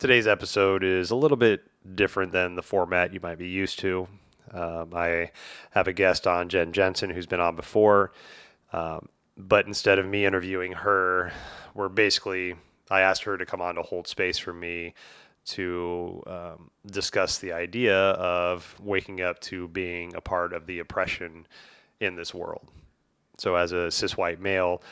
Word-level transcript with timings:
Today's 0.00 0.26
episode 0.26 0.82
is 0.82 1.10
a 1.10 1.14
little 1.14 1.36
bit 1.36 1.60
different 1.94 2.32
than 2.32 2.54
the 2.54 2.62
format 2.62 3.12
you 3.12 3.20
might 3.22 3.36
be 3.36 3.50
used 3.50 3.80
to. 3.80 4.08
Um, 4.50 4.94
I 4.94 5.30
have 5.72 5.88
a 5.88 5.92
guest 5.92 6.26
on, 6.26 6.48
Jen 6.48 6.72
Jensen, 6.72 7.10
who's 7.10 7.26
been 7.26 7.38
on 7.38 7.54
before. 7.54 8.12
Um, 8.72 9.10
but 9.36 9.66
instead 9.66 9.98
of 9.98 10.06
me 10.06 10.24
interviewing 10.24 10.72
her, 10.72 11.32
we're 11.74 11.90
basically, 11.90 12.54
I 12.90 13.02
asked 13.02 13.24
her 13.24 13.36
to 13.36 13.44
come 13.44 13.60
on 13.60 13.74
to 13.74 13.82
hold 13.82 14.08
space 14.08 14.38
for 14.38 14.54
me 14.54 14.94
to 15.48 16.22
um, 16.26 16.70
discuss 16.86 17.36
the 17.36 17.52
idea 17.52 17.98
of 17.98 18.74
waking 18.80 19.20
up 19.20 19.38
to 19.40 19.68
being 19.68 20.14
a 20.14 20.20
part 20.22 20.54
of 20.54 20.64
the 20.64 20.78
oppression 20.78 21.46
in 22.00 22.16
this 22.16 22.32
world. 22.32 22.66
So, 23.36 23.54
as 23.54 23.72
a 23.72 23.90
cis 23.90 24.16
white 24.16 24.40
male, 24.40 24.82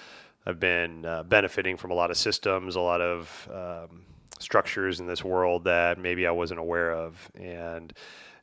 I've 0.45 0.61
been 0.61 1.07
uh, 1.07 1.23
benefiting 1.23 1.79
from 1.79 1.93
a 1.93 1.95
lot 1.95 2.11
of 2.11 2.19
systems, 2.19 2.77
a 2.77 2.81
lot 2.81 3.01
of 3.01 3.49
um, 3.51 4.05
structures 4.39 5.01
in 5.01 5.07
this 5.07 5.25
world 5.25 5.65
that 5.65 5.99
maybe 5.99 6.27
I 6.27 6.31
wasn't 6.31 6.61
aware 6.61 6.93
of, 6.93 7.31
and 7.39 7.93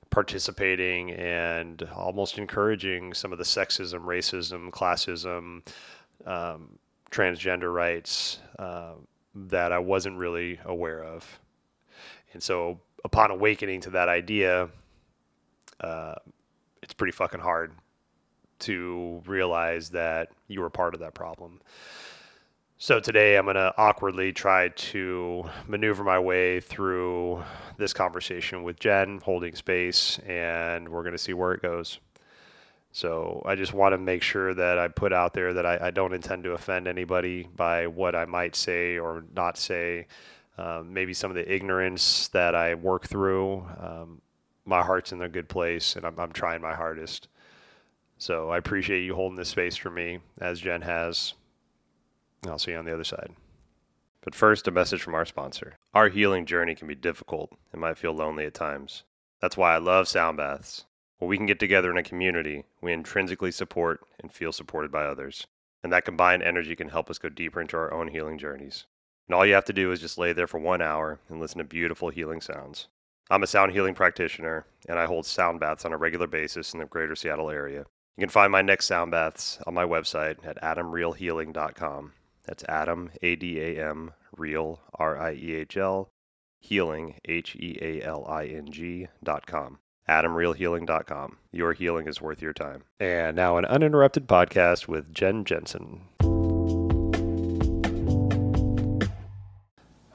participating 0.10 1.12
and 1.12 1.82
almost 1.94 2.38
encouraging 2.38 3.14
some 3.14 3.32
of 3.32 3.38
the 3.38 3.44
sexism, 3.44 4.06
racism, 4.06 4.70
classism, 4.70 5.62
um, 6.26 6.78
transgender 7.12 7.74
rights 7.74 8.40
uh, 8.60 8.94
that 9.34 9.72
I 9.72 9.80
wasn't 9.80 10.18
really 10.18 10.60
aware 10.66 11.04
of. 11.04 11.40
And 12.34 12.42
so, 12.42 12.80
upon 13.04 13.32
awakening 13.32 13.82
to 13.82 13.90
that 13.92 14.10
idea, 14.10 14.70
uh, 15.80 16.16
it's 16.82 16.94
pretty 16.94 17.12
fucking 17.12 17.40
hard 17.40 17.74
to 18.60 19.22
realize 19.26 19.90
that 19.90 20.30
you 20.48 20.62
were 20.62 20.70
part 20.70 20.94
of 20.94 21.00
that 21.02 21.14
problem. 21.14 21.60
So 22.86 23.00
today 23.00 23.36
I'm 23.36 23.46
going 23.46 23.56
to 23.56 23.74
awkwardly 23.80 24.32
try 24.32 24.68
to 24.68 25.50
maneuver 25.66 26.04
my 26.04 26.20
way 26.20 26.60
through 26.60 27.44
this 27.78 27.94
conversation 27.94 28.62
with 28.62 28.80
Jen, 28.80 29.22
holding 29.24 29.56
space, 29.56 30.20
and 30.20 30.88
we're 30.88 31.02
going 31.02 31.14
to 31.14 31.18
see 31.18 31.34
where 31.34 31.54
it 31.54 31.64
goes. 31.64 31.98
So 32.92 33.42
I 33.44 33.56
just 33.56 33.74
want 33.74 33.94
to 33.94 33.98
make 33.98 34.22
sure 34.22 34.54
that 34.54 34.78
I 34.78 34.88
put 34.90 35.14
out 35.14 35.34
there 35.34 35.52
that 35.56 35.66
I, 35.66 35.80
I 35.88 35.90
don't 35.90 36.14
intend 36.14 36.44
to 36.44 36.52
offend 36.52 36.88
anybody 36.88 37.50
by 37.56 37.88
what 37.88 38.14
I 38.14 38.26
might 38.26 38.56
say 38.56 39.00
or 39.00 39.24
not 39.36 39.58
say. 39.58 40.06
Um, 40.60 40.94
maybe 40.94 41.16
some 41.16 41.32
of 41.32 41.36
the 41.36 41.52
ignorance 41.52 42.28
that 42.28 42.54
I 42.54 42.76
work 42.76 43.08
through. 43.08 43.66
Um, 43.80 44.22
my 44.64 44.84
heart's 44.84 45.12
in 45.12 45.24
a 45.24 45.28
good 45.28 45.50
place, 45.50 45.96
and 45.96 46.06
I'm, 46.06 46.20
I'm 46.20 46.34
trying 46.34 46.62
my 46.62 46.76
hardest. 46.76 47.30
So 48.20 48.52
I 48.52 48.60
appreciate 48.60 49.06
you 49.06 49.16
holding 49.16 49.38
this 49.38 49.50
space 49.50 49.76
for 49.76 49.90
me, 49.90 50.20
as 50.40 50.60
Jen 50.60 50.84
has. 50.84 51.34
I'll 52.48 52.60
see 52.60 52.72
you 52.72 52.78
on 52.78 52.86
the 52.86 52.94
other 52.94 53.04
side. 53.04 53.32
But 54.22 54.36
first, 54.36 54.68
a 54.68 54.72
message 54.72 55.02
from 55.02 55.14
our 55.14 55.26
sponsor. 55.26 55.76
Our 55.94 56.10
healing 56.10 56.46
journey 56.46 56.74
can 56.74 56.88
be 56.88 56.96
difficult 56.96 57.52
and 57.72 57.82
might 57.82 57.98
feel 57.98 58.14
lonely 58.14 58.46
at 58.46 58.56
times. 58.56 59.04
That's 59.40 59.56
why 59.56 59.76
I 59.76 59.78
love 59.78 60.08
sound 60.08 60.38
baths. 60.38 60.86
Where 61.20 61.30
we 61.30 61.38
can 61.38 61.46
get 61.46 61.60
together 61.60 61.92
in 61.92 61.98
a 61.98 62.04
community, 62.04 62.66
we 62.82 62.92
intrinsically 62.92 63.52
support 63.52 64.02
and 64.20 64.34
feel 64.34 64.52
supported 64.52 64.92
by 64.92 65.06
others. 65.06 65.46
And 65.84 65.94
that 65.94 66.06
combined 66.06 66.42
energy 66.42 66.76
can 66.76 66.90
help 66.90 67.10
us 67.12 67.20
go 67.20 67.30
deeper 67.30 67.62
into 67.62 67.78
our 67.78 67.94
own 67.94 68.08
healing 68.08 68.40
journeys. 68.40 68.86
And 69.28 69.36
all 69.36 69.46
you 69.46 69.54
have 69.54 69.66
to 69.66 69.74
do 69.74 69.92
is 69.92 70.02
just 70.02 70.18
lay 70.18 70.34
there 70.34 70.48
for 70.48 70.60
one 70.60 70.82
hour 70.82 71.20
and 71.30 71.40
listen 71.40 71.60
to 71.60 71.64
beautiful 71.64 72.10
healing 72.10 72.42
sounds. 72.42 72.88
I'm 73.30 73.44
a 73.44 73.48
sound 73.48 73.72
healing 73.72 73.96
practitioner, 73.96 74.66
and 74.88 75.00
I 75.00 75.06
hold 75.06 75.26
sound 75.26 75.60
baths 75.60 75.86
on 75.86 75.94
a 75.94 75.98
regular 75.98 76.28
basis 76.28 76.74
in 76.74 76.80
the 76.80 76.86
greater 76.86 77.16
Seattle 77.16 77.50
area. 77.50 77.86
You 78.18 78.22
can 78.22 78.30
find 78.30 78.52
my 78.52 78.62
next 78.62 78.86
sound 78.86 79.12
baths 79.12 79.60
on 79.66 79.74
my 79.74 79.84
website 79.84 80.46
at 80.46 80.62
adamriehlhealing.com. 80.62 82.14
That's 82.46 82.64
Adam, 82.70 83.12
A 83.22 83.36
D 83.36 83.60
A 83.60 83.90
M, 83.90 84.14
Riehl, 84.38 84.80
R 84.94 85.18
I 85.20 85.34
E 85.34 85.56
H 85.56 85.78
L, 85.78 86.12
Healing, 86.60 87.16
H 87.26 87.56
E 87.56 87.78
A 87.82 88.02
L 88.04 88.26
I 88.28 88.46
N 88.46 88.72
G 88.72 89.08
dot 89.24 89.48
com. 89.48 89.80
AdamRiehlHealing.com. 90.08 91.38
Your 91.52 91.74
healing 91.74 92.08
is 92.08 92.22
worth 92.22 92.42
your 92.42 92.54
time. 92.54 92.84
And 93.00 93.36
now 93.36 93.58
an 93.58 93.66
uninterrupted 93.66 94.28
podcast 94.28 94.88
with 94.88 95.12
Jen 95.12 95.46
Jensen. 95.46 96.02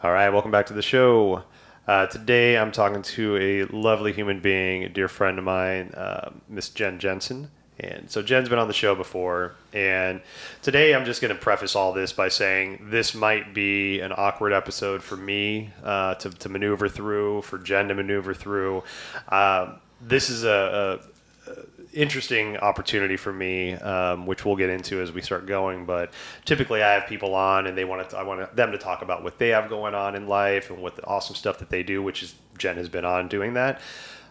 All 0.02 0.12
right, 0.12 0.30
welcome 0.30 0.52
back 0.52 0.66
to 0.66 0.74
the 0.74 0.82
show. 0.82 1.42
Uh, 1.88 2.06
today 2.06 2.56
I'm 2.56 2.70
talking 2.70 3.02
to 3.02 3.36
a 3.36 3.64
lovely 3.76 4.12
human 4.12 4.40
being, 4.40 4.84
a 4.84 4.88
dear 4.88 5.08
friend 5.08 5.38
of 5.38 5.44
mine, 5.44 5.90
uh, 5.94 6.30
Miss 6.48 6.68
Jen 6.68 7.00
Jensen. 7.00 7.50
And 7.82 8.10
so 8.10 8.20
Jen's 8.20 8.48
been 8.50 8.58
on 8.58 8.68
the 8.68 8.74
show 8.74 8.94
before, 8.94 9.54
and 9.72 10.20
today 10.60 10.94
I'm 10.94 11.06
just 11.06 11.22
going 11.22 11.34
to 11.34 11.40
preface 11.40 11.74
all 11.74 11.94
this 11.94 12.12
by 12.12 12.28
saying 12.28 12.88
this 12.90 13.14
might 13.14 13.54
be 13.54 14.00
an 14.00 14.12
awkward 14.14 14.52
episode 14.52 15.02
for 15.02 15.16
me 15.16 15.70
uh, 15.82 16.14
to, 16.16 16.28
to 16.28 16.48
maneuver 16.50 16.90
through, 16.90 17.40
for 17.42 17.56
Jen 17.56 17.88
to 17.88 17.94
maneuver 17.94 18.34
through. 18.34 18.82
Uh, 19.30 19.76
this 20.02 20.28
is 20.28 20.44
a, 20.44 21.00
a, 21.48 21.52
interesting 21.94 22.58
opportunity 22.58 23.16
for 23.16 23.32
me, 23.32 23.72
um, 23.74 24.26
which 24.26 24.44
we'll 24.44 24.56
get 24.56 24.68
into 24.68 25.00
as 25.00 25.10
we 25.10 25.22
start 25.22 25.46
going. 25.46 25.86
But 25.86 26.12
typically, 26.44 26.82
I 26.82 26.92
have 26.92 27.06
people 27.06 27.34
on, 27.34 27.66
and 27.66 27.78
they 27.78 27.86
want 27.86 28.10
to. 28.10 28.18
I 28.18 28.22
want 28.24 28.54
them 28.54 28.72
to 28.72 28.78
talk 28.78 29.00
about 29.00 29.22
what 29.22 29.38
they 29.38 29.48
have 29.48 29.70
going 29.70 29.94
on 29.94 30.16
in 30.16 30.28
life 30.28 30.68
and 30.68 30.82
what 30.82 30.96
the 30.96 31.06
awesome 31.06 31.34
stuff 31.34 31.58
that 31.60 31.70
they 31.70 31.82
do, 31.82 32.02
which 32.02 32.22
is 32.22 32.34
Jen 32.58 32.76
has 32.76 32.90
been 32.90 33.06
on 33.06 33.28
doing 33.28 33.54
that. 33.54 33.80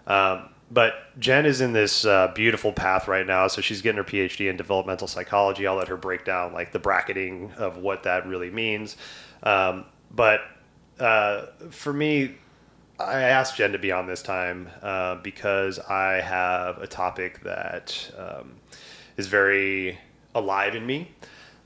Um, 0.05 0.49
but 0.71 1.17
Jen 1.19 1.45
is 1.45 1.61
in 1.61 1.73
this 1.73 2.05
uh, 2.05 2.31
beautiful 2.35 2.71
path 2.71 3.07
right 3.07 3.25
now. 3.25 3.47
So 3.47 3.61
she's 3.61 3.81
getting 3.81 3.97
her 3.97 4.03
PhD 4.03 4.49
in 4.49 4.57
developmental 4.57 5.07
psychology. 5.07 5.65
I'll 5.65 5.75
let 5.75 5.87
her 5.87 5.97
break 5.97 6.25
down 6.25 6.53
like 6.53 6.71
the 6.71 6.79
bracketing 6.79 7.51
of 7.57 7.77
what 7.77 8.03
that 8.03 8.27
really 8.27 8.51
means. 8.51 8.97
Um, 9.43 9.85
but 10.11 10.41
uh, 10.99 11.47
for 11.71 11.93
me, 11.93 12.35
I 12.99 13.21
asked 13.21 13.55
Jen 13.55 13.71
to 13.71 13.79
be 13.79 13.91
on 13.91 14.07
this 14.07 14.21
time 14.21 14.69
uh, 14.81 15.15
because 15.15 15.79
I 15.79 16.21
have 16.21 16.79
a 16.79 16.87
topic 16.87 17.41
that 17.43 18.11
um, 18.17 18.55
is 19.17 19.27
very 19.27 19.97
alive 20.35 20.75
in 20.75 20.85
me. 20.85 21.11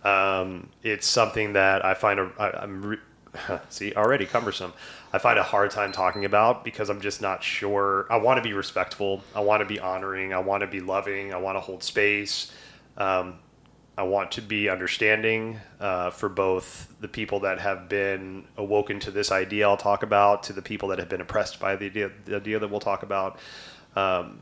Um, 0.03 0.69
it's 0.83 1.07
something 1.07 1.53
that 1.53 1.83
I 1.83 1.93
find 1.93 2.19
a, 2.19 2.31
I, 2.37 2.63
I'm 2.63 2.85
re- 2.85 2.97
see 3.69 3.93
already 3.95 4.25
cumbersome. 4.25 4.73
I 5.13 5.19
find 5.19 5.37
a 5.37 5.43
hard 5.43 5.69
time 5.69 5.91
talking 5.91 6.25
about 6.25 6.63
because 6.63 6.89
I'm 6.89 6.99
just 6.99 7.21
not 7.21 7.43
sure. 7.43 8.07
I 8.09 8.17
want 8.17 8.37
to 8.37 8.41
be 8.41 8.53
respectful. 8.53 9.23
I 9.35 9.41
want 9.41 9.61
to 9.61 9.65
be 9.65 9.79
honoring. 9.79 10.33
I 10.33 10.39
want 10.39 10.61
to 10.61 10.67
be 10.67 10.79
loving. 10.79 11.31
I 11.31 11.37
want 11.37 11.55
to 11.55 11.59
hold 11.59 11.83
space. 11.83 12.51
Um, 12.97 13.37
I 13.95 14.01
want 14.01 14.31
to 14.31 14.41
be 14.41 14.69
understanding 14.69 15.59
uh, 15.79 16.09
for 16.09 16.29
both 16.29 16.95
the 16.99 17.07
people 17.07 17.41
that 17.41 17.59
have 17.59 17.87
been 17.87 18.45
awoken 18.57 18.99
to 19.01 19.11
this 19.11 19.31
idea 19.31 19.67
I'll 19.67 19.77
talk 19.77 20.01
about, 20.01 20.41
to 20.43 20.53
the 20.53 20.63
people 20.63 20.89
that 20.89 20.97
have 20.97 21.09
been 21.09 21.21
oppressed 21.21 21.59
by 21.59 21.75
the 21.75 21.85
idea, 21.85 22.09
the 22.25 22.37
idea 22.37 22.57
that 22.57 22.71
we'll 22.71 22.79
talk 22.79 23.03
about. 23.03 23.37
Um, 23.95 24.41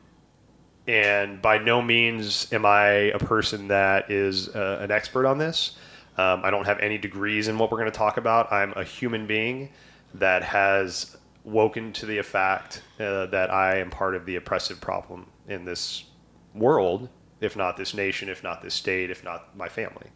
and 0.87 1.41
by 1.41 1.57
no 1.57 1.81
means 1.81 2.51
am 2.53 2.65
I 2.65 2.87
a 3.11 3.19
person 3.19 3.67
that 3.67 4.09
is 4.09 4.55
uh, 4.55 4.79
an 4.81 4.89
expert 4.89 5.25
on 5.27 5.37
this. 5.37 5.75
Um, 6.17 6.45
I 6.45 6.49
don't 6.49 6.65
have 6.65 6.79
any 6.79 6.97
degrees 6.97 7.49
in 7.49 7.57
what 7.57 7.71
we're 7.71 7.79
going 7.79 7.91
to 7.91 7.97
talk 7.97 8.15
about. 8.15 8.53
I'm 8.53 8.71
a 8.77 8.85
human 8.85 9.27
being 9.27 9.69
that 10.13 10.43
has 10.43 11.17
woken 11.43 11.91
to 11.93 12.05
the 12.05 12.21
fact 12.21 12.83
uh, 12.99 13.25
that 13.27 13.49
I 13.51 13.77
am 13.77 13.89
part 13.89 14.15
of 14.15 14.25
the 14.25 14.35
oppressive 14.35 14.79
problem 14.79 15.27
in 15.47 15.65
this 15.65 16.05
world, 16.53 17.09
if 17.39 17.55
not 17.55 17.77
this 17.77 17.93
nation, 17.93 18.29
if 18.29 18.43
not 18.43 18.61
this 18.61 18.73
state, 18.73 19.09
if 19.09 19.23
not 19.23 19.55
my 19.57 19.67
family. 19.67 20.07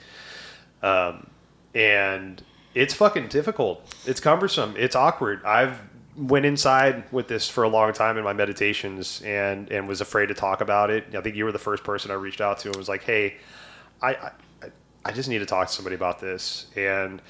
Um, 0.84 1.28
and 1.73 2.44
it's 2.73 2.94
fucking 2.94 3.29
difficult. 3.29 3.94
It's 4.05 4.19
cumbersome. 4.19 4.75
It's 4.78 4.95
awkward. 4.95 5.44
I've 5.44 5.81
went 6.17 6.45
inside 6.45 7.03
with 7.11 7.28
this 7.28 7.50
for 7.50 7.63
a 7.63 7.69
long 7.69 7.91
time 7.91 8.17
in 8.17 8.23
my 8.23 8.34
meditations 8.34 9.22
and 9.25 9.69
and 9.72 9.88
was 9.88 10.01
afraid 10.01 10.28
to 10.28 10.34
talk 10.34 10.61
about 10.61 10.89
it. 10.89 11.16
I 11.16 11.22
think 11.22 11.35
you 11.35 11.45
were 11.45 11.51
the 11.51 11.59
first 11.59 11.84
person 11.84 12.11
I 12.11 12.16
reached 12.16 12.41
out 12.41 12.59
to 12.59 12.69
and 12.69 12.78
was 12.78 12.89
like, 12.89 13.03
"Hey, 13.03 13.38
I 14.01 14.13
I, 14.13 14.31
I 15.03 15.11
just 15.11 15.28
need 15.29 15.39
to 15.39 15.45
talk 15.45 15.67
to 15.67 15.73
somebody 15.73 15.95
about 15.95 16.19
this." 16.19 16.67
And 16.75 17.22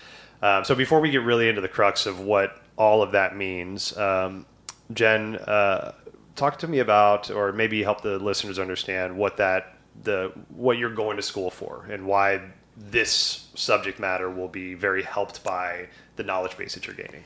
um, 0.42 0.64
so 0.64 0.76
before 0.76 1.00
we 1.00 1.10
get 1.10 1.22
really 1.22 1.50
into 1.50 1.62
the 1.62 1.68
crux 1.68 2.06
of 2.06 2.20
what 2.20 2.62
all 2.78 3.02
of 3.02 3.12
that 3.14 3.36
means, 3.36 3.96
um, 3.98 4.46
Jen, 4.94 5.36
uh, 5.38 5.94
talk 6.36 6.60
to 6.60 6.68
me 6.68 6.80
about, 6.80 7.32
or 7.32 7.52
maybe 7.52 7.84
help 7.84 8.02
the 8.02 8.20
listeners 8.20 8.60
understand 8.60 9.16
what 9.18 9.38
that 9.38 9.78
the 10.04 10.34
what 10.50 10.78
you're 10.78 10.94
going 10.94 11.16
to 11.16 11.24
school 11.24 11.50
for 11.50 11.88
and 11.90 12.06
why 12.06 12.42
this 12.78 13.48
subject 13.56 14.00
matter 14.00 14.30
will 14.30 14.50
be 14.50 14.74
very 14.74 15.04
helped 15.04 15.44
by 15.44 15.88
the 16.18 16.24
knowledge 16.24 16.58
base 16.58 16.74
that 16.76 16.86
you're 16.86 16.96
gaining. 16.96 17.24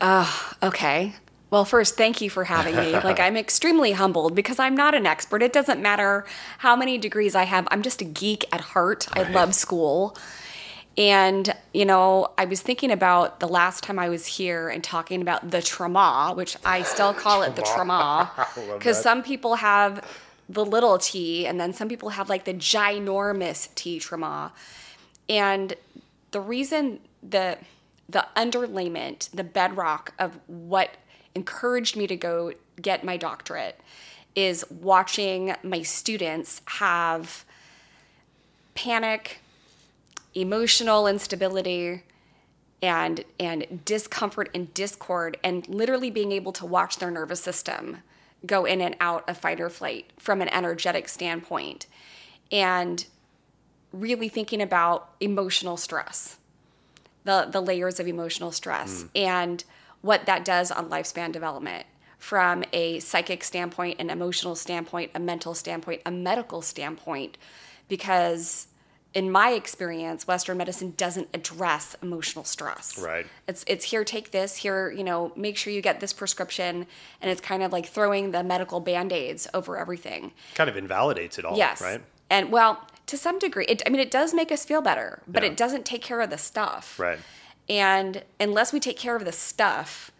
Uh, 0.00 0.30
okay. 0.62 1.14
Well, 1.50 1.64
first, 1.66 1.96
thank 1.96 2.20
you 2.20 2.30
for 2.30 2.44
having 2.44 2.76
me. 2.76 2.92
Like, 3.04 3.20
I'm 3.20 3.36
extremely 3.36 3.92
humbled 3.92 4.34
because 4.34 4.58
I'm 4.58 4.74
not 4.74 4.94
an 4.94 5.06
expert. 5.06 5.42
It 5.42 5.52
doesn't 5.52 5.82
matter 5.82 6.24
how 6.58 6.76
many 6.76 6.98
degrees 6.98 7.34
I 7.34 7.44
have. 7.44 7.68
I'm 7.70 7.82
just 7.82 8.00
a 8.00 8.04
geek 8.04 8.44
at 8.52 8.60
heart. 8.60 9.06
I 9.12 9.30
love 9.30 9.54
school. 9.54 10.16
And, 10.98 11.54
you 11.72 11.86
know, 11.86 12.32
I 12.36 12.44
was 12.44 12.60
thinking 12.60 12.90
about 12.90 13.40
the 13.40 13.48
last 13.48 13.82
time 13.82 13.98
I 13.98 14.08
was 14.10 14.26
here 14.26 14.68
and 14.68 14.84
talking 14.84 15.22
about 15.22 15.50
the 15.50 15.62
trauma, 15.62 16.32
which 16.34 16.56
I 16.64 16.82
still 16.82 17.14
call 17.14 17.42
it 17.42 17.56
the 17.56 17.62
trauma, 17.62 18.30
because 18.74 19.00
some 19.02 19.22
people 19.22 19.54
have 19.54 20.06
the 20.48 20.64
little 20.64 20.98
t 20.98 21.46
and 21.46 21.58
then 21.58 21.72
some 21.72 21.88
people 21.88 22.10
have 22.10 22.28
like 22.28 22.44
the 22.44 22.52
ginormous 22.52 23.74
t 23.74 23.98
trauma. 23.98 24.52
And 25.28 25.74
the 26.32 26.40
reason 26.40 27.00
the 27.22 27.58
the 28.08 28.26
underlayment, 28.36 29.30
the 29.30 29.44
bedrock 29.44 30.12
of 30.18 30.38
what 30.46 30.96
encouraged 31.34 31.96
me 31.96 32.06
to 32.06 32.16
go 32.16 32.52
get 32.80 33.04
my 33.04 33.16
doctorate 33.16 33.80
is 34.34 34.64
watching 34.70 35.54
my 35.62 35.82
students 35.82 36.60
have 36.66 37.44
panic, 38.74 39.41
emotional 40.34 41.06
instability, 41.06 42.02
and 42.82 43.24
and 43.38 43.84
discomfort 43.84 44.50
and 44.54 44.72
discord 44.74 45.36
and 45.44 45.68
literally 45.68 46.10
being 46.10 46.32
able 46.32 46.52
to 46.52 46.66
watch 46.66 46.98
their 46.98 47.10
nervous 47.10 47.40
system 47.40 47.98
go 48.44 48.64
in 48.64 48.80
and 48.80 48.96
out 48.98 49.28
of 49.28 49.38
fight 49.38 49.60
or 49.60 49.70
flight 49.70 50.10
from 50.18 50.42
an 50.42 50.48
energetic 50.48 51.08
standpoint. 51.08 51.86
And 52.50 53.06
really 53.92 54.28
thinking 54.28 54.60
about 54.60 55.10
emotional 55.20 55.76
stress 55.76 56.38
the 57.24 57.48
the 57.50 57.60
layers 57.60 58.00
of 58.00 58.08
emotional 58.08 58.50
stress 58.50 59.02
hmm. 59.02 59.08
and 59.14 59.64
what 60.00 60.26
that 60.26 60.44
does 60.44 60.70
on 60.70 60.88
lifespan 60.88 61.30
development 61.30 61.86
from 62.18 62.64
a 62.72 62.98
psychic 63.00 63.44
standpoint 63.44 64.00
an 64.00 64.10
emotional 64.10 64.54
standpoint 64.54 65.10
a 65.14 65.20
mental 65.20 65.54
standpoint 65.54 66.00
a 66.06 66.10
medical 66.10 66.62
standpoint 66.62 67.36
because 67.88 68.66
in 69.14 69.30
my 69.30 69.50
experience 69.50 70.26
western 70.26 70.56
medicine 70.56 70.94
doesn't 70.96 71.28
address 71.34 71.94
emotional 72.02 72.44
stress 72.44 72.98
Right. 72.98 73.26
it's 73.46 73.64
it's 73.66 73.84
here 73.84 74.04
take 74.04 74.30
this 74.30 74.56
here 74.56 74.90
you 74.90 75.04
know 75.04 75.32
make 75.36 75.56
sure 75.56 75.72
you 75.72 75.82
get 75.82 76.00
this 76.00 76.12
prescription 76.12 76.86
and 77.20 77.30
it's 77.30 77.40
kind 77.40 77.62
of 77.62 77.72
like 77.72 77.86
throwing 77.86 78.30
the 78.30 78.42
medical 78.42 78.80
band-aids 78.80 79.46
over 79.54 79.76
everything 79.76 80.32
Kind 80.54 80.70
of 80.70 80.76
invalidates 80.76 81.38
it 81.38 81.44
all, 81.44 81.56
yes 81.56 81.80
right? 81.82 82.00
and 82.30 82.50
well 82.50 82.86
to 83.06 83.16
some 83.18 83.38
degree 83.38 83.66
it, 83.66 83.82
i 83.86 83.90
mean 83.90 84.00
it 84.00 84.10
does 84.10 84.32
make 84.32 84.50
us 84.50 84.64
feel 84.64 84.80
better 84.80 85.22
but 85.28 85.42
Yeah. 85.42 85.50
it 85.50 85.56
doesn't 85.56 85.84
take 85.84 86.02
care 86.02 86.20
of 86.20 86.30
the 86.30 86.38
stuff 86.38 86.98
Right. 86.98 87.18
and 87.68 88.22
unless 88.40 88.72
we 88.72 88.80
take 88.80 88.96
care 88.98 89.16
of 89.16 89.24
the 89.24 89.32
stuff 89.32 90.10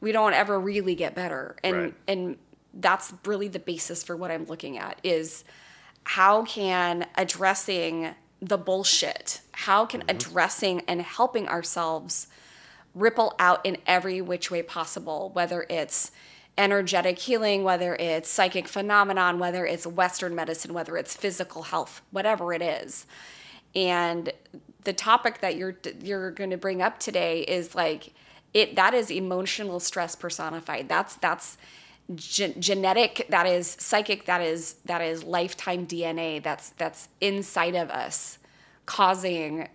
we 0.00 0.12
don't 0.12 0.34
ever 0.34 0.60
really 0.60 0.94
get 0.94 1.14
better 1.14 1.56
and 1.64 1.76
Right. 1.76 1.94
and 2.06 2.36
that's 2.74 3.14
really 3.24 3.48
the 3.48 3.60
basis 3.60 4.02
for 4.02 4.14
what 4.16 4.30
i'm 4.30 4.44
looking 4.46 4.76
at 4.78 4.98
is 5.04 5.44
how 6.04 6.44
can 6.44 7.06
addressing 7.16 8.14
the 8.40 8.58
bullshit 8.58 9.40
how 9.52 9.86
can 9.86 10.00
mm-hmm. 10.00 10.10
addressing 10.10 10.80
and 10.82 11.00
helping 11.02 11.48
ourselves 11.48 12.26
ripple 12.94 13.34
out 13.38 13.64
in 13.64 13.76
every 13.86 14.20
which 14.20 14.50
way 14.50 14.62
possible 14.62 15.30
whether 15.34 15.66
it's 15.68 16.10
energetic 16.56 17.18
healing 17.18 17.64
whether 17.64 17.96
it's 17.96 18.28
psychic 18.28 18.68
phenomenon 18.68 19.38
whether 19.38 19.66
it's 19.66 19.86
western 19.86 20.34
medicine 20.34 20.72
whether 20.72 20.96
it's 20.96 21.16
physical 21.16 21.64
health 21.64 22.02
whatever 22.10 22.52
it 22.52 22.62
is. 22.62 23.06
And 23.74 24.32
the 24.84 24.92
topic 24.92 25.40
that 25.40 25.56
you're 25.56 25.76
you're 26.00 26.30
going 26.30 26.50
to 26.50 26.56
bring 26.56 26.80
up 26.80 26.98
today 26.98 27.40
is 27.40 27.74
like 27.74 28.12
it 28.52 28.76
that 28.76 28.94
is 28.94 29.10
emotional 29.10 29.80
stress 29.80 30.14
personified. 30.14 30.88
That's 30.88 31.16
that's 31.16 31.56
gen- 32.14 32.60
genetic 32.60 33.26
that 33.30 33.46
is 33.46 33.76
psychic 33.80 34.26
that 34.26 34.40
is 34.42 34.76
that 34.84 35.00
is 35.00 35.24
lifetime 35.24 35.86
dna 35.86 36.42
that's 36.42 36.70
that's 36.70 37.08
inside 37.20 37.74
of 37.74 37.90
us 37.90 38.38
causing 38.86 39.68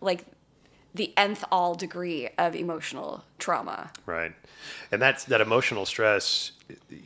like 0.00 0.24
the 0.94 1.12
nth 1.16 1.44
all 1.52 1.74
degree 1.74 2.28
of 2.38 2.54
emotional 2.56 3.22
trauma 3.38 3.90
Right. 4.06 4.32
And 4.90 5.00
that's 5.00 5.24
that 5.24 5.40
emotional 5.40 5.84
stress, 5.86 6.52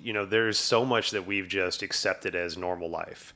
you 0.02 0.12
know, 0.12 0.24
there's 0.24 0.58
so 0.58 0.84
much 0.84 1.10
that 1.10 1.26
we've 1.26 1.48
just 1.48 1.82
accepted 1.82 2.34
as 2.34 2.56
normal 2.56 2.88
life. 2.90 3.34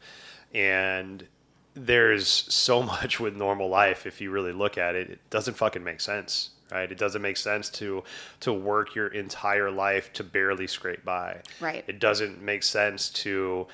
And 0.54 1.26
there's 1.74 2.28
so 2.28 2.82
much 2.94 3.20
with 3.20 3.36
normal 3.36 3.68
life 3.68 4.06
if 4.06 4.20
you 4.20 4.30
really 4.30 4.52
look 4.52 4.78
at 4.78 4.94
it, 4.94 5.10
it 5.10 5.30
doesn't 5.30 5.54
fucking 5.54 5.82
make 5.82 6.00
sense. 6.00 6.50
Right? 6.74 6.90
It 6.90 6.98
doesn't 6.98 7.22
make 7.22 7.36
sense 7.36 7.70
to 7.70 8.02
to 8.40 8.52
work 8.52 8.94
your 8.96 9.06
entire 9.06 9.70
life 9.70 10.12
to 10.14 10.24
barely 10.24 10.66
scrape 10.66 11.04
by. 11.04 11.40
Right. 11.60 11.84
It 11.86 12.00
doesn't 12.00 12.42
make 12.42 12.64
sense 12.64 13.08
to 13.10 13.68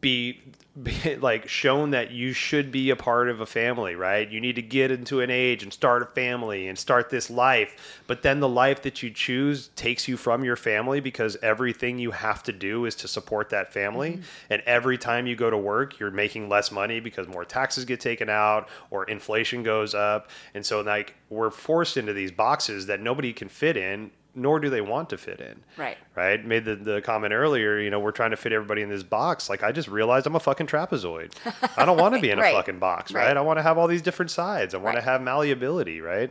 be, 0.00 0.40
be 0.82 1.16
like 1.16 1.48
shown 1.48 1.90
that 1.90 2.12
you 2.12 2.32
should 2.32 2.70
be 2.70 2.90
a 2.90 2.96
part 2.96 3.28
of 3.28 3.40
a 3.40 3.46
family, 3.46 3.96
right? 3.96 4.30
You 4.30 4.40
need 4.40 4.56
to 4.56 4.62
get 4.62 4.90
into 4.90 5.20
an 5.20 5.30
age 5.30 5.62
and 5.62 5.72
start 5.72 6.02
a 6.02 6.06
family 6.06 6.68
and 6.68 6.78
start 6.78 7.10
this 7.10 7.30
life. 7.30 8.00
But 8.06 8.22
then 8.22 8.38
the 8.40 8.48
life 8.48 8.82
that 8.82 9.02
you 9.02 9.10
choose 9.10 9.68
takes 9.74 10.06
you 10.06 10.16
from 10.16 10.44
your 10.44 10.56
family 10.56 11.00
because 11.00 11.36
everything 11.42 11.98
you 11.98 12.12
have 12.12 12.42
to 12.44 12.52
do 12.52 12.84
is 12.84 12.94
to 12.96 13.08
support 13.08 13.50
that 13.50 13.72
family. 13.72 14.12
Mm-hmm. 14.12 14.22
And 14.50 14.62
every 14.66 14.98
time 14.98 15.26
you 15.26 15.34
go 15.34 15.50
to 15.50 15.58
work, 15.58 15.98
you're 15.98 16.10
making 16.10 16.48
less 16.48 16.70
money 16.70 17.00
because 17.00 17.26
more 17.26 17.44
taxes 17.44 17.84
get 17.84 17.98
taken 17.98 18.28
out 18.28 18.68
or 18.90 19.04
inflation 19.04 19.64
goes 19.64 19.94
up. 19.94 20.30
And 20.54 20.64
so 20.64 20.80
like 20.82 21.14
we're 21.28 21.50
forced 21.50 21.96
into 21.96 22.12
these 22.12 22.30
boxes 22.30 22.86
that 22.86 23.00
nobody 23.00 23.32
can 23.32 23.48
fit 23.48 23.76
in 23.76 24.10
nor 24.38 24.60
do 24.60 24.70
they 24.70 24.80
want 24.80 25.10
to 25.10 25.18
fit 25.18 25.40
in 25.40 25.60
Right. 25.76 25.98
right? 26.14 26.44
Made 26.44 26.64
the, 26.64 26.76
the 26.76 27.00
comment 27.02 27.32
earlier, 27.34 27.78
you 27.78 27.90
know, 27.90 27.98
we're 28.00 28.12
trying 28.12 28.30
to 28.30 28.36
fit 28.36 28.52
everybody 28.52 28.82
in 28.82 28.88
this 28.88 29.02
box. 29.02 29.50
Like, 29.50 29.62
I 29.62 29.72
just 29.72 29.88
realized 29.88 30.26
I'm 30.26 30.36
a 30.36 30.40
fucking 30.40 30.66
trapezoid. 30.68 31.32
I 31.76 31.84
don't 31.84 31.98
want 31.98 32.14
to 32.14 32.20
be 32.20 32.30
in 32.30 32.38
a 32.38 32.42
Right. 32.48 32.54
fucking 32.54 32.78
box, 32.78 33.12
right? 33.12 33.26
Right. 33.26 33.36
I 33.36 33.40
want 33.40 33.58
to 33.58 33.62
have 33.62 33.76
all 33.78 33.86
these 33.88 34.02
different 34.02 34.30
sides. 34.30 34.74
I 34.74 34.78
want 34.78 34.94
Right. 34.94 35.00
to 35.04 35.10
have 35.10 35.20
malleability, 35.20 36.00
right? 36.00 36.30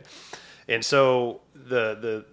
And 0.68 0.84
so 0.84 1.40
the, 1.54 1.94
the, 1.94 2.24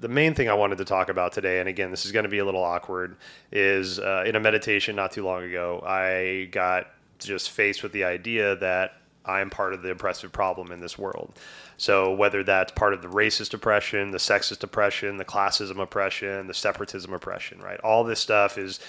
the 0.00 0.08
main 0.08 0.34
thing 0.34 0.48
I 0.48 0.54
wanted 0.54 0.78
to 0.78 0.84
talk 0.84 1.08
about 1.08 1.32
today, 1.32 1.60
and 1.60 1.68
again, 1.68 1.90
this 1.90 2.04
is 2.04 2.12
going 2.12 2.24
to 2.24 2.28
be 2.28 2.38
a 2.38 2.44
little 2.44 2.64
awkward, 2.64 3.16
is 3.52 3.98
uh, 4.00 4.24
in 4.26 4.34
a 4.36 4.40
meditation 4.40 4.96
not 4.96 5.12
too 5.12 5.24
long 5.24 5.44
ago, 5.44 5.82
I 5.86 6.48
got 6.50 6.88
just 7.18 7.50
faced 7.50 7.82
with 7.84 7.92
the 7.92 8.02
idea 8.04 8.56
that 8.56 8.94
I 9.24 9.40
am 9.40 9.50
part 9.50 9.74
of 9.74 9.82
the 9.82 9.90
oppressive 9.90 10.32
problem 10.32 10.72
in 10.72 10.80
this 10.80 10.98
world. 10.98 11.38
So 11.76 12.12
whether 12.14 12.42
that's 12.42 12.72
part 12.72 12.94
of 12.94 13.02
the 13.02 13.08
racist 13.08 13.54
oppression, 13.54 14.10
the 14.10 14.18
sexist 14.18 14.62
oppression, 14.62 15.16
the 15.16 15.24
classism 15.24 15.80
oppression, 15.80 16.46
the 16.46 16.54
separatism 16.54 17.12
oppression, 17.12 17.60
right? 17.60 17.80
All 17.80 18.04
this 18.04 18.20
stuff 18.20 18.58
is 18.58 18.80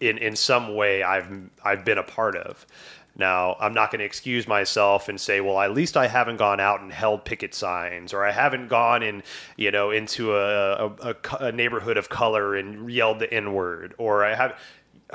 in 0.00 0.18
in 0.18 0.36
some 0.36 0.74
way 0.74 1.02
I've 1.02 1.28
I've 1.64 1.84
been 1.84 1.98
a 1.98 2.02
part 2.02 2.36
of. 2.36 2.66
Now, 3.18 3.56
I'm 3.58 3.72
not 3.72 3.90
going 3.90 4.00
to 4.00 4.04
excuse 4.04 4.46
myself 4.46 5.08
and 5.08 5.18
say, 5.18 5.40
well, 5.40 5.58
at 5.58 5.72
least 5.72 5.96
I 5.96 6.06
haven't 6.06 6.36
gone 6.36 6.60
out 6.60 6.82
and 6.82 6.92
held 6.92 7.24
picket 7.24 7.54
signs, 7.54 8.12
or 8.12 8.22
I 8.22 8.30
haven't 8.30 8.68
gone 8.68 9.02
in, 9.02 9.22
you 9.56 9.70
know, 9.70 9.90
into 9.90 10.36
a, 10.36 10.86
a, 10.86 10.92
a 11.00 11.16
a 11.40 11.52
neighborhood 11.52 11.96
of 11.96 12.10
color 12.10 12.54
and 12.54 12.90
yelled 12.90 13.18
the 13.18 13.32
N 13.32 13.54
word, 13.54 13.94
or 13.96 14.24
I 14.24 14.34
have. 14.34 14.58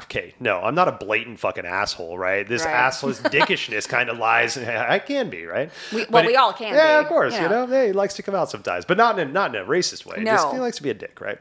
Okay, 0.03 0.33
no, 0.39 0.61
I'm 0.61 0.73
not 0.73 0.87
a 0.87 0.93
blatant 0.93 1.39
fucking 1.39 1.65
asshole, 1.65 2.17
right? 2.17 2.47
This 2.47 2.63
Right. 2.63 2.73
dickishness 2.93 3.87
kind 3.89 4.09
of 4.09 4.17
lies. 4.17 4.55
And 4.55 4.69
I 4.69 4.99
can 4.99 5.29
be, 5.29 5.45
right? 5.45 5.69
We- 5.93 6.03
But 6.05 6.11
well, 6.11 6.25
we 6.25 6.35
all 6.37 6.53
can 6.53 6.73
Yeah, 6.73 6.99
be, 6.99 7.03
of 7.03 7.09
course. 7.09 7.35
you 7.35 7.41
You 7.41 7.49
know. 7.49 7.65
know, 7.65 7.71
hey, 7.73 7.87
he 7.87 7.91
likes 7.93 8.13
to 8.13 8.23
come 8.23 8.33
out 8.33 8.49
sometimes, 8.49 8.85
but 8.85 8.95
not 8.97 9.19
in 9.19 9.27
a, 9.29 9.31
not 9.31 9.53
in 9.53 9.61
a 9.61 9.65
racist 9.65 10.05
way. 10.05 10.23
Just, 10.23 10.45
No. 10.47 10.53
he 10.53 10.59
likes 10.59 10.77
to 10.77 10.83
be 10.83 10.89
a 10.91 10.93
dick, 10.93 11.19
right? 11.19 11.39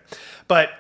But 0.49 0.71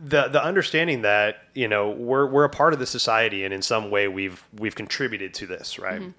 the 0.00 0.26
the 0.26 0.42
understanding 0.42 1.02
that 1.02 1.36
you 1.54 1.68
know 1.68 1.90
we're 1.90 2.26
we're 2.26 2.42
a 2.44 2.48
part 2.50 2.72
of 2.72 2.80
the 2.80 2.86
society, 2.86 3.44
and 3.44 3.54
in 3.54 3.62
some 3.62 3.90
way 3.92 4.08
we've 4.08 4.42
we've 4.58 4.74
contributed 4.74 5.32
to 5.34 5.46
this, 5.46 5.78
right? 5.78 6.00
Mm-hmm. 6.00 6.10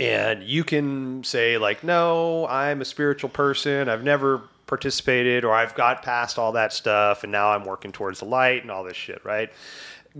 And 0.00 0.42
you 0.42 0.64
can 0.64 1.22
say 1.22 1.56
like, 1.56 1.84
no, 1.84 2.48
I'm 2.48 2.80
a 2.80 2.84
spiritual 2.84 3.30
person. 3.30 3.88
I've 3.88 4.02
never 4.02 4.42
participated, 4.66 5.44
or 5.44 5.54
I've 5.54 5.76
got 5.76 6.02
past 6.02 6.38
all 6.40 6.50
that 6.52 6.72
stuff, 6.72 7.22
and 7.22 7.30
now 7.30 7.50
I'm 7.52 7.64
working 7.64 7.92
towards 7.92 8.18
the 8.18 8.24
light 8.24 8.62
and 8.62 8.70
all 8.72 8.82
this 8.82 8.96
shit, 8.96 9.24
right? 9.24 9.52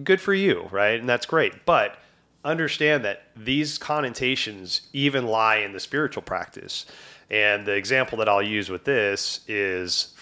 Good 0.02 0.20
for 0.20 0.34
you, 0.34 0.68
right? 0.72 0.98
And 0.98 1.08
that's 1.08 1.26
great, 1.26 1.64
but 1.64 1.98
understand 2.44 3.04
that 3.04 3.22
these 3.36 3.78
connotations 3.78 4.82
even 4.92 5.26
lie 5.26 5.56
in 5.56 5.72
the 5.72 5.80
spiritual 5.80 6.22
practice. 6.22 6.84
And 7.30 7.64
the 7.64 7.72
example 7.74 8.18
that 8.18 8.28
I'll 8.28 8.42
use 8.42 8.70
with 8.70 8.84
this 8.84 9.40
is 9.46 10.14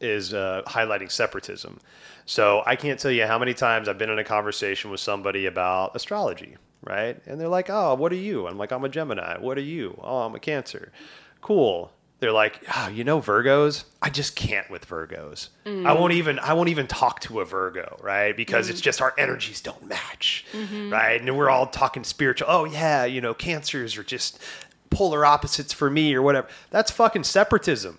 is 0.00 0.34
uh, 0.34 0.62
highlighting 0.66 1.10
separatism. 1.10 1.78
So 2.26 2.62
I 2.66 2.76
can't 2.76 2.98
tell 2.98 3.10
you 3.10 3.26
how 3.26 3.38
many 3.38 3.54
times 3.54 3.88
I've 3.88 3.98
been 3.98 4.10
in 4.10 4.18
a 4.18 4.24
conversation 4.24 4.90
with 4.90 5.00
somebody 5.00 5.46
about 5.46 5.94
astrology, 5.94 6.56
right? 6.82 7.18
And 7.26 7.40
they're 7.40 7.48
like, 7.48 7.70
"Oh, 7.70 7.94
what 7.94 8.12
are 8.12 8.16
you?" 8.16 8.48
I'm 8.48 8.58
like, 8.58 8.72
"I'm 8.72 8.84
a 8.84 8.88
Gemini." 8.88 9.38
"What 9.38 9.56
are 9.56 9.62
you?" 9.62 9.98
"Oh, 10.02 10.22
I'm 10.22 10.34
a 10.34 10.40
Cancer." 10.40 10.90
Cool. 11.40 11.92
They're 12.24 12.32
like, 12.32 12.62
"Oh, 12.74 12.88
you 12.88 13.04
know 13.04 13.20
Virgos? 13.20 13.84
I 14.00 14.08
just 14.08 14.34
can't 14.34 14.70
with 14.70 14.88
Virgos. 14.88 15.50
I 15.66 15.92
won't 15.92 16.14
mm. 16.14 16.16
even 16.16 16.38
I 16.38 16.54
won't 16.54 16.70
even 16.70 16.86
talk 16.86 17.20
to 17.20 17.40
a 17.40 17.44
Virgo, 17.44 17.98
right? 18.02 18.34
Because 18.34 18.70
it's 18.70 18.80
mm. 18.80 18.84
just 18.84 19.02
our 19.02 19.12
energies 19.18 19.60
don't 19.60 19.86
match, 19.86 20.46
mm-hmm. 20.54 20.90
right? 20.90 21.20
And 21.20 21.36
we're 21.36 21.50
all 21.50 21.66
talking 21.66 22.02
spiritual. 22.02 22.46
Oh 22.50 22.64
yeah, 22.64 23.04
you 23.04 23.20
know, 23.20 23.34
Cancers 23.34 23.98
are 23.98 24.02
just 24.02 24.38
polar 24.88 25.26
opposites 25.26 25.74
for 25.74 25.90
me 25.90 26.14
or 26.14 26.22
whatever. 26.22 26.48
That's 26.70 26.90
fucking 26.90 27.24
separatism. 27.24 27.98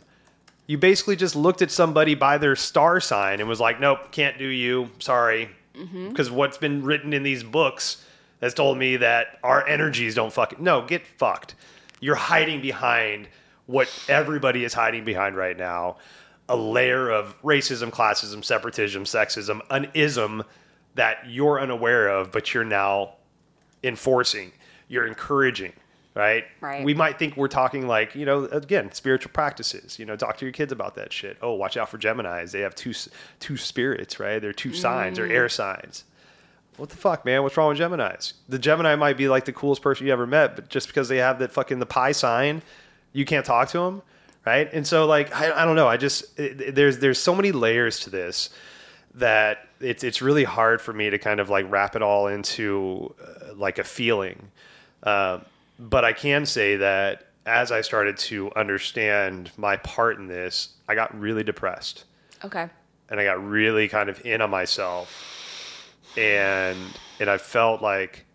You 0.66 0.80
basically 0.80 1.18
just 1.18 1.36
looked 1.36 1.62
at 1.62 1.70
somebody 1.70 2.16
by 2.16 2.40
their 2.40 2.56
star 2.56 3.00
sign 3.00 3.42
and 3.42 3.48
was 3.48 3.60
like, 3.60 3.80
nope, 3.80 4.12
can't 4.12 4.40
do 4.40 4.48
you. 4.48 4.90
Sorry. 4.98 5.52
Mm-hmm. 5.76 6.10
Because 6.10 6.32
what's 6.32 6.58
been 6.58 6.84
written 6.84 7.14
in 7.14 7.22
these 7.22 7.44
books 7.44 8.04
has 8.42 8.56
told 8.56 8.80
me 8.80 8.98
that 8.98 9.38
our 9.44 9.68
energies 9.68 10.16
don't 10.16 10.34
fucking. 10.34 10.64
No, 10.64 10.82
get 10.82 11.06
fucked. 11.06 11.54
You're 12.00 12.16
hiding 12.16 12.64
behind 12.64 13.28
what 13.66 13.92
everybody 14.08 14.64
is 14.64 14.74
hiding 14.74 15.06
behind 15.06 15.36
right 15.36 15.58
now 15.58 15.98
a 16.48 16.56
layer 16.56 17.10
of 17.10 17.42
racism, 17.42 17.90
classism, 17.90 18.44
separatism, 18.44 19.04
sexism, 19.04 19.62
an 19.70 19.90
ism 19.94 20.44
that 20.96 21.18
you're 21.28 21.60
unaware 21.60 22.08
of, 22.08 22.32
but 22.32 22.54
you're 22.54 22.64
now 22.64 23.16
enforcing, 23.84 24.52
you're 24.88 25.08
encouraging, 25.08 25.74
right? 26.14 26.46
Right. 26.62 26.84
We 26.84 26.94
might 26.94 27.18
think 27.18 27.36
we're 27.36 27.48
talking 27.48 27.88
like, 27.88 28.16
you 28.16 28.26
know, 28.26 28.46
again, 28.46 28.92
spiritual 28.92 29.32
practices. 29.32 29.98
You 29.98 30.06
know, 30.06 30.16
talk 30.16 30.38
to 30.38 30.46
your 30.46 30.54
kids 30.54 30.72
about 30.72 30.96
that 30.96 31.12
shit. 31.12 31.38
Oh, 31.42 31.54
watch 31.54 31.78
out 31.78 31.90
for 31.90 31.98
Gemini's. 31.98 32.52
They 32.52 32.62
have 32.62 32.76
two 32.76 32.94
two 33.40 33.58
spirits, 33.58 34.20
right? 34.20 34.40
They're 34.40 34.54
two 34.54 34.74
signs. 34.74 35.18
They're 35.18 35.28
mm. 35.28 35.32
air 35.32 35.50
signs. 35.50 36.04
What 36.78 36.90
the 36.90 36.98
fuck, 36.98 37.26
man? 37.26 37.42
What's 37.42 37.56
wrong 37.58 37.70
with 37.70 37.78
Gemini's? 37.78 38.34
The 38.50 38.60
Gemini 38.60 38.96
might 38.96 39.18
be 39.18 39.30
like 39.30 39.46
the 39.46 39.54
coolest 39.54 39.82
person 39.82 40.06
you 40.06 40.14
ever 40.14 40.28
met, 40.28 40.56
but 40.56 40.70
just 40.70 40.88
because 40.88 41.08
they 41.08 41.18
have 41.18 41.40
that 41.40 41.52
fucking 41.52 41.80
the 41.80 41.86
pie 41.86 42.12
sign, 42.12 42.62
you 43.16 43.26
can't 43.26 43.46
talk 43.46 43.70
to 43.70 43.80
them, 43.80 44.02
right? 44.46 44.70
And 44.74 44.86
so, 44.86 45.06
like, 45.06 45.34
I, 45.36 45.62
I 45.62 45.66
don't 45.66 45.76
know. 45.76 45.88
I 45.88 45.98
just 45.98 46.38
it, 46.40 46.76
there's 46.76 47.00
there's 47.00 47.18
so 47.20 47.34
many 47.34 47.52
layers 47.52 48.00
to 48.02 48.10
this 48.10 48.50
that 49.16 49.68
it's 49.80 50.04
it's 50.04 50.22
really 50.22 50.44
hard 50.44 50.82
for 50.82 50.92
me 50.94 51.10
to 51.10 51.18
kind 51.18 51.40
of 51.40 51.50
like 51.50 51.66
wrap 51.72 51.96
it 51.96 52.02
all 52.02 52.28
into 52.28 53.16
uh, 53.24 53.54
like 53.56 53.80
a 53.80 53.84
feeling. 53.84 54.52
Uh, 55.04 55.40
but 55.80 56.04
I 56.04 56.14
can 56.14 56.46
say 56.46 56.76
that 56.78 57.28
as 57.46 57.72
I 57.72 57.82
started 57.82 58.18
to 58.18 58.52
understand 58.56 59.52
my 59.56 59.78
part 59.78 60.18
in 60.18 60.28
this, 60.28 60.70
I 60.88 60.96
got 60.96 61.18
really 61.20 61.44
depressed 61.44 62.06
Okay. 62.44 62.68
and 63.10 63.20
I 63.20 63.24
got 63.24 63.44
really 63.46 63.88
kind 63.88 64.10
of 64.10 64.26
in 64.26 64.42
on 64.42 64.50
myself, 64.50 65.10
and 66.18 66.78
and 67.20 67.30
I 67.30 67.38
felt 67.38 67.82
like, 67.82 68.26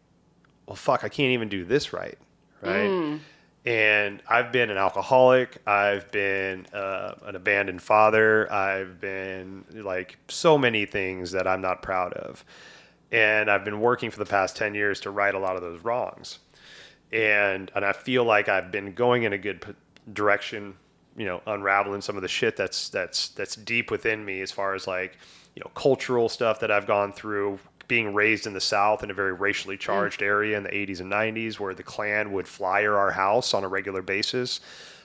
well, 0.67 0.77
fuck, 0.77 1.05
I 1.05 1.09
can't 1.09 1.33
even 1.33 1.49
do 1.49 1.65
this 1.65 1.93
right, 1.93 2.19
right? 2.63 3.21
And 3.67 4.23
I've 4.29 4.53
been 4.53 4.71
an 4.71 4.79
alcoholic. 4.79 5.59
I've 5.67 6.11
been 6.13 6.67
uh, 6.73 7.15
an 7.25 7.37
abandoned 7.37 7.83
father. 7.83 8.51
I've 8.51 9.01
been 9.01 9.65
like 9.75 10.17
so 10.29 10.57
many 10.57 10.87
things 10.87 11.33
that 11.33 11.47
I'm 11.47 11.61
not 11.61 11.83
proud 11.83 12.15
of, 12.15 12.45
and 13.13 13.51
I've 13.51 13.65
been 13.65 13.81
working 13.81 14.11
for 14.11 14.19
the 14.19 14.25
past 14.25 14.57
ten 14.57 14.75
years 14.75 15.01
to 15.01 15.11
right 15.11 15.35
a 15.35 15.39
lot 15.39 15.57
of 15.57 15.63
those 15.63 15.85
wrongs 15.85 16.39
and 17.13 17.71
and 17.75 17.85
I 17.85 17.93
feel 17.93 18.25
like 18.25 18.49
I've 18.49 18.71
been 18.71 18.93
going 18.93 19.25
in 19.25 19.33
a 19.33 19.39
good 19.39 19.61
p- 19.61 19.73
direction, 20.13 20.75
you 21.17 21.27
know, 21.27 21.41
unraveling 21.47 22.01
some 22.03 22.17
of 22.17 22.23
the 22.23 22.29
shit 22.29 22.57
that's 22.57 22.89
that's 22.89 23.29
that's 23.31 23.57
deep 23.57 23.91
within 23.91 24.25
me 24.25 24.41
as 24.41 24.53
far 24.53 24.75
as 24.75 24.87
like, 24.87 25.19
you 25.57 25.61
know, 25.65 25.71
cultural 25.75 26.29
stuff 26.29 26.61
that 26.61 26.71
I've 26.71 26.87
gone 26.87 27.13
through 27.13 27.59
being 27.91 28.15
raised 28.15 28.47
in 28.47 28.53
the 28.53 28.61
South 28.61 29.03
in 29.03 29.11
a 29.11 29.15
very 29.15 29.33
racially 29.33 29.77
charged 29.77 30.23
area 30.23 30.57
in 30.57 30.63
the 30.63 30.69
80s 30.69 31.01
and 31.01 31.11
90s 31.11 31.59
where 31.59 31.75
the 31.75 31.83
Klan 31.83 32.31
would 32.33 32.47
flyer 32.47 32.97
our 32.97 33.11
house 33.11 33.53
on 33.53 33.65
a 33.65 33.69
regular 33.69 34.01
basis. 34.01 34.61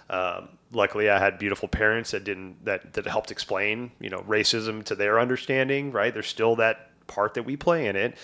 Um, 0.07 0.49
luckily, 0.71 1.09
I 1.09 1.17
had 1.17 1.39
beautiful 1.39 1.67
parents 1.67 2.11
that 2.11 2.23
didn't 2.23 2.63
that 2.63 2.93
that 2.93 3.07
helped 3.07 3.31
explain 3.31 3.91
you 3.99 4.11
know 4.11 4.19
racism 4.19 4.83
to 4.83 4.93
their 4.93 5.19
understanding. 5.19 5.91
Right, 5.91 6.13
there's 6.13 6.27
still 6.27 6.55
that 6.57 6.91
part 7.07 7.33
that 7.33 7.43
we 7.43 7.57
play 7.57 7.87
in 7.87 7.95
it, 7.95 8.17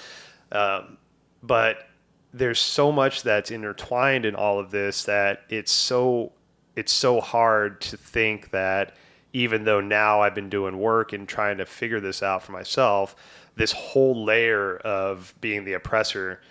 um, 0.52 1.00
but 1.42 1.90
there's 2.32 2.60
so 2.60 2.92
much 2.92 3.24
that's 3.24 3.50
intertwined 3.50 4.28
in 4.28 4.36
all 4.36 4.60
of 4.60 4.70
this 4.70 5.06
that 5.06 5.42
it's 5.50 5.72
so 5.72 6.34
it's 6.76 6.94
so 6.94 7.20
hard 7.20 7.82
to 7.82 7.98
think 7.98 8.52
that 8.52 8.96
even 9.34 9.64
though 9.64 9.82
now 9.82 10.22
I've 10.22 10.36
been 10.36 10.50
doing 10.50 10.78
work 10.78 11.14
and 11.14 11.28
trying 11.28 11.58
to 11.58 11.66
figure 11.66 12.00
this 12.00 12.22
out 12.22 12.44
for 12.44 12.52
myself, 12.52 13.16
this 13.62 13.72
whole 13.74 14.26
layer 14.26 14.78
of 14.78 15.36
being 15.40 15.64
the 15.66 15.74
oppressor 15.74 16.42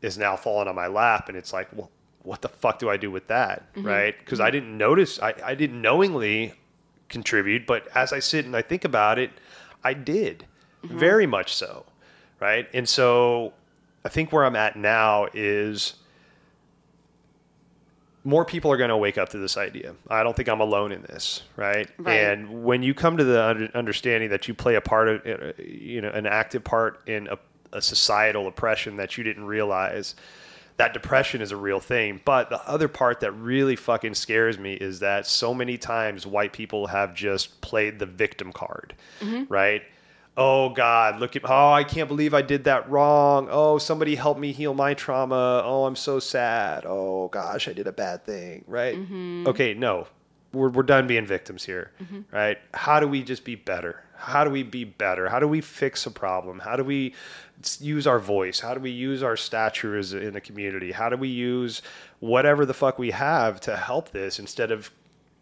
is 0.00 0.16
now 0.16 0.34
falling 0.34 0.66
on 0.66 0.74
my 0.74 0.86
lap 0.86 1.28
and 1.28 1.36
it's 1.36 1.52
like, 1.52 1.68
well, 1.74 1.90
what 2.22 2.40
the 2.40 2.48
fuck 2.48 2.78
do 2.78 2.88
I 2.88 2.96
do 2.96 3.10
with 3.10 3.26
that? 3.26 3.70
Mm-hmm. 3.74 3.86
Right? 3.86 4.18
Because 4.18 4.40
I 4.40 4.46
mm-hmm. 4.46 4.52
didn't 4.52 4.78
notice 4.78 5.20
I, 5.20 5.34
I 5.44 5.54
didn't 5.54 5.82
knowingly 5.82 6.54
contribute, 7.10 7.66
but 7.66 7.86
as 7.94 8.14
I 8.14 8.20
sit 8.20 8.46
and 8.46 8.56
I 8.56 8.62
think 8.62 8.86
about 8.86 9.18
it, 9.18 9.30
I 9.84 9.92
did. 9.92 10.46
Mm-hmm. 10.82 10.98
Very 10.98 11.26
much 11.26 11.54
so. 11.54 11.84
Right? 12.40 12.66
And 12.72 12.88
so 12.88 13.52
I 14.06 14.08
think 14.08 14.32
where 14.32 14.46
I'm 14.46 14.56
at 14.56 14.74
now 14.74 15.26
is 15.34 15.96
more 18.24 18.44
people 18.44 18.70
are 18.72 18.76
going 18.76 18.90
to 18.90 18.96
wake 18.96 19.18
up 19.18 19.30
to 19.30 19.38
this 19.38 19.56
idea. 19.56 19.94
I 20.08 20.22
don't 20.22 20.36
think 20.36 20.48
I'm 20.48 20.60
alone 20.60 20.92
in 20.92 21.02
this, 21.02 21.42
right? 21.56 21.88
Right. 21.98 22.12
And 22.12 22.64
when 22.64 22.82
you 22.82 22.94
come 22.94 23.16
to 23.16 23.24
the 23.24 23.70
understanding 23.74 24.30
that 24.30 24.48
you 24.48 24.54
play 24.54 24.74
a 24.74 24.80
part 24.80 25.08
of, 25.08 25.26
uh, 25.26 25.52
you 25.62 26.00
know, 26.00 26.10
an 26.10 26.26
active 26.26 26.64
part 26.64 27.00
in 27.08 27.28
a, 27.28 27.38
a 27.72 27.80
societal 27.80 28.46
oppression 28.46 28.96
that 28.96 29.16
you 29.16 29.24
didn't 29.24 29.44
realize, 29.44 30.14
that 30.78 30.92
depression 30.92 31.42
is 31.42 31.52
a 31.52 31.56
real 31.56 31.80
thing. 31.80 32.20
But 32.24 32.50
the 32.50 32.60
other 32.68 32.88
part 32.88 33.20
that 33.20 33.32
really 33.32 33.76
fucking 33.76 34.14
scares 34.14 34.58
me 34.58 34.74
is 34.74 35.00
that 35.00 35.26
so 35.26 35.54
many 35.54 35.76
times 35.78 36.26
white 36.26 36.52
people 36.52 36.86
have 36.86 37.14
just 37.14 37.60
played 37.60 37.98
the 37.98 38.06
victim 38.06 38.52
card, 38.52 38.94
right? 39.48 39.82
Oh 40.38 40.68
God, 40.68 41.18
look 41.18 41.34
at 41.34 41.42
oh 41.44 41.72
I 41.72 41.82
can't 41.82 42.06
believe 42.06 42.32
I 42.32 42.42
did 42.42 42.64
that 42.64 42.88
wrong. 42.88 43.48
Oh, 43.50 43.76
somebody 43.78 44.14
help 44.14 44.38
me 44.38 44.52
heal 44.52 44.72
my 44.72 44.94
trauma. 44.94 45.62
Oh, 45.64 45.84
I'm 45.84 45.96
so 45.96 46.20
sad. 46.20 46.84
Oh 46.86 47.26
gosh, 47.26 47.66
I 47.66 47.72
did 47.72 47.88
a 47.88 47.92
bad 47.92 48.24
thing, 48.24 48.64
right? 48.68 48.94
Mm-hmm. 48.96 49.48
Okay, 49.48 49.74
no. 49.74 50.06
We're 50.52 50.68
we're 50.70 50.84
done 50.84 51.08
being 51.08 51.26
victims 51.26 51.64
here. 51.64 51.90
Mm-hmm. 52.00 52.20
Right? 52.34 52.58
How 52.72 53.00
do 53.00 53.08
we 53.08 53.24
just 53.24 53.44
be 53.44 53.56
better? 53.56 54.04
How 54.14 54.44
do 54.44 54.50
we 54.50 54.62
be 54.62 54.84
better? 54.84 55.28
How 55.28 55.40
do 55.40 55.48
we 55.48 55.60
fix 55.60 56.06
a 56.06 56.10
problem? 56.10 56.60
How 56.60 56.76
do 56.76 56.84
we 56.84 57.14
use 57.80 58.06
our 58.06 58.20
voice? 58.20 58.60
How 58.60 58.74
do 58.74 58.80
we 58.80 58.90
use 58.90 59.24
our 59.24 59.36
stature 59.36 59.96
as 59.96 60.12
in 60.12 60.36
a 60.36 60.40
community? 60.40 60.92
How 60.92 61.08
do 61.08 61.16
we 61.16 61.28
use 61.28 61.82
whatever 62.20 62.64
the 62.64 62.74
fuck 62.74 62.96
we 62.96 63.10
have 63.10 63.60
to 63.62 63.76
help 63.76 64.10
this 64.10 64.38
instead 64.38 64.70
of 64.70 64.92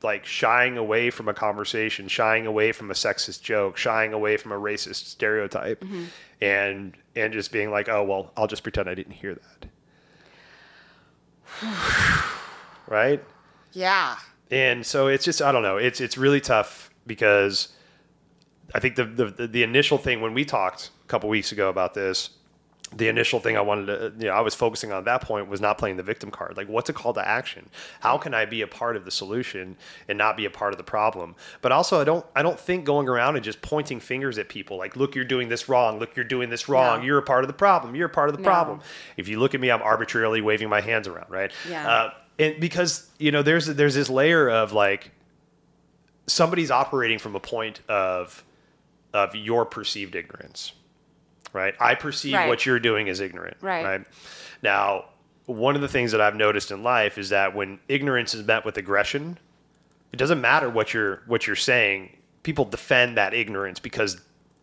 like 0.03 0.27
shying 0.27 0.77
away 0.77 1.11
from 1.11 1.29
a 1.29 1.35
conversation, 1.35 2.09
shying 2.09 2.47
away 2.47 2.73
from 2.73 2.91
a 2.91 2.95
sexist 2.95 3.43
joke, 3.43 3.77
shying 3.77 4.13
away 4.13 4.37
from 4.37 4.53
a 4.53 4.57
racist 4.57 5.07
stereotype, 5.07 5.83
mm-hmm. 5.83 6.05
and 6.41 6.97
and 7.15 7.33
just 7.33 7.53
being 7.53 7.71
like, 7.71 7.89
oh 7.89 8.05
well, 8.05 8.33
I'll 8.37 8.47
just 8.47 8.63
pretend 8.63 8.89
I 8.89 8.95
didn't 8.95 9.15
hear 9.15 9.35
that. 9.35 9.69
right? 12.89 13.23
Yeah. 13.73 14.17
And 14.51 14.85
so 14.85 15.09
it's 15.09 15.25
just 15.25 15.43
I 15.43 15.53
don't 15.53 15.63
know. 15.63 15.77
It's 15.77 16.01
it's 16.01 16.17
really 16.17 16.41
tough 16.41 16.91
because 17.07 17.69
I 18.75 18.81
think 18.81 18.97
the 18.97 19.05
the, 19.05 19.47
the 19.47 19.63
initial 19.63 19.99
thing 19.99 20.21
when 20.21 20.35
we 20.35 20.45
talked 20.45 20.91
a 21.05 21.09
couple 21.09 21.29
weeks 21.29 21.53
ago 21.53 21.69
about 21.69 21.95
this, 21.95 22.31
the 22.95 23.09
initial 23.09 23.41
thing 23.41 23.57
I 23.57 23.61
wanted 23.63 23.87
to 23.87 24.13
you 24.19 24.27
know 24.29 24.33
I 24.35 24.41
was 24.43 24.55
focusing 24.55 24.93
on 24.93 24.99
at 24.99 25.05
that 25.07 25.21
point 25.23 25.49
was 25.49 25.61
not 25.61 25.77
playing 25.77 25.97
the 25.97 26.05
victim 26.05 26.31
card. 26.31 26.57
Like 26.57 26.69
what's 26.69 26.89
a 26.89 26.93
call 26.93 27.13
to 27.15 27.27
action? 27.27 27.69
How 28.01 28.17
can 28.17 28.33
I 28.33 28.45
be 28.45 28.63
a 28.63 28.67
part 28.69 28.95
of 28.97 29.05
the 29.05 29.11
solution 29.11 29.77
and 30.09 30.17
not 30.17 30.37
be 30.37 30.45
a 30.45 30.51
part 30.51 30.73
of 30.73 30.79
the 30.79 30.85
problem? 30.85 31.35
But 31.63 31.73
also 31.73 32.01
I 32.01 32.05
don't 32.05 32.25
I 32.37 32.43
don't 32.43 32.59
think 32.59 32.85
going 32.85 33.09
around 33.09 33.35
and 33.35 33.45
just 33.45 33.61
pointing 33.61 33.99
fingers 33.99 34.39
at 34.39 34.49
people 34.49 34.77
like 34.77 34.95
look 34.95 35.17
you're 35.17 35.25
doing 35.25 35.49
this 35.49 35.69
wrong, 35.69 35.99
look 35.99 36.15
you're 36.15 36.25
doing 36.25 36.49
this 36.49 36.69
wrong, 36.69 37.01
No. 37.01 37.07
you're 37.07 37.19
a 37.19 37.23
part 37.23 37.43
of 37.43 37.49
the 37.49 37.55
problem, 37.55 37.97
you're 37.97 38.07
a 38.07 38.11
part 38.11 38.29
of 38.29 38.37
the 38.37 38.43
No. 38.43 38.49
problem. 38.49 38.81
If 39.17 39.27
you 39.29 39.41
look 39.41 39.55
at 39.55 39.61
me 39.61 39.71
I'm 39.71 39.83
arbitrarily 39.83 40.41
waving 40.41 40.69
my 40.69 40.81
hands 40.81 41.09
around, 41.09 41.29
right? 41.29 41.51
Yeah. 41.69 41.89
Uh, 41.91 42.11
and 42.39 42.61
because 42.61 43.11
you 43.19 43.33
know 43.33 43.43
there's 43.43 43.67
there's 43.67 43.95
this 43.97 44.09
layer 44.09 44.49
of 44.49 44.73
like 44.73 45.11
somebody's 46.27 46.71
operating 46.71 47.19
from 47.19 47.35
a 47.35 47.41
point 47.41 47.81
of 47.89 48.45
of 49.13 49.35
your 49.35 49.65
perceived 49.65 50.15
ignorance 50.15 50.73
right? 51.57 51.75
I 51.81 51.95
perceive 51.95 52.35
Right. 52.35 52.49
what 52.49 52.65
you're 52.67 52.79
doing 52.79 53.09
as 53.09 53.21
ignorant 53.21 53.57
Right. 53.61 54.05
now 54.63 55.07
one 55.47 55.77
of 55.77 55.81
the 55.81 55.89
things 55.89 56.11
that 56.13 56.21
i've 56.21 56.35
noticed 56.35 56.71
in 56.73 56.83
life 56.83 57.19
is 57.19 57.29
that 57.29 57.55
when 57.55 57.79
ignorance 57.89 58.35
is 58.35 58.45
met 58.45 58.65
with 58.65 58.77
aggression 58.77 59.39
it 60.13 60.17
doesn't 60.17 60.41
matter 60.41 60.69
what 60.71 60.95
you're 60.95 61.23
what 61.27 61.47
you're 61.47 61.57
saying. 61.57 62.17
People 62.43 62.65
defend 62.65 63.17
that 63.17 63.35
ignorance 63.35 63.81
because 63.81 64.21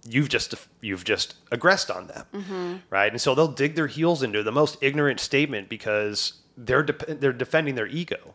you've 0.07 0.29
just 0.29 0.55
you've 0.81 1.03
just 1.03 1.35
aggressed 1.51 1.91
on 1.91 2.07
them 2.07 2.25
mm-hmm. 2.33 2.75
right? 2.89 3.11
And 3.11 3.21
so 3.21 3.35
they'll 3.35 3.47
dig 3.63 3.75
their 3.75 3.87
heels 3.87 4.23
into 4.23 4.41
the 4.43 4.51
most 4.51 4.77
ignorant 4.81 5.19
statement 5.19 5.69
because 5.69 6.33
they're 6.57 6.83
de- 6.83 7.15
they're 7.15 7.33
defending 7.33 7.75
their 7.75 7.87
ego 7.87 8.33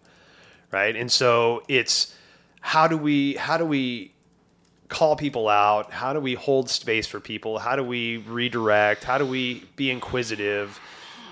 right? 0.71 0.95
And 0.97 1.11
so 1.11 1.63
it's 1.69 2.15
how 2.61 2.87
do 2.87 2.97
we 2.97 3.35
how 3.35 3.57
do 3.57 3.65
we 3.65 4.13
call 4.89 5.17
people 5.17 5.49
out? 5.49 5.93
How 5.93 6.13
do 6.13 6.21
we 6.21 6.35
hold 6.35 6.71
space 6.71 7.07
for 7.07 7.21
people? 7.21 7.59
How 7.59 7.77
do 7.77 7.85
we 7.85 8.19
redirect? 8.19 9.05
How 9.05 9.19
do 9.19 9.27
we 9.27 9.65
be 9.77 9.91
inquisitive 9.91 10.81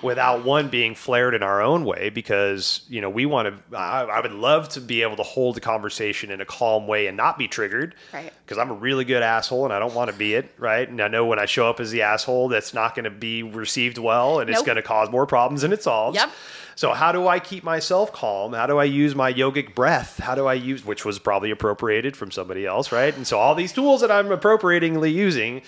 without 0.03 0.45
one 0.45 0.69
being 0.69 0.95
flared 0.95 1.33
in 1.35 1.43
our 1.43 1.63
own 1.63 1.85
way? 1.85 2.11
Because 2.11 2.83
you 2.89 3.01
know 3.01 3.09
we 3.09 3.25
want 3.25 3.49
to 3.49 3.77
I, 3.77 4.03
I 4.03 4.21
would 4.21 4.33
love 4.33 4.69
to 4.71 4.81
be 4.81 5.03
able 5.03 5.17
to 5.17 5.23
hold 5.23 5.57
a 5.57 5.61
conversation 5.61 6.31
in 6.31 6.41
a 6.41 6.45
calm 6.45 6.87
way 6.87 7.07
and 7.07 7.17
not 7.17 7.39
be 7.39 7.49
triggered. 7.49 7.95
Right. 8.13 8.33
because 8.45 8.59
i'm 8.59 8.71
a 8.71 8.75
really 8.75 9.05
good 9.05 9.23
asshole 9.23 9.65
and 9.65 9.73
i 9.73 9.79
don't 9.79 9.95
want 9.95 10.11
to 10.11 10.17
be 10.17 10.35
it 10.35 10.53
right? 10.59 10.89
And 10.89 11.01
i 11.01 11.09
know 11.09 11.25
when 11.27 11.39
i 11.39 11.47
show 11.47 11.69
up 11.69 11.81
as 11.81 11.91
the 11.91 12.03
asshole 12.03 12.49
that's 12.49 12.75
not 12.75 12.95
going 12.95 13.05
to 13.05 13.11
be 13.11 13.43
received 13.43 13.99
well 13.99 14.39
and 14.41 14.51
it's 14.51 14.63
going 14.63 14.77
to 14.77 14.83
cause 14.83 15.11
more 15.11 15.27
problems 15.27 15.63
than 15.63 15.73
it 15.73 15.83
solves. 15.83 16.17
Yep. 16.17 16.31
So 16.77 16.93
how 16.93 17.11
do 17.11 17.27
I 17.27 17.41
keep 17.41 17.65
myself 17.65 18.13
calm? 18.13 18.53
How 18.53 18.67
do 18.67 18.77
I 18.77 18.85
use 18.85 19.15
my 19.15 19.33
yogic 19.33 19.75
breath? 19.75 20.19
How 20.19 20.35
do 20.35 20.47
I 20.47 20.53
use 20.53 20.85
which 20.85 21.07
was 21.07 21.19
probably 21.19 21.51
appropriated 21.51 22.15
from 22.17 22.31
somebody 22.31 22.67
else, 22.67 22.93
right? 22.93 23.17
And 23.17 23.27
so 23.27 23.39
all 23.39 23.55
these 23.55 23.73
tools 23.73 24.03
that 24.03 24.11
I'm 24.11 24.29
appropriatingly 24.29 25.11
using, 25.11 25.63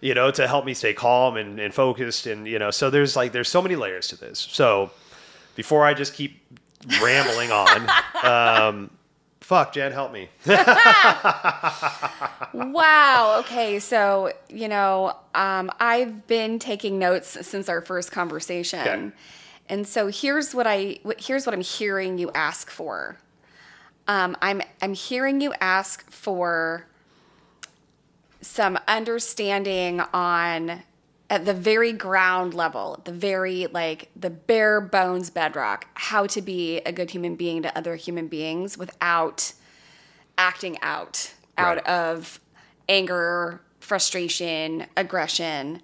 you 0.00 0.12
know, 0.12 0.32
to 0.32 0.48
help 0.48 0.64
me 0.64 0.74
stay 0.74 0.92
calm 0.92 1.36
and, 1.36 1.60
and 1.60 1.72
focused 1.72 2.26
and 2.26 2.48
you 2.48 2.58
know, 2.58 2.72
so 2.72 2.90
there's 2.90 3.14
like 3.14 3.30
there's 3.30 3.48
so 3.48 3.62
many 3.62 3.76
layers 3.76 4.08
to 4.08 4.16
this. 4.16 4.40
So 4.40 4.90
before 5.54 5.86
I 5.86 5.94
just 5.94 6.14
keep 6.14 6.40
rambling 7.00 7.52
on, 7.52 7.88
um, 8.24 8.90
fuck, 9.38 9.72
Jen, 9.72 9.92
help 9.92 10.12
me. 10.12 10.30
wow. 12.52 13.36
Okay. 13.38 13.78
So, 13.78 14.32
you 14.48 14.66
know, 14.66 15.14
um, 15.32 15.70
I've 15.78 16.26
been 16.26 16.58
taking 16.58 16.98
notes 16.98 17.46
since 17.46 17.68
our 17.68 17.80
first 17.80 18.10
conversation. 18.10 18.80
Okay. 18.80 19.10
And 19.70 19.86
so 19.86 20.08
here's 20.08 20.52
what 20.54 20.66
I 20.66 20.98
here's 21.18 21.46
what 21.46 21.54
I'm 21.54 21.60
hearing 21.62 22.18
you 22.18 22.30
ask 22.32 22.68
for. 22.68 23.16
Um, 24.08 24.36
I'm 24.42 24.60
I'm 24.82 24.94
hearing 24.94 25.40
you 25.40 25.54
ask 25.60 26.10
for 26.10 26.86
some 28.42 28.78
understanding 28.88 30.00
on 30.12 30.82
at 31.30 31.44
the 31.44 31.54
very 31.54 31.92
ground 31.92 32.52
level, 32.52 33.00
the 33.04 33.12
very 33.12 33.68
like 33.68 34.10
the 34.16 34.30
bare 34.30 34.80
bones 34.80 35.30
bedrock, 35.30 35.86
how 35.94 36.26
to 36.26 36.42
be 36.42 36.78
a 36.78 36.90
good 36.90 37.10
human 37.12 37.36
being 37.36 37.62
to 37.62 37.78
other 37.78 37.94
human 37.94 38.26
beings 38.26 38.76
without 38.76 39.52
acting 40.36 40.78
out 40.82 41.32
out 41.56 41.76
Right. 41.76 41.86
of 41.86 42.40
anger, 42.88 43.60
frustration, 43.78 44.86
aggression. 44.96 45.80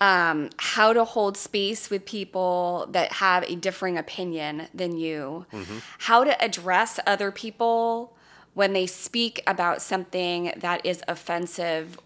Um, 0.00 0.50
how 0.58 0.92
to 0.92 1.04
hold 1.04 1.36
space 1.36 1.88
with 1.88 2.04
people 2.04 2.88
that 2.90 3.12
have 3.12 3.44
a 3.44 3.54
differing 3.54 3.96
opinion 3.96 4.68
than 4.74 4.96
you. 4.96 5.46
How 5.98 6.24
to 6.24 6.42
address 6.44 6.98
other 7.06 7.30
people 7.30 8.14
when 8.54 8.72
they 8.72 8.86
speak 8.86 9.42
about 9.46 9.82
something 9.82 10.52
that 10.56 10.84
is 10.84 11.02
offensive, 11.08 11.98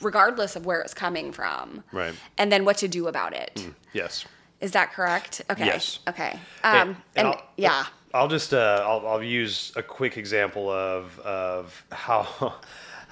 regardless 0.00 0.56
of 0.56 0.66
where 0.66 0.80
it's 0.82 0.94
coming 0.94 1.32
from. 1.32 1.82
Right. 1.92 2.14
And 2.38 2.52
then 2.52 2.64
what 2.64 2.76
to 2.78 2.88
do 2.88 3.08
about 3.08 3.32
it. 3.32 3.66
Yes. 3.92 4.24
Is 4.60 4.72
that 4.72 4.92
correct? 4.92 5.42
Okay. 5.50 5.66
Yes. 5.66 5.98
Okay. 6.08 6.38
Um, 6.62 6.96
and, 7.16 7.28
I'll- 7.28 7.42
yeah. 7.56 7.84
I'll 8.14 8.28
just 8.28 8.52
uh, 8.52 8.84
I'll, 8.86 9.06
I'll 9.08 9.22
use 9.22 9.72
a 9.74 9.82
quick 9.82 10.18
example 10.18 10.68
of 10.70 11.18
of 11.20 11.82
how 11.90 12.54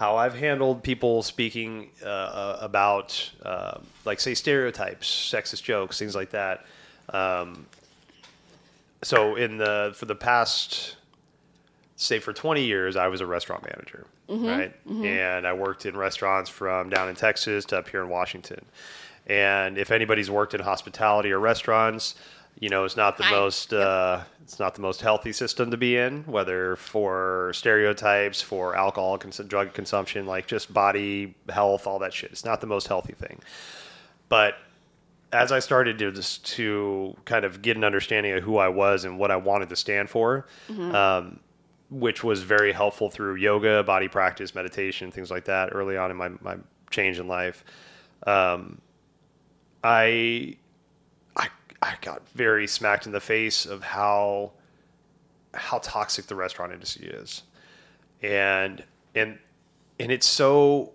how 0.01 0.17
I've 0.17 0.35
handled 0.35 0.83
people 0.83 1.23
speaking 1.23 1.91
uh, 2.03 2.07
uh, 2.09 2.59
about 2.63 3.31
uh, 3.45 3.81
like 4.07 4.19
say 4.19 4.33
stereotypes, 4.33 5.07
sexist 5.07 5.63
jokes, 5.63 5.99
things 5.99 6.15
like 6.15 6.31
that. 6.31 6.65
Um, 7.11 7.67
so 9.03 9.37
in 9.37 9.59
the 9.59 9.93
for 9.95 10.07
the 10.07 10.15
past 10.15 10.97
say 11.97 12.19
for 12.19 12.33
20 12.33 12.65
years 12.65 12.97
I 12.97 13.09
was 13.09 13.21
a 13.21 13.27
restaurant 13.27 13.63
manager, 13.63 14.07
right? 14.49 14.75
And 15.05 15.47
I 15.47 15.53
worked 15.53 15.85
in 15.85 15.95
restaurants 15.95 16.49
from 16.49 16.89
down 16.89 17.11
in 17.11 17.15
Texas 17.15 17.67
to 17.67 17.79
up 17.79 17.89
here 17.91 18.01
in 18.03 18.09
Washington. 18.09 18.65
And 19.27 19.77
if 19.77 19.91
anybody's 19.91 20.31
worked 20.31 20.55
in 20.55 20.61
hospitality 20.61 21.31
or 21.31 21.39
restaurants, 21.41 22.15
you 22.61 22.69
know, 22.69 22.85
it's 22.85 22.97
not 22.97 23.17
the 23.17 23.25
Hi. 23.25 23.31
most 23.31 23.73
uh, 23.73 24.23
it's 24.43 24.59
not 24.59 24.75
the 24.75 24.83
most 24.83 25.01
healthy 25.01 25.33
system 25.33 25.71
to 25.71 25.77
be 25.77 25.97
in, 25.97 26.23
whether 26.25 26.77
for 26.77 27.53
stereotypes, 27.55 28.43
for 28.43 28.77
alcohol, 28.77 29.17
cons- 29.17 29.41
drug 29.49 29.73
consumption, 29.73 30.27
like 30.27 30.47
just 30.47 30.73
body 30.73 31.35
health, 31.49 31.87
all 31.87 31.99
that 32.01 32.13
shit. 32.13 32.31
It's 32.31 32.45
not 32.45 32.61
the 32.61 32.67
most 32.67 32.87
healthy 32.87 33.15
thing. 33.15 33.41
But 34.29 34.57
as 35.33 35.53
I 35.53 35.61
started 35.61 35.99
to 35.99 36.13
just 36.13 36.45
to 36.57 37.17
kind 37.25 37.45
of 37.45 37.63
get 37.63 37.77
an 37.77 37.85
understanding 37.85 38.33
of 38.33 38.43
who 38.43 38.59
I 38.59 38.69
was 38.69 39.05
and 39.05 39.19
what 39.19 39.31
I 39.31 39.37
wanted 39.37 39.71
to 39.71 39.77
stand 39.77 40.11
for, 40.11 40.47
um, 40.69 41.41
which 41.89 42.23
was 42.23 42.43
very 42.43 42.73
helpful 42.73 43.09
through 43.11 43.37
yoga, 43.37 43.83
body 43.83 44.09
practice, 44.09 44.55
meditation, 44.55 45.11
things 45.11 45.31
like 45.31 45.47
that 45.47 45.71
early 45.73 45.97
on 45.97 46.11
in 46.11 46.17
my, 46.17 46.29
my 46.41 46.57
change 46.91 47.19
in 47.19 47.27
life. 47.27 47.65
Um, 48.27 48.81
I, 49.83 50.57
I, 51.83 51.95
got 52.01 52.29
very 52.31 52.67
smacked 52.67 53.07
in 53.07 53.13
the 53.13 53.21
face 53.21 53.67
of 53.67 53.83
how, 53.83 54.53
how 55.55 55.79
toxic 55.79 56.27
the 56.27 56.35
restaurant 56.35 56.73
industry 56.73 57.07
is. 57.09 57.43
And, 58.23 58.85
and, 59.15 59.39
and 59.99 60.13
it's 60.13 60.27
so 60.27 60.93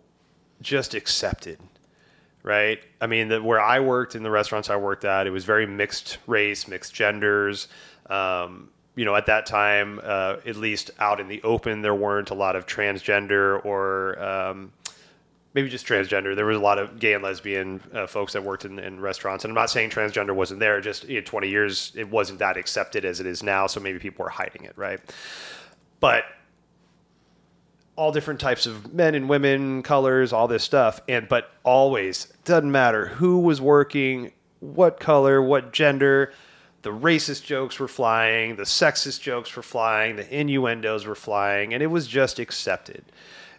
just 0.61 0.93
accepted 0.93 1.59
right? 2.45 2.79
I 3.01 3.07
mean, 3.07 3.29
the, 3.29 3.41
where 3.41 3.59
I 3.59 3.79
worked 3.79 4.13
in 4.13 4.21
the 4.21 4.29
restaurants 4.29 4.69
I 4.69 4.75
worked 4.75 5.03
at, 5.03 5.25
it 5.25 5.31
was 5.31 5.45
very 5.45 5.65
mixed 5.65 6.19
race, 6.27 6.67
mixed 6.67 6.93
genders. 6.93 7.67
Um, 8.05 8.69
you 8.95 9.03
know, 9.03 9.15
at 9.15 9.25
that 9.25 9.47
time, 9.47 9.99
uh, 10.03 10.37
at 10.45 10.55
least 10.55 10.91
out 10.99 11.19
in 11.19 11.27
the 11.27 11.41
open, 11.41 11.81
there 11.81 11.95
weren't 11.95 12.29
a 12.29 12.35
lot 12.35 12.55
of 12.55 12.67
transgender 12.67 13.65
or 13.65 14.23
um, 14.23 14.71
maybe 15.55 15.69
just 15.69 15.87
transgender. 15.87 16.35
There 16.35 16.45
was 16.45 16.57
a 16.57 16.61
lot 16.61 16.77
of 16.77 16.99
gay 16.99 17.13
and 17.13 17.23
lesbian 17.23 17.81
uh, 17.93 18.07
folks 18.07 18.33
that 18.33 18.43
worked 18.43 18.65
in, 18.65 18.77
in 18.77 18.99
restaurants. 18.99 19.45
And 19.45 19.51
I'm 19.51 19.55
not 19.55 19.69
saying 19.69 19.89
transgender 19.89 20.35
wasn't 20.35 20.59
there. 20.59 20.81
Just 20.81 21.07
you 21.07 21.15
know, 21.15 21.25
20 21.25 21.49
years, 21.49 21.93
it 21.95 22.09
wasn't 22.09 22.39
that 22.39 22.57
accepted 22.57 23.05
as 23.05 23.21
it 23.21 23.25
is 23.25 23.41
now. 23.41 23.65
So 23.65 23.79
maybe 23.79 23.97
people 23.97 24.23
were 24.23 24.29
hiding 24.29 24.65
it, 24.65 24.73
right? 24.75 24.99
But 26.01 26.25
all 27.95 28.11
different 28.11 28.41
types 28.41 28.65
of 28.65 28.93
men 28.93 29.15
and 29.15 29.29
women, 29.29 29.81
colors, 29.81 30.33
all 30.33 30.49
this 30.49 30.63
stuff. 30.63 30.99
And 31.07 31.29
but 31.29 31.49
always 31.63 32.33
doesn't 32.43 32.71
matter 32.71 33.07
who 33.07 33.39
was 33.39 33.61
working, 33.61 34.33
what 34.59 34.99
color, 34.99 35.41
what 35.41 35.71
gender. 35.71 36.33
The 36.81 36.91
racist 36.91 37.45
jokes 37.45 37.79
were 37.79 37.87
flying, 37.87 38.57
the 38.57 38.63
sexist 38.63 39.21
jokes 39.21 39.55
were 39.55 39.63
flying, 39.63 40.17
the 40.17 40.39
innuendos 40.39 41.07
were 41.07 41.15
flying, 41.15 41.73
and 41.73 41.81
it 41.81 41.87
was 41.87 42.05
just 42.05 42.37
accepted. 42.37 43.05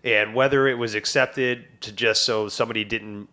And 0.06 0.34
whether 0.36 0.68
it 0.68 0.78
was 0.78 0.94
accepted 0.94 1.64
to 1.80 1.90
just 1.90 2.22
so 2.22 2.48
somebody 2.48 2.84
didn't 2.84 3.28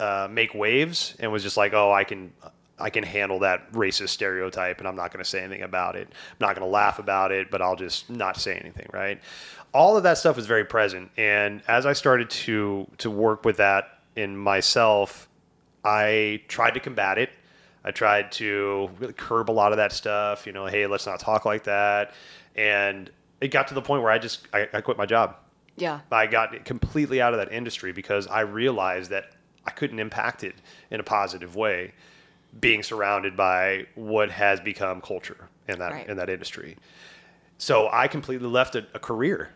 uh, 0.00 0.26
make 0.28 0.52
waves 0.52 1.14
and 1.20 1.30
was 1.30 1.44
just 1.44 1.56
like, 1.56 1.72
oh, 1.72 1.92
I 1.92 2.02
can, 2.02 2.32
I 2.80 2.90
can 2.90 3.04
handle 3.04 3.38
that 3.38 3.70
racist 3.72 4.08
stereotype, 4.08 4.80
and 4.80 4.88
I'm 4.88 4.96
not 4.96 5.12
going 5.12 5.22
to 5.22 5.30
say 5.30 5.40
anything 5.40 5.62
about 5.62 5.94
it. 5.94 6.08
I'm 6.10 6.36
not 6.40 6.56
going 6.56 6.66
to 6.66 6.72
laugh 6.72 6.98
about 6.98 7.30
it, 7.30 7.48
but 7.48 7.62
I'll 7.62 7.76
just 7.76 8.10
not 8.10 8.36
say 8.36 8.56
anything, 8.56 8.88
right? 8.92 9.20
All 9.72 9.96
of 9.96 10.02
that 10.02 10.18
stuff 10.18 10.34
was 10.34 10.46
very 10.46 10.64
present, 10.64 11.12
and 11.16 11.62
as 11.68 11.86
I 11.86 11.92
started 11.92 12.28
to 12.30 12.88
to 12.98 13.10
work 13.10 13.44
with 13.44 13.58
that 13.58 14.00
in 14.16 14.36
myself, 14.36 15.28
I 15.84 16.42
tried 16.48 16.74
to 16.74 16.80
combat 16.80 17.18
it. 17.18 17.30
I 17.84 17.92
tried 17.92 18.32
to 18.32 18.90
really 18.98 19.12
curb 19.12 19.48
a 19.48 19.52
lot 19.52 19.72
of 19.72 19.76
that 19.76 19.92
stuff. 19.92 20.46
You 20.46 20.52
know, 20.52 20.66
hey, 20.66 20.86
let's 20.86 21.06
not 21.06 21.20
talk 21.20 21.44
like 21.44 21.64
that, 21.64 22.14
and 22.56 23.10
it 23.40 23.48
got 23.48 23.68
to 23.68 23.74
the 23.74 23.82
point 23.82 24.02
where 24.02 24.12
I 24.12 24.18
just 24.18 24.48
I, 24.52 24.68
I 24.72 24.80
quit 24.80 24.96
my 24.96 25.06
job. 25.06 25.36
Yeah. 25.76 26.00
I 26.10 26.26
got 26.26 26.64
completely 26.64 27.20
out 27.20 27.34
of 27.34 27.38
that 27.38 27.52
industry 27.52 27.92
because 27.92 28.26
I 28.26 28.40
realized 28.40 29.10
that 29.10 29.32
I 29.66 29.70
couldn't 29.70 29.98
impact 29.98 30.44
it 30.44 30.54
in 30.90 31.00
a 31.00 31.02
positive 31.02 31.56
way, 31.56 31.92
being 32.60 32.82
surrounded 32.82 33.36
by 33.36 33.86
what 33.94 34.30
has 34.30 34.60
become 34.60 35.00
culture 35.00 35.48
in 35.66 35.78
that 35.78 35.92
Right. 35.92 36.08
in 36.08 36.16
that 36.18 36.28
industry. 36.28 36.76
So 37.58 37.88
I 37.92 38.08
completely 38.08 38.48
left 38.48 38.74
a, 38.74 38.86
a 38.94 38.98
career, 38.98 39.50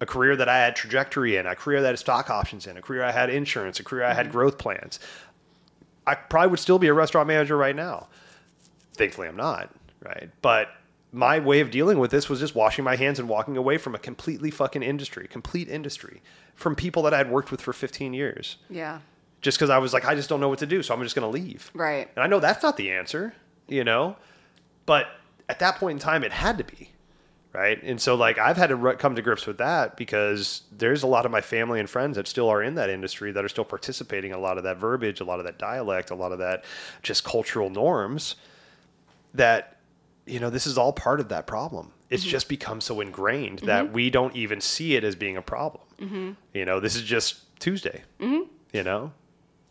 a 0.00 0.06
career 0.06 0.36
that 0.36 0.48
I 0.48 0.58
had 0.58 0.76
trajectory 0.76 1.36
in, 1.36 1.46
a 1.46 1.54
career 1.54 1.80
that 1.80 1.88
had 1.88 1.98
stock 1.98 2.28
options 2.30 2.66
in, 2.66 2.76
a 2.76 2.82
career 2.82 3.02
I 3.02 3.12
had 3.12 3.30
insurance, 3.30 3.80
a 3.80 3.84
career 3.84 4.04
I 4.04 4.14
had 4.14 4.26
mm-hmm. 4.26 4.32
growth 4.32 4.58
plans. 4.58 5.00
I 6.06 6.14
probably 6.14 6.50
would 6.50 6.60
still 6.60 6.78
be 6.78 6.86
a 6.86 6.94
restaurant 6.94 7.26
manager 7.26 7.56
right 7.56 7.74
now. 7.74 8.08
Thankfully, 8.94 9.26
I'm 9.28 9.36
not, 9.36 9.74
right? 10.04 10.30
But 10.42 10.68
my 11.16 11.38
way 11.38 11.60
of 11.60 11.70
dealing 11.70 11.98
with 11.98 12.10
this 12.10 12.28
was 12.28 12.40
just 12.40 12.54
washing 12.54 12.84
my 12.84 12.94
hands 12.94 13.18
and 13.18 13.26
walking 13.26 13.56
away 13.56 13.78
from 13.78 13.94
a 13.94 13.98
completely 13.98 14.50
fucking 14.50 14.82
industry, 14.82 15.26
complete 15.26 15.66
industry, 15.66 16.20
from 16.54 16.76
people 16.76 17.02
that 17.04 17.14
I 17.14 17.18
had 17.18 17.30
worked 17.30 17.50
with 17.50 17.62
for 17.62 17.72
15 17.72 18.12
years. 18.12 18.58
Yeah. 18.68 19.00
Just 19.40 19.56
because 19.56 19.70
I 19.70 19.78
was 19.78 19.94
like, 19.94 20.04
I 20.04 20.14
just 20.14 20.28
don't 20.28 20.40
know 20.40 20.50
what 20.50 20.58
to 20.58 20.66
do, 20.66 20.82
so 20.82 20.94
I'm 20.94 21.02
just 21.02 21.14
going 21.14 21.24
to 21.26 21.32
leave. 21.32 21.70
Right. 21.72 22.08
And 22.14 22.22
I 22.22 22.26
know 22.26 22.38
that's 22.38 22.62
not 22.62 22.76
the 22.76 22.90
answer, 22.90 23.32
you 23.66 23.82
know, 23.82 24.16
but 24.84 25.06
at 25.48 25.58
that 25.60 25.76
point 25.76 25.94
in 25.94 25.98
time, 26.00 26.22
it 26.22 26.32
had 26.32 26.58
to 26.58 26.64
be, 26.64 26.90
right? 27.54 27.82
And 27.82 27.98
so, 27.98 28.14
like, 28.14 28.36
I've 28.36 28.58
had 28.58 28.68
to 28.68 28.96
come 28.98 29.16
to 29.16 29.22
grips 29.22 29.46
with 29.46 29.56
that 29.56 29.96
because 29.96 30.62
there's 30.70 31.02
a 31.02 31.06
lot 31.06 31.24
of 31.24 31.32
my 31.32 31.40
family 31.40 31.80
and 31.80 31.88
friends 31.88 32.16
that 32.16 32.28
still 32.28 32.50
are 32.50 32.62
in 32.62 32.74
that 32.74 32.90
industry 32.90 33.32
that 33.32 33.42
are 33.42 33.48
still 33.48 33.64
participating 33.64 34.32
in 34.32 34.36
a 34.36 34.40
lot 34.40 34.58
of 34.58 34.64
that 34.64 34.76
verbiage, 34.76 35.20
a 35.20 35.24
lot 35.24 35.38
of 35.38 35.46
that 35.46 35.58
dialect, 35.58 36.10
a 36.10 36.14
lot 36.14 36.32
of 36.32 36.40
that 36.40 36.64
just 37.02 37.24
cultural 37.24 37.70
norms 37.70 38.36
that, 39.32 39.75
you 40.26 40.40
know, 40.40 40.50
this 40.50 40.66
is 40.66 40.76
all 40.76 40.92
part 40.92 41.20
of 41.20 41.28
that 41.28 41.46
problem. 41.46 41.92
It's 42.10 42.22
just 42.24 42.48
become 42.48 42.80
so 42.80 43.00
ingrained 43.00 43.60
that 43.60 43.92
we 43.92 44.10
don't 44.10 44.34
even 44.36 44.60
see 44.60 44.94
it 44.96 45.02
as 45.04 45.14
being 45.16 45.36
a 45.36 45.42
problem. 45.42 45.82
You 46.52 46.64
know, 46.64 46.78
this 46.80 46.94
is 46.96 47.02
just 47.02 47.58
Tuesday, 47.58 48.02
you 48.20 48.82
know? 48.82 49.12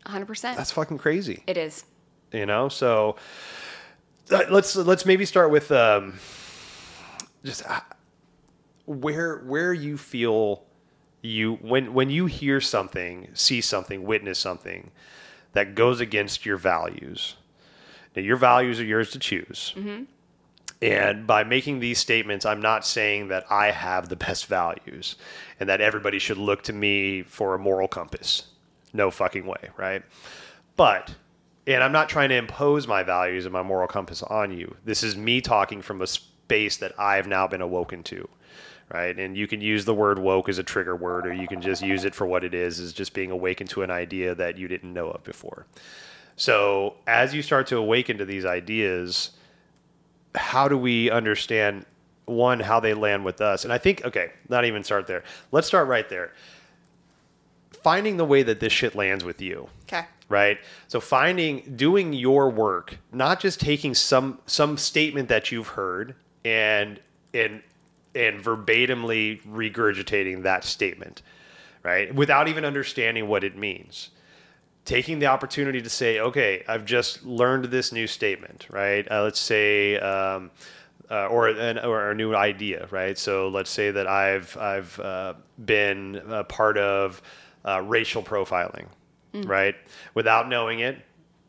100%. 0.06 0.40
That's 0.56 0.70
fucking 0.72 0.98
crazy 0.98 1.42
it 1.46 1.56
is. 1.56 1.84
you 2.32 2.46
know 2.46 2.68
so 2.68 3.16
uh, 4.30 4.42
let's 4.50 4.76
let's 4.76 5.04
maybe 5.04 5.24
start 5.24 5.50
with 5.50 5.70
um, 5.72 6.18
just 7.44 7.68
uh, 7.68 7.80
where 8.86 9.38
where 9.38 9.72
you 9.72 9.96
feel 9.98 10.62
you 11.22 11.54
when 11.56 11.92
when 11.92 12.08
you 12.10 12.26
hear 12.26 12.60
something 12.60 13.28
see 13.34 13.60
something 13.60 14.04
witness 14.04 14.38
something 14.38 14.90
that 15.54 15.74
goes 15.74 15.98
against 16.00 16.46
your 16.46 16.56
values 16.56 17.34
now 18.14 18.22
your 18.22 18.36
values 18.36 18.78
are 18.78 18.84
yours 18.84 19.10
to 19.10 19.18
choose 19.18 19.74
and 20.82 21.26
by 21.26 21.44
making 21.44 21.80
these 21.80 21.98
statements, 21.98 22.44
I'm 22.44 22.60
not 22.60 22.86
saying 22.86 23.28
that 23.28 23.44
I 23.50 23.70
have 23.70 24.08
the 24.08 24.16
best 24.16 24.46
values 24.46 25.16
and 25.58 25.68
that 25.68 25.80
everybody 25.80 26.18
should 26.18 26.36
look 26.36 26.62
to 26.64 26.72
me 26.72 27.22
for 27.22 27.54
a 27.54 27.58
moral 27.58 27.88
compass. 27.88 28.48
No 28.92 29.10
fucking 29.10 29.46
way, 29.46 29.70
right? 29.76 30.02
But, 30.76 31.14
and 31.66 31.82
I'm 31.82 31.92
not 31.92 32.08
trying 32.08 32.28
to 32.28 32.36
impose 32.36 32.86
my 32.86 33.02
values 33.02 33.46
and 33.46 33.52
my 33.52 33.62
moral 33.62 33.88
compass 33.88 34.22
on 34.22 34.56
you. 34.56 34.76
This 34.84 35.02
is 35.02 35.16
me 35.16 35.40
talking 35.40 35.80
from 35.80 36.02
a 36.02 36.06
space 36.06 36.76
that 36.76 36.98
I've 36.98 37.26
now 37.26 37.46
been 37.46 37.62
awoken 37.62 38.02
to, 38.04 38.28
right? 38.92 39.18
And 39.18 39.36
you 39.36 39.46
can 39.46 39.62
use 39.62 39.86
the 39.86 39.94
word 39.94 40.18
woke 40.18 40.48
as 40.48 40.58
a 40.58 40.62
trigger 40.62 40.94
word, 40.94 41.26
or 41.26 41.32
you 41.32 41.48
can 41.48 41.62
just 41.62 41.82
use 41.82 42.04
it 42.04 42.14
for 42.14 42.26
what 42.26 42.44
it 42.44 42.52
is, 42.52 42.78
is 42.78 42.92
just 42.92 43.14
being 43.14 43.30
awakened 43.30 43.70
to 43.70 43.82
an 43.82 43.90
idea 43.90 44.34
that 44.34 44.58
you 44.58 44.68
didn't 44.68 44.92
know 44.92 45.10
of 45.10 45.24
before. 45.24 45.66
So 46.36 46.96
as 47.06 47.34
you 47.34 47.40
start 47.40 47.66
to 47.68 47.78
awaken 47.78 48.18
to 48.18 48.26
these 48.26 48.44
ideas, 48.44 49.30
how 50.36 50.68
do 50.68 50.76
we 50.78 51.10
understand 51.10 51.84
one 52.26 52.60
how 52.60 52.80
they 52.80 52.94
land 52.94 53.24
with 53.24 53.40
us? 53.40 53.64
And 53.64 53.72
I 53.72 53.78
think 53.78 54.04
okay, 54.04 54.32
not 54.48 54.64
even 54.64 54.84
start 54.84 55.06
there. 55.06 55.24
Let's 55.52 55.66
start 55.66 55.88
right 55.88 56.08
there. 56.08 56.32
Finding 57.82 58.16
the 58.16 58.24
way 58.24 58.42
that 58.42 58.58
this 58.60 58.72
shit 58.72 58.94
lands 58.96 59.22
with 59.24 59.40
you 59.40 59.68
Okay. 59.84 60.04
right 60.28 60.58
so 60.88 60.98
finding 60.98 61.60
doing 61.76 62.12
your 62.12 62.50
work 62.50 62.98
not 63.12 63.38
just 63.38 63.60
taking 63.60 63.94
some 63.94 64.40
some 64.46 64.76
statement 64.76 65.28
that 65.28 65.52
you've 65.52 65.68
heard 65.68 66.16
and 66.44 66.98
and 67.32 67.62
and 68.16 68.40
verbatimly 68.42 69.40
regurgitating 69.46 70.42
that 70.42 70.64
statement 70.64 71.22
right 71.84 72.12
without 72.12 72.48
even 72.48 72.64
understanding 72.64 73.28
what 73.28 73.44
it 73.44 73.56
means 73.56 74.10
taking 74.86 75.18
the 75.18 75.26
opportunity 75.26 75.82
to 75.82 75.90
say 75.90 76.20
okay 76.20 76.64
i've 76.68 76.86
just 76.86 77.22
learned 77.26 77.66
this 77.66 77.92
new 77.92 78.06
statement 78.06 78.66
right 78.70 79.06
uh, 79.10 79.22
let's 79.22 79.40
say 79.40 79.98
um, 79.98 80.50
uh, 81.10 81.26
or 81.26 81.48
an 81.48 81.78
or 81.78 82.10
a 82.10 82.14
new 82.14 82.34
idea, 82.34 82.88
right? 82.90 83.16
So 83.18 83.48
let's 83.48 83.70
say 83.70 83.90
that 83.90 84.06
I've 84.06 84.56
I've 84.56 84.98
uh, 85.00 85.34
been 85.64 86.20
a 86.28 86.44
part 86.44 86.78
of 86.78 87.22
uh, 87.64 87.82
racial 87.82 88.22
profiling, 88.22 88.86
right? 89.46 89.76
Without 90.14 90.48
knowing 90.48 90.80
it, 90.80 90.98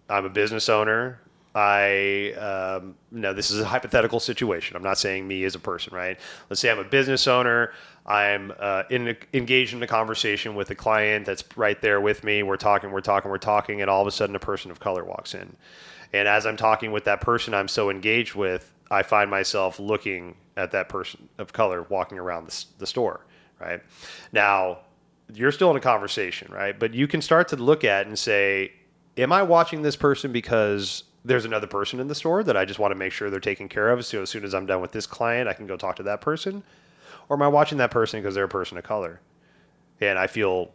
I'm 0.10 0.26
a 0.26 0.30
business 0.30 0.70
owner. 0.70 1.20
I 1.56 2.34
um, 2.34 2.96
no, 3.12 3.34
this 3.34 3.50
is 3.50 3.60
a 3.60 3.66
hypothetical 3.66 4.20
situation. 4.20 4.76
I'm 4.76 4.84
not 4.84 5.00
saying 5.00 5.28
me 5.28 5.44
as 5.44 5.56
a 5.56 5.60
person, 5.60 5.96
right? 5.96 6.20
Let's 6.50 6.60
say 6.60 6.70
I'm 6.70 6.80
a 6.80 6.84
business 6.84 7.28
owner. 7.28 7.72
I'm 8.08 8.54
uh, 8.58 8.84
in, 8.90 9.18
engaged 9.34 9.74
in 9.74 9.84
a 9.84 9.88
conversation 9.88 10.56
with 10.56 10.70
a 10.70 10.76
client 10.76 11.26
that's 11.26 11.44
right 11.58 11.80
there 11.82 12.00
with 12.00 12.24
me. 12.24 12.42
We're 12.42 12.56
talking, 12.56 12.92
we're 12.92 13.02
talking, 13.02 13.30
we're 13.30 13.38
talking, 13.38 13.82
and 13.82 13.90
all 13.90 14.02
of 14.02 14.08
a 14.08 14.12
sudden, 14.12 14.36
a 14.36 14.40
person 14.40 14.72
of 14.72 14.80
color 14.80 15.04
walks 15.04 15.34
in. 15.34 15.56
And 16.14 16.28
as 16.28 16.46
I'm 16.46 16.56
talking 16.56 16.92
with 16.92 17.04
that 17.04 17.20
person 17.20 17.54
I'm 17.54 17.68
so 17.68 17.90
engaged 17.90 18.34
with, 18.34 18.74
I 18.90 19.04
find 19.04 19.30
myself 19.30 19.80
looking 19.80 20.36
at 20.56 20.72
that 20.72 20.88
person 20.88 21.28
of 21.38 21.52
color 21.52 21.84
walking 21.84 22.18
around 22.18 22.48
the, 22.48 22.66
the 22.80 22.88
store, 22.88 23.26
right? 23.60 23.82
Now, 24.32 24.80
you're 25.34 25.52
still 25.52 25.70
in 25.72 25.76
a 25.76 25.82
conversation, 25.82 26.52
right? 26.52 26.78
But 26.80 26.94
you 26.94 27.08
can 27.08 27.22
start 27.22 27.50
to 27.50 27.58
look 27.58 27.84
at 27.84 28.08
and 28.08 28.18
say, 28.18 28.72
am 29.18 29.34
I 29.34 29.44
watching 29.44 29.82
this 29.82 29.98
person 29.98 30.32
because 30.32 31.04
there's 31.26 31.44
another 31.44 31.68
person 31.68 32.00
in 32.00 32.08
the 32.08 32.16
store 32.16 32.44
that 32.44 32.56
I 32.56 32.64
just 32.64 32.80
want 32.80 32.92
to 32.92 32.96
make 32.96 33.12
sure 33.12 33.30
they're 33.30 33.42
taken 33.42 33.68
care 33.68 33.90
of? 33.90 34.06
So 34.06 34.22
as 34.22 34.30
soon 34.30 34.46
as 34.46 34.54
I'm 34.54 34.66
done 34.66 34.80
with 34.80 34.94
this 34.94 35.06
client, 35.06 35.50
I 35.50 35.54
can 35.54 35.68
go 35.68 35.76
talk 35.76 35.98
to 35.98 36.04
that 36.04 36.22
person? 36.22 36.64
Or 37.30 37.36
am 37.36 37.42
I 37.42 37.48
watching 37.48 37.78
that 37.80 37.92
person 37.92 38.22
because 38.22 38.36
they're 38.36 38.46
a 38.46 38.50
person 38.50 38.78
of 38.78 38.84
color? 38.84 39.22
And 40.00 40.18
I 40.18 40.28
feel 40.28 40.72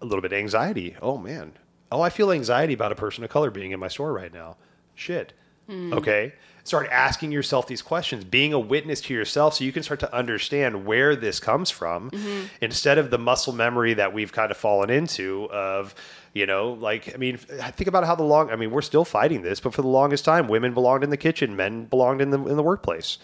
a 0.00 0.04
little 0.04 0.22
bit 0.22 0.32
anxiety. 0.32 0.96
Oh 1.00 1.18
man. 1.18 1.52
Oh, 1.92 2.00
I 2.00 2.10
feel 2.10 2.32
anxiety 2.32 2.74
about 2.74 2.92
a 2.92 2.96
person 2.96 3.22
of 3.22 3.30
color 3.30 3.50
being 3.50 3.70
in 3.70 3.80
my 3.80 3.88
store 3.88 4.12
right 4.12 4.32
now. 4.32 4.56
Shit. 4.94 5.32
Hmm. 5.68 5.92
Okay. 5.92 6.32
Start 6.64 6.88
asking 6.90 7.30
yourself 7.30 7.68
these 7.68 7.82
questions, 7.82 8.24
being 8.24 8.52
a 8.52 8.58
witness 8.58 9.00
to 9.02 9.14
yourself 9.14 9.54
so 9.54 9.64
you 9.64 9.70
can 9.70 9.84
start 9.84 10.00
to 10.00 10.12
understand 10.12 10.84
where 10.84 11.14
this 11.14 11.38
comes 11.38 11.70
from 11.70 12.10
mm-hmm. 12.10 12.46
instead 12.60 12.98
of 12.98 13.10
the 13.10 13.18
muscle 13.18 13.52
memory 13.52 13.94
that 13.94 14.12
we've 14.12 14.32
kind 14.32 14.50
of 14.50 14.56
fallen 14.56 14.90
into 14.90 15.48
of, 15.52 15.94
you 16.32 16.44
know, 16.44 16.72
like, 16.72 17.14
I 17.14 17.18
mean, 17.18 17.36
think 17.36 17.86
about 17.86 18.04
how 18.04 18.16
the 18.16 18.24
long, 18.24 18.50
I 18.50 18.56
mean, 18.56 18.72
we're 18.72 18.82
still 18.82 19.04
fighting 19.04 19.42
this, 19.42 19.60
but 19.60 19.74
for 19.74 19.82
the 19.82 19.88
longest 19.88 20.24
time, 20.24 20.48
women 20.48 20.74
belonged 20.74 21.04
in 21.04 21.10
the 21.10 21.16
kitchen, 21.16 21.54
men 21.54 21.84
belonged 21.84 22.20
in 22.20 22.30
the, 22.30 22.44
in 22.46 22.56
the 22.56 22.64
workplace. 22.64 23.18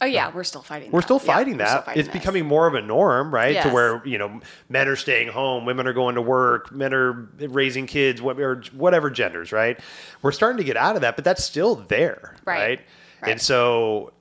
Oh 0.00 0.06
yeah, 0.06 0.30
we're 0.34 0.44
still 0.44 0.62
fighting. 0.62 0.90
We're 0.90 1.00
that. 1.00 1.06
still 1.06 1.18
fighting 1.18 1.54
we're 1.54 1.58
that. 1.58 1.68
still 1.70 1.82
fighting 1.82 2.00
it's 2.00 2.08
this. 2.08 2.18
becoming 2.18 2.44
more 2.46 2.66
of 2.66 2.74
a 2.74 2.82
norm, 2.82 3.32
right? 3.32 3.62
To 3.62 3.70
where 3.70 4.06
you 4.06 4.18
know 4.18 4.40
men 4.68 4.88
are 4.88 4.96
staying 4.96 5.28
home, 5.28 5.64
women 5.64 5.86
are 5.86 5.92
going 5.94 6.16
to 6.16 6.22
work, 6.22 6.70
men 6.72 6.92
are 6.92 7.12
raising 7.38 7.86
kids, 7.86 8.20
or 8.20 8.62
whatever 8.74 9.10
genders, 9.10 9.52
right? 9.52 9.78
We're 10.22 10.32
starting 10.32 10.58
to 10.58 10.64
get 10.64 10.76
out 10.76 10.96
of 10.96 11.02
that, 11.02 11.16
but 11.16 11.24
that's 11.24 11.42
still 11.44 11.76
there, 11.76 12.34
Right. 12.44 12.58
right? 12.60 12.80
Right. 13.22 13.30
And 13.32 13.40
so, 13.40 14.12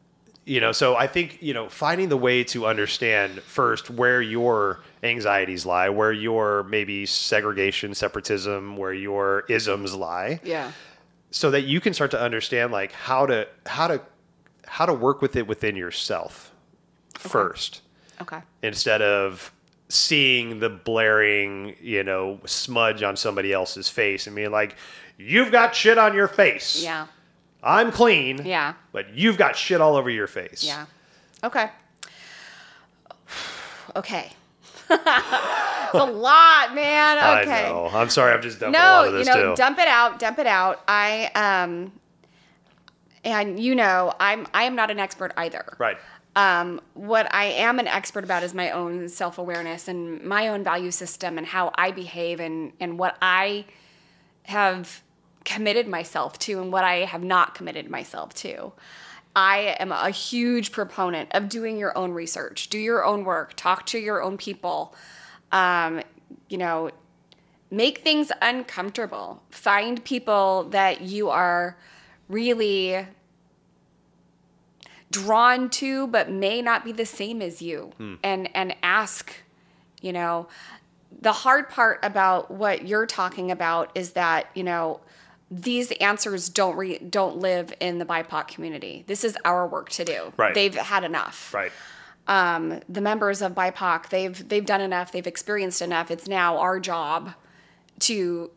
you 0.45 0.61
know, 0.61 0.71
so 0.71 0.95
I 0.95 1.07
think 1.07 1.39
you 1.41 1.53
know 1.53 1.67
finding 1.67 2.07
the 2.09 2.17
way 2.17 2.43
to 2.45 2.65
understand 2.65 3.41
first 3.41 3.89
where 3.89 4.21
your 4.21 4.79
anxieties 5.03 5.65
lie, 5.65 5.89
where 5.89 6.11
your 6.13 6.63
maybe 6.63 7.05
segregation, 7.05 7.93
separatism, 7.93 8.77
where 8.77 8.93
your 8.93 9.43
isms 9.49 9.93
lie, 9.93 10.39
Yeah. 10.43 10.71
so 11.31 11.51
that 11.51 11.63
you 11.63 11.81
can 11.81 11.93
start 11.93 12.11
to 12.11 12.19
understand 12.21 12.71
like 12.71 12.91
how 12.93 13.25
to 13.25 13.47
how 13.65 13.87
to 13.87 14.01
how 14.67 14.85
to 14.85 14.93
work 14.93 15.21
with 15.21 15.35
it 15.35 15.47
within 15.47 15.75
yourself 15.75 16.51
first 17.17 17.81
Okay. 18.21 18.39
instead 18.63 19.01
of 19.01 19.51
seeing 19.89 20.59
the 20.59 20.69
blaring 20.69 21.75
you 21.81 22.03
know 22.03 22.39
smudge 22.45 23.03
on 23.03 23.15
somebody 23.15 23.53
else's 23.53 23.87
face 23.89 24.25
and 24.27 24.35
being 24.35 24.51
like 24.51 24.75
you've 25.17 25.51
got 25.51 25.75
shit 25.75 25.97
on 25.97 26.13
your 26.13 26.27
face 26.27 26.81
Yeah. 26.83 27.07
i'm 27.63 27.91
clean 27.91 28.45
Yeah. 28.45 28.73
but 28.91 29.13
you've 29.13 29.37
got 29.37 29.55
shit 29.55 29.81
all 29.81 29.95
over 29.95 30.09
your 30.09 30.27
face 30.27 30.63
Yeah. 30.63 30.85
Okay. 31.43 31.69
Okay. 33.95 34.31
it's 34.89 35.93
a 35.93 36.03
lot, 36.05 36.75
man. 36.75 37.17
i 37.17 37.41
Okay. 37.41 37.63
know 37.69 37.89
i'm 37.93 38.09
sorry 38.09 38.33
i'm 38.33 38.41
just 38.41 38.59
dumping 38.59 38.79
a 38.79 38.83
lot 38.83 39.11
No, 39.11 39.17
you 39.19 39.25
know, 39.25 39.51
too 39.51 39.55
dump 39.55 39.79
it 39.79 39.87
out, 39.87 40.19
dump 40.19 40.37
it 40.39 40.47
out. 40.47 40.81
I 40.87 41.31
um 41.35 41.91
and 43.25 43.59
you 43.59 43.75
know, 43.75 44.13
I'm 44.19 44.47
I 44.53 44.63
am 44.63 44.75
not 44.75 44.91
an 44.91 44.99
expert 44.99 45.33
either. 45.35 45.75
right 45.79 45.97
Um, 46.35 46.79
what 46.93 47.33
I 47.33 47.45
am 47.45 47.79
an 47.79 47.87
expert 47.87 48.23
about 48.23 48.43
is 48.43 48.53
my 48.53 48.71
own 48.71 49.09
self 49.09 49.37
awareness 49.37 49.87
and 49.87 50.21
my 50.23 50.47
own 50.49 50.63
value 50.63 50.91
system 50.91 51.37
and 51.37 51.47
how 51.47 51.73
I 51.75 51.91
behave 51.91 52.39
and, 52.39 52.73
and 52.79 52.99
what 52.99 53.17
I 53.21 53.65
have 54.43 55.01
committed 55.43 55.87
myself 55.87 56.37
to 56.39 56.61
and 56.61 56.71
what 56.71 56.83
I 56.83 57.05
have 57.05 57.23
not 57.23 57.55
committed 57.55 57.89
myself 57.89 58.33
to. 58.35 58.73
I 59.35 59.75
am 59.79 59.91
a 59.91 60.09
huge 60.09 60.71
proponent 60.71 61.29
of 61.33 61.49
doing 61.49 61.77
your 61.77 61.97
own 61.97 62.11
research, 62.11 62.69
do 62.69 62.77
your 62.77 63.03
own 63.03 63.25
work, 63.25 63.53
talk 63.55 63.85
to 63.87 63.99
your 63.99 64.21
own 64.21 64.37
people. 64.37 64.95
Um, 65.51 66.01
you 66.49 66.57
know, 66.57 66.89
make 67.69 67.99
things 67.99 68.31
uncomfortable. 68.41 69.43
Find 69.49 70.03
people 70.03 70.65
that 70.71 71.01
you 71.01 71.29
are 71.29 71.77
really 72.29 73.05
drawn 75.11 75.69
to 75.69 76.07
but 76.07 76.29
may 76.29 76.61
not 76.61 76.83
be 76.83 76.91
the 76.91 77.05
same 77.05 77.41
as 77.41 77.61
you 77.61 77.91
and 78.23 78.49
and 78.55 78.75
ask 78.83 79.33
you 80.01 80.11
know 80.11 80.47
the 81.21 81.31
hard 81.31 81.69
part 81.69 81.99
about 82.03 82.51
what 82.51 82.87
you're 82.87 83.05
talking 83.05 83.51
about 83.51 83.91
is 83.95 84.11
that 84.11 84.47
you 84.55 84.63
know 84.63 84.99
these 85.51 85.91
answers 85.93 86.49
don't 86.49 86.75
re- 86.75 86.97
don't 86.97 87.37
live 87.37 87.71
in 87.79 87.99
the 87.99 88.05
BIPOC 88.05 88.47
community. 88.47 89.03
This 89.05 89.23
is 89.23 89.37
our 89.45 89.67
work 89.67 89.89
to 89.91 90.03
do. 90.03 90.33
Right. 90.37 90.55
They've 90.55 90.73
had 90.73 91.03
enough 91.03 91.53
right 91.53 91.71
um, 92.27 92.79
the 92.89 93.01
members 93.01 93.41
of 93.41 93.53
BIPOC, 93.53 94.09
they've 94.09 94.49
they've 94.49 94.65
done 94.65 94.81
enough, 94.81 95.11
they've 95.11 95.27
experienced 95.27 95.81
enough. 95.81 96.09
It's 96.09 96.27
now 96.27 96.57
our 96.57 96.79
job 96.79 97.33
to 97.99 98.49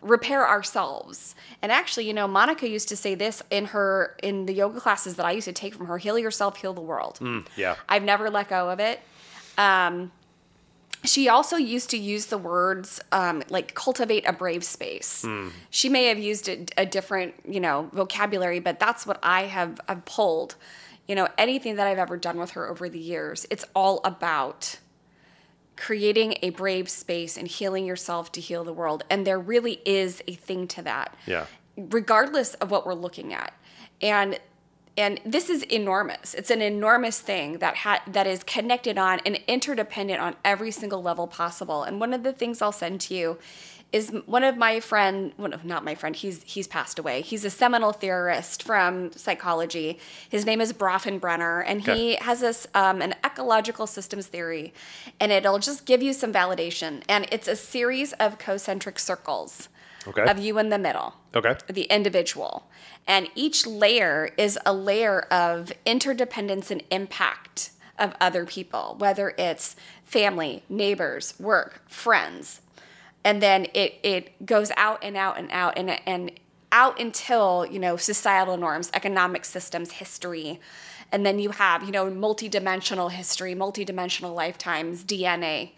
repair 0.00 0.46
ourselves. 0.46 1.34
And 1.62 1.72
actually, 1.72 2.06
you 2.06 2.14
know, 2.14 2.28
Monica 2.28 2.68
used 2.68 2.88
to 2.90 2.96
say 2.96 3.14
this 3.14 3.42
in 3.50 3.66
her 3.66 4.16
in 4.22 4.46
the 4.46 4.52
yoga 4.52 4.80
classes 4.80 5.16
that 5.16 5.26
I 5.26 5.32
used 5.32 5.46
to 5.46 5.52
take 5.52 5.74
from 5.74 5.86
her: 5.86 5.98
"Heal 5.98 6.18
yourself, 6.18 6.56
heal 6.56 6.72
the 6.74 6.80
world." 6.80 7.18
yeah 7.56 7.76
I've 7.88 8.02
never 8.02 8.30
let 8.30 8.48
go 8.48 8.70
of 8.70 8.80
it. 8.80 9.00
Um, 9.58 10.12
she 11.04 11.28
also 11.28 11.56
used 11.56 11.90
to 11.90 11.96
use 11.98 12.26
the 12.26 12.38
words 12.38 13.00
um, 13.12 13.42
like 13.48 13.74
cultivate 13.74 14.26
a 14.26 14.32
brave 14.32 14.64
space. 14.64 15.24
She 15.70 15.88
may 15.88 16.06
have 16.06 16.18
used 16.18 16.48
a, 16.48 16.64
a 16.76 16.86
different, 16.86 17.34
you 17.48 17.60
know, 17.60 17.88
vocabulary, 17.92 18.60
but 18.60 18.80
that's 18.80 19.06
what 19.06 19.18
I 19.22 19.42
have, 19.42 19.80
have 19.88 20.04
pulled. 20.04 20.56
You 21.06 21.14
know, 21.14 21.28
anything 21.38 21.76
that 21.76 21.86
I've 21.86 21.98
ever 21.98 22.16
done 22.16 22.38
with 22.38 22.52
her 22.52 22.68
over 22.68 22.88
the 22.88 22.98
years, 22.98 23.46
it's 23.50 23.64
all 23.74 24.00
about 24.04 24.78
creating 25.76 26.36
a 26.42 26.50
brave 26.50 26.88
space 26.88 27.36
and 27.36 27.46
healing 27.46 27.84
yourself 27.84 28.32
to 28.32 28.40
heal 28.40 28.64
the 28.64 28.72
world. 28.72 29.04
And 29.10 29.26
there 29.26 29.38
really 29.38 29.80
is 29.84 30.22
a 30.26 30.34
thing 30.34 30.66
to 30.68 30.82
that 30.82 31.14
yeah 31.26 31.46
regardless 31.76 32.54
of 32.54 32.70
what 32.70 32.86
we're 32.86 32.94
looking 32.94 33.32
at. 33.32 33.52
And 34.00 34.38
and 34.98 35.20
this 35.26 35.50
is 35.50 35.62
enormous. 35.64 36.32
It's 36.32 36.50
an 36.50 36.62
enormous 36.62 37.20
thing 37.20 37.58
that 37.58 37.76
ha- 37.76 38.02
that 38.06 38.26
is 38.26 38.42
connected 38.42 38.96
on 38.96 39.20
and 39.26 39.38
interdependent 39.46 40.20
on 40.20 40.36
every 40.42 40.70
single 40.70 41.02
level 41.02 41.26
possible. 41.26 41.82
And 41.82 42.00
one 42.00 42.14
of 42.14 42.22
the 42.22 42.32
things 42.32 42.62
I'll 42.62 42.72
send 42.72 43.02
to 43.02 43.14
you 43.14 43.38
is 43.92 44.10
one 44.26 44.44
of 44.44 44.56
my 44.56 44.80
friend, 44.80 45.32
well, 45.38 45.48
no, 45.48 45.58
not 45.64 45.84
my 45.84 45.94
friend. 45.94 46.14
He's 46.14 46.42
he's 46.42 46.66
passed 46.66 46.98
away. 46.98 47.22
He's 47.22 47.44
a 47.44 47.50
seminal 47.50 47.92
theorist 47.92 48.62
from 48.62 49.12
psychology. 49.12 49.98
His 50.28 50.44
name 50.44 50.60
is 50.60 50.72
Bronfenbrenner, 50.72 51.64
and 51.66 51.80
he 51.82 52.16
has 52.16 52.40
this 52.40 52.66
um, 52.74 53.00
an 53.00 53.14
ecological 53.24 53.86
systems 53.86 54.26
theory, 54.26 54.74
and 55.20 55.32
it'll 55.32 55.58
just 55.58 55.86
give 55.86 56.02
you 56.02 56.12
some 56.12 56.32
validation. 56.32 57.02
And 57.08 57.26
it's 57.30 57.48
a 57.48 57.56
series 57.56 58.12
of 58.14 58.38
concentric 58.38 58.98
circles 58.98 59.68
Okay. 60.08 60.22
of 60.30 60.38
you 60.38 60.56
in 60.58 60.68
the 60.68 60.78
middle 60.78 61.14
okay 61.34 61.56
the 61.66 61.82
individual. 61.82 62.68
And 63.08 63.28
each 63.34 63.66
layer 63.66 64.30
is 64.36 64.58
a 64.64 64.72
layer 64.72 65.22
of 65.32 65.72
interdependence 65.84 66.70
and 66.70 66.82
impact 66.90 67.70
of 67.98 68.14
other 68.20 68.44
people, 68.46 68.96
whether 68.98 69.34
it's 69.38 69.74
family, 70.04 70.62
neighbors, 70.68 71.34
work, 71.38 71.82
friends. 71.88 72.60
And 73.26 73.42
then 73.42 73.66
it 73.74 73.98
it 74.02 74.46
goes 74.46 74.70
out 74.76 75.00
and 75.02 75.16
out 75.16 75.36
and 75.36 75.50
out 75.50 75.76
and 75.76 75.90
and 76.06 76.30
out 76.72 76.98
until 77.00 77.66
you 77.66 77.78
know 77.78 77.96
societal 77.96 78.56
norms, 78.56 78.90
economic 78.94 79.44
systems, 79.44 79.92
history, 79.92 80.60
and 81.12 81.26
then 81.26 81.38
you 81.38 81.50
have 81.50 81.82
you 81.82 81.90
know 81.90 82.06
multidimensional 82.06 83.10
history, 83.10 83.54
multidimensional 83.54 84.34
lifetimes, 84.34 85.04
DNA 85.04 85.72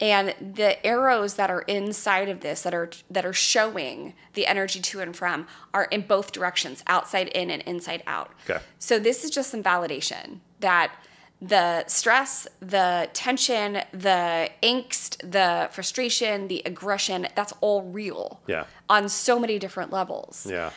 and 0.00 0.34
the 0.54 0.84
arrows 0.84 1.34
that 1.34 1.50
are 1.50 1.60
inside 1.62 2.28
of 2.28 2.40
this 2.40 2.62
that 2.62 2.74
are 2.74 2.90
that 3.10 3.24
are 3.24 3.32
showing 3.32 4.14
the 4.32 4.46
energy 4.46 4.80
to 4.80 5.00
and 5.00 5.14
from 5.14 5.46
are 5.74 5.84
in 5.84 6.00
both 6.00 6.32
directions 6.32 6.82
outside 6.86 7.28
in 7.28 7.50
and 7.50 7.62
inside 7.62 8.02
out. 8.06 8.32
Okay. 8.48 8.60
so 8.78 8.98
this 8.98 9.24
is 9.24 9.30
just 9.30 9.50
some 9.50 9.62
validation 9.62 10.40
that 10.60 10.92
the 11.42 11.86
stress 11.86 12.46
the 12.60 13.08
tension 13.14 13.82
the 13.92 14.50
angst 14.62 15.16
the 15.30 15.68
frustration 15.72 16.48
the 16.48 16.60
aggression 16.66 17.26
that's 17.34 17.54
all 17.62 17.82
real 17.82 18.40
Yeah. 18.46 18.64
on 18.90 19.08
so 19.08 19.38
many 19.40 19.58
different 19.58 19.90
levels 19.90 20.46
Yeah. 20.48 20.70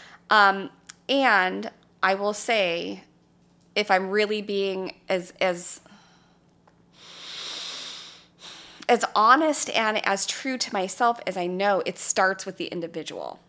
and 1.10 1.70
I 2.02 2.16
will 2.16 2.34
say, 2.34 3.04
if 3.76 3.90
I'm 3.92 4.10
really 4.10 4.42
being 4.42 4.96
as 5.10 5.34
as 5.42 5.80
as 8.90 9.06
honest 9.16 9.70
and 9.70 10.06
as 10.06 10.26
true 10.26 10.58
to 10.58 10.74
myself 10.74 11.20
as 11.26 11.38
I 11.38 11.48
know, 11.48 11.82
it 11.86 11.98
starts 11.98 12.46
with 12.46 12.58
the 12.58 12.66
individual. 12.66 13.40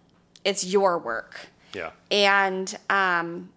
It's 0.45 0.65
your 0.65 0.99
work, 0.99 1.49
Yeah. 1.73 1.91
and 2.11 2.77
um, 2.89 3.51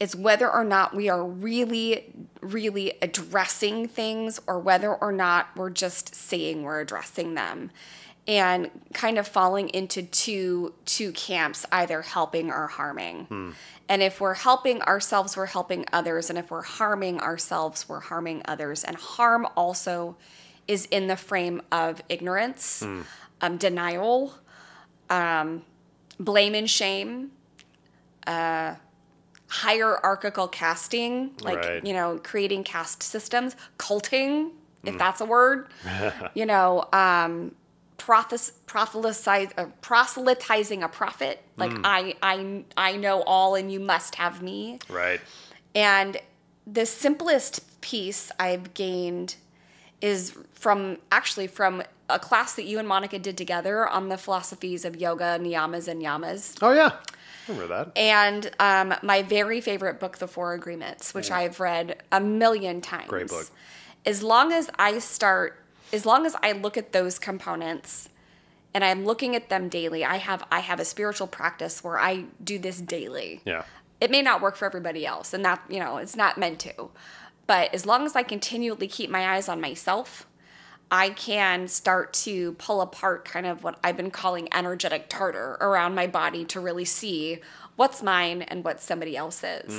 it's 0.00 0.16
whether 0.16 0.50
or 0.50 0.64
not 0.64 0.96
we 0.96 1.10
are 1.10 1.22
really, 1.22 2.12
really 2.40 2.94
addressing 3.02 3.86
things, 3.86 4.40
or 4.46 4.58
whether 4.58 4.94
or 4.94 5.12
not 5.12 5.48
we're 5.54 5.70
just 5.70 6.14
saying 6.14 6.62
we're 6.62 6.80
addressing 6.80 7.34
them. 7.34 7.70
And 8.26 8.70
kind 8.94 9.18
of 9.18 9.26
falling 9.26 9.70
into 9.70 10.02
two 10.02 10.74
two 10.84 11.10
camps 11.12 11.66
either 11.72 12.02
helping 12.02 12.50
or 12.50 12.66
harming. 12.66 13.54
And 13.88 14.02
if 14.02 14.20
we're 14.20 14.34
helping 14.34 14.82
ourselves 14.82 15.36
we're 15.36 15.46
helping 15.46 15.84
others. 15.92 16.30
And 16.30 16.38
if 16.38 16.50
we're 16.50 16.62
harming 16.62 17.20
ourselves 17.20 17.88
we're 17.88 18.00
harming 18.00 18.42
others. 18.44 18.84
And 18.84 18.96
harm 18.96 19.48
also 19.56 20.16
is 20.68 20.86
in 20.86 21.08
the 21.08 21.16
frame 21.16 21.60
of 21.72 22.02
ignorance 22.08 22.82
um, 23.40 23.56
denial 23.56 24.34
um, 25.08 25.62
blame 26.20 26.54
and 26.54 26.70
shame 26.70 27.32
uh, 28.26 28.74
hierarchical 29.50 30.46
casting 30.48 31.32
like 31.42 31.58
Right. 31.58 31.84
you 31.84 31.92
know 31.92 32.20
creating 32.22 32.62
caste 32.64 33.02
systems 33.02 33.56
culting 33.78 34.52
if 34.84 34.96
that's 34.96 35.20
a 35.20 35.24
word 35.24 35.66
you 36.34 36.46
know 36.46 36.84
um, 36.92 37.52
prophes- 37.98 38.52
uh, 38.68 39.66
proselytizing 39.82 40.82
a 40.84 40.88
prophet 40.88 41.42
like 41.56 41.72
I, 41.84 42.14
I 42.22 42.64
i 42.76 42.96
know 42.96 43.22
all 43.22 43.56
and 43.56 43.70
you 43.72 43.80
must 43.80 44.14
have 44.14 44.40
me 44.40 44.78
Right. 44.88 45.20
and 45.74 46.16
the 46.66 46.86
simplest 46.86 47.80
piece 47.80 48.30
i've 48.38 48.72
gained 48.74 49.34
is 50.00 50.34
from 50.54 50.96
actually 51.10 51.48
from 51.48 51.82
a 52.08 52.18
class 52.20 52.54
that 52.54 52.64
you 52.64 52.78
and 52.78 52.86
monica 52.86 53.18
did 53.18 53.36
together 53.36 53.86
on 53.88 54.08
the 54.08 54.16
philosophies 54.16 54.84
of 54.84 54.96
yoga 54.96 55.38
niyamas 55.40 55.88
and 55.88 56.00
yamas 56.02 56.56
Oh 56.62 56.72
yeah. 56.72 56.92
I 57.48 57.52
remember 57.52 57.74
that. 57.74 57.92
and 57.96 58.50
um, 58.60 58.94
my 59.02 59.22
very 59.22 59.60
favorite 59.60 59.98
book, 60.00 60.18
The 60.18 60.28
Four 60.28 60.54
Agreements, 60.54 61.14
which 61.14 61.30
I've 61.30 61.58
read 61.60 62.02
a 62.12 62.20
million 62.20 62.80
times. 62.80 63.08
Great 63.08 63.28
book. 63.28 63.46
As 64.06 64.22
long 64.22 64.52
as 64.52 64.70
I 64.78 64.98
start, 64.98 65.62
as 65.92 66.06
long 66.06 66.26
as 66.26 66.36
I 66.42 66.52
look 66.52 66.76
at 66.76 66.92
those 66.92 67.18
components 67.18 68.08
and 68.72 68.84
I'm 68.84 69.04
looking 69.04 69.34
at 69.34 69.48
them 69.48 69.68
daily, 69.68 70.04
I 70.04 70.16
have 70.16 70.44
I 70.50 70.60
have 70.60 70.78
a 70.80 70.84
spiritual 70.84 71.26
practice 71.26 71.82
where 71.82 71.98
I 71.98 72.24
do 72.42 72.58
this 72.58 72.80
daily. 72.80 73.40
Yeah. 73.44 73.64
It 74.00 74.10
may 74.10 74.22
not 74.22 74.40
work 74.40 74.56
for 74.56 74.64
everybody 74.64 75.04
else, 75.04 75.34
and 75.34 75.44
that 75.44 75.62
you 75.68 75.78
know 75.80 75.96
it's 75.98 76.16
not 76.16 76.38
meant 76.38 76.60
to. 76.60 76.90
But 77.46 77.74
as 77.74 77.84
long 77.84 78.06
as 78.06 78.14
I 78.14 78.22
continually 78.22 78.86
keep 78.86 79.10
my 79.10 79.34
eyes 79.34 79.48
on 79.48 79.60
myself, 79.60 80.26
I 80.90 81.10
can 81.10 81.68
start 81.68 82.12
to 82.14 82.52
pull 82.54 82.80
apart 82.80 83.24
kind 83.24 83.46
of 83.46 83.62
what 83.62 83.78
I've 83.84 83.96
been 83.96 84.10
calling 84.10 84.48
energetic 84.52 85.08
tartar 85.08 85.56
around 85.60 85.94
my 85.94 86.06
body 86.06 86.44
to 86.46 86.60
really 86.60 86.84
see 86.84 87.38
what's 87.76 88.02
mine 88.02 88.42
and 88.42 88.64
what 88.64 88.80
somebody 88.80 89.16
else's. 89.16 89.72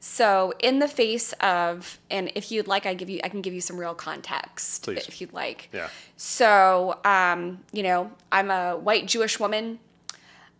So, 0.00 0.52
in 0.60 0.78
the 0.78 0.86
face 0.86 1.32
of, 1.40 1.98
and 2.08 2.30
if 2.36 2.52
you'd 2.52 2.68
like, 2.68 2.86
I 2.86 2.94
give 2.94 3.10
you, 3.10 3.20
I 3.24 3.28
can 3.28 3.40
give 3.40 3.52
you 3.52 3.60
some 3.60 3.76
real 3.76 3.94
context 3.94 4.84
Please. 4.84 5.08
if 5.08 5.20
you'd 5.20 5.32
like. 5.32 5.70
Yeah. 5.72 5.88
So, 6.16 7.00
um, 7.04 7.64
you 7.72 7.82
know, 7.82 8.12
I'm 8.30 8.50
a 8.50 8.76
white 8.76 9.06
Jewish 9.06 9.40
woman, 9.40 9.80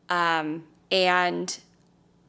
um, 0.08 0.64
and 0.90 1.56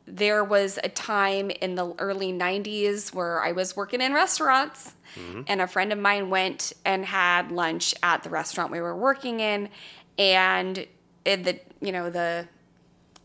there 0.06 0.44
was 0.44 0.78
a 0.84 0.90
time 0.90 1.50
in 1.50 1.76
the 1.76 1.96
early 1.98 2.32
90s 2.32 3.14
where 3.14 3.42
I 3.42 3.54
was 3.54 3.76
working 3.76 4.02
in 4.02 4.14
restaurants 4.14 4.94
and 5.48 5.62
a 5.62 5.68
friend 5.68 5.92
of 5.92 6.00
mine 6.00 6.30
went 6.30 6.74
and 6.86 7.06
had 7.06 7.52
lunch 7.52 7.94
at 8.04 8.24
the 8.24 8.30
restaurant 8.30 8.72
we 8.72 8.82
were 8.82 8.96
working 8.96 9.40
in 9.40 9.70
and 10.18 10.86
it, 11.26 11.44
the 11.44 11.60
you 11.82 11.92
know 11.92 12.10
the 12.10 12.48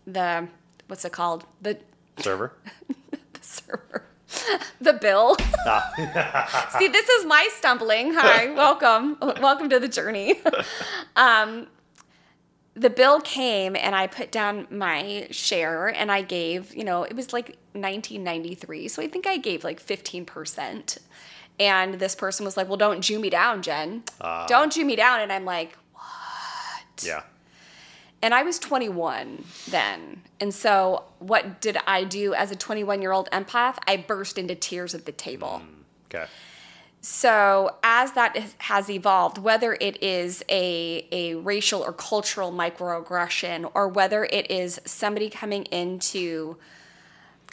the 0.06 0.48
what's 0.86 1.04
it 1.04 1.12
called? 1.12 1.44
The 1.62 1.78
Server. 2.18 2.52
The 3.10 3.40
server. 3.42 4.04
The 4.80 4.94
bill. 4.94 5.36
See 6.78 6.88
this 6.88 7.08
is 7.08 7.26
my 7.26 7.48
stumbling. 7.52 8.14
Hi 8.14 8.50
welcome. 8.54 9.18
Welcome 9.20 9.68
to 9.70 9.78
the 9.80 9.88
journey. 9.88 10.40
Um 11.16 11.66
the 12.74 12.90
bill 12.90 13.20
came 13.20 13.76
and 13.76 13.94
i 13.94 14.06
put 14.06 14.32
down 14.32 14.66
my 14.68 15.28
share 15.30 15.86
and 15.86 16.10
i 16.10 16.20
gave 16.22 16.74
you 16.74 16.82
know 16.82 17.04
it 17.04 17.14
was 17.14 17.32
like 17.32 17.56
1993 17.72 18.88
so 18.88 19.00
i 19.00 19.06
think 19.06 19.28
i 19.28 19.36
gave 19.36 19.62
like 19.62 19.80
15% 19.80 20.98
and 21.60 21.94
this 21.94 22.14
person 22.14 22.44
was 22.44 22.56
like 22.56 22.68
well 22.68 22.76
don't 22.76 23.00
jew 23.00 23.18
me 23.18 23.30
down 23.30 23.62
jen 23.62 24.02
ah. 24.20 24.46
don't 24.46 24.72
jew 24.72 24.84
me 24.84 24.96
down 24.96 25.20
and 25.20 25.32
i'm 25.32 25.44
like 25.44 25.76
What? 25.92 27.04
Yeah. 27.04 27.22
and 28.22 28.34
I 28.34 28.42
was 28.42 28.58
21 28.58 29.44
then. 29.68 30.22
And 30.40 30.52
so, 30.54 31.04
what 31.18 31.60
did 31.60 31.76
I 31.86 32.04
do 32.04 32.34
as 32.34 32.50
a 32.50 32.56
21 32.56 33.00
year 33.02 33.12
old 33.12 33.28
empath? 33.30 33.76
I 33.86 33.96
burst 33.96 34.38
into 34.38 34.54
tears 34.54 34.94
at 34.94 35.04
the 35.06 35.12
table. 35.12 35.62
Mm, 35.64 36.14
okay. 36.14 36.26
So, 37.00 37.76
as 37.82 38.12
that 38.12 38.36
has 38.58 38.88
evolved, 38.88 39.36
whether 39.38 39.74
it 39.74 40.02
is 40.02 40.42
a, 40.48 41.06
a 41.12 41.34
racial 41.34 41.82
or 41.82 41.92
cultural 41.92 42.50
microaggression, 42.50 43.70
or 43.74 43.88
whether 43.88 44.24
it 44.24 44.50
is 44.50 44.80
somebody 44.86 45.28
coming 45.28 45.64
into 45.64 46.56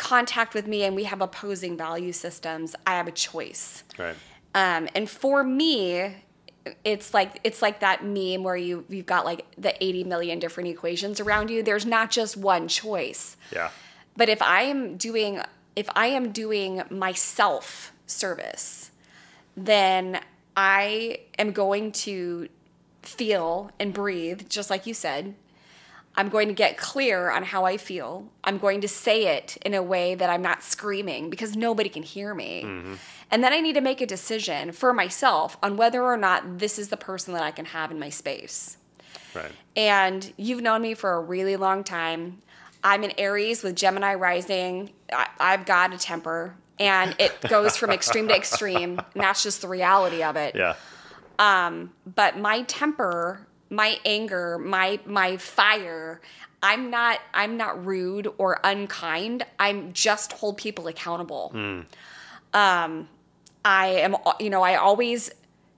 contact 0.01 0.55
with 0.55 0.65
me 0.65 0.83
and 0.83 0.95
we 0.95 1.03
have 1.03 1.21
opposing 1.21 1.77
value 1.77 2.11
systems, 2.11 2.75
I 2.87 2.95
have 2.95 3.07
a 3.07 3.11
choice. 3.11 3.83
Right. 3.99 4.15
Um, 4.55 4.89
and 4.95 5.07
for 5.07 5.43
me, 5.43 6.15
it's 6.83 7.13
like 7.13 7.39
it's 7.43 7.61
like 7.61 7.79
that 7.81 8.03
meme 8.03 8.43
where 8.43 8.55
you 8.55 8.83
you've 8.89 9.05
got 9.05 9.25
like 9.25 9.45
the 9.57 9.81
80 9.83 10.03
million 10.05 10.39
different 10.39 10.69
equations 10.69 11.19
around 11.19 11.49
you. 11.51 11.61
There's 11.61 11.85
not 11.85 12.09
just 12.09 12.35
one 12.35 12.67
choice. 12.67 13.37
Yeah. 13.53 13.69
But 14.17 14.27
if 14.27 14.41
I 14.41 14.63
am 14.63 14.97
doing 14.97 15.39
if 15.75 15.87
I 15.95 16.07
am 16.07 16.31
doing 16.31 16.81
myself 16.89 17.93
service, 18.07 18.91
then 19.55 20.19
I 20.57 21.19
am 21.37 21.51
going 21.51 21.91
to 21.91 22.49
feel 23.03 23.71
and 23.79 23.93
breathe 23.93 24.49
just 24.49 24.69
like 24.71 24.87
you 24.87 24.95
said. 24.95 25.35
I'm 26.15 26.29
going 26.29 26.49
to 26.49 26.53
get 26.53 26.77
clear 26.77 27.31
on 27.31 27.43
how 27.43 27.65
I 27.65 27.77
feel. 27.77 28.27
I'm 28.43 28.57
going 28.57 28.81
to 28.81 28.87
say 28.87 29.37
it 29.37 29.57
in 29.65 29.73
a 29.73 29.81
way 29.81 30.15
that 30.15 30.29
I'm 30.29 30.41
not 30.41 30.61
screaming 30.61 31.29
because 31.29 31.55
nobody 31.55 31.89
can 31.89 32.03
hear 32.03 32.33
me. 32.33 32.63
Mm-hmm. 32.65 32.95
And 33.31 33.43
then 33.43 33.53
I 33.53 33.61
need 33.61 33.73
to 33.73 33.81
make 33.81 34.01
a 34.01 34.05
decision 34.05 34.73
for 34.73 34.91
myself 34.91 35.57
on 35.63 35.77
whether 35.77 36.03
or 36.03 36.17
not 36.17 36.59
this 36.59 36.77
is 36.77 36.89
the 36.89 36.97
person 36.97 37.33
that 37.33 37.43
I 37.43 37.51
can 37.51 37.65
have 37.65 37.91
in 37.91 37.99
my 37.99 38.09
space. 38.09 38.77
Right. 39.33 39.51
And 39.77 40.33
you've 40.35 40.61
known 40.61 40.81
me 40.81 40.95
for 40.95 41.13
a 41.13 41.21
really 41.21 41.55
long 41.55 41.85
time. 41.85 42.41
I'm 42.83 43.03
an 43.03 43.13
Aries 43.17 43.63
with 43.63 43.75
Gemini 43.75 44.15
rising. 44.15 44.91
I, 45.13 45.27
I've 45.39 45.65
got 45.65 45.93
a 45.93 45.97
temper, 45.97 46.55
and 46.77 47.15
it 47.19 47.39
goes 47.41 47.77
from 47.77 47.91
extreme 47.91 48.27
to 48.27 48.35
extreme. 48.35 48.99
And 49.13 49.23
that's 49.23 49.43
just 49.43 49.61
the 49.61 49.69
reality 49.69 50.23
of 50.23 50.35
it 50.35 50.55
Yeah. 50.55 50.75
Um, 51.39 51.91
but 52.05 52.37
my 52.37 52.61
temper 52.63 53.47
my 53.71 53.97
anger 54.05 54.57
my 54.59 54.99
my 55.05 55.37
fire 55.37 56.21
i'm 56.61 56.91
not 56.91 57.19
i'm 57.33 57.55
not 57.57 57.83
rude 57.85 58.27
or 58.37 58.59
unkind 58.63 59.43
i'm 59.59 59.91
just 59.93 60.33
hold 60.33 60.57
people 60.57 60.87
accountable 60.87 61.51
um 62.53 63.07
i 63.65 63.87
am 63.87 64.15
you 64.39 64.49
know 64.49 64.61
i 64.61 64.75
always 64.75 65.31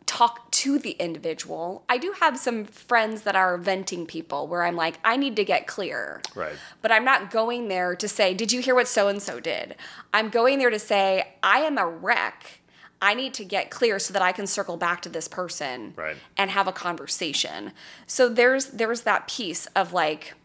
talk 0.06 0.52
to 0.52 0.78
the 0.80 0.92
individual 0.92 1.84
i 1.88 1.98
do 1.98 2.14
have 2.20 2.38
some 2.38 2.66
friends 2.66 3.22
that 3.22 3.36
are 3.36 3.58
venting 3.58 4.06
people 4.06 4.48
where 4.48 4.64
i'm 4.64 4.76
like 4.76 4.96
i 5.04 5.16
need 5.16 5.36
to 5.36 5.46
get 5.46 5.66
clear 5.68 6.22
Right. 6.36 6.56
but 6.82 6.92
I'm 6.92 7.06
not 7.06 7.30
going 7.32 7.68
there 7.68 7.96
to 7.96 8.08
say, 8.08 8.34
Did 8.34 8.52
you 8.52 8.60
hear 8.60 8.74
what 8.76 8.88
so 8.88 9.08
and 9.08 9.22
so 9.22 9.40
did? 9.40 9.76
I'm 10.14 10.30
going 10.30 10.58
there 10.58 10.72
to 10.72 10.80
say, 10.80 11.28
I 11.44 11.60
am 11.60 11.78
a 11.78 11.88
wreck. 11.88 12.60
I 13.04 13.16
need 13.16 13.34
to 13.34 13.44
get 13.44 13.70
clear 13.70 14.00
so 14.00 14.14
that 14.14 14.22
I 14.22 14.32
can 14.32 14.48
circle 14.48 14.78
back 14.78 15.02
to 15.02 15.10
this 15.10 15.28
person 15.28 15.94
Right. 15.98 16.16
and 16.38 16.50
have 16.50 16.70
a 16.70 16.72
conversation. 16.72 17.74
So 18.08 18.30
there's 18.30 18.68
there's 18.68 19.02
that 19.02 19.28
piece 19.28 19.66
of 19.76 19.92
like 19.92 20.36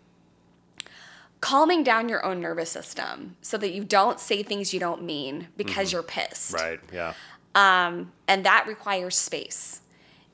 calming 1.40 1.85
down 1.85 2.09
your 2.09 2.25
own 2.27 2.40
nervous 2.40 2.68
system 2.68 3.37
so 3.42 3.57
that 3.59 3.71
you 3.71 3.85
don't 3.85 4.18
say 4.18 4.42
things 4.42 4.75
you 4.75 4.81
don't 4.81 5.05
mean 5.05 5.47
because 5.57 5.88
mm-hmm. 5.88 5.97
you're 5.97 6.03
pissed. 6.03 6.53
Mm-hmm. 6.53 6.68
Right. 6.68 6.81
Yeah. 6.92 7.14
Um, 7.55 8.12
and 8.27 8.44
that 8.44 8.66
requires 8.66 9.14
space. 9.14 9.81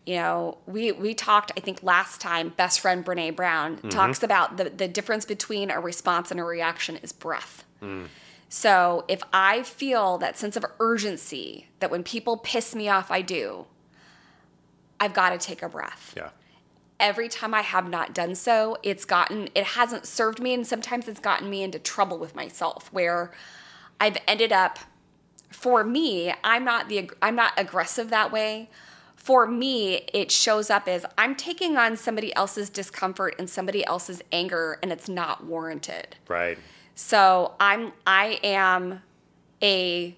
You 0.06 0.16
know, 0.16 0.58
we 0.66 0.92
we 0.92 1.12
talked 1.12 1.52
I 1.58 1.60
think 1.60 1.82
last 1.82 2.22
time 2.22 2.54
best 2.56 2.80
friend 2.80 3.04
Brene 3.04 3.36
Brown 3.36 3.76
mm-hmm. 3.76 3.90
talks 3.90 4.22
about 4.22 4.56
the 4.56 4.70
the 4.70 4.88
difference 4.88 5.26
between 5.26 5.70
a 5.70 5.78
response 5.78 6.30
and 6.30 6.40
a 6.40 6.44
reaction 6.44 6.96
is 6.96 7.12
breath. 7.12 7.64
Mm. 7.82 8.06
So 8.54 9.04
if 9.08 9.20
I 9.32 9.64
feel 9.64 10.16
that 10.18 10.38
sense 10.38 10.56
of 10.56 10.64
urgency 10.78 11.66
that 11.80 11.90
when 11.90 12.04
people 12.04 12.36
piss 12.36 12.72
me 12.72 12.88
off 12.88 13.10
I 13.10 13.20
do, 13.20 13.66
I've 15.00 15.12
got 15.12 15.30
to 15.30 15.38
take 15.38 15.60
a 15.60 15.68
breath 15.68 16.14
Yeah. 16.16 16.28
every 17.00 17.28
time 17.28 17.52
I 17.52 17.62
have 17.62 17.88
not 17.88 18.14
done 18.14 18.36
so, 18.36 18.78
it's 18.84 19.04
gotten, 19.04 19.48
it 19.56 19.64
hasn't 19.64 20.06
served 20.06 20.38
me. 20.40 20.54
And 20.54 20.64
sometimes 20.64 21.08
it's 21.08 21.18
gotten 21.18 21.50
me 21.50 21.64
into 21.64 21.80
trouble 21.80 22.16
with 22.16 22.36
myself 22.36 22.92
where 22.92 23.32
I've 24.00 24.18
ended 24.28 24.52
up, 24.52 24.78
for 25.50 25.82
me, 25.82 26.32
I'm 26.44 26.64
not 26.64 26.88
the, 26.88 27.10
I'm 27.20 27.34
not 27.34 27.54
aggressive 27.56 28.08
that 28.10 28.30
way. 28.30 28.70
For 29.16 29.48
me, 29.48 30.06
it 30.12 30.30
shows 30.30 30.70
up 30.70 30.86
as 30.86 31.04
I'm 31.18 31.34
taking 31.34 31.76
on 31.76 31.96
somebody 31.96 32.32
else's 32.36 32.70
discomfort 32.70 33.34
and 33.40 33.50
somebody 33.50 33.84
else's 33.84 34.22
anger, 34.30 34.78
and 34.80 34.92
it's 34.92 35.08
not 35.08 35.44
warranted. 35.44 36.14
Right. 36.28 36.56
So 36.94 37.54
I'm 37.60 37.92
I 38.06 38.38
am 38.42 39.02
a 39.62 40.16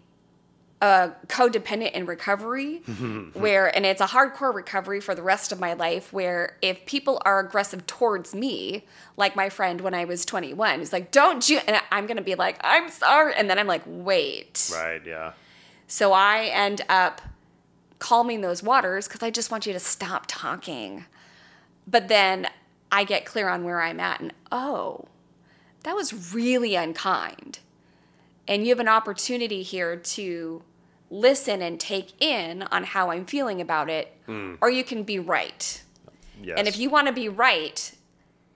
a 0.83 1.11
codependent 1.29 1.93
in 1.93 2.05
recovery 2.05 2.83
mm-hmm. 2.87 3.39
where 3.41 3.75
and 3.75 3.87
it's 3.87 4.03
a 4.03 4.07
hardcore 4.07 4.55
recovery 4.55 5.01
for 5.01 5.15
the 5.15 5.23
rest 5.23 5.51
of 5.51 5.59
my 5.59 5.73
life 5.73 6.13
where 6.13 6.59
if 6.61 6.85
people 6.85 7.21
are 7.25 7.41
aggressive 7.41 7.87
towards 7.87 8.35
me 8.35 8.85
like 9.17 9.35
my 9.35 9.49
friend 9.49 9.81
when 9.81 9.95
I 9.95 10.05
was 10.05 10.27
21 10.27 10.81
he's 10.81 10.93
like 10.93 11.11
don't 11.11 11.49
you 11.49 11.61
and 11.67 11.81
I'm 11.91 12.05
going 12.05 12.19
to 12.19 12.23
be 12.23 12.35
like 12.35 12.59
I'm 12.63 12.91
sorry 12.91 13.33
and 13.35 13.49
then 13.49 13.59
I'm 13.59 13.67
like 13.67 13.81
wait 13.87 14.71
Right. 14.75 15.01
Yeah. 15.07 15.33
so 15.87 16.13
I 16.13 16.51
end 16.53 16.83
up 16.91 17.23
calming 17.99 18.41
those 18.41 18.63
waters 18.63 19.09
because 19.09 19.23
I 19.23 19.31
just 19.31 19.51
want 19.51 19.67
you 19.67 19.73
to 19.73 19.81
stop 19.81 20.25
talking. 20.29 21.05
But 21.87 22.09
then 22.09 22.49
I 22.91 23.05
get 23.05 23.25
clear 23.25 23.49
on 23.49 23.65
where 23.65 23.81
I'm 23.81 24.01
at 24.01 24.21
and 24.21 24.33
oh, 24.53 25.07
that 25.87 25.95
was 25.95 26.35
really 26.35 26.75
unkind. 26.75 27.61
And 28.49 28.65
you 28.65 28.71
have 28.71 28.81
an 28.81 28.89
opportunity 28.89 29.63
here 29.63 29.95
to 29.95 30.63
listen 31.11 31.63
and 31.63 31.79
take 31.79 32.21
in 32.21 32.65
on 32.65 32.83
how 32.83 33.13
I'm 33.13 33.25
feeling 33.25 33.61
about 33.61 33.89
it, 33.89 34.13
hmm. 34.27 34.55
or 34.61 34.69
you 34.69 34.83
can 34.83 35.05
be 35.05 35.21
right. 35.21 35.83
Yes. 36.43 36.57
And 36.59 36.67
if 36.67 36.77
you 36.77 36.91
want 36.91 37.07
to 37.07 37.13
be 37.13 37.29
right, 37.29 37.93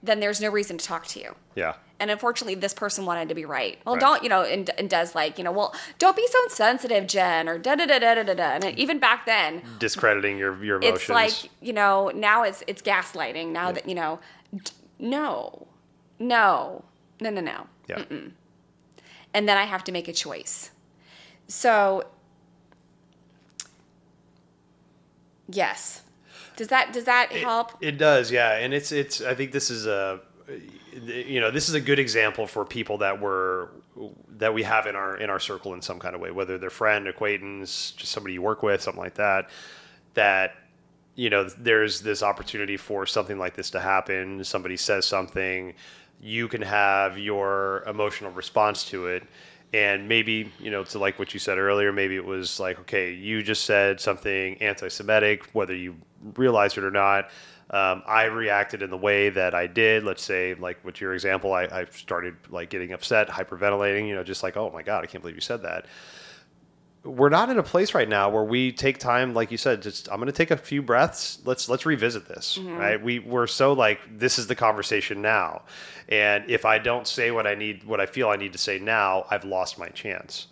then 0.03 0.19
there's 0.19 0.41
no 0.41 0.49
reason 0.49 0.77
to 0.77 0.85
talk 0.85 1.07
to 1.07 1.21
you. 1.21 1.35
Yeah. 1.55 1.75
And 2.01 2.11
unfortunately, 2.11 2.55
this 2.55 2.73
person 2.73 3.05
wanted 3.05 3.29
to 3.29 3.35
be 3.35 3.45
right. 3.45 3.79
Well, 3.85 3.95
Right. 3.95 4.01
don't, 4.01 4.23
you 4.23 4.29
know, 4.29 4.41
and, 4.41 4.69
and 4.77 4.89
does 4.89 5.15
like, 5.15 5.37
you 5.37 5.45
know, 5.45 5.53
well, 5.53 5.73
don't 5.99 6.17
be 6.17 6.27
so 6.27 6.39
sensitive, 6.49 7.07
Jen, 7.07 7.47
or 7.47 7.57
da 7.57 7.75
da 7.75 7.85
da 7.85 7.97
da 7.99 8.15
da 8.15 8.23
da 8.23 8.33
da. 8.33 8.43
And 8.43 8.63
hmm. 8.65 8.71
even 8.75 8.99
back 8.99 9.25
then, 9.25 9.61
Discrediting 9.79 10.37
your 10.37 10.61
your 10.61 10.79
emotions. 10.79 10.99
it's 10.99 11.09
like, 11.09 11.51
you 11.61 11.71
know, 11.71 12.11
now 12.13 12.43
it's 12.43 12.61
it's 12.67 12.81
gaslighting. 12.81 13.53
Now 13.53 13.71
that, 13.71 13.87
you 13.87 13.95
know, 13.95 14.19
no, 14.99 15.67
no, 16.19 16.83
no, 17.21 17.29
no, 17.29 17.41
no. 17.41 17.67
yeah. 17.87 18.03
And 19.33 19.47
then 19.47 19.57
I 19.57 19.63
have 19.63 19.83
to 19.85 19.91
make 19.93 20.09
a 20.09 20.13
choice. 20.13 20.71
So, 21.47 22.03
yes. 25.47 26.01
Does 26.57 26.67
that 26.67 26.91
does 26.93 27.05
that 27.05 27.31
help? 27.31 27.77
It 27.81 27.97
does, 27.97 28.31
yeah, 28.31 28.57
and 28.57 28.73
it's 28.73 28.91
it's. 28.91 29.21
I 29.21 29.33
think 29.33 29.51
this 29.51 29.71
is 29.71 29.87
a, 29.87 30.19
you 31.01 31.39
know, 31.39 31.49
this 31.49 31.69
is 31.69 31.75
a 31.75 31.81
good 31.81 31.97
example 31.97 32.45
for 32.45 32.65
people 32.65 32.97
that 32.99 33.19
were 33.19 33.71
that 34.37 34.53
we 34.53 34.63
have 34.63 34.85
in 34.85 34.95
our 34.95 35.17
in 35.17 35.29
our 35.29 35.39
circle 35.39 35.73
in 35.73 35.81
some 35.81 35.97
kind 35.97 36.13
of 36.13 36.21
way, 36.21 36.31
whether 36.31 36.57
they're 36.57 36.69
friend, 36.69 37.07
acquaintance, 37.07 37.91
just 37.91 38.11
somebody 38.11 38.33
you 38.33 38.41
work 38.41 38.63
with, 38.63 38.81
something 38.81 39.01
like 39.01 39.15
that. 39.15 39.49
That 40.13 40.55
you 41.15 41.29
know, 41.29 41.47
there's 41.49 42.01
this 42.01 42.23
opportunity 42.23 42.77
for 42.77 43.05
something 43.05 43.37
like 43.37 43.55
this 43.55 43.69
to 43.71 43.79
happen. 43.79 44.43
Somebody 44.43 44.77
says 44.77 45.05
something, 45.05 45.73
you 46.21 46.47
can 46.47 46.61
have 46.61 47.17
your 47.17 47.83
emotional 47.87 48.31
response 48.31 48.85
to 48.85 49.07
it. 49.07 49.23
And 49.73 50.07
maybe, 50.07 50.51
you 50.59 50.69
know, 50.69 50.83
to 50.83 50.99
like 50.99 51.17
what 51.17 51.33
you 51.33 51.39
said 51.39 51.57
earlier, 51.57 51.93
maybe 51.93 52.15
it 52.15 52.25
was 52.25 52.59
like, 52.59 52.79
okay, 52.81 53.13
you 53.13 53.41
just 53.41 53.63
said 53.65 53.99
something 53.99 54.57
anti 54.61 54.89
Semitic, 54.89 55.45
whether 55.53 55.73
you 55.73 55.95
realized 56.35 56.77
it 56.77 56.83
or 56.83 56.91
not. 56.91 57.29
Um, 57.69 58.03
I 58.05 58.23
reacted 58.25 58.81
in 58.81 58.89
the 58.89 58.97
way 58.97 59.29
that 59.29 59.55
I 59.55 59.67
did. 59.67 60.03
Let's 60.03 60.23
say, 60.23 60.55
like 60.55 60.83
with 60.83 60.99
your 60.99 61.13
example, 61.13 61.53
I, 61.53 61.63
I 61.63 61.85
started 61.85 62.35
like 62.49 62.69
getting 62.69 62.91
upset, 62.91 63.29
hyperventilating, 63.29 64.09
you 64.09 64.13
know, 64.13 64.25
just 64.25 64.43
like, 64.43 64.57
oh 64.57 64.69
my 64.71 64.83
God, 64.83 65.05
I 65.05 65.07
can't 65.07 65.21
believe 65.21 65.35
you 65.35 65.41
said 65.41 65.61
that 65.63 65.85
we're 67.03 67.29
not 67.29 67.49
in 67.49 67.57
a 67.57 67.63
place 67.63 67.95
right 67.95 68.07
now 68.07 68.29
where 68.29 68.43
we 68.43 68.71
take 68.71 68.99
time 68.99 69.33
like 69.33 69.49
you 69.49 69.57
said 69.57 69.81
just 69.81 70.07
i'm 70.11 70.17
going 70.17 70.27
to 70.27 70.31
take 70.31 70.51
a 70.51 70.57
few 70.57 70.81
breaths. 70.83 71.39
Let's 71.45 71.67
let's 71.67 71.85
revisit 71.85 72.27
this 72.27 72.59
mm-hmm. 72.59 72.77
right? 72.77 73.01
We 73.01 73.19
we're 73.19 73.47
so 73.47 73.73
like 73.73 73.99
this 74.19 74.37
is 74.37 74.47
the 74.47 74.55
conversation 74.55 75.21
now. 75.21 75.63
And 76.09 76.49
if 76.49 76.63
i 76.65 76.77
don't 76.77 77.07
say 77.07 77.31
what 77.31 77.47
i 77.47 77.55
need 77.55 77.83
what 77.85 77.99
i 77.99 78.05
feel 78.05 78.29
i 78.29 78.35
need 78.35 78.51
to 78.53 78.59
say 78.59 78.77
now 78.77 79.25
i've 79.31 79.45
lost 79.45 79.79
my 79.79 79.87
chance. 79.89 80.47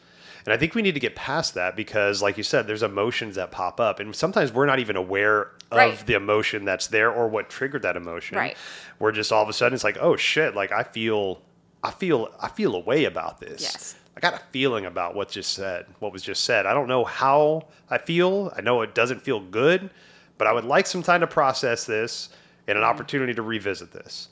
And 0.45 0.53
i 0.53 0.57
think 0.57 0.73
we 0.73 0.81
need 0.81 0.95
to 0.95 0.99
get 0.99 1.15
past 1.15 1.53
that 1.53 1.75
because 1.75 2.21
like 2.21 2.35
you 2.37 2.43
said 2.43 2.65
there's 2.65 2.83
emotions 2.83 3.35
that 3.35 3.51
pop 3.51 3.79
up. 3.79 3.99
And 3.99 4.15
sometimes 4.15 4.51
we're 4.51 4.65
not 4.65 4.79
even 4.79 4.95
aware 4.95 5.51
of 5.71 5.77
Right. 5.77 6.05
the 6.07 6.15
emotion 6.15 6.65
that's 6.65 6.87
there 6.87 7.11
or 7.11 7.27
what 7.27 7.51
triggered 7.51 7.83
that 7.83 7.95
emotion. 7.95 8.37
Right. 8.37 8.57
we're 8.97 9.11
just 9.11 9.31
all 9.31 9.43
of 9.43 9.49
a 9.49 9.53
sudden 9.53 9.75
it's 9.75 9.83
like 9.83 9.97
oh 9.99 10.15
shit. 10.15 10.55
Like 10.55 10.71
i 10.71 10.81
feel 10.81 11.43
i 11.83 11.91
feel 11.91 12.33
i 12.41 12.47
feel 12.47 12.73
a 12.73 12.79
way 12.79 13.05
about 13.05 13.39
this. 13.39 13.61
Yes. 13.61 13.95
I 14.21 14.21
got 14.31 14.33
a 14.33 14.43
feeling 14.51 14.85
about 14.85 15.15
what 15.15 15.29
just 15.29 15.53
said, 15.53 15.85
what 15.99 16.11
was 16.11 16.21
just 16.21 16.43
said. 16.43 16.65
I 16.65 16.73
don't 16.73 16.87
know 16.89 17.05
how 17.05 17.67
I 17.89 17.97
feel. 17.99 18.51
I 18.53 18.59
know 18.59 18.81
it 18.81 18.93
doesn't 18.93 19.21
feel 19.21 19.39
good, 19.39 19.89
but 20.37 20.45
I 20.45 20.51
would 20.51 20.65
like 20.65 20.87
some 20.87 21.01
time 21.01 21.21
to 21.21 21.27
process 21.27 21.85
this 21.85 22.27
and 22.67 22.75
Mm-hmm. 22.75 22.83
an 22.83 22.89
opportunity 22.89 23.33
to 23.33 23.41
revisit 23.41 23.91
this. 23.93 24.27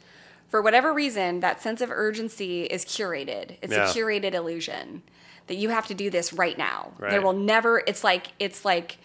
for 0.49 0.61
whatever 0.61 0.93
reason, 0.93 1.39
that 1.41 1.61
sense 1.61 1.79
of 1.81 1.89
urgency 1.91 2.63
is 2.65 2.83
curated. 2.85 3.55
It's 3.61 3.73
Yeah. 3.73 3.89
a 3.89 3.93
curated 3.93 4.33
illusion 4.33 5.03
that 5.47 5.55
you 5.55 5.69
have 5.69 5.87
to 5.87 5.93
do 5.93 6.09
this 6.09 6.31
right 6.33 6.57
now. 6.57 6.91
There 6.99 7.21
will 7.21 7.33
never. 7.33 7.81
It's 7.87 8.03
like 8.03 8.27
it's 8.39 8.63
like 8.65 8.97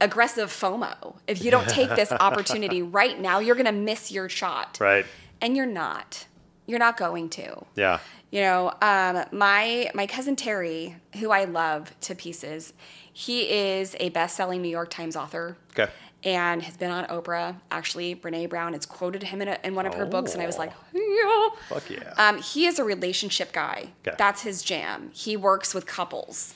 aggressive 0.00 0.50
FOMO. 0.50 1.16
If 1.26 1.42
you 1.44 1.50
don't 1.50 1.68
take 1.68 1.88
this 1.96 2.10
opportunity 2.20 2.82
right 2.82 3.18
now, 3.18 3.38
you're 3.38 3.54
gonna 3.56 3.72
miss 3.72 4.10
your 4.12 4.28
shot, 4.28 4.78
Right? 4.80 5.06
and 5.40 5.56
you're 5.56 5.66
not. 5.66 6.26
You're 6.66 6.78
not 6.80 6.96
going 6.96 7.30
to. 7.30 7.64
Yeah. 7.76 7.98
You 8.30 8.40
know, 8.42 8.72
um, 8.82 9.24
my 9.32 9.90
my 9.94 10.06
cousin 10.06 10.36
Terry, 10.36 10.96
who 11.20 11.30
I 11.30 11.44
love 11.44 11.98
to 12.02 12.14
pieces, 12.14 12.72
he 13.12 13.42
is 13.48 13.94
a 14.00 14.08
best-selling 14.10 14.62
New 14.62 14.68
York 14.68 14.90
Times 14.90 15.16
author 15.16 15.56
Okay. 15.78 15.90
and 16.24 16.60
has 16.62 16.76
been 16.76 16.90
on 16.90 17.04
Oprah. 17.06 17.56
Actually, 17.70 18.16
Brene 18.16 18.48
Brown 18.50 18.72
has 18.72 18.84
quoted 18.84 19.22
him 19.22 19.40
in, 19.42 19.48
a, 19.48 19.58
in 19.64 19.74
one 19.74 19.86
of 19.86 19.94
her 19.94 20.04
books, 20.04 20.34
and 20.34 20.42
I 20.42 20.46
was 20.46 20.56
Oh. 20.56 20.58
like, 20.58 20.72
yeah. 20.92 21.48
Fuck 21.68 21.88
yeah. 21.88 22.12
Um, 22.18 22.42
he 22.42 22.66
is 22.66 22.78
a 22.78 22.84
relationship 22.84 23.52
guy. 23.52 23.90
Okay. 24.06 24.16
That's 24.18 24.42
his 24.42 24.62
jam. 24.62 25.10
He 25.14 25.36
works 25.36 25.72
with 25.72 25.86
couples, 25.86 26.52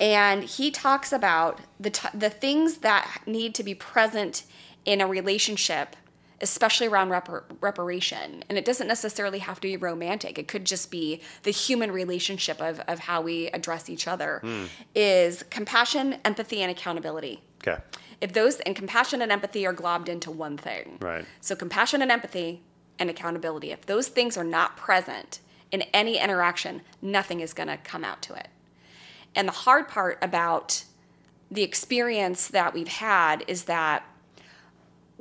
and 0.00 0.42
he 0.42 0.70
talks 0.70 1.12
about 1.12 1.60
the 1.78 1.90
t- 1.90 2.08
the 2.14 2.30
things 2.30 2.78
that 2.78 3.20
need 3.26 3.54
to 3.56 3.62
be 3.62 3.74
present 3.74 4.44
in 4.86 5.00
a 5.02 5.06
relationship, 5.06 5.94
especially 6.42 6.88
around 6.88 7.10
repar- 7.10 7.44
reparation. 7.60 8.44
And 8.48 8.58
it 8.58 8.64
doesn't 8.64 8.88
necessarily 8.88 9.38
have 9.38 9.60
to 9.60 9.68
be 9.68 9.76
romantic. 9.76 10.38
It 10.38 10.48
could 10.48 10.64
just 10.64 10.90
be 10.90 11.22
the 11.44 11.50
human 11.50 11.90
relationship 11.90 12.60
of 12.60 12.80
of 12.80 12.98
how 12.98 13.22
we 13.22 13.46
address 13.48 13.88
each 13.88 14.06
other. 14.06 14.40
Hmm. 14.42 14.64
Is 14.94 15.44
compassion, 15.50 16.16
empathy, 16.24 16.60
and 16.62 16.70
accountability 16.70 17.42
okay. 17.66 17.80
if 18.20 18.32
those 18.32 18.60
and 18.60 18.74
compassion 18.76 19.22
and 19.22 19.32
empathy 19.32 19.66
are 19.66 19.74
globbed 19.74 20.08
into 20.08 20.30
one 20.30 20.56
thing. 20.56 20.98
Right. 21.00 21.24
So 21.40 21.54
compassion 21.54 22.02
and 22.02 22.10
empathy 22.10 22.62
and 22.98 23.08
accountability. 23.10 23.72
If 23.72 23.86
those 23.86 24.08
things 24.08 24.36
are 24.36 24.44
not 24.44 24.76
present 24.76 25.40
in 25.70 25.82
any 25.94 26.18
interaction, 26.18 26.82
nothing 27.00 27.40
is 27.40 27.54
going 27.54 27.68
to 27.68 27.78
come 27.78 28.04
out 28.04 28.22
to 28.22 28.34
it. 28.34 28.48
And 29.34 29.48
the 29.48 29.52
hard 29.52 29.88
part 29.88 30.18
about 30.20 30.84
the 31.50 31.62
experience 31.62 32.48
that 32.48 32.74
we've 32.74 32.88
had 32.88 33.44
is 33.48 33.64
that 33.64 34.04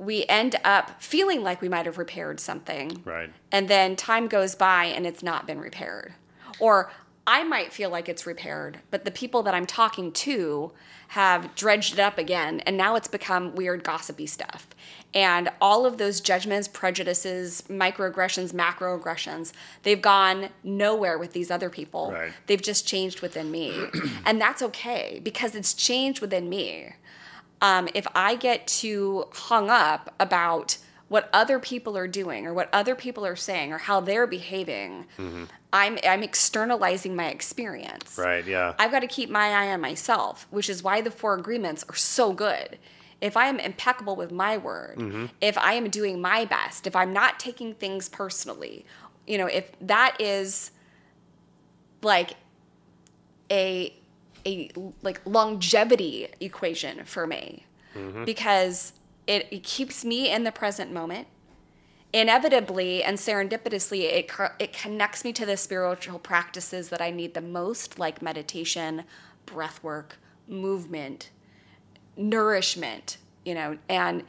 we 0.01 0.25
end 0.27 0.55
up 0.63 1.01
feeling 1.01 1.43
like 1.43 1.61
we 1.61 1.69
might 1.69 1.85
have 1.85 1.97
repaired 1.97 2.39
something 2.39 3.01
Right. 3.05 3.31
and 3.51 3.67
then 3.67 3.95
time 3.95 4.27
goes 4.27 4.55
by 4.55 4.85
and 4.85 5.05
it's 5.05 5.21
not 5.21 5.45
been 5.45 5.59
repaired 5.59 6.13
or 6.59 6.91
I 7.27 7.43
might 7.43 7.71
feel 7.71 7.91
like 7.91 8.09
it's 8.09 8.25
repaired, 8.25 8.79
but 8.89 9.05
the 9.05 9.11
people 9.11 9.43
that 9.43 9.53
I'm 9.53 9.67
talking 9.67 10.11
to 10.11 10.71
have 11.09 11.53
dredged 11.55 11.93
it 11.93 11.99
up 11.99 12.17
again, 12.17 12.61
and 12.61 12.75
now 12.75 12.95
it's 12.95 13.07
become 13.07 13.53
weird, 13.53 13.83
gossipy 13.83 14.25
stuff. 14.25 14.67
And 15.13 15.49
all 15.61 15.85
of 15.85 15.97
those 15.99 16.19
judgments, 16.19 16.67
prejudices, 16.67 17.63
microaggressions, 17.69 18.53
macroaggressions, 18.53 19.51
they've 19.83 20.01
gone 20.01 20.49
nowhere 20.63 21.19
with 21.19 21.33
these 21.33 21.51
other 21.51 21.69
people. 21.69 22.11
Right. 22.11 22.31
They've 22.47 22.61
just 22.61 22.87
changed 22.87 23.21
within 23.21 23.51
me. 23.51 23.77
and 24.25 24.41
that's 24.41 24.61
okay 24.63 25.21
because 25.23 25.53
it's 25.53 25.73
changed 25.73 26.21
within 26.21 26.49
me. 26.49 26.93
Um, 27.61 27.87
if 27.93 28.07
I 28.15 28.35
get 28.35 28.67
too 28.67 29.25
hung 29.33 29.69
up 29.69 30.13
about 30.19 30.77
what 31.07 31.29
other 31.33 31.59
people 31.59 31.97
are 31.97 32.07
doing 32.07 32.47
or 32.47 32.53
what 32.53 32.69
other 32.73 32.95
people 32.95 33.25
are 33.25 33.35
saying 33.35 33.73
or 33.73 33.77
how 33.77 33.99
they're 33.99 34.27
behaving, 34.27 35.05
I'm 35.73 35.97
I'm 36.07 36.23
externalizing 36.23 37.15
my 37.15 37.27
experience. 37.27 38.17
Right. 38.17 38.45
Yeah. 38.45 38.73
I've 38.79 38.91
got 38.91 39.01
to 39.01 39.07
keep 39.07 39.29
my 39.29 39.49
eye 39.49 39.71
on 39.73 39.81
myself, 39.81 40.47
which 40.51 40.69
is 40.69 40.83
why 40.83 41.01
the 41.01 41.11
four 41.11 41.33
agreements 41.35 41.85
are 41.89 41.95
so 41.95 42.33
good. 42.33 42.77
If 43.19 43.37
I 43.37 43.47
am 43.47 43.59
impeccable 43.59 44.15
with 44.15 44.31
my 44.31 44.57
word, 44.57 44.97
if 45.41 45.57
I 45.57 45.73
am 45.73 45.89
doing 45.89 46.19
my 46.21 46.45
best, 46.45 46.87
if 46.87 46.95
I'm 46.95 47.13
not 47.13 47.39
taking 47.39 47.75
things 47.75 48.09
personally, 48.09 48.85
you 49.27 49.37
know, 49.37 49.45
if 49.45 49.71
that 49.81 50.19
is 50.19 50.71
like 52.01 52.31
a 53.51 53.93
a 54.45 54.71
like 55.01 55.21
longevity 55.25 56.27
equation 56.39 57.03
for 57.05 57.27
me. 57.27 57.65
Mm-hmm. 57.95 58.25
Because 58.25 58.93
it, 59.27 59.47
it 59.51 59.63
keeps 59.63 60.05
me 60.05 60.31
in 60.31 60.43
the 60.43 60.51
present 60.51 60.91
moment. 60.91 61.27
Inevitably 62.13 63.03
and 63.03 63.17
serendipitously 63.17 64.01
it, 64.01 64.31
it 64.59 64.73
connects 64.73 65.23
me 65.23 65.31
to 65.31 65.45
the 65.45 65.55
spiritual 65.55 66.19
practices 66.19 66.89
that 66.89 66.99
i 66.99 67.09
need 67.09 67.33
the 67.33 67.39
most 67.41 67.99
like 67.99 68.21
meditation 68.21 69.05
breath 69.45 69.81
work 69.81 70.17
movement 70.45 71.29
nourishment 72.17 73.17
you 73.45 73.55
know 73.55 73.77
and 73.87 74.25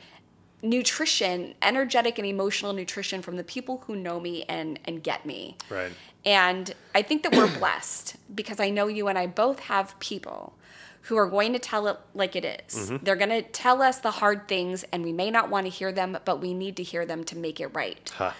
nutrition 0.62 1.54
energetic 1.60 2.18
and 2.18 2.26
emotional 2.26 2.72
nutrition 2.72 3.20
from 3.20 3.36
the 3.36 3.44
people 3.44 3.82
who 3.86 3.96
know 3.96 4.20
me 4.20 4.44
and 4.48 4.78
and 4.84 5.02
get 5.02 5.26
me. 5.26 5.56
Right. 5.68 5.92
And 6.24 6.74
I 6.94 7.02
think 7.02 7.22
that 7.22 7.34
we're 7.34 7.52
blessed 7.58 8.16
because 8.34 8.60
I 8.60 8.70
know 8.70 8.86
you 8.86 9.08
and 9.08 9.18
I 9.18 9.26
both 9.26 9.60
have 9.60 9.98
people 9.98 10.54
who 11.02 11.16
are 11.16 11.26
going 11.26 11.52
to 11.52 11.58
tell 11.58 11.88
it 11.88 11.98
like 12.14 12.36
it 12.36 12.44
is. 12.44 12.90
Mm-hmm. 12.90 13.04
They're 13.04 13.16
going 13.16 13.30
to 13.30 13.42
tell 13.42 13.82
us 13.82 13.98
the 13.98 14.12
hard 14.12 14.46
things, 14.46 14.84
and 14.92 15.04
we 15.04 15.12
may 15.12 15.30
not 15.30 15.50
want 15.50 15.66
to 15.66 15.70
hear 15.70 15.90
them, 15.90 16.16
but 16.24 16.40
we 16.40 16.54
need 16.54 16.76
to 16.76 16.82
hear 16.82 17.04
them 17.04 17.24
to 17.24 17.36
make 17.36 17.60
it 17.60 17.68
right. 17.68 18.12
Huh. 18.16 18.32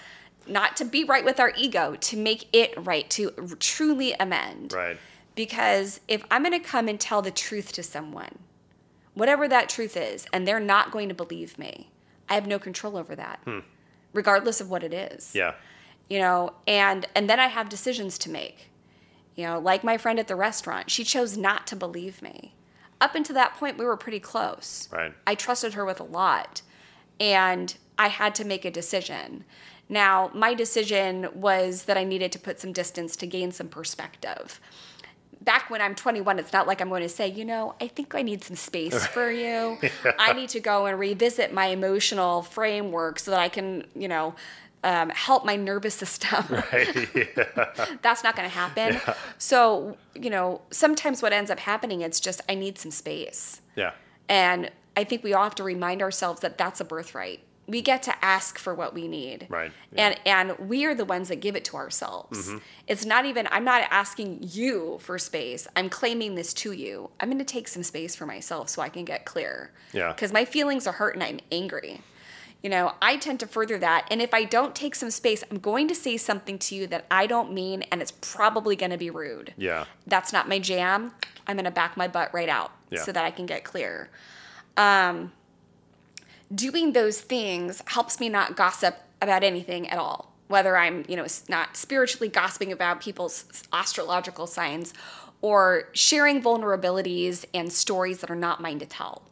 Not 0.47 0.77
to 0.77 0.85
be 0.85 1.05
right 1.05 1.25
with 1.25 1.41
our 1.41 1.53
ego, 1.57 1.97
to 1.97 2.17
make 2.17 2.49
it 2.53 2.73
right, 2.77 3.09
to 3.11 3.31
truly 3.59 4.13
amend. 4.15 4.73
Right. 4.73 4.97
Because 5.35 6.01
if 6.07 6.25
I'm 6.31 6.45
going 6.45 6.53
to 6.53 6.67
come 6.67 6.89
and 6.89 7.01
tell 7.01 7.23
the 7.23 7.31
truth 7.31 7.73
to 7.73 7.83
someone, 7.83 8.39
whatever 9.15 9.49
that 9.49 9.69
truth 9.69 9.97
is, 9.97 10.27
and 10.33 10.47
they're 10.47 10.61
not 10.61 10.93
going 10.93 11.09
to 11.09 11.15
believe 11.15 11.59
me, 11.59 11.91
I 12.29 12.35
have 12.35 12.47
no 12.47 12.59
control 12.61 12.97
over 12.97 13.17
that, 13.17 13.41
hmm. 13.45 13.61
regardless 14.13 14.61
of 14.61 14.71
what 14.71 14.85
it 14.85 14.95
is 14.95 15.33
Yeah. 15.35 15.55
You 16.13 16.19
know 16.19 16.53
and 16.67 17.07
and 17.15 17.29
then 17.31 17.41
i 17.41 17.47
have 17.47 17.71
decisions 17.71 18.19
to 18.19 18.31
make. 18.31 18.69
You 19.35 19.47
know 19.47 19.59
like 19.59 19.83
my 19.83 19.97
friend 19.97 20.19
at 20.19 20.29
the 20.29 20.37
restaurant 20.37 20.91
she 20.91 21.05
chose 21.05 21.39
not 21.39 21.67
to 21.69 21.77
believe 21.77 22.21
me. 22.21 22.55
Up 23.01 23.15
until 23.15 23.35
that 23.35 23.55
point 23.55 23.79
we 23.79 23.87
were 23.87 23.97
pretty 23.97 24.21
close. 24.21 24.89
Right. 24.93 25.15
i 25.27 25.35
trusted 25.35 25.73
her 25.73 25.87
with 25.87 26.01
a 26.01 26.05
lot 26.21 26.61
and 27.19 27.75
i 27.99 28.09
had 28.09 28.35
to 28.37 28.45
make 28.45 28.67
a 28.67 28.71
decision. 28.71 29.45
Now 29.89 30.31
my 30.35 30.53
decision 30.53 31.29
was 31.33 31.85
that 31.85 31.97
i 31.97 32.05
needed 32.05 32.31
to 32.33 32.39
put 32.39 32.61
some 32.61 32.73
distance 32.75 33.17
to 33.17 33.27
gain 33.27 33.51
some 33.51 33.69
perspective. 33.69 34.61
Back 35.41 35.71
when 35.71 35.81
I'm 35.81 35.97
21, 35.97 36.39
it's 36.39 36.53
not 36.53 36.69
like 36.69 36.81
I'm 36.81 36.89
going 36.89 37.03
to 37.03 37.09
say, 37.09 37.27
you 37.27 37.45
know, 37.45 37.75
I 37.81 37.89
think 37.89 38.15
I 38.15 38.23
need 38.23 38.45
some 38.45 38.55
space 38.55 39.05
for 39.17 39.29
you. 39.29 39.77
I 40.17 40.35
need 40.35 40.51
to 40.51 40.61
go 40.61 40.87
and 40.87 40.97
revisit 40.97 41.53
my 41.53 41.67
emotional 41.67 42.43
framework 42.43 43.19
so 43.19 43.33
that 43.33 43.41
I 43.41 43.49
can, 43.49 43.85
you 43.97 44.07
know, 44.07 44.37
um, 44.85 45.11
help 45.11 45.45
my 45.45 45.57
nervous 45.57 45.95
system. 45.95 46.45
Right. 46.73 47.09
yeah. 47.15 47.97
That's 48.03 48.23
not 48.25 48.37
going 48.37 48.49
to 48.49 48.55
happen. 48.55 49.01
So, 49.39 49.97
you 50.15 50.31
know, 50.31 50.61
sometimes 50.71 51.23
what 51.23 51.33
ends 51.33 51.51
up 51.51 51.59
happening, 51.59 52.01
it's 52.03 52.21
just, 52.21 52.41
I 52.49 52.55
need 52.55 52.79
some 52.79 52.91
space. 52.91 53.61
Yeah. 53.77 53.93
And 54.29 54.71
I 54.97 55.05
think 55.05 55.23
we 55.23 55.35
all 55.35 55.45
have 55.45 55.55
to 55.57 55.65
remind 55.65 56.03
ourselves 56.03 56.41
that 56.41 56.59
that's 56.59 56.81
a 56.81 56.85
birthright. 56.85 57.41
We 57.67 57.81
get 57.81 58.03
to 58.05 58.25
ask 58.25 58.59
for 58.59 58.75
what 58.75 58.93
we 58.93 59.09
need. 59.09 59.47
Right, 59.49 59.73
yeah. 59.93 60.11
Mm-hmm. 60.13 60.27
And 60.27 60.59
and 60.61 60.69
we 60.69 60.85
are 60.85 60.95
the 60.95 61.05
ones 61.05 61.29
that 61.29 61.37
give 61.37 61.55
it 61.55 61.65
to 61.67 61.77
ourselves. 61.77 62.51
It's 62.89 63.05
not 63.05 63.25
even 63.25 63.49
I'm 63.51 63.65
not 63.65 63.87
asking 63.91 64.39
you 64.43 64.99
for 65.01 65.19
space. 65.19 65.69
I'm 65.77 65.89
claiming 65.89 66.35
this 66.35 66.53
to 66.55 66.73
you. 66.73 67.11
I'm 67.21 67.29
going 67.29 67.39
to 67.39 67.45
take 67.45 67.69
some 67.69 67.83
space 67.85 68.17
for 68.17 68.27
myself 68.27 68.69
so 68.69 68.83
I 68.83 68.89
can 68.89 69.05
get 69.05 69.25
clear. 69.25 69.71
Yeah. 69.93 70.13
Cuz 70.13 70.33
my 70.33 70.45
feelings 70.45 70.87
are 70.87 70.93
hurt 70.93 71.15
and 71.15 71.23
I'm 71.23 71.39
angry. 71.51 72.01
You 72.63 72.71
know, 72.71 72.93
I 73.03 73.17
tend 73.17 73.41
to 73.41 73.47
further 73.47 73.77
that 73.79 74.07
and 74.11 74.23
if 74.23 74.33
I 74.33 74.45
don't 74.45 74.75
take 74.75 74.95
some 74.95 75.11
space, 75.11 75.43
I'm 75.51 75.59
going 75.59 75.89
to 75.89 75.95
say 75.95 76.17
something 76.17 76.59
to 76.61 76.75
you 76.77 76.87
that 76.89 77.07
I 77.11 77.27
don't 77.27 77.53
mean 77.53 77.83
and 77.91 78.01
it's 78.01 78.13
probably 78.13 78.77
going 78.77 78.93
to 78.93 78.99
be 78.99 79.11
rude 79.11 79.53
Yeah. 79.57 79.85
that's 80.07 80.33
not 80.33 80.49
my 80.49 80.59
jam. 80.61 81.13
I'm 81.47 81.57
going 81.57 81.65
to 81.65 81.73
back 81.73 81.97
my 81.97 82.07
butt 82.07 82.33
right 82.33 82.49
out 82.49 82.71
Yeah. 82.91 83.03
so 83.03 83.11
that 83.13 83.25
I 83.25 83.33
can 83.33 83.47
get 83.47 83.65
clear. 83.65 84.11
Um, 84.77 85.33
doing 86.55 86.93
those 86.93 87.21
things 87.21 87.83
helps 87.87 88.21
me 88.21 88.29
not 88.29 88.57
gossip 88.57 88.97
about 89.21 89.43
anything 89.43 89.89
at 89.89 89.99
all. 89.99 90.33
Whether 90.49 90.77
I'm, 90.77 91.05
you 91.09 91.17
know, 91.17 91.27
not 91.49 91.77
spiritually 91.77 92.29
gossiping 92.29 92.73
about 92.73 93.01
people's 93.01 93.45
astrological 93.73 94.47
signs 94.47 94.93
or 95.41 95.89
sharing 95.95 96.41
vulnerabilities 96.43 97.45
and 97.55 97.73
stories 97.73 98.19
that 98.21 98.31
are 98.31 98.37
not 98.37 98.61
mine 98.61 98.79
to 98.79 98.87
tell. 98.87 99.23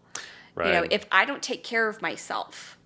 Right. 0.55 0.66
You 0.66 0.72
know, 0.72 0.87
if 0.91 1.07
I 1.12 1.24
don't 1.26 1.43
take 1.43 1.62
care 1.62 1.89
of 1.89 2.03
myself 2.03 2.76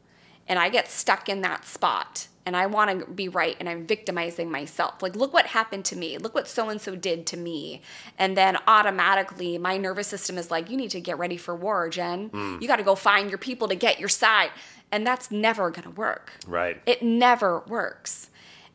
and 0.49 0.59
I 0.59 0.69
get 0.69 0.89
stuck 0.89 1.29
in 1.29 1.41
that 1.43 1.65
spot 1.67 2.29
and 2.47 2.57
I 2.57 2.67
want 2.67 3.01
to 3.01 3.07
be 3.07 3.29
right 3.29 3.57
and 3.59 3.69
I'm 3.69 3.87
victimizing 3.87 4.51
myself, 4.51 5.03
like, 5.03 5.17
look 5.17 5.33
what 5.33 5.47
happened 5.47 5.85
to 5.87 5.97
me. 5.97 6.19
Look 6.19 6.35
what 6.35 6.47
so 6.47 6.69
and 6.69 6.81
so 6.81 6.95
did 6.95 7.27
to 7.29 7.37
me. 7.37 7.81
And 8.19 8.37
then 8.37 8.59
automatically 8.67 9.57
my 9.59 9.77
nervous 9.79 10.07
system 10.09 10.37
is 10.37 10.51
like, 10.51 10.71
you 10.71 10.77
need 10.77 10.91
to 10.91 11.01
get 11.01 11.19
ready 11.19 11.37
for 11.37 11.55
war, 11.55 11.89
Jen. 11.89 12.29
Hmm. 12.29 12.59
You 12.61 12.69
got 12.69 12.77
to 12.77 12.83
go 12.83 12.95
find 12.95 13.31
your 13.31 13.39
people 13.39 13.69
to 13.69 13.75
get 13.75 13.99
your 13.99 14.11
side. 14.11 14.51
And 14.93 15.07
that's 15.07 15.31
never 15.31 15.71
going 15.71 15.85
to 15.85 15.91
work. 15.91 16.33
right. 16.47 16.81
It 16.87 17.03
never 17.03 17.61
works. 17.67 18.31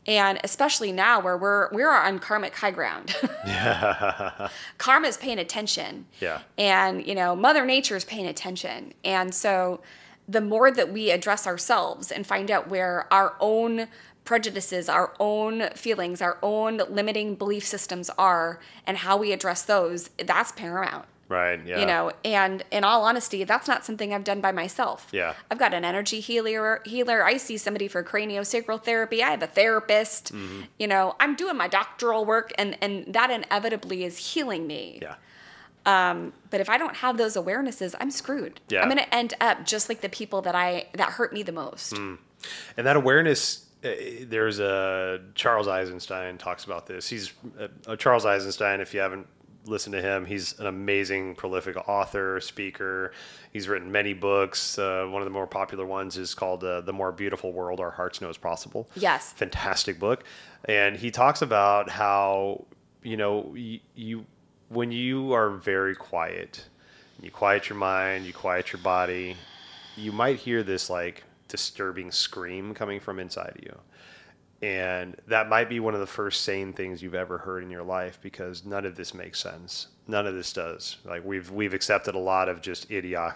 And 0.07 0.39
especially 0.43 0.91
now 0.91 1.20
where 1.22 1.38
we're 1.38 1.70
we're 1.72 1.93
on 1.93 2.17
karmic 2.17 2.55
high 2.55 2.72
ground. 2.72 3.15
Karma's 4.78 5.17
paying 5.17 5.38
attention. 5.39 6.07
Yeah. 6.20 6.39
And, 6.57 7.05
you 7.05 7.13
know, 7.13 7.36
Mother 7.36 7.65
Nature 7.65 7.95
is 7.95 8.05
paying 8.05 8.26
attention. 8.26 8.93
And 9.03 9.34
so 9.34 9.82
the 10.30 10.41
more 10.41 10.69
that 10.71 10.93
we 10.93 11.09
address 11.11 11.47
ourselves 11.47 12.11
and 12.11 12.25
find 12.27 12.51
out 12.51 12.69
where 12.69 13.11
our 13.11 13.36
own 13.39 13.88
prejudices, 14.25 14.88
our 14.88 15.11
own 15.19 15.69
feelings, 15.75 16.21
our 16.21 16.38
own 16.43 16.82
limiting 16.89 17.34
belief 17.34 17.65
systems 17.65 18.11
are 18.17 18.59
and 18.86 18.97
how 18.97 19.17
we 19.17 19.32
address 19.32 19.63
those, 19.63 20.09
that's 20.23 20.51
paramount. 20.51 21.05
right. 21.30 21.59
Yeah. 21.65 21.80
You 21.80 21.86
know, 21.88 22.11
and 22.23 22.63
in 22.69 22.84
all 22.84 23.03
honesty, 23.05 23.43
that's 23.43 23.67
not 23.67 23.86
something 23.86 24.13
I've 24.13 24.23
done 24.23 24.41
by 24.41 24.51
myself. 24.51 25.07
Yeah. 25.11 25.34
I've 25.49 25.57
got 25.57 25.73
an 25.73 25.84
energy 25.84 26.19
healer. 26.19 26.82
Healer. 26.86 27.23
I 27.23 27.38
see 27.38 27.57
somebody 27.57 27.88
for 27.88 28.03
craniosacral 28.03 28.84
therapy. 28.84 29.23
I 29.23 29.32
have 29.32 29.41
a 29.41 29.47
therapist. 29.47 30.34
Mm-hmm. 30.34 30.61
You 30.77 30.88
know, 30.88 31.15
I'm 31.19 31.36
doing 31.36 31.57
my 31.57 31.67
doctoral 31.67 32.23
work, 32.25 32.51
and 32.57 32.77
and 32.82 33.11
that 33.13 33.32
inevitably 33.32 34.03
is 34.03 34.17
healing 34.34 34.67
me. 34.67 34.99
Yeah. 35.01 35.15
But 35.86 36.61
if 36.61 36.69
I 36.69 36.77
don't 36.77 36.95
have 36.97 37.17
those 37.17 37.36
awarenesses, 37.36 37.95
I'm 37.99 38.11
screwed. 38.11 38.59
Yeah. 38.69 38.82
I'm 38.82 38.89
going 38.89 38.97
to 38.97 39.15
end 39.15 39.34
up 39.41 39.65
just 39.65 39.89
like 39.89 40.01
the 40.01 40.09
people 40.09 40.41
that 40.43 40.55
I 40.55 40.88
that 40.93 41.09
hurt 41.11 41.34
me 41.34 41.43
the 41.43 41.51
most. 41.51 41.93
And 41.93 42.17
that 42.77 42.95
awareness, 42.95 43.65
uh, 43.84 43.89
there's 44.23 44.59
a 44.59 45.19
Charles 45.36 45.67
Eisenstein 45.67 46.38
talks 46.38 46.63
about 46.63 46.86
this. 46.88 47.09
He's 47.09 47.34
uh, 47.88 47.95
Charles 47.95 48.25
Eisenstein. 48.25 48.80
If 48.80 48.93
you 48.93 48.99
haven't 49.01 49.27
listened 49.65 49.93
to 49.93 50.01
him, 50.01 50.25
he's 50.25 50.57
an 50.59 50.65
amazing, 50.67 51.36
prolific 51.36 51.75
author, 51.88 52.39
speaker. 52.39 53.11
He's 53.51 53.67
written 53.67 53.91
many 53.91 54.13
books. 54.13 54.80
Uh, 54.80 55.05
one 55.09 55.21
of 55.21 55.25
the 55.25 55.32
more 55.32 55.47
popular 55.47 55.86
ones 55.86 56.17
is 56.17 56.34
called 56.34 56.63
uh, 56.63 56.82
"The 56.82 56.93
More 56.93 57.11
Beautiful 57.11 57.51
World 57.51 57.80
Our 57.80 57.91
Hearts 57.91 58.21
Know 58.21 58.30
Is 58.30 58.38
Possible." 58.38 58.89
Yes. 58.95 59.34
fantastic 59.34 59.99
book, 59.99 60.23
and 60.65 60.95
he 60.95 61.11
talks 61.11 61.41
about 61.41 61.89
how 61.89 62.65
you 63.03 63.17
know 63.17 63.53
you, 63.55 63.80
you 63.95 64.25
when 64.70 64.91
you 64.91 65.34
are 65.34 65.49
very 65.49 65.95
quiet, 65.95 66.65
you 67.22 67.32
quiet 67.32 67.70
your 67.70 67.78
mind, 67.78 68.26
you 68.26 68.34
quiet 68.34 68.72
your 68.72 68.82
body, 68.82 69.36
you 69.95 70.11
might 70.11 70.38
hear 70.38 70.63
this 70.63 70.89
like 70.89 71.24
disturbing 71.47 72.11
scream 72.11 72.74
coming 72.74 72.99
from 72.99 73.20
inside 73.20 73.53
of 73.57 73.63
you. 73.63 73.78
And 74.61 75.15
that 75.28 75.49
might 75.49 75.70
be 75.70 75.80
one 75.80 75.93
of 75.93 75.99
the 75.99 76.07
first 76.07 76.43
sane 76.43 76.74
things 76.74 77.01
you've 77.01 77.15
ever 77.15 77.38
heard 77.38 77.63
in 77.63 77.70
your 77.70 77.84
life 77.84 78.20
because 78.22 78.65
none 78.65 78.86
of 78.86 78.95
this 78.95 79.13
makes 79.13 79.39
sense. 79.39 79.88
None 80.07 80.28
of 80.28 80.36
this 80.36 80.53
does. 80.53 80.97
Like 81.05 81.26
we've 81.26 81.49
we've 81.49 81.74
accepted 81.74 82.15
a 82.15 82.20
lot 82.20 82.49
of 82.49 82.61
just 82.61 82.89
idiot 82.91 83.34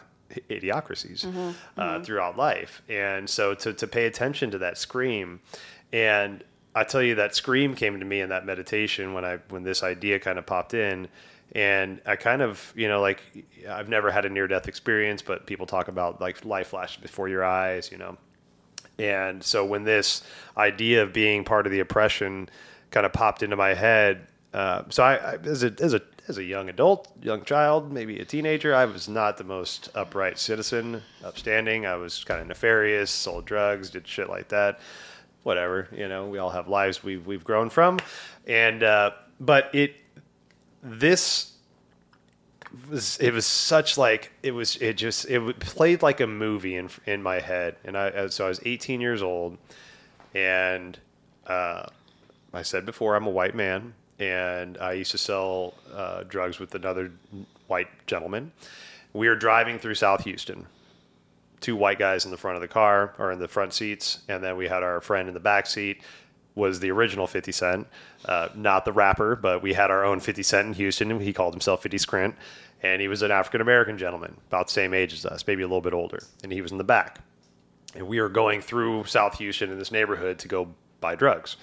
idiocracies 0.50 1.54
uh, 1.78 2.02
throughout 2.02 2.38
life, 2.38 2.82
and 2.90 3.30
so 3.30 3.54
to 3.54 3.74
to 3.74 3.88
pay 3.88 4.06
attention 4.06 4.52
to 4.52 4.58
that 4.58 4.78
scream, 4.78 5.40
and 5.94 6.44
I 6.76 6.84
tell 6.84 7.02
you 7.02 7.16
that 7.16 7.36
scream 7.36 7.76
came 7.76 8.00
to 8.00 8.06
me 8.06 8.22
in 8.22 8.30
that 8.30 8.46
meditation 8.46 9.14
when 9.14 9.26
I 9.26 9.38
when 9.50 9.64
this 9.64 9.84
idea 9.84 10.20
kind 10.20 10.40
of 10.40 10.46
popped 10.46 10.74
in, 10.74 11.08
and 11.54 12.02
I 12.06 12.16
kind 12.16 12.42
of 12.42 12.74
you 12.76 12.88
know 12.88 13.00
like 13.02 13.22
I've 13.70 13.90
never 13.90 14.10
had 14.12 14.26
a 14.26 14.30
near 14.30 14.48
death 14.48 14.68
experience, 14.68 15.22
but 15.22 15.46
people 15.46 15.66
talk 15.66 15.88
about 15.88 16.20
like 16.20 16.44
life 16.46 16.68
flashes 16.68 17.02
before 17.02 17.30
your 17.30 17.44
eyes, 17.44 17.92
you 17.92 17.98
know, 17.98 18.18
and 18.98 19.44
so 19.44 19.64
when 19.66 19.84
this 19.84 20.24
idea 20.58 21.04
of 21.04 21.14
being 21.14 21.44
part 21.44 21.68
of 21.68 21.72
the 21.72 21.80
oppression 21.80 22.50
kind 22.90 23.06
of 23.06 23.14
popped 23.14 23.44
into 23.44 23.56
my 23.56 23.74
head, 23.76 24.28
uh, 24.54 24.84
so 24.90 25.04
I, 25.04 25.16
I 25.16 25.34
as 25.46 25.64
a 25.64 25.74
as 25.80 25.94
a 25.94 26.02
as 26.28 26.38
a 26.38 26.44
young 26.44 26.70
adult, 26.70 27.12
young 27.22 27.44
child, 27.44 27.92
maybe 27.92 28.18
a 28.20 28.26
teenager, 28.26 28.74
I 28.74 28.86
was 28.86 29.10
not 29.10 29.38
the 29.38 29.44
most 29.44 29.90
upright 29.94 30.40
citizen, 30.40 31.04
upstanding. 31.24 31.86
I 31.86 31.96
was 31.96 32.24
kind 32.24 32.40
of 32.40 32.48
nefarious, 32.48 33.12
sold 33.12 33.46
drugs, 33.46 33.90
did 33.90 34.08
shit 34.08 34.30
like 34.30 34.48
that 34.48 34.80
whatever. 35.44 35.88
You 35.96 36.08
know, 36.08 36.28
we 36.28 36.38
all 36.40 36.50
have 36.50 36.68
lives 36.68 37.04
we've 37.04 37.26
we've 37.26 37.44
grown 37.44 37.70
from, 37.70 38.00
and 38.48 38.84
uh, 38.84 39.12
but 39.40 39.74
it 39.74 39.96
this 40.82 41.54
was 42.90 43.18
it 43.20 43.34
was 43.34 43.46
such 43.46 43.98
like 43.98 44.32
it 44.42 44.52
was 44.52 44.76
it 44.78 44.94
just 44.94 45.26
it 45.30 45.60
played 45.60 46.02
like 46.02 46.20
a 46.22 46.28
movie 46.28 46.76
in 46.76 46.90
in 47.06 47.22
my 47.22 47.40
head, 47.40 47.76
and 47.84 47.98
I 47.98 48.28
so 48.28 48.46
I 48.46 48.48
was 48.50 48.60
18 48.66 49.02
years 49.02 49.22
old, 49.22 49.58
and 50.34 50.98
uh, 51.46 51.86
I 52.54 52.62
said 52.62 52.86
before 52.86 53.16
I'm 53.16 53.28
a 53.28 53.32
white 53.32 53.56
man, 53.56 53.94
and 54.20 54.78
I 54.78 54.94
used 54.94 55.12
to 55.12 55.18
sell 55.18 55.76
uh, 55.94 56.24
drugs 56.24 56.60
with 56.60 56.74
another 56.76 57.12
white 57.68 57.90
gentleman. 58.08 58.52
We 59.14 59.28
were 59.28 59.36
driving 59.36 59.78
through 59.78 59.96
South 59.96 60.24
Houston 60.24 60.66
two 61.64 61.76
white 61.76 61.98
guys 61.98 62.26
in 62.26 62.32
the 62.32 62.38
front 62.38 62.56
of 62.56 62.62
the 62.62 62.68
car 62.68 63.16
or 63.18 63.32
in 63.32 63.40
the 63.40 63.48
front 63.48 63.74
seats, 63.74 64.20
and 64.28 64.44
then 64.44 64.58
we 64.58 64.68
had 64.68 64.84
our 64.84 65.02
friend 65.02 65.28
in 65.28 65.34
the 65.34 65.40
back 65.40 65.66
seat. 65.66 66.02
Was 66.56 66.80
the 66.80 66.92
original 66.92 67.26
50 67.26 67.52
Cent, 67.52 67.88
uh, 68.26 68.50
not 68.54 68.86
the 68.86 68.92
rapper, 68.92 69.36
but 69.36 69.64
we 69.64 69.74
had 69.74 69.90
our 69.90 70.06
own 70.06 70.20
50 70.20 70.44
Cent 70.44 70.68
in 70.68 70.74
Houston. 70.74 71.20
He 71.20 71.34
called 71.34 71.56
himself 71.56 71.82
50 71.82 71.98
Scrant, 71.98 72.36
and 72.84 73.02
he 73.02 73.08
was 73.08 73.24
an 73.24 73.32
African 73.32 73.60
American 73.60 73.98
gentleman, 73.98 74.36
about 74.50 74.68
the 74.68 74.74
same 74.74 74.94
age 74.94 75.14
as 75.14 75.26
us, 75.26 75.48
maybe 75.48 75.64
a 75.64 75.66
little 75.66 75.82
bit 75.82 75.94
older, 75.94 76.22
and 76.44 76.52
he 76.52 76.62
was 76.62 76.72
in 76.72 76.78
the 76.78 76.84
back. 76.84 77.22
And 77.96 78.08
we 78.08 78.22
were 78.22 78.30
going 78.30 78.62
through 78.62 79.06
South 79.06 79.40
Houston 79.40 79.72
in 79.72 79.80
this 79.80 79.92
neighborhood 79.92 80.38
to 80.40 80.48
go 80.48 80.68
buy 81.02 81.16
drugs, 81.16 81.58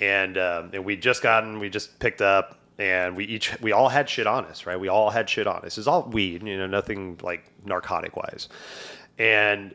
and 0.00 0.38
um, 0.38 0.70
and 0.72 0.84
we 0.84 0.94
just 0.96 1.20
gotten, 1.20 1.58
we 1.58 1.68
just 1.68 1.98
picked 1.98 2.22
up 2.22 2.60
and 2.78 3.16
we 3.16 3.24
each 3.24 3.60
we 3.60 3.72
all 3.72 3.88
had 3.88 4.08
shit 4.08 4.28
on 4.28 4.44
us, 4.44 4.66
right? 4.66 4.78
We 4.78 4.86
all 4.86 5.10
had 5.10 5.28
shit 5.28 5.48
on 5.48 5.64
us. 5.64 5.78
It's 5.78 5.88
all 5.88 6.04
weed, 6.04 6.46
you 6.46 6.56
know, 6.56 6.68
nothing 6.68 7.18
like 7.22 7.50
narcotic 7.64 8.16
wise 8.16 8.48
and 9.18 9.74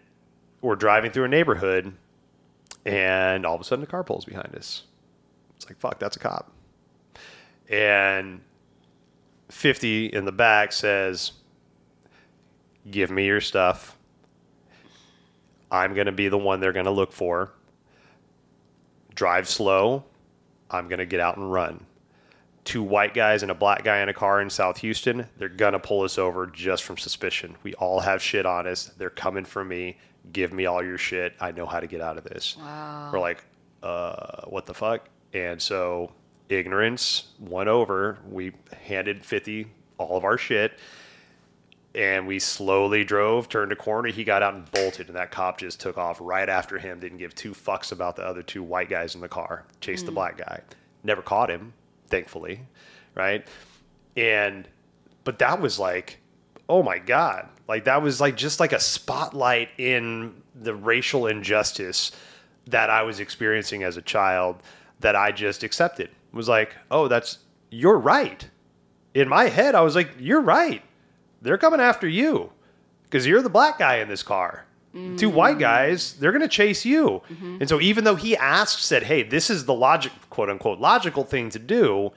we're 0.62 0.76
driving 0.76 1.12
through 1.12 1.26
a 1.26 1.30
neighborhood, 1.30 1.94
and 2.86 3.46
all 3.46 3.56
of 3.56 3.62
a 3.62 3.64
sudden 3.64 3.84
a 3.84 3.88
car 3.88 4.04
pulls 4.04 4.26
behind 4.26 4.56
us. 4.56 4.84
It's 5.56 5.68
like 5.68 5.78
fuck, 5.78 6.00
that's 6.00 6.16
a 6.16 6.20
cop. 6.20 6.52
And 7.70 8.42
50 9.50 10.08
in 10.08 10.26
the 10.26 10.32
back 10.32 10.72
says, 10.72 11.34
"Give 12.90 13.12
me 13.12 13.26
your 13.26 13.42
stuff. 13.42 13.98
I'm 15.72 15.94
going 15.94 16.06
to 16.06 16.12
be 16.12 16.28
the 16.28 16.38
one 16.38 16.60
they're 16.60 16.74
going 16.74 16.86
to 16.86 16.92
look 16.92 17.12
for. 17.12 17.52
Drive 19.16 19.48
slow. 19.48 20.04
I'm 20.70 20.88
going 20.88 21.00
to 21.00 21.06
get 21.06 21.20
out 21.20 21.38
and 21.38 21.52
run." 21.52 21.86
Two 22.64 22.84
white 22.84 23.14
guys 23.14 23.42
and 23.42 23.52
a 23.52 23.56
black 23.56 23.84
guy 23.84 24.02
in 24.02 24.10
a 24.10 24.14
car 24.14 24.42
in 24.42 24.50
South 24.50 24.78
Houston, 24.78 25.28
they're 25.38 25.50
gonna 25.50 25.80
pull 25.80 26.04
us 26.04 26.18
over 26.18 26.48
just 26.48 26.84
from 26.84 26.98
suspicion. 26.98 27.56
We 27.64 27.74
all 27.76 28.00
have 28.00 28.22
shit 28.22 28.46
on 28.46 28.68
us. 28.68 28.92
They're 28.98 29.10
coming 29.10 29.46
for 29.46 29.64
me. 29.64 29.98
Give 30.32 30.54
me 30.54 30.66
all 30.66 30.84
your 30.84 30.98
shit. 30.98 31.34
I 31.40 31.52
know 31.52 31.66
how 31.66 31.80
to 31.80 31.88
get 31.88 32.02
out 32.02 32.18
of 32.18 32.24
this. 32.24 32.56
Wow. 32.58 33.10
We're 33.12 33.20
like, 33.20 33.44
uh, 33.82 34.46
what 34.46 34.66
the 34.66 34.74
fuck? 34.74 35.10
And 35.34 35.62
so 35.62 36.12
ignorance 36.48 37.28
won 37.40 37.68
over. 37.68 38.18
We 38.30 38.54
handed 38.82 39.26
50 39.26 39.68
all 39.98 40.18
of 40.18 40.24
our 40.24 40.38
shit. 40.38 40.74
And 41.96 42.26
we 42.26 42.40
slowly 42.40 43.04
drove, 43.04 43.50
turned 43.50 43.72
a 43.72 43.76
corner. 43.76 44.10
He 44.10 44.24
got 44.24 44.42
out 44.42 44.56
and 44.56 44.72
bolted, 44.72 45.08
and 45.08 45.16
that 45.16 45.30
cop 45.30 45.60
just 45.60 45.80
took 45.80 45.96
off 45.96 46.18
right 46.20 46.50
after 46.50 46.80
him. 46.80 47.00
Didn't 47.00 47.20
give 47.20 47.36
two 47.36 47.52
fucks 47.52 47.92
about 47.92 48.16
the 48.16 48.24
other 48.24 48.42
two 48.42 48.64
white 48.64 48.90
guys 48.90 49.14
in 49.14 49.22
the 49.22 49.28
car. 49.28 49.66
Chased 49.80 50.04
mm. 50.04 50.08
the 50.08 50.12
black 50.14 50.38
guy. 50.38 50.62
Never 51.04 51.22
caught 51.22 51.52
him 51.52 51.74
thankfully, 52.14 52.62
right? 53.16 53.48
And 54.16 54.68
but 55.24 55.40
that 55.40 55.60
was 55.60 55.80
like, 55.80 56.20
oh 56.70 56.84
my 56.84 57.00
god, 57.00 57.50
like 57.68 57.86
that 57.86 58.04
was 58.04 58.22
like 58.22 58.38
just 58.38 58.60
like 58.60 58.72
a 58.72 58.80
spotlight 58.80 59.70
in 59.80 60.44
the 60.54 60.76
racial 60.76 61.26
injustice 61.26 62.12
that 62.68 62.92
I 62.92 63.02
was 63.02 63.20
experiencing 63.20 63.82
as 63.82 63.98
a 63.98 64.02
child 64.04 64.62
that 65.00 65.16
I 65.16 65.32
just 65.32 65.64
accepted. 65.64 66.10
It 66.10 66.36
was 66.36 66.48
like, 66.48 66.76
oh, 66.92 67.08
that's 67.08 67.40
you're 67.72 67.98
right. 67.98 68.48
In 69.16 69.28
my 69.28 69.46
head, 69.46 69.74
I 69.74 69.82
was 69.82 69.96
like, 69.96 70.12
you're 70.20 70.42
right. 70.42 70.84
They're 71.42 71.58
coming 71.58 71.82
after 71.82 72.08
you 72.08 72.52
because 73.06 73.26
you're 73.26 73.42
the 73.42 73.50
black 73.50 73.80
guy 73.80 73.96
in 73.98 74.08
this 74.08 74.22
car. 74.22 74.66
Mm-hmm. 74.94 75.16
Two 75.16 75.30
white 75.30 75.58
guys, 75.58 76.14
they're 76.14 76.32
going 76.32 76.42
to 76.42 76.48
chase 76.48 76.86
you. 76.86 77.22
Mm-hmm. 77.32 77.58
And 77.62 77.70
so 77.70 77.82
even 77.82 78.04
though 78.04 78.16
he 78.16 78.38
asked, 78.38 78.84
said, 78.84 79.04
hey, 79.04 79.24
this 79.24 79.50
is 79.50 79.66
the 79.66 79.74
logic, 79.74 80.12
quote 80.30 80.50
unquote, 80.50 80.80
logical 80.80 81.24
thing 81.24 81.50
to 81.50 81.60
do, 81.60 82.12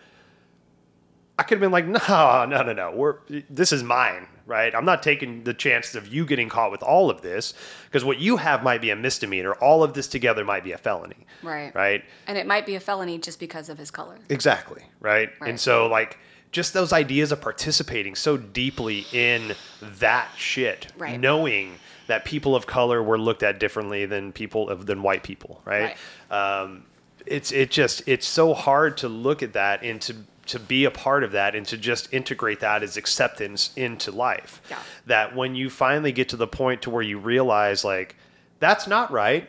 I 1.39 1.43
could 1.43 1.57
have 1.57 1.61
been 1.61 1.73
like, 1.73 1.87
no, 2.09 2.45
no, 2.45 2.63
no, 2.63 2.73
no. 2.73 2.93
We're, 2.95 3.19
this 3.49 3.73
is 3.73 3.83
mine, 3.83 4.27
right? 4.47 4.75
I'm 4.75 4.85
not 4.85 5.03
taking 5.03 5.45
the 5.45 5.55
chances 5.55 5.95
of 5.95 6.09
you 6.09 6.27
getting 6.27 6.51
caught 6.51 6.71
with 6.71 6.83
all 6.83 7.09
of 7.09 7.23
this 7.23 7.55
because 7.87 8.05
what 8.05 8.19
you 8.19 8.37
have 8.37 8.63
might 8.63 8.83
be 8.83 8.91
a 8.91 8.97
misdemeanor. 8.97 9.55
All 9.55 9.83
of 9.83 9.95
this 9.95 10.07
together 10.07 10.45
might 10.45 10.65
be 10.65 10.73
a 10.73 10.79
felony. 10.79 11.27
Right. 11.43 11.75
Right. 11.75 12.05
And 12.27 12.37
it 12.37 12.47
might 12.47 12.67
be 12.67 12.75
a 12.75 12.81
felony 12.81 13.19
just 13.19 13.41
because 13.41 13.71
of 13.71 13.79
his 13.79 13.91
color. 13.91 14.19
Exactly. 14.29 14.83
Right. 15.01 15.31
right. 15.41 15.49
And 15.49 15.59
so, 15.59 15.87
like, 15.87 16.19
just 16.53 16.73
those 16.75 16.93
ideas 16.93 17.33
of 17.33 17.41
participating 17.41 18.15
so 18.15 18.37
deeply 18.37 19.07
in 19.13 19.55
that 19.83 20.29
shit, 20.37 20.93
right. 20.97 21.19
knowing 21.19 21.75
that 22.07 22.25
people 22.25 22.55
of 22.55 22.67
color 22.67 23.03
were 23.03 23.19
looked 23.19 23.43
at 23.43 23.59
differently 23.59 24.07
than 24.07 24.33
people 24.33 24.69
of 24.69 24.87
than 24.87 25.03
white 25.03 25.23
people, 25.23 25.61
right? 25.65 25.97
right. 26.31 26.61
Um, 26.61 26.85
it's 27.27 27.53
it 27.53 27.71
just 27.71 28.03
it's 28.07 28.27
so 28.27 28.55
hard 28.55 28.97
to 28.99 29.09
look 29.09 29.43
at 29.43 29.53
that 29.55 29.83
and 29.83 30.01
to 30.03 30.17
to 30.47 30.61
be 30.61 30.85
a 30.85 30.91
part 30.91 31.25
of 31.25 31.33
that 31.33 31.57
and 31.57 31.67
to 31.67 31.77
just 31.77 32.13
integrate 32.13 32.61
that 32.61 32.83
as 32.83 32.97
acceptance 32.97 33.73
into 33.77 34.13
life. 34.13 34.63
Yeah. 34.71 34.79
That 35.07 35.35
when 35.35 35.55
you 35.55 35.69
finally 35.69 36.13
get 36.13 36.29
to 36.31 36.37
the 36.37 36.47
point 36.47 36.83
to 36.83 36.91
where 36.91 37.03
you 37.03 37.19
realize 37.19 37.85
like 37.85 38.17
that's 38.61 38.87
not 38.87 39.11
right, 39.11 39.49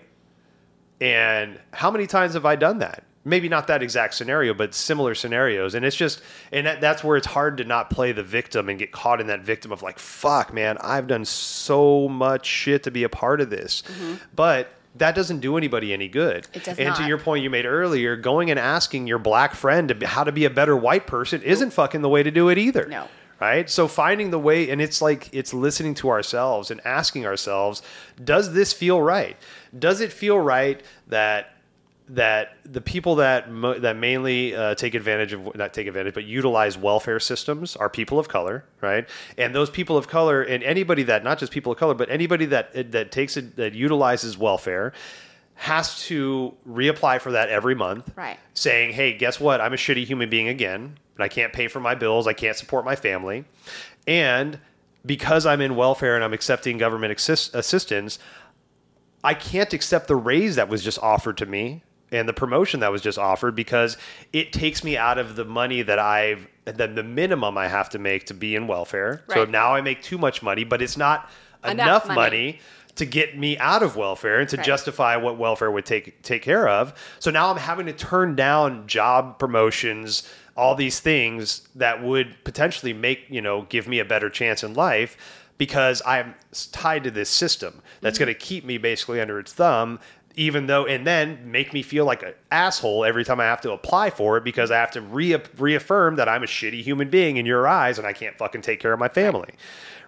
and 1.00 1.60
how 1.72 1.92
many 1.92 2.08
times 2.08 2.34
have 2.34 2.46
I 2.46 2.56
done 2.56 2.80
that? 2.80 3.04
Maybe 3.28 3.50
not 3.50 3.68
that 3.68 3.84
exact 3.84 4.14
scenario, 4.14 4.54
but 4.54 4.74
similar 4.74 5.14
scenarios. 5.14 5.76
And 5.76 5.86
it's 5.86 5.96
just, 5.96 6.22
and 6.52 6.66
that, 6.66 6.82
that's 6.82 7.04
where 7.04 7.18
it's 7.18 7.28
hard 7.28 7.58
to 7.58 7.64
not 7.66 7.90
play 7.90 8.14
the 8.14 8.24
victim 8.24 8.70
and 8.70 8.80
get 8.80 8.92
caught 8.92 9.20
in 9.20 9.28
that 9.28 9.42
victim 9.42 9.72
of 9.72 9.84
like, 9.84 10.00
fuck, 10.00 10.54
man, 10.54 10.78
I've 10.82 11.08
done 11.08 11.26
so 11.26 12.08
much 12.08 12.46
shit 12.46 12.84
to 12.84 12.92
be 12.92 13.04
a 13.04 13.10
part 13.10 13.42
of 13.42 13.50
this. 13.50 13.84
Mm-hmm. 13.84 14.16
But 14.36 14.70
that 14.96 15.14
doesn't 15.14 15.42
do 15.42 15.58
anybody 15.58 15.94
any 15.94 16.08
good. 16.08 16.48
It 16.54 16.64
does 16.64 16.80
and 16.80 16.88
not. 16.90 16.98
to 16.98 17.08
your 17.08 17.18
point 17.20 17.44
you 17.44 17.50
made 17.50 17.66
earlier, 17.66 18.16
going 18.16 18.50
and 18.50 18.60
asking 18.60 19.08
your 19.08 19.20
black 19.20 19.54
friend 19.54 19.90
to, 19.90 20.08
how 20.08 20.24
to 20.24 20.32
be 20.32 20.46
a 20.46 20.50
better 20.50 20.76
white 20.76 21.06
person 21.06 21.42
isn't 21.44 21.72
fucking 21.72 22.02
the 22.02 22.10
way 22.10 22.24
to 22.24 22.32
do 22.32 22.50
it 22.50 22.58
either. 22.58 22.86
No. 22.88 23.08
Right? 23.40 23.70
So 23.70 23.88
finding 23.88 24.32
the 24.32 24.40
way, 24.40 24.72
and 24.72 24.82
it's 24.82 25.00
like 25.00 25.30
it's 25.32 25.54
listening 25.54 25.94
to 25.96 26.10
ourselves 26.10 26.72
and 26.72 26.82
asking 26.84 27.28
ourselves, 27.28 27.84
does 28.24 28.54
this 28.54 28.74
feel 28.74 29.00
right? 29.00 29.38
Does 29.78 30.02
it 30.02 30.12
feel 30.12 30.40
right 30.40 30.82
that 31.08 31.57
that 32.10 32.58
the 32.64 32.80
people 32.80 33.16
that 33.16 33.52
mo- 33.52 33.78
that 33.80 33.98
mainly 33.98 34.56
uh, 34.56 34.76
take 34.76 34.94
advantage 34.94 35.34
of 35.34 35.56
not 35.56 35.74
take 35.74 35.88
advantage 35.88 36.14
but 36.14 36.24
utilize 36.24 36.78
welfare 36.78 37.20
systems 37.20 37.76
are 37.76 37.90
people 37.90 38.18
of 38.18 38.30
color 38.30 38.64
right? 38.82 39.08
And 39.38 39.54
those 39.54 39.70
people 39.70 39.98
of 39.98 40.08
color 40.08 40.42
and 40.42 40.64
anybody 40.64 41.04
that 41.04 41.24
not 41.24 41.38
just 41.38 41.52
people 41.52 41.72
of 41.72 41.78
color 41.78 41.94
but 41.94 42.10
anybody 42.10 42.46
that 42.46 42.92
that 42.92 43.12
takes 43.12 43.36
it 43.36 43.58
that 43.58 43.74
utilizes 43.74 44.38
welfare 44.38 44.94
has 45.56 46.04
to 46.06 46.54
reapply 46.70 47.20
for 47.20 47.32
that 47.32 47.50
every 47.50 47.76
month 47.76 48.12
right. 48.16 48.38
saying 48.54 48.94
hey 48.94 49.18
guess 49.18 49.40
what? 49.40 49.60
I'm 49.60 49.74
a 49.74 49.78
shitty 49.78 50.06
human 50.06 50.30
being 50.30 50.48
again 50.48 50.98
and 51.16 51.24
i 51.24 51.28
can't 51.28 51.52
pay 51.52 51.68
for 51.68 51.82
my 51.82 51.96
bills 51.96 52.26
i 52.26 52.34
can't 52.34 52.56
support 52.56 52.86
my 52.86 52.96
family. 52.96 53.44
And 54.06 54.60
because 55.06 55.46
i'm 55.46 55.60
in 55.60 55.76
welfare 55.76 56.16
and 56.16 56.24
i'm 56.24 56.34
accepting 56.34 56.78
government 56.78 57.12
assist- 57.12 57.54
assistance 57.54 58.18
I 59.24 59.34
can't 59.34 59.74
accept 59.74 60.08
the 60.08 60.16
raise 60.16 60.56
that 60.56 60.70
was 60.70 60.84
just 60.84 61.00
offered 61.00 61.38
to 61.40 61.46
me 61.46 61.84
and 62.12 62.28
the 62.28 62.34
promotion 62.34 62.80
that 62.80 62.92
was 62.92 63.02
just 63.02 63.18
offered 63.18 63.56
because 63.56 63.98
it 64.32 64.54
takes 64.54 64.84
me 64.84 64.98
out 64.98 65.18
of 65.18 65.36
the 65.36 65.46
money 65.46 65.82
that 65.82 66.00
I've 66.00 66.48
the, 66.66 66.88
the 66.88 67.04
minimum 67.04 67.58
I 67.58 67.68
have 67.68 67.90
to 67.92 68.00
make 68.00 68.26
to 68.26 68.34
be 68.34 68.56
in 68.56 68.68
welfare. 68.68 69.24
Right. 69.28 69.36
So 69.36 69.46
now 69.46 69.74
I 69.74 69.82
make 69.82 70.02
too 70.02 70.18
much 70.18 70.44
money, 70.44 70.64
but 70.64 70.82
it's 70.82 70.98
not 70.98 71.30
enough, 71.64 72.06
enough 72.06 72.08
money. 72.08 72.16
money. 72.16 72.60
to 72.96 73.06
get 73.06 73.38
me 73.38 73.58
out 73.60 73.84
of 73.84 73.96
welfare 73.96 74.40
and 74.40 74.50
to 74.50 74.58
right. 74.58 74.66
justify 74.66 75.16
what 75.16 75.38
welfare 75.38 75.70
would 75.72 75.86
take 75.86 76.22
take 76.24 76.42
care 76.42 76.68
of. 76.68 76.94
So 77.20 77.32
now 77.32 77.52
I'm 77.52 77.58
having 77.58 77.86
to 77.86 77.94
turn 77.94 78.36
down 78.36 78.88
job 78.88 79.40
promotions, 79.40 80.28
all 80.56 80.76
these 80.76 81.00
things 81.00 81.68
that 81.76 82.04
would 82.04 82.44
potentially 82.44 82.94
make, 82.94 83.26
you 83.30 83.42
know, 83.42 83.64
give 83.70 83.88
me 83.88 84.00
a 84.00 84.06
better 84.06 84.30
chance 84.30 84.64
in 84.64 84.74
life 84.74 85.16
because 85.58 86.02
I'm 86.06 86.36
tied 86.72 87.04
to 87.06 87.12
this 87.12 87.30
system 87.30 87.82
that's 88.02 88.18
mm-hmm. 88.18 88.26
going 88.26 88.36
to 88.36 88.40
keep 88.40 88.66
me 88.66 88.78
basically 88.78 89.20
under 89.22 89.40
its 89.40 89.54
thumb. 89.54 90.00
Even 90.38 90.68
though, 90.68 90.86
and 90.86 91.06
then 91.06 91.52
make 91.52 91.74
me 91.74 91.82
feel 91.82 92.06
like 92.06 92.24
an 92.24 92.34
asshole 92.52 93.04
every 93.04 93.26
time 93.26 93.40
I 93.40 93.46
have 93.46 93.60
to 93.62 93.72
apply 93.72 94.12
for 94.12 94.38
it 94.38 94.46
because 94.46 94.72
I 94.72 94.78
have 94.78 94.92
to 94.92 95.02
re- 95.02 95.42
reaffirm 95.58 96.16
that 96.16 96.30
I'm 96.30 96.44
a 96.44 96.48
shitty 96.48 96.82
human 96.84 97.10
being 97.10 97.36
in 97.36 97.46
your 97.46 97.68
eyes 97.68 97.98
and 97.98 98.08
I 98.08 98.14
can't 98.14 98.38
fucking 98.38 98.62
take 98.62 98.80
care 98.80 98.94
of 98.94 99.00
my 99.00 99.10
family 99.10 99.50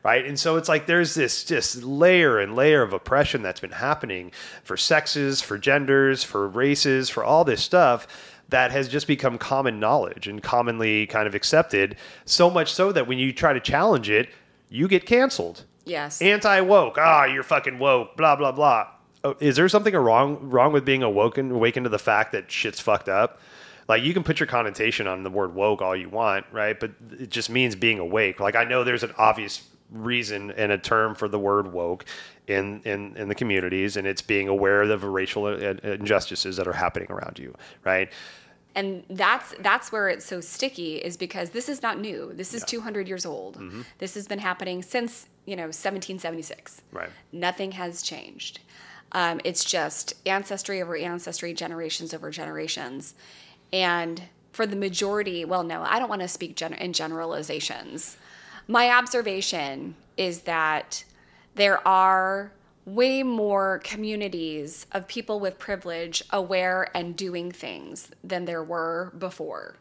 right? 0.03 0.25
And 0.25 0.39
so 0.39 0.55
it's 0.55 0.69
like 0.69 0.86
there's 0.86 1.13
this 1.13 1.43
just 1.43 1.84
layer 1.84 2.39
and 2.39 2.55
layer 2.55 2.82
of 2.82 2.93
oppression 2.93 3.41
that's 3.41 3.59
been 3.59 3.71
happening 3.71 4.32
for 4.63 4.77
sexes, 4.77 5.41
for 5.41 5.57
genders, 5.57 6.23
for 6.23 6.47
races, 6.47 7.09
for 7.09 7.23
all 7.23 7.43
this 7.43 7.61
stuff 7.61 8.07
that 8.49 8.71
has 8.71 8.88
just 8.88 9.07
become 9.07 9.38
common 9.38 9.80
knowledge 9.80 10.27
and 10.27 10.41
commonly 10.41 11.05
kind 11.05 11.27
of 11.27 11.36
accepted. 11.36 11.95
So 12.25 12.49
much 12.49 12.73
so 12.73 12.91
that 12.91 13.07
when 13.07 13.19
you 13.19 13.32
try 13.32 13.53
to 13.53 13.59
challenge 13.59 14.09
it, 14.09 14.30
you 14.69 14.88
get 14.88 15.05
canceled. 15.05 15.65
Yes. 15.86 16.21
Anti 16.21 16.61
woke. 16.61 16.97
Ah, 16.99 17.25
you're 17.25 17.43
fucking 17.43 17.80
woke. 17.80 18.17
Blah 18.17 18.36
blah 18.36 18.51
blah. 18.51 18.88
Oh, 19.24 19.36
is 19.39 19.55
there 19.57 19.67
something 19.67 19.93
wrong 19.95 20.38
wrong 20.49 20.72
with 20.72 20.86
being 20.86 21.03
awoken 21.03 21.51
awakened 21.51 21.84
to 21.86 21.89
the 21.89 21.99
fact 21.99 22.32
that 22.32 22.51
shit's 22.51 22.80
fucked 22.80 23.09
up? 23.09 23.39
Like 23.88 24.03
you 24.03 24.13
can 24.13 24.24
put 24.24 24.39
your 24.39 24.47
connotation 24.47 25.07
on 25.07 25.24
the 25.24 25.30
word 25.30 25.53
woke 25.55 25.82
all 25.82 25.95
you 25.95 26.09
want, 26.09 26.45
right? 26.51 26.80
But 26.80 26.91
it 27.20 27.30
just 27.30 27.49
means 27.49 27.76
being 27.76 27.99
awake. 27.99 28.39
Like 28.39 28.55
I 28.55 28.63
know 28.63 28.84
there's 28.84 29.03
an 29.03 29.13
obvious 29.17 29.67
reason 29.91 30.51
and 30.51 30.72
a 30.72 30.78
term 30.78 31.15
for 31.15 31.28
the 31.28 31.39
word 31.39 31.74
woke 31.74 32.05
in 32.47 32.82
in, 32.86 33.17
in 33.17 33.28
the 33.28 33.36
communities, 33.36 33.97
and 33.97 34.05
it's 34.07 34.22
being 34.22 34.47
aware 34.47 34.84
of 34.84 35.01
the 35.01 35.09
racial 35.09 35.45
uh, 35.45 35.57
injustices 35.84 36.55
that 36.57 36.67
are 36.67 36.74
happening 36.74 37.11
around 37.11 37.39
you, 37.39 37.53
right? 37.84 38.09
and 38.76 39.03
that's 39.09 39.55
that's 39.61 39.91
where 39.91 40.07
it's 40.09 40.24
so 40.24 40.39
sticky 40.39 40.97
is 40.97 41.17
because 41.17 41.49
this 41.49 41.67
is 41.67 41.82
not 41.82 41.99
new 41.99 42.32
this 42.36 42.53
is 42.53 42.63
200 42.65 43.07
years 43.07 43.26
old 43.26 43.57
Mm-hmm. 43.57 43.82
this 43.97 44.13
has 44.13 44.28
been 44.28 44.38
happening 44.38 44.84
since 44.84 45.28
you 45.47 45.55
know 45.55 45.63
1776 45.63 46.84
Right. 46.91 47.09
nothing 47.32 47.72
has 47.72 48.03
changed 48.03 48.59
um, 49.12 49.39
it's 49.43 49.64
just 49.64 50.14
ancestry 50.26 50.82
over 50.82 50.95
ancestry 50.95 51.53
generations 51.53 52.14
over 52.14 52.30
generations 52.32 53.16
and 53.74 54.24
for 54.51 54.66
the 54.66 54.76
majority 54.76 55.45
well 55.45 55.64
no 55.64 55.82
i 55.84 55.99
don't 55.99 56.10
want 56.10 56.22
to 56.22 56.28
speak 56.28 56.55
gen- 56.55 56.74
in 56.74 56.93
generalizations 56.93 58.18
my 58.68 58.91
observation 58.91 59.95
is 60.16 60.41
that 60.41 61.03
there 61.55 61.86
are 61.88 62.51
way 62.86 63.24
more 63.24 63.80
communities 63.84 64.86
of 64.91 65.07
people 65.07 65.39
with 65.39 65.57
privilege 65.60 66.24
aware 66.32 66.89
and 66.95 67.16
doing 67.16 67.51
things 67.51 68.10
than 68.24 68.45
there 68.45 68.64
were 68.64 69.12
before. 69.18 69.76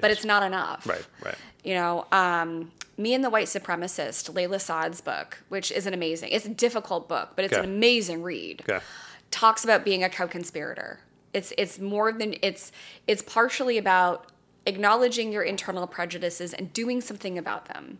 But 0.00 0.10
it's 0.10 0.24
not 0.24 0.42
enough. 0.42 0.86
Right, 0.86 1.06
right. 1.24 1.36
You 1.62 1.74
know, 1.74 2.06
um, 2.10 2.72
Me 2.96 3.14
and 3.14 3.24
the 3.24 3.30
White 3.30 3.46
Supremacist, 3.48 4.32
Layla 4.32 4.60
Saad's 4.60 5.00
book, 5.00 5.38
which 5.48 5.70
is 5.72 5.86
an 5.86 5.94
amazing, 5.94 6.28
it's 6.30 6.46
a 6.46 6.50
difficult 6.50 7.08
book, 7.08 7.30
but 7.34 7.44
it's 7.44 7.54
Okay. 7.54 7.64
an 7.64 7.68
amazing 7.70 8.22
read. 8.22 8.62
Okay. 8.68 8.84
Talks 9.30 9.64
about 9.64 9.84
being 9.84 10.04
a 10.04 10.08
co-conspirator. 10.08 11.00
It's 11.32 11.52
it's 11.58 11.80
more 11.80 12.12
than 12.12 12.36
it's 12.42 12.70
it's 13.08 13.22
partially 13.22 13.76
about 13.78 14.26
acknowledging 14.66 15.32
your 15.32 15.42
internal 15.42 15.86
prejudices 15.88 16.54
and 16.54 16.72
doing 16.72 17.00
something 17.00 17.36
about 17.36 17.66
them. 17.66 17.98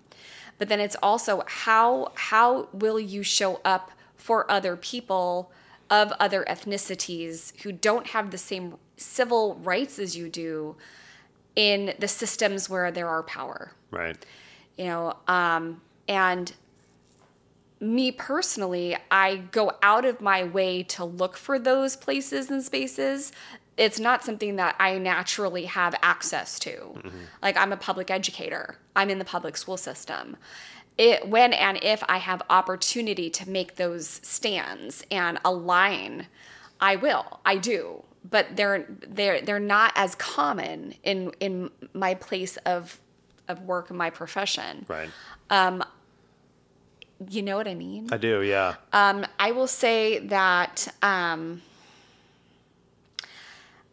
But 0.58 0.68
then 0.68 0.78
it's 0.78 0.94
also 1.02 1.42
how 1.46 2.12
how 2.14 2.68
will 2.72 3.00
you 3.00 3.24
show 3.24 3.60
up 3.64 3.90
for 4.16 4.48
other 4.48 4.76
people 4.76 5.50
of 5.90 6.12
other 6.20 6.44
ethnicities 6.48 7.52
who 7.62 7.72
don't 7.72 8.06
have 8.08 8.30
the 8.30 8.38
same 8.38 8.76
civil 8.96 9.56
rights 9.56 9.98
as 9.98 10.16
you 10.16 10.28
do 10.28 10.76
in 11.56 11.94
the 11.98 12.08
systems 12.08 12.70
where 12.70 12.90
there 12.92 13.08
are 13.08 13.22
power 13.24 13.72
Right. 13.90 14.24
You 14.76 14.84
know 14.86 15.16
um, 15.28 15.80
and 16.08 16.52
me 17.80 18.10
personally 18.10 18.96
i 19.10 19.36
go 19.36 19.72
out 19.82 20.04
of 20.04 20.20
my 20.20 20.44
way 20.44 20.82
to 20.82 21.04
look 21.04 21.36
for 21.36 21.58
those 21.58 21.96
places 21.96 22.50
and 22.50 22.62
spaces. 22.62 23.32
It's 23.76 23.98
not 23.98 24.24
something 24.24 24.56
that 24.56 24.76
i 24.78 24.96
naturally 24.98 25.64
have 25.66 25.94
access 26.02 26.58
to. 26.60 26.72
Like 27.42 27.56
i'm 27.56 27.72
a 27.72 27.76
public 27.76 28.10
educator. 28.10 28.78
I'm 28.96 29.10
in 29.10 29.18
the 29.18 29.24
public 29.24 29.56
school 29.56 29.76
system. 29.76 30.36
It, 30.96 31.28
when 31.28 31.52
and 31.52 31.78
if 31.82 32.02
i 32.08 32.18
have 32.18 32.40
opportunity 32.48 33.28
to 33.30 33.50
make 33.50 33.76
those 33.76 34.06
stands 34.22 35.04
and 35.10 35.38
align 35.44 36.26
i 36.80 36.96
will. 36.96 37.40
I 37.44 37.56
do. 37.56 38.04
But 38.28 38.56
they're 38.56 38.86
they're 39.06 39.40
they're 39.42 39.58
not 39.60 39.92
as 39.96 40.14
common 40.14 40.94
in 41.02 41.32
in 41.40 41.70
my 41.92 42.14
place 42.14 42.56
of 42.58 42.98
of 43.48 43.62
work 43.62 43.90
and 43.90 43.98
my 43.98 44.10
profession 44.10 44.84
Right. 44.88 45.08
you 47.30 47.42
know 47.42 47.56
what 47.56 47.68
I 47.68 47.74
mean? 47.74 48.08
I 48.12 48.16
do. 48.16 48.42
Yeah. 48.42 48.74
Um, 48.92 49.24
I 49.38 49.52
will 49.52 49.66
say 49.68 50.18
that 50.26 50.88
um, 51.02 51.62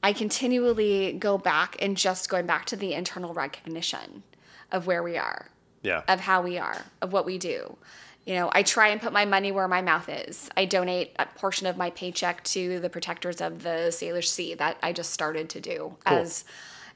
I 0.04 0.14
continually 0.14 1.14
go 1.14 1.38
back 1.38 1.76
and 1.80 1.96
just 1.96 2.30
going 2.30 2.46
back 2.48 2.66
to 2.68 2.76
the 2.76 2.94
internal 2.94 3.34
recognition 3.34 4.24
of 4.72 4.88
where 4.88 5.04
we 5.04 5.18
are, 5.18 5.48
yeah. 5.84 6.02
of 6.08 6.20
how 6.22 6.42
we 6.42 6.58
are, 6.58 6.84
of 7.02 7.14
what 7.14 7.26
we 7.26 7.38
do. 7.38 7.78
You 8.26 8.36
know, 8.36 8.50
I 8.54 8.64
try 8.64 8.90
and 8.90 9.02
put 9.02 9.14
my 9.14 9.26
money 9.26 9.52
where 9.52 9.68
my 9.68 9.82
mouth 9.82 10.08
is. 10.10 10.50
I 10.56 10.66
donate 10.66 11.16
a 11.18 11.26
portion 11.26 11.68
of 11.68 11.78
my 11.78 11.90
paycheck 11.92 12.44
to 12.46 12.80
the 12.80 12.90
protectors 12.90 13.42
of 13.42 13.64
the 13.64 13.90
Salish 13.90 14.28
Sea 14.28 14.54
that 14.56 14.78
I 14.84 14.94
just 14.94 15.12
started 15.12 15.50
to 15.52 15.60
do 15.62 15.96
Cool. 16.06 16.18
as 16.18 16.46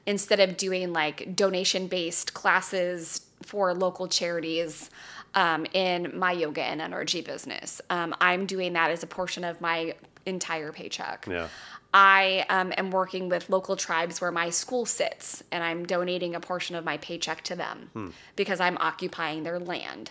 instead 0.06 0.40
of 0.40 0.56
doing 0.56 0.92
like 0.92 1.34
donation 1.34 1.86
based 1.86 2.34
classes 2.34 3.22
for 3.42 3.74
local 3.74 4.08
charities 4.08 4.90
um, 5.34 5.66
in 5.72 6.18
my 6.18 6.32
yoga 6.32 6.62
and 6.62 6.80
energy 6.80 7.20
business. 7.20 7.80
Um, 7.90 8.14
I'm 8.20 8.46
doing 8.46 8.72
that 8.72 8.90
as 8.90 9.02
a 9.02 9.06
portion 9.06 9.44
of 9.44 9.60
my 9.60 9.94
entire 10.24 10.72
paycheck. 10.72 11.26
Yeah. 11.28 11.48
I 11.94 12.44
um, 12.48 12.72
am 12.76 12.90
working 12.90 13.28
with 13.28 13.48
local 13.48 13.76
tribes 13.76 14.20
where 14.20 14.32
my 14.32 14.50
school 14.50 14.84
sits, 14.84 15.42
and 15.50 15.62
I'm 15.62 15.86
donating 15.86 16.34
a 16.34 16.40
portion 16.40 16.76
of 16.76 16.84
my 16.84 16.98
paycheck 16.98 17.42
to 17.44 17.54
them 17.54 18.12
because 18.34 18.60
I'm 18.60 18.76
occupying 18.78 19.44
their 19.44 19.58
land. 19.58 20.10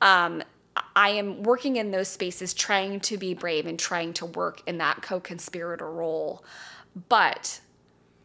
Um, 0.00 0.42
I 0.96 1.10
am 1.10 1.42
working 1.42 1.76
in 1.76 1.90
those 1.90 2.08
spaces, 2.08 2.54
trying 2.54 3.00
to 3.00 3.18
be 3.18 3.34
brave 3.34 3.66
and 3.66 3.78
trying 3.78 4.14
to 4.14 4.26
work 4.26 4.62
in 4.66 4.78
that 4.78 5.02
co 5.02 5.20
conspirator 5.20 5.90
role. 5.90 6.44
But 7.08 7.60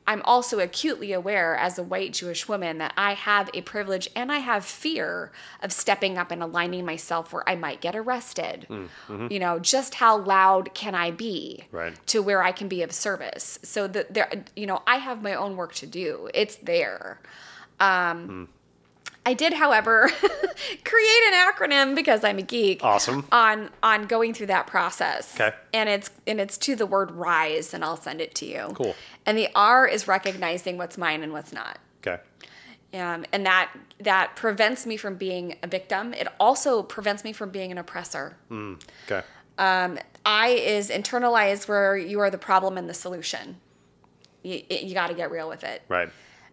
I'm 0.07 0.21
also 0.23 0.59
acutely 0.59 1.11
aware 1.11 1.57
as 1.57 1.77
a 1.77 1.83
white 1.83 2.13
Jewish 2.13 2.47
woman 2.47 2.77
that 2.77 2.93
I 2.95 3.13
have 3.13 3.49
a 3.53 3.61
privilege 3.61 4.09
and 4.15 4.31
I 4.31 4.37
have 4.37 4.63
fear 4.63 5.31
of 5.61 5.73
stepping 5.73 6.17
up 6.17 6.31
and 6.31 6.41
aligning 6.41 6.85
myself 6.85 7.33
where 7.33 7.47
I 7.47 7.55
might 7.55 7.81
get 7.81 7.95
arrested. 7.95 8.67
Mm, 8.69 8.87
mm-hmm. 9.07 9.27
You 9.29 9.39
know, 9.39 9.59
just 9.59 9.95
how 9.95 10.17
loud 10.17 10.73
can 10.73 10.95
I 10.95 11.11
be 11.11 11.65
Right. 11.71 11.93
to 12.07 12.21
where 12.21 12.41
I 12.41 12.53
can 12.53 12.69
be 12.69 12.81
of 12.83 12.93
service? 12.93 13.59
So 13.63 13.87
that 13.87 14.13
there, 14.13 14.45
you 14.55 14.65
know, 14.65 14.81
I 14.87 14.97
have 14.97 15.21
my 15.21 15.33
own 15.33 15.57
work 15.57 15.73
to 15.75 15.85
do. 15.87 16.29
It's 16.33 16.55
there. 16.55 17.19
Um, 17.79 18.27
mm. 18.27 18.47
I 19.27 19.33
did, 19.33 19.51
however, 19.51 20.09
create 20.85 21.23
an 21.27 21.33
acronym 21.33 21.95
because 21.95 22.23
I'm 22.23 22.37
a 22.37 22.43
geek 22.43 22.81
Awesome. 22.81 23.27
on 23.29 23.69
on 23.83 24.07
going 24.07 24.33
through 24.33 24.47
that 24.47 24.67
process. 24.67 25.35
Okay. 25.35 25.53
And 25.73 25.89
it's 25.89 26.09
and 26.25 26.39
it's 26.39 26.57
to 26.59 26.77
the 26.77 26.85
word 26.85 27.11
rise, 27.11 27.73
and 27.73 27.83
I'll 27.83 27.97
send 27.97 28.21
it 28.21 28.33
to 28.35 28.45
you. 28.45 28.71
Cool. 28.73 28.95
And 29.25 29.37
the 29.37 29.49
R 29.53 29.85
is 29.85 30.07
recognizing 30.07 30.77
what's 30.77 30.97
mine 30.97 31.23
and 31.23 31.33
what's 31.33 31.51
not. 31.51 31.77
Okay. 31.99 32.21
Um, 32.93 33.25
and 33.33 33.45
that 33.45 33.69
that 33.99 34.37
prevents 34.37 34.85
me 34.85 34.95
from 34.95 35.15
being 35.15 35.57
a 35.61 35.67
victim. 35.67 36.13
It 36.13 36.29
also 36.39 36.81
prevents 36.81 37.25
me 37.25 37.33
from 37.33 37.49
being 37.49 37.73
an 37.73 37.77
oppressor. 37.77 38.37
Okay. 38.49 39.23
Um, 39.57 39.99
I 40.25 40.49
is 40.51 40.89
internalized 40.89 41.67
where 41.67 41.97
you 41.97 42.21
are 42.21 42.29
the 42.29 42.37
problem 42.37 42.77
and 42.77 42.87
the 42.87 42.93
solution. 42.93 43.57
You, 44.43 44.61
you 44.69 44.93
got 44.93 45.07
to 45.07 45.15
get 45.15 45.31
real 45.31 45.49
with 45.49 45.65
it. 45.65 45.81
Right. 45.89 46.09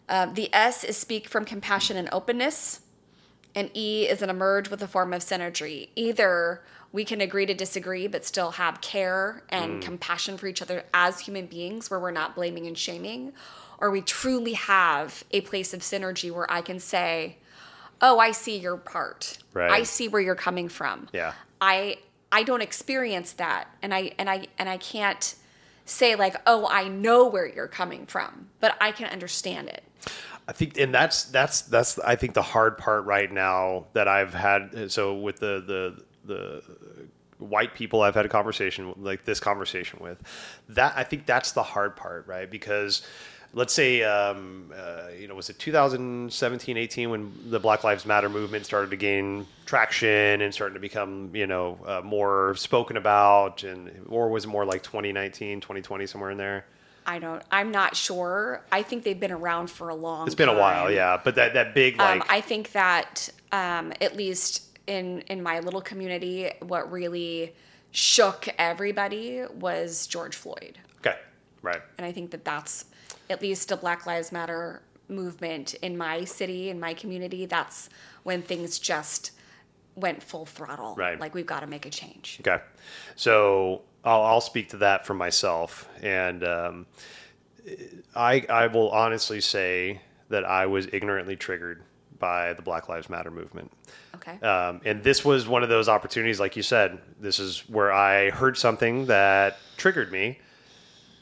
Uh, 0.08 0.26
the 0.26 0.52
S 0.54 0.84
is 0.84 0.96
speak 0.96 1.28
from 1.28 1.44
compassion 1.44 1.96
and 1.96 2.08
openness. 2.12 2.80
And 3.54 3.70
E 3.74 4.08
is 4.08 4.20
an 4.20 4.30
emerge 4.30 4.68
with 4.68 4.82
a 4.82 4.88
form 4.88 5.12
of 5.12 5.22
synergy. 5.22 5.88
Either 5.94 6.62
we 6.90 7.04
can 7.04 7.20
agree 7.20 7.46
to 7.46 7.54
disagree, 7.54 8.06
but 8.08 8.24
still 8.24 8.52
have 8.52 8.80
care 8.80 9.44
and 9.48 9.80
compassion 9.80 10.36
for 10.36 10.46
each 10.46 10.60
other 10.60 10.84
as 10.92 11.20
human 11.20 11.46
beings, 11.46 11.90
where 11.90 12.00
we're 12.00 12.10
not 12.10 12.34
blaming 12.34 12.66
and 12.66 12.76
shaming, 12.76 13.32
or 13.78 13.90
we 13.90 14.00
truly 14.00 14.54
have 14.54 15.24
a 15.30 15.40
place 15.42 15.72
of 15.72 15.80
synergy 15.80 16.32
where 16.32 16.50
I 16.50 16.62
can 16.62 16.80
say, 16.80 17.38
"Oh, 18.00 18.18
I 18.18 18.32
see 18.32 18.56
your 18.56 18.76
part. 18.76 19.38
Right. 19.52 19.70
I 19.70 19.82
see 19.84 20.08
where 20.08 20.20
you're 20.20 20.34
coming 20.34 20.68
from. 20.68 21.08
Yeah. 21.12 21.32
I 21.60 21.98
I 22.30 22.42
don't 22.42 22.62
experience 22.62 23.32
that, 23.34 23.68
and 23.82 23.94
I 23.94 24.12
and 24.18 24.28
I 24.28 24.48
and 24.58 24.68
I 24.68 24.76
can't 24.76 25.34
say 25.84 26.14
like, 26.14 26.36
"Oh, 26.46 26.66
I 26.70 26.88
know 26.88 27.26
where 27.26 27.46
you're 27.46 27.68
coming 27.68 28.06
from," 28.06 28.48
but 28.60 28.76
I 28.80 28.92
can 28.92 29.08
understand 29.08 29.68
it." 29.68 29.84
I 30.46 30.52
think, 30.52 30.78
and 30.78 30.94
that's 30.94 31.24
that's 31.24 31.62
that's 31.62 31.98
I 31.98 32.16
think 32.16 32.34
the 32.34 32.42
hard 32.42 32.76
part 32.76 33.04
right 33.06 33.30
now 33.30 33.86
that 33.94 34.08
I've 34.08 34.34
had. 34.34 34.90
So 34.90 35.14
with 35.14 35.38
the 35.40 35.62
the 35.66 36.04
the 36.26 36.62
white 37.38 37.74
people 37.74 38.02
I've 38.02 38.14
had 38.14 38.26
a 38.26 38.28
conversation 38.28 38.94
like 38.98 39.24
this 39.24 39.40
conversation 39.40 39.98
with, 40.00 40.22
that 40.70 40.94
I 40.96 41.04
think 41.04 41.26
that's 41.26 41.52
the 41.52 41.62
hard 41.62 41.96
part, 41.96 42.26
right? 42.26 42.50
Because 42.50 43.02
let's 43.54 43.72
say, 43.72 44.02
um, 44.02 44.72
uh, 44.76 45.08
you 45.18 45.28
know, 45.28 45.34
was 45.34 45.48
it 45.48 45.58
2017, 45.58 46.76
18 46.76 47.10
when 47.10 47.32
the 47.46 47.60
Black 47.60 47.84
Lives 47.84 48.04
Matter 48.04 48.28
movement 48.28 48.66
started 48.66 48.90
to 48.90 48.96
gain 48.96 49.46
traction 49.64 50.40
and 50.40 50.52
starting 50.52 50.74
to 50.74 50.80
become, 50.80 51.30
you 51.34 51.46
know, 51.46 51.78
uh, 51.86 52.00
more 52.04 52.54
spoken 52.56 52.96
about, 52.96 53.62
and 53.62 54.06
or 54.08 54.28
was 54.28 54.44
it 54.44 54.48
more 54.48 54.64
like 54.64 54.82
2019, 54.82 55.60
2020, 55.60 56.06
somewhere 56.06 56.30
in 56.30 56.38
there? 56.38 56.66
I 57.06 57.18
don't. 57.18 57.42
I'm 57.50 57.70
not 57.70 57.96
sure. 57.96 58.62
I 58.72 58.82
think 58.82 59.04
they've 59.04 59.18
been 59.18 59.32
around 59.32 59.70
for 59.70 59.90
a 59.90 59.94
long. 59.94 60.26
It's 60.26 60.34
been 60.34 60.48
a 60.48 60.58
while, 60.58 60.90
yeah. 60.90 61.20
But 61.22 61.34
that 61.34 61.54
that 61.54 61.74
big 61.74 61.98
like 61.98 62.16
Um, 62.16 62.22
I 62.28 62.40
think 62.40 62.72
that 62.72 63.28
um, 63.52 63.92
at 64.00 64.16
least 64.16 64.62
in 64.86 65.20
in 65.22 65.42
my 65.42 65.60
little 65.60 65.82
community, 65.82 66.50
what 66.60 66.90
really 66.90 67.54
shook 67.90 68.48
everybody 68.58 69.44
was 69.60 70.06
George 70.06 70.34
Floyd, 70.34 70.78
okay, 70.98 71.18
right, 71.62 71.80
and 71.98 72.06
I 72.06 72.10
think 72.10 72.30
that 72.32 72.44
that's 72.44 72.86
at 73.30 73.42
least 73.42 73.70
a 73.70 73.76
Black 73.76 74.06
Lives 74.06 74.32
Matter 74.32 74.82
movement 75.08 75.74
in 75.74 75.96
my 75.96 76.24
city, 76.24 76.70
in 76.70 76.80
my 76.80 76.94
community. 76.94 77.46
That's 77.46 77.88
when 78.22 78.42
things 78.42 78.78
just 78.78 79.32
went 79.94 80.22
full 80.22 80.46
throttle. 80.46 80.94
Right. 80.96 81.18
Like 81.18 81.34
we've 81.34 81.46
got 81.46 81.60
to 81.60 81.66
make 81.66 81.86
a 81.86 81.90
change. 81.90 82.38
okay. 82.40 82.62
So 83.16 83.82
I'll 84.04 84.22
I'll 84.22 84.40
speak 84.40 84.70
to 84.70 84.78
that 84.78 85.06
for 85.06 85.14
myself, 85.14 85.88
and 86.02 86.44
um, 86.44 86.86
I 88.14 88.44
I 88.48 88.66
will 88.66 88.90
honestly 88.90 89.40
say 89.40 90.00
that 90.28 90.44
I 90.44 90.66
was 90.66 90.88
ignorantly 90.92 91.36
triggered 91.36 91.82
by 92.18 92.52
the 92.54 92.62
Black 92.62 92.88
Lives 92.88 93.10
Matter 93.10 93.30
movement. 93.30 93.70
Okay. 94.14 94.40
Um, 94.40 94.80
and 94.84 95.02
this 95.02 95.24
was 95.24 95.46
one 95.46 95.62
of 95.62 95.68
those 95.68 95.88
opportunities, 95.88 96.40
like 96.40 96.56
you 96.56 96.62
said, 96.62 96.98
this 97.20 97.38
is 97.38 97.68
where 97.68 97.92
I 97.92 98.30
heard 98.30 98.56
something 98.56 99.06
that 99.06 99.58
triggered 99.76 100.10
me. 100.10 100.38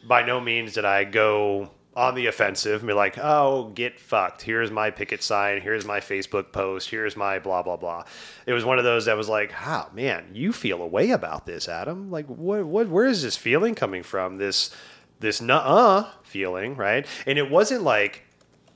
By 0.06 0.24
no 0.24 0.40
means 0.40 0.74
did 0.74 0.84
I 0.84 1.04
go 1.04 1.70
on 1.94 2.14
the 2.14 2.26
offensive 2.26 2.80
and 2.80 2.88
be 2.88 2.94
like, 2.94 3.18
oh, 3.18 3.70
get 3.74 4.00
fucked. 4.00 4.42
Here's 4.42 4.70
my 4.70 4.90
picket 4.90 5.22
sign. 5.22 5.60
Here's 5.60 5.84
my 5.84 6.00
Facebook 6.00 6.50
post. 6.52 6.88
Here's 6.88 7.16
my 7.16 7.38
blah, 7.38 7.62
blah, 7.62 7.76
blah. 7.76 8.04
It 8.46 8.52
was 8.54 8.64
one 8.64 8.78
of 8.78 8.84
those 8.84 9.04
that 9.04 9.16
was 9.16 9.28
like, 9.28 9.52
oh, 9.66 9.88
man, 9.92 10.30
you 10.32 10.52
feel 10.52 10.82
a 10.82 10.86
way 10.86 11.10
about 11.10 11.44
this, 11.44 11.68
Adam. 11.68 12.10
Like, 12.10 12.26
what, 12.26 12.64
what, 12.64 12.88
where 12.88 13.06
is 13.06 13.22
this 13.22 13.36
feeling 13.36 13.74
coming 13.74 14.02
from? 14.02 14.38
This, 14.38 14.74
this 15.20 15.40
nuh-uh 15.40 16.08
feeling, 16.22 16.76
right? 16.76 17.06
And 17.26 17.38
it 17.38 17.50
wasn't 17.50 17.82
like, 17.82 18.24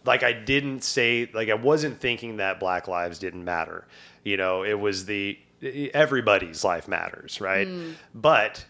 like 0.07 0.23
I 0.23 0.33
didn't 0.33 0.85
say 0.85 1.29
like 1.35 1.49
I 1.49 1.55
wasn't 1.55 2.01
thinking 2.01 2.37
that 2.37 2.61
black 2.61 2.89
lives 2.89 3.19
didn't 3.19 3.45
matter. 3.45 3.87
You 4.25 4.37
know, 4.37 4.63
it 4.63 4.79
was 4.79 5.07
the 5.07 5.39
everybody's 5.63 6.65
life 6.65 6.89
matters, 6.89 7.41
right? 7.41 7.67
Mm. 7.67 7.95
But 8.15 8.65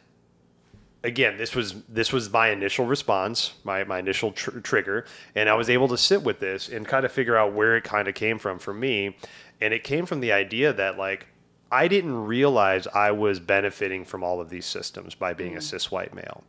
again, 1.07 1.39
this 1.39 1.55
was 1.55 1.83
this 1.89 2.13
was 2.13 2.31
my 2.31 2.49
initial 2.51 2.85
response, 2.85 3.55
my 3.65 3.85
my 3.85 4.01
initial 4.01 4.33
tr- 4.33 4.59
trigger, 4.59 5.07
and 5.35 5.49
I 5.49 5.55
was 5.55 5.71
able 5.71 5.89
to 5.89 5.97
sit 5.97 6.23
with 6.23 6.41
this 6.41 6.69
and 6.69 6.87
kind 6.87 7.07
of 7.07 7.13
figure 7.13 7.37
out 7.37 7.55
where 7.55 7.77
it 7.77 7.85
kind 7.85 8.09
of 8.09 8.15
came 8.15 8.39
from 8.39 8.59
for 8.59 8.75
me, 8.75 9.17
and 9.61 9.73
it 9.73 9.85
came 9.85 10.05
from 10.05 10.21
the 10.21 10.33
idea 10.33 10.73
that 10.73 10.99
like 10.99 11.27
I 11.71 11.89
didn't 11.89 12.27
realize 12.27 12.87
I 12.89 13.13
was 13.13 13.41
benefiting 13.41 14.05
from 14.05 14.23
all 14.23 14.41
of 14.41 14.51
these 14.51 14.67
systems 14.67 15.15
by 15.15 15.33
being 15.33 15.57
a 15.57 15.61
cis 15.61 15.91
white 15.91 16.15
male. 16.15 16.43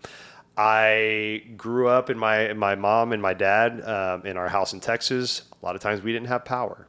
I 0.58 1.44
grew 1.56 1.88
up 1.88 2.10
in 2.10 2.18
my 2.18 2.52
my 2.54 2.76
mom 2.76 3.14
and 3.14 3.22
my 3.22 3.36
dad 3.36 3.88
um, 3.88 4.26
in 4.26 4.38
our 4.38 4.50
house 4.50 4.74
in 4.74 4.80
Texas. 4.80 5.44
A 5.62 5.66
lot 5.66 5.76
of 5.76 5.82
times 5.82 6.02
we 6.02 6.12
didn't 6.12 6.28
have 6.28 6.44
power, 6.44 6.88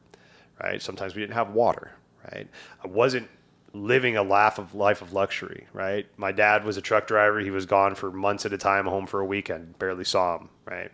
right? 0.62 0.80
Sometimes 0.80 1.14
we 1.14 1.20
didn't 1.20 1.34
have 1.34 1.50
water, 1.50 1.92
right? 2.32 2.48
I 2.82 2.88
wasn't 2.88 3.28
living 3.74 4.16
a 4.16 4.22
laugh 4.22 4.58
of 4.58 4.74
life 4.74 5.02
of 5.02 5.12
luxury, 5.12 5.66
right? 5.72 6.06
My 6.16 6.32
dad 6.32 6.64
was 6.64 6.76
a 6.76 6.80
truck 6.80 7.06
driver. 7.06 7.40
He 7.40 7.50
was 7.50 7.66
gone 7.66 7.94
for 7.94 8.10
months 8.10 8.46
at 8.46 8.52
a 8.52 8.58
time, 8.58 8.86
home 8.86 9.06
for 9.06 9.20
a 9.20 9.24
weekend. 9.26 9.78
Barely 9.78 10.04
saw 10.04 10.38
him, 10.38 10.48
right? 10.64 10.90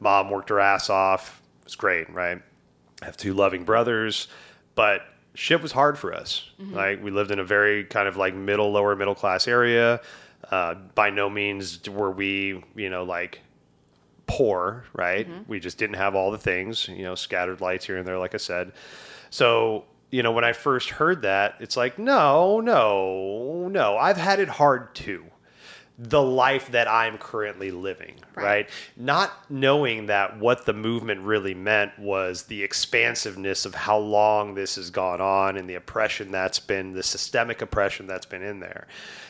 Mom 0.00 0.30
worked 0.30 0.48
her 0.50 0.60
ass 0.60 0.88
off. 0.90 1.42
It 1.60 1.64
was 1.64 1.74
great, 1.76 2.08
right? 2.12 2.40
I 3.00 3.04
have 3.04 3.16
two 3.16 3.34
loving 3.34 3.64
brothers, 3.64 4.28
but 4.74 5.02
shit 5.34 5.60
was 5.60 5.72
hard 5.72 5.98
for 5.98 6.14
us. 6.14 6.48
Like 6.74 7.02
we 7.02 7.10
lived 7.10 7.30
in 7.32 7.38
a 7.40 7.44
very 7.44 7.84
kind 7.84 8.06
of 8.06 8.16
like 8.16 8.34
middle, 8.34 8.70
lower 8.70 8.94
middle 8.94 9.14
class 9.14 9.48
area. 9.48 10.00
Uh, 10.50 10.74
by 10.94 11.10
no 11.10 11.30
means 11.30 11.88
were 11.88 12.10
we, 12.10 12.62
you 12.76 12.90
know, 12.90 13.04
like 13.04 13.40
poor, 14.26 14.84
right? 14.92 15.26
We 15.48 15.60
just 15.60 15.78
didn't 15.78 15.96
have 15.96 16.14
all 16.14 16.30
the 16.30 16.38
things, 16.38 16.88
you 16.88 17.02
know, 17.02 17.14
scattered 17.14 17.60
lights 17.60 17.84
here 17.86 17.96
and 17.98 18.06
there, 18.06 18.18
like 18.18 18.34
I 18.34 18.38
said. 18.38 18.72
So, 19.30 19.84
you 20.12 20.22
know, 20.22 20.30
when 20.30 20.44
I 20.44 20.52
first 20.52 20.90
heard 20.90 21.22
that, 21.22 21.56
it's 21.58 21.76
like, 21.76 21.98
no, 21.98 22.60
no, 22.60 23.66
no, 23.68 23.96
I've 23.96 24.18
had 24.18 24.38
it 24.38 24.48
hard 24.48 24.94
too. 24.94 25.24
The 25.98 26.22
life 26.22 26.70
that 26.72 26.86
I'm 26.86 27.16
currently 27.16 27.70
living, 27.70 28.16
right. 28.34 28.44
Right. 28.44 28.70
Not 28.96 29.32
knowing 29.50 30.06
that 30.06 30.38
what 30.38 30.66
the 30.66 30.72
movement 30.72 31.22
really 31.22 31.54
meant 31.54 31.98
was 31.98 32.44
the 32.44 32.62
expansiveness 32.62 33.64
of 33.64 33.74
how 33.74 33.98
long 33.98 34.54
this 34.54 34.76
has 34.76 34.90
gone 34.90 35.20
on 35.20 35.56
and 35.56 35.68
the 35.68 35.76
oppression 35.76 36.30
that's 36.30 36.58
been, 36.58 36.92
the 36.92 37.02
systemic 37.02 37.62
oppression 37.62 38.06
that's 38.06 38.26
been 38.26 38.42
in 38.42 38.60
there. 38.60 38.88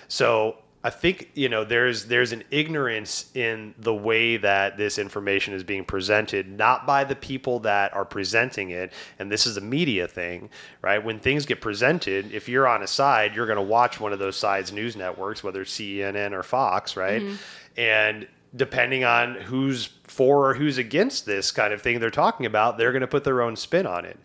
So 0.09 0.57
I 0.85 0.91
think 0.91 1.31
you 1.35 1.49
know 1.49 1.65
there's 1.65 2.07
there's 2.07 2.33
an 2.33 2.43
ignorance 2.51 3.31
in 3.35 3.75
the 3.79 3.95
way 3.95 4.37
that 4.39 4.77
this 4.77 4.99
information 4.99 5.55
is 5.55 5.63
being 5.63 5.85
presented, 5.85 6.49
not 6.49 6.87
by 6.87 7.05
the 7.05 7.15
people 7.15 7.61
that 7.61 7.95
are 7.95 8.05
presenting 8.05 8.71
it, 8.71 8.93
and 9.19 9.31
this 9.31 9.47
is 9.47 9.57
a 9.57 9.61
media 9.61 10.09
thing, 10.09 10.51
right? 10.81 11.03
When 11.03 11.21
things 11.21 11.47
get 11.47 11.61
presented, 11.61 12.33
if 12.33 12.49
you're 12.49 12.67
on 12.67 12.83
a 12.83 12.89
side, 12.89 13.35
you're 13.35 13.47
going 13.47 13.57
to 13.57 13.63
watch 13.63 14.01
one 14.01 14.13
of 14.13 14.19
those 14.19 14.37
sides 14.37 14.73
news 14.73 14.97
networks, 14.97 15.45
whether 15.45 15.63
it's 15.63 15.79
CNN 15.79 16.33
or 16.33 16.43
Fox, 16.43 16.97
right? 16.97 17.23
Mm-hmm. 17.23 17.35
And 17.77 18.29
depending 18.55 19.05
on 19.05 19.37
who's 19.37 19.87
for 20.05 20.51
or 20.51 20.55
who's 20.55 20.79
against 20.79 21.27
this 21.27 21.51
kind 21.51 21.73
of 21.73 21.81
thing 21.81 22.01
they're 22.01 22.11
talking 22.11 22.45
about, 22.45 22.77
they're 22.77 22.93
going 22.93 23.01
to 23.03 23.07
put 23.07 23.25
their 23.25 23.41
own 23.41 23.57
spin 23.57 23.87
on 23.87 24.05
it. 24.05 24.19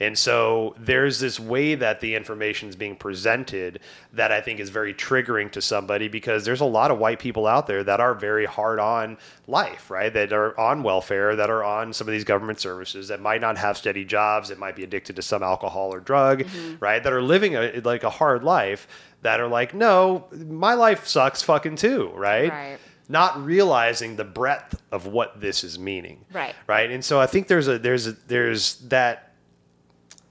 And 0.00 0.16
so 0.16 0.74
there's 0.78 1.20
this 1.20 1.38
way 1.38 1.74
that 1.74 2.00
the 2.00 2.14
information 2.14 2.70
is 2.70 2.76
being 2.76 2.96
presented 2.96 3.80
that 4.14 4.32
I 4.32 4.40
think 4.40 4.58
is 4.58 4.70
very 4.70 4.94
triggering 4.94 5.50
to 5.52 5.60
somebody 5.60 6.08
because 6.08 6.44
there's 6.46 6.62
a 6.62 6.66
lot 6.66 6.90
of 6.90 6.98
white 6.98 7.18
people 7.18 7.46
out 7.46 7.66
there 7.66 7.84
that 7.84 8.00
are 8.00 8.14
very 8.14 8.46
hard 8.46 8.78
on 8.78 9.18
life, 9.46 9.90
right? 9.90 10.12
That 10.12 10.32
are 10.32 10.58
on 10.58 10.82
welfare, 10.82 11.36
that 11.36 11.50
are 11.50 11.62
on 11.62 11.92
some 11.92 12.08
of 12.08 12.12
these 12.12 12.24
government 12.24 12.60
services, 12.60 13.08
that 13.08 13.20
might 13.20 13.42
not 13.42 13.58
have 13.58 13.76
steady 13.76 14.06
jobs, 14.06 14.48
that 14.48 14.58
might 14.58 14.74
be 14.74 14.84
addicted 14.84 15.16
to 15.16 15.22
some 15.22 15.42
alcohol 15.42 15.92
or 15.92 16.00
drug, 16.00 16.44
mm-hmm. 16.44 16.76
right? 16.80 17.02
That 17.02 17.12
are 17.12 17.22
living 17.22 17.56
a, 17.56 17.80
like 17.84 18.02
a 18.02 18.10
hard 18.10 18.42
life 18.42 18.88
that 19.20 19.38
are 19.38 19.48
like, 19.48 19.74
no, 19.74 20.28
my 20.32 20.72
life 20.72 21.06
sucks 21.06 21.42
fucking 21.42 21.76
too, 21.76 22.10
right? 22.14 22.50
Right. 22.50 22.78
Not 23.10 23.44
realizing 23.44 24.16
the 24.16 24.24
breadth 24.24 24.80
of 24.92 25.06
what 25.06 25.40
this 25.40 25.62
is 25.64 25.78
meaning 25.78 26.24
Right. 26.32 26.54
right 26.66 26.90
and 26.90 27.04
so 27.04 27.20
i 27.20 27.26
think 27.26 27.48
there's 27.48 27.68
a 27.68 27.78
there's 27.78 28.06
a 28.06 28.12
there's 28.28 28.76
that 28.88 29.29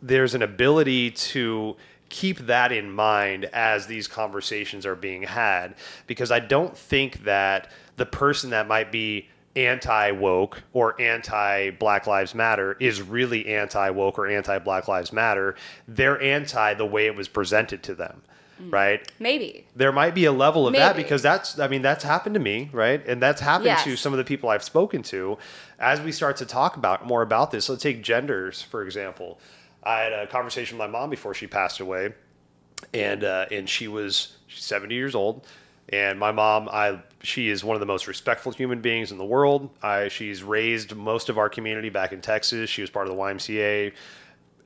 there's 0.01 0.35
an 0.35 0.41
ability 0.41 1.11
to 1.11 1.75
keep 2.09 2.39
that 2.39 2.71
in 2.71 2.91
mind 2.91 3.45
as 3.45 3.85
these 3.85 4.07
conversations 4.07 4.85
are 4.85 4.95
being 4.95 5.23
had 5.23 5.75
because 6.07 6.31
i 6.31 6.39
don't 6.39 6.75
think 6.75 7.23
that 7.23 7.69
the 7.97 8.05
person 8.05 8.49
that 8.49 8.67
might 8.67 8.91
be 8.91 9.27
anti 9.55 10.11
woke 10.11 10.63
or 10.73 10.99
anti 11.01 11.71
black 11.71 12.07
lives 12.07 12.33
matter 12.33 12.77
is 12.79 13.01
really 13.01 13.47
anti 13.47 13.89
woke 13.89 14.17
or 14.17 14.27
anti 14.27 14.59
black 14.59 14.87
lives 14.87 15.11
matter. 15.11 15.55
They're 15.87 16.21
anti 16.21 16.75
the 16.75 16.85
way 16.85 17.07
it 17.07 17.15
was 17.15 17.27
presented 17.27 17.83
to 17.83 17.95
them 17.95 18.21
mm. 18.61 18.71
right? 18.71 19.11
Maybe. 19.19 19.65
there 19.75 19.91
might 19.91 20.15
be 20.15 20.25
a 20.25 20.31
level 20.31 20.67
of 20.67 20.73
that 20.73 20.95
because 20.95 21.21
that's 21.21 21.59
i 21.59 21.67
mean 21.67 21.81
that's 21.81 22.03
happened 22.03 22.35
to 22.35 22.39
me 22.39 22.69
right? 22.71 23.05
And 23.05 23.21
that's 23.21 23.41
happened 23.41 23.77
to 23.83 23.95
some 23.95 24.13
of 24.13 24.17
the 24.17 24.23
people 24.23 24.49
i've 24.49 24.63
spoken 24.63 25.03
to. 25.03 25.37
As 25.79 26.01
we 26.01 26.11
start 26.11 26.37
to 26.37 26.45
talk 26.45 26.77
about 26.77 27.05
more 27.05 27.21
about 27.21 27.51
this 27.51 27.69
let's 27.69 27.83
take 27.83 28.03
genders 28.03 28.61
for 28.61 28.83
example 28.83 29.39
i 29.83 29.99
had 29.99 30.13
a 30.13 30.27
conversation 30.27 30.77
with 30.77 30.87
my 30.87 30.99
mom 30.99 31.09
before 31.09 31.33
she 31.33 31.47
passed 31.47 31.79
away 31.79 32.13
and 32.93 33.23
uh, 33.23 33.45
and 33.51 33.67
she 33.67 33.87
was 33.87 34.37
she's 34.47 34.63
70 34.63 34.95
years 34.95 35.15
old 35.15 35.45
and 35.89 36.19
my 36.19 36.31
mom 36.31 36.69
i 36.71 36.99
she 37.21 37.49
is 37.49 37.63
one 37.63 37.75
of 37.75 37.79
the 37.79 37.85
most 37.85 38.07
respectful 38.07 38.51
human 38.51 38.81
beings 38.81 39.11
in 39.11 39.17
the 39.17 39.25
world 39.25 39.69
I, 39.83 40.07
she's 40.07 40.43
raised 40.43 40.95
most 40.95 41.29
of 41.29 41.37
our 41.37 41.49
community 41.49 41.89
back 41.89 42.13
in 42.13 42.21
texas 42.21 42.69
she 42.69 42.81
was 42.81 42.89
part 42.89 43.07
of 43.07 43.15
the 43.15 43.21
ymca 43.21 43.93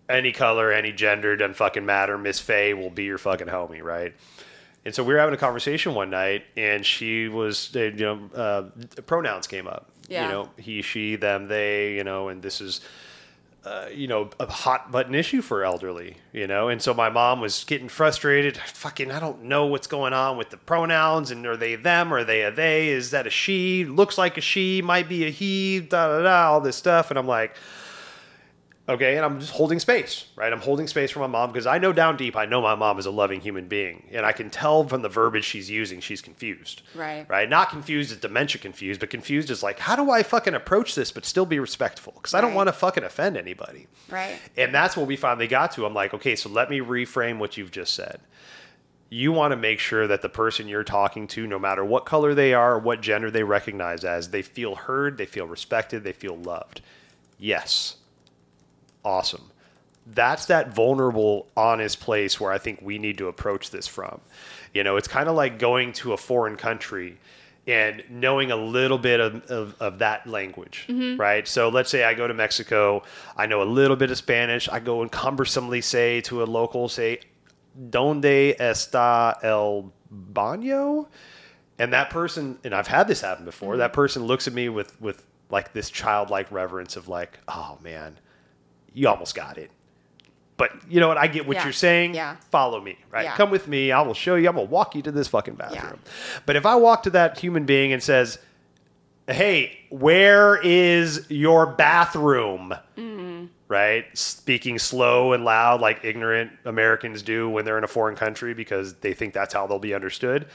any 0.09 0.31
color, 0.31 0.71
any 0.71 0.91
gender, 0.91 1.35
doesn't 1.35 1.55
fucking 1.55 1.85
matter. 1.85 2.17
Miss 2.17 2.39
Faye 2.39 2.73
will 2.73 2.89
be 2.89 3.03
your 3.03 3.17
fucking 3.17 3.47
homie, 3.47 3.81
right? 3.81 4.13
And 4.85 4.93
so 4.93 5.03
we 5.03 5.13
were 5.13 5.19
having 5.19 5.33
a 5.33 5.37
conversation 5.37 5.95
one 5.95 6.09
night, 6.09 6.43
and 6.57 6.85
she 6.85 7.29
was, 7.29 7.73
uh, 7.75 7.79
you 7.79 7.91
know, 7.91 8.29
uh, 8.35 9.01
pronouns 9.05 9.47
came 9.47 9.67
up. 9.67 9.89
Yeah. 10.09 10.25
You 10.25 10.31
know, 10.31 10.49
he, 10.57 10.81
she, 10.81 11.15
them, 11.15 11.47
they, 11.47 11.95
you 11.95 12.03
know, 12.03 12.27
and 12.27 12.41
this 12.41 12.59
is, 12.59 12.81
uh, 13.65 13.87
you 13.93 14.07
know, 14.07 14.29
a 14.39 14.45
hot 14.45 14.91
button 14.91 15.15
issue 15.15 15.41
for 15.41 15.63
elderly, 15.63 16.17
you 16.33 16.47
know? 16.47 16.67
And 16.67 16.81
so 16.81 16.93
my 16.93 17.09
mom 17.09 17.39
was 17.39 17.63
getting 17.63 17.87
frustrated. 17.87 18.57
Fucking, 18.57 19.11
I 19.11 19.19
don't 19.19 19.43
know 19.43 19.67
what's 19.67 19.87
going 19.87 20.11
on 20.11 20.37
with 20.37 20.49
the 20.49 20.57
pronouns, 20.57 21.31
and 21.31 21.45
are 21.45 21.55
they 21.55 21.75
them? 21.75 22.13
Are 22.13 22.23
they 22.23 22.41
a 22.41 22.51
they? 22.51 22.89
Is 22.89 23.11
that 23.11 23.25
a 23.25 23.29
she? 23.29 23.85
Looks 23.85 24.17
like 24.17 24.37
a 24.37 24.41
she, 24.41 24.81
might 24.81 25.07
be 25.07 25.25
a 25.25 25.29
he, 25.29 25.79
da 25.79 26.07
da 26.07 26.23
da, 26.23 26.51
all 26.51 26.59
this 26.61 26.75
stuff. 26.75 27.09
And 27.09 27.17
I'm 27.17 27.27
like, 27.27 27.55
Okay, 28.89 29.15
and 29.15 29.23
I'm 29.23 29.39
just 29.39 29.53
holding 29.53 29.79
space, 29.79 30.25
right? 30.35 30.51
I'm 30.51 30.59
holding 30.59 30.87
space 30.87 31.09
for 31.11 31.19
my 31.19 31.27
mom 31.27 31.53
because 31.53 31.65
I 31.65 31.77
know 31.77 31.93
down 31.93 32.17
deep, 32.17 32.35
I 32.35 32.43
know 32.45 32.61
my 32.61 32.75
mom 32.75 32.99
is 32.99 33.05
a 33.05 33.11
loving 33.11 33.39
human 33.39 33.69
being, 33.69 34.09
and 34.11 34.25
I 34.25 34.33
can 34.33 34.49
tell 34.49 34.83
from 34.83 35.01
the 35.01 35.07
verbiage 35.07 35.45
she's 35.45 35.69
using, 35.69 36.01
she's 36.01 36.21
confused. 36.21 36.81
Right. 36.93 37.25
Right. 37.29 37.47
Not 37.49 37.69
confused 37.69 38.11
as 38.11 38.17
dementia 38.17 38.59
confused, 38.59 38.99
but 38.99 39.09
confused 39.09 39.49
as 39.51 39.63
like, 39.63 39.79
how 39.79 39.95
do 39.95 40.11
I 40.11 40.21
fucking 40.21 40.53
approach 40.53 40.95
this 40.95 41.13
but 41.13 41.23
still 41.23 41.45
be 41.45 41.59
respectful? 41.59 42.11
Because 42.17 42.33
I 42.33 42.41
don't 42.41 42.49
Right. 42.49 42.57
want 42.57 42.67
to 42.67 42.73
fucking 42.73 43.05
offend 43.05 43.37
anybody. 43.37 43.87
Right. 44.09 44.37
And 44.57 44.75
that's 44.75 44.97
what 44.97 45.07
we 45.07 45.15
finally 45.15 45.47
got 45.47 45.71
to. 45.73 45.85
I'm 45.85 45.93
like, 45.93 46.13
okay, 46.15 46.35
so 46.35 46.49
let 46.49 46.69
me 46.69 46.79
reframe 46.81 47.37
what 47.37 47.55
you've 47.55 47.71
just 47.71 47.93
said. 47.93 48.19
You 49.09 49.31
want 49.31 49.53
to 49.53 49.55
make 49.55 49.79
sure 49.79 50.07
that 50.07 50.21
the 50.21 50.27
person 50.29 50.67
you're 50.67 50.83
talking 50.83 51.27
to, 51.27 51.47
no 51.47 51.57
matter 51.57 51.85
what 51.85 52.03
color 52.05 52.33
they 52.33 52.53
are, 52.53 52.77
what 52.77 52.99
gender 52.99 53.31
they 53.31 53.43
recognize 53.43 54.03
as, 54.03 54.31
they 54.31 54.41
feel 54.41 54.75
heard, 54.75 55.17
they 55.17 55.25
feel 55.25 55.47
respected, 55.47 56.03
they 56.03 56.11
feel 56.11 56.35
loved. 56.35 56.81
Yes. 57.39 57.95
Awesome. 59.03 59.51
That's 60.05 60.47
that 60.47 60.73
vulnerable, 60.73 61.47
honest 61.55 61.99
place 61.99 62.39
where 62.39 62.51
I 62.51 62.57
think 62.57 62.81
we 62.81 62.97
need 62.97 63.17
to 63.19 63.27
approach 63.27 63.71
this 63.71 63.87
from. 63.87 64.19
You 64.73 64.83
know, 64.83 64.97
it's 64.97 65.07
kind 65.07 65.29
of 65.29 65.35
like 65.35 65.59
going 65.59 65.93
to 65.93 66.13
a 66.13 66.17
foreign 66.17 66.57
country 66.57 67.17
and 67.65 68.03
knowing 68.09 68.51
a 68.51 68.55
little 68.55 68.97
bit 68.97 69.19
of, 69.19 69.49
of, 69.49 69.75
of 69.79 69.99
that 69.99 70.27
language, 70.27 70.85
mm-hmm. 70.89 71.19
right? 71.19 71.47
So 71.47 71.69
let's 71.69 71.89
say 71.89 72.03
I 72.03 72.13
go 72.13 72.27
to 72.27 72.33
Mexico, 72.33 73.03
I 73.37 73.45
know 73.45 73.61
a 73.61 73.63
little 73.63 73.95
bit 73.95 74.11
of 74.11 74.17
Spanish, 74.17 74.67
I 74.67 74.79
go 74.79 75.01
and 75.01 75.11
cumbersomely 75.11 75.81
say 75.81 76.19
to 76.21 76.43
a 76.43 76.45
local, 76.45 76.89
say, 76.89 77.21
Donde 77.89 78.55
está 78.59 79.41
el 79.43 79.93
baño? 80.33 81.07
And 81.79 81.93
that 81.93 82.09
person, 82.09 82.59
and 82.63 82.75
I've 82.75 82.87
had 82.87 83.07
this 83.07 83.21
happen 83.21 83.45
before, 83.45 83.73
mm-hmm. 83.73 83.79
that 83.79 83.93
person 83.93 84.23
looks 84.23 84.47
at 84.47 84.53
me 84.53 84.67
with, 84.67 84.99
with 85.01 85.25
like 85.49 85.71
this 85.71 85.89
childlike 85.89 86.51
reverence 86.51 86.97
of 86.97 87.07
like, 87.07 87.39
oh 87.47 87.77
man, 87.81 88.19
you 88.93 89.07
almost 89.07 89.35
got 89.35 89.57
it. 89.57 89.71
But 90.55 90.71
you 90.87 90.99
know 90.99 91.07
what? 91.07 91.17
I 91.17 91.27
get 91.27 91.47
what 91.47 91.57
Yeah. 91.57 91.63
you're 91.63 91.73
saying. 91.73 92.13
Yeah. 92.13 92.35
Follow 92.51 92.79
me, 92.79 92.97
right? 93.11 93.23
Yeah. 93.25 93.35
Come 93.35 93.49
with 93.49 93.67
me. 93.67 93.91
I 93.91 94.01
will 94.01 94.13
show 94.13 94.35
you. 94.35 94.47
I'm 94.47 94.55
gonna 94.55 94.67
walk 94.67 94.95
you 94.95 95.01
to 95.01 95.11
this 95.11 95.27
fucking 95.27 95.55
bathroom. 95.55 95.99
Yeah. 96.05 96.11
But 96.45 96.55
if 96.55 96.65
I 96.65 96.75
walk 96.75 97.03
to 97.03 97.09
that 97.11 97.39
human 97.39 97.65
being 97.65 97.91
and 97.91 98.01
says, 98.03 98.37
"Hey, 99.27 99.79
where 99.89 100.59
is 100.63 101.25
your 101.29 101.65
bathroom?" 101.65 102.75
Mm-hmm. 102.97 103.45
Right? 103.67 104.05
Speaking 104.15 104.77
slow 104.77 105.33
and 105.33 105.43
loud, 105.43 105.81
like 105.81 106.01
ignorant 106.03 106.51
Americans 106.65 107.23
do 107.23 107.49
when 107.49 107.65
they're 107.65 107.79
in 107.79 107.83
a 107.83 107.87
foreign 107.87 108.15
country 108.15 108.53
because 108.53 108.93
they 108.95 109.13
think 109.13 109.33
that's 109.33 109.55
how 109.55 109.65
they'll 109.65 109.79
be 109.79 109.95
understood. 109.95 110.45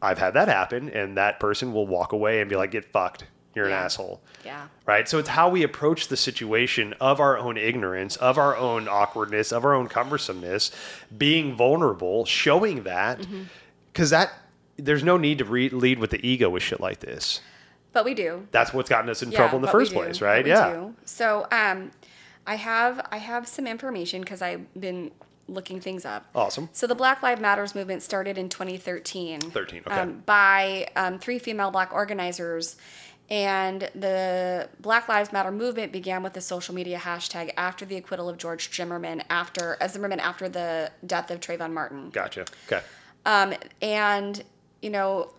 I've 0.00 0.18
had 0.18 0.32
that 0.34 0.48
happen, 0.48 0.88
and 0.88 1.18
that 1.18 1.38
person 1.40 1.74
will 1.74 1.86
walk 1.86 2.12
away 2.12 2.40
and 2.40 2.48
be 2.48 2.56
like, 2.56 2.70
"Get 2.70 2.86
fucked. 2.86 3.24
You're 3.54 3.66
an 3.66 3.72
asshole." 3.72 4.20
Yeah. 4.44 4.66
right? 4.86 5.08
So 5.08 5.18
it's 5.18 5.30
how 5.30 5.48
we 5.48 5.62
approach 5.62 6.08
the 6.08 6.16
situation 6.16 6.94
of 7.00 7.18
our 7.20 7.38
own 7.38 7.56
ignorance, 7.56 8.16
of 8.16 8.36
our 8.36 8.56
own 8.56 8.88
awkwardness, 8.88 9.52
of 9.52 9.64
our 9.64 9.72
own 9.74 9.88
cumbersomeness, 9.88 10.70
being 11.16 11.54
vulnerable, 11.56 12.24
showing 12.26 12.82
that, 12.82 13.20
Mm-hmm. 13.20 13.42
because 13.92 14.10
that 14.10 14.30
there's 14.76 15.02
no 15.04 15.16
need 15.16 15.38
to 15.38 15.44
re- 15.44 15.68
lead 15.70 15.98
with 15.98 16.10
the 16.10 16.26
ego 16.26 16.50
with 16.50 16.62
shit 16.62 16.80
like 16.80 17.00
this. 17.00 17.40
But 17.92 18.04
we 18.04 18.12
do. 18.12 18.46
That's 18.50 18.74
what's 18.74 18.90
gotten 18.90 19.08
us 19.08 19.22
in 19.22 19.30
Yeah, 19.30 19.38
trouble 19.38 19.56
in 19.56 19.62
the 19.62 19.68
first 19.70 19.92
place, 19.92 20.20
right? 20.20 20.44
Yeah. 20.44 20.72
do. 20.72 20.94
So 21.04 21.46
um, 21.52 21.92
I 22.46 22.56
have 22.56 23.06
I 23.12 23.18
have 23.18 23.46
some 23.46 23.66
information 23.68 24.20
because 24.20 24.42
I've 24.42 24.66
been 24.78 25.12
looking 25.46 25.78
things 25.80 26.04
up. 26.04 26.26
Awesome. 26.34 26.68
So 26.72 26.86
the 26.86 26.94
Black 26.94 27.22
Lives 27.22 27.40
Matters 27.40 27.74
movement 27.74 28.02
started 28.02 28.36
in 28.36 28.48
2013. 28.48 29.40
13, 29.42 29.82
okay. 29.86 29.94
Um, 29.94 30.22
by 30.26 30.88
um, 30.96 31.18
three 31.18 31.38
female 31.38 31.70
black 31.70 31.92
organizers. 31.92 32.76
And 33.30 33.88
the 33.94 34.68
Black 34.80 35.08
Lives 35.08 35.32
Matter 35.32 35.50
movement 35.50 35.92
began 35.92 36.22
with 36.22 36.34
the 36.34 36.42
social 36.42 36.74
media 36.74 36.98
hashtag 36.98 37.52
after 37.56 37.84
the 37.86 37.96
acquittal 37.96 38.28
of 38.28 38.36
George 38.36 38.72
Zimmerman 38.74 39.22
after 39.30 39.78
uh, 39.80 39.88
Zimmerman 39.88 40.20
after 40.20 40.48
the 40.48 40.92
death 41.06 41.30
of 41.30 41.40
Trayvon 41.40 41.72
Martin. 41.72 42.10
Gotcha. 42.10 42.44
Okay. 42.66 42.82
Um, 43.24 43.54
and 43.80 44.44
you 44.82 44.90
know, 44.90 45.30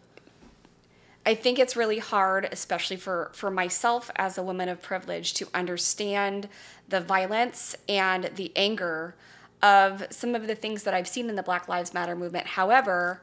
I 1.28 1.36
think 1.36 1.60
it's 1.60 1.76
really 1.76 2.00
hard, 2.00 2.50
especially 2.52 2.98
for 2.98 3.30
for 3.34 3.52
myself 3.52 4.10
as 4.16 4.38
a 4.38 4.44
woman 4.44 4.68
of 4.68 4.82
privilege, 4.82 5.34
to 5.36 5.48
understand 5.54 6.50
the 6.90 7.02
violence 7.02 7.76
and 7.88 8.32
the 8.36 8.52
anger 8.56 9.16
of 9.62 10.08
some 10.10 10.34
of 10.34 10.48
the 10.48 10.56
things 10.56 10.84
that 10.84 10.94
I've 10.94 11.08
seen 11.08 11.30
in 11.30 11.36
the 11.36 11.44
Black 11.44 11.68
Lives 11.68 11.94
Matter 11.94 12.16
movement. 12.16 12.48
However, 12.48 13.22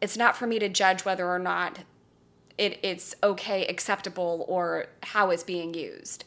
it's 0.00 0.16
not 0.16 0.36
for 0.36 0.46
me 0.46 0.58
to 0.58 0.68
judge 0.68 1.04
whether 1.04 1.28
or 1.28 1.38
not 1.38 1.80
it, 2.60 2.78
it's 2.82 3.16
okay, 3.22 3.66
acceptable, 3.66 4.44
or 4.46 4.86
how 5.02 5.30
it's 5.30 5.42
being 5.42 5.72
used. 5.72 6.24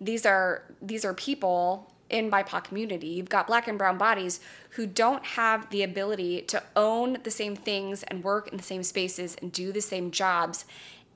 These 0.00 0.26
are 0.26 0.64
these 0.82 1.04
are 1.04 1.14
people 1.14 1.90
in 2.10 2.30
BIPOC 2.30 2.64
community. 2.64 3.06
You've 3.06 3.30
got 3.30 3.46
black 3.46 3.66
and 3.68 3.78
brown 3.78 3.96
bodies 3.96 4.40
who 4.70 4.86
don't 4.86 5.24
have 5.24 5.70
the 5.70 5.82
ability 5.82 6.42
to 6.42 6.62
own 6.76 7.16
the 7.22 7.30
same 7.30 7.56
things 7.56 8.02
and 8.02 8.22
work 8.22 8.48
in 8.48 8.58
the 8.58 8.62
same 8.62 8.82
spaces 8.82 9.34
and 9.40 9.50
do 9.50 9.72
the 9.72 9.80
same 9.80 10.10
jobs 10.10 10.66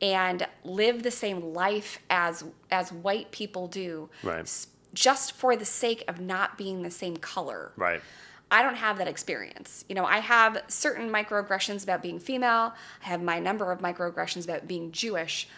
and 0.00 0.46
live 0.64 1.02
the 1.02 1.11
same 1.11 1.52
life 1.52 1.98
as 2.09 2.42
as 2.70 2.90
white 2.90 3.30
people 3.32 3.68
do. 3.68 4.09
Right. 4.22 4.50
Just 4.94 5.32
for 5.32 5.54
the 5.54 5.66
sake 5.66 6.02
of 6.09 6.18
not 6.18 6.57
being 6.57 6.82
the 6.82 6.90
same 6.90 7.18
color. 7.18 7.72
Right. 7.76 8.00
I 8.51 8.62
don't 8.62 8.76
have 8.76 8.99
that 8.99 9.09
experience. 9.09 9.84
You 9.88 9.94
know, 9.97 10.05
I 10.05 10.18
have 10.20 10.62
certain 10.68 11.11
microaggressions 11.11 11.82
about 11.82 12.03
being 12.03 12.18
female. 12.20 12.74
I 13.03 13.09
have 13.09 13.22
my 13.22 13.40
number 13.40 13.72
of 13.72 13.80
microaggressions 13.80 14.44
about 14.44 14.68
being 14.68 14.92
Jewish, 14.92 15.49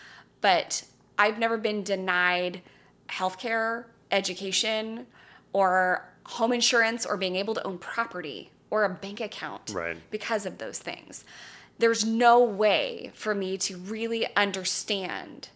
but 0.40 0.84
I've 1.18 1.38
never 1.38 1.58
been 1.58 1.82
denied 1.82 2.62
healthcare, 3.08 3.84
education, 4.10 5.06
or 5.52 6.04
home 6.24 6.52
insurance 6.52 7.04
or 7.04 7.16
being 7.16 7.36
able 7.36 7.54
to 7.54 7.66
own 7.66 7.78
property 7.78 8.50
or 8.70 8.84
a 8.84 8.88
bank 8.88 9.20
account 9.20 9.70
Right. 9.74 9.96
because 10.10 10.46
of 10.46 10.58
those 10.58 10.78
things. 10.78 11.24
There's 11.78 12.04
no 12.04 12.40
way 12.42 13.10
for 13.14 13.34
me 13.34 13.56
to 13.58 13.76
really 13.76 14.26
understand 14.36 15.48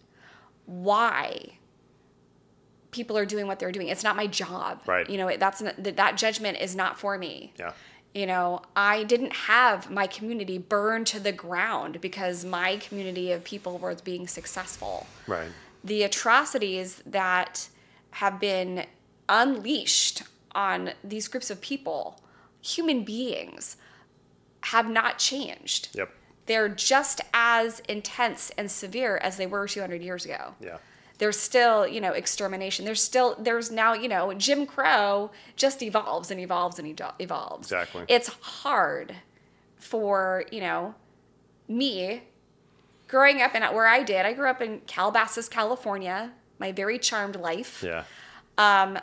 why 0.66 1.58
people 2.92 3.18
are 3.18 3.26
doing 3.26 3.46
what 3.46 3.58
they're 3.58 3.72
doing. 3.72 3.88
It's 3.88 4.04
not 4.04 4.14
my 4.14 4.28
job. 4.28 4.82
Right. 4.86 5.08
You 5.10 5.18
know, 5.18 5.36
that's 5.36 5.62
that 5.78 6.16
judgment 6.16 6.58
is 6.60 6.76
not 6.76 7.00
for 7.00 7.18
me. 7.18 7.52
Yeah. 7.58 7.72
You 8.14 8.26
know, 8.26 8.60
I 8.76 9.04
didn't 9.04 9.32
have 9.32 9.90
my 9.90 10.06
community 10.06 10.58
burned 10.58 11.06
to 11.08 11.18
the 11.18 11.32
ground 11.32 12.00
because 12.00 12.44
my 12.44 12.76
community 12.76 13.32
of 13.32 13.42
people 13.42 13.78
was 13.78 14.02
being 14.02 14.28
successful. 14.28 15.06
Right. 15.26 15.48
The 15.82 16.02
atrocities 16.02 17.02
that 17.06 17.68
have 18.12 18.38
been 18.38 18.84
unleashed 19.28 20.22
on 20.54 20.90
these 21.02 21.26
groups 21.26 21.50
of 21.50 21.62
people, 21.62 22.20
human 22.60 23.02
beings, 23.02 23.78
have 24.64 24.88
not 24.88 25.18
changed. 25.18 25.88
Yep. 25.94 26.10
They're 26.46 26.68
just 26.68 27.22
as 27.32 27.80
intense 27.88 28.50
and 28.58 28.70
severe 28.70 29.16
as 29.16 29.38
they 29.38 29.46
were 29.46 29.66
200 29.66 30.02
years 30.02 30.24
ago 30.26 30.54
Yeah. 30.60 30.78
There's 31.22 31.38
still 31.38 31.86
you 31.86 32.00
know 32.00 32.10
extermination 32.12 32.84
there's 32.84 33.00
still 33.00 33.36
there's 33.38 33.70
now 33.70 33.92
you 33.94 34.08
know 34.08 34.34
jim 34.34 34.66
crow 34.66 35.30
just 35.54 35.80
evolves 35.80 36.32
and 36.32 36.40
evolves 36.40 36.80
and 36.80 37.00
evolves 37.20 37.68
Exactly. 37.68 38.04
it's 38.08 38.28
hard 38.40 39.14
for 39.76 40.44
you 40.50 40.60
know 40.60 40.96
me 41.68 42.22
growing 43.06 43.40
up 43.40 43.54
in 43.54 43.62
where 43.72 43.86
i 43.86 44.02
did 44.02 44.26
i 44.26 44.32
grew 44.32 44.48
up 44.48 44.60
in 44.60 44.80
calabasas 44.88 45.48
california 45.48 46.32
my 46.58 46.72
very 46.72 46.98
charmed 46.98 47.36
life 47.36 47.84
Yeah. 47.84 48.02
Um, 48.58 48.98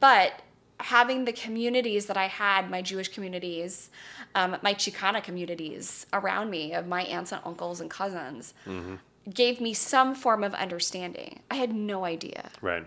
but 0.00 0.40
having 0.80 1.24
the 1.24 1.32
communities 1.32 2.06
that 2.06 2.16
I 2.16 2.26
had, 2.26 2.70
my 2.70 2.82
Jewish 2.82 3.08
communities, 3.08 3.90
um, 4.34 4.56
my 4.62 4.74
Chicana 4.74 5.22
communities 5.22 6.06
around 6.12 6.50
me 6.50 6.72
of 6.72 6.86
my 6.86 7.02
aunts 7.02 7.32
and 7.32 7.40
uncles 7.44 7.80
and 7.80 7.88
cousins, 7.90 8.54
gave 9.32 9.60
me 9.60 9.74
some 9.74 10.14
form 10.14 10.44
of 10.44 10.54
understanding. 10.54 11.40
I 11.50 11.56
had 11.56 11.74
no 11.74 12.04
idea. 12.04 12.50
Right. 12.60 12.86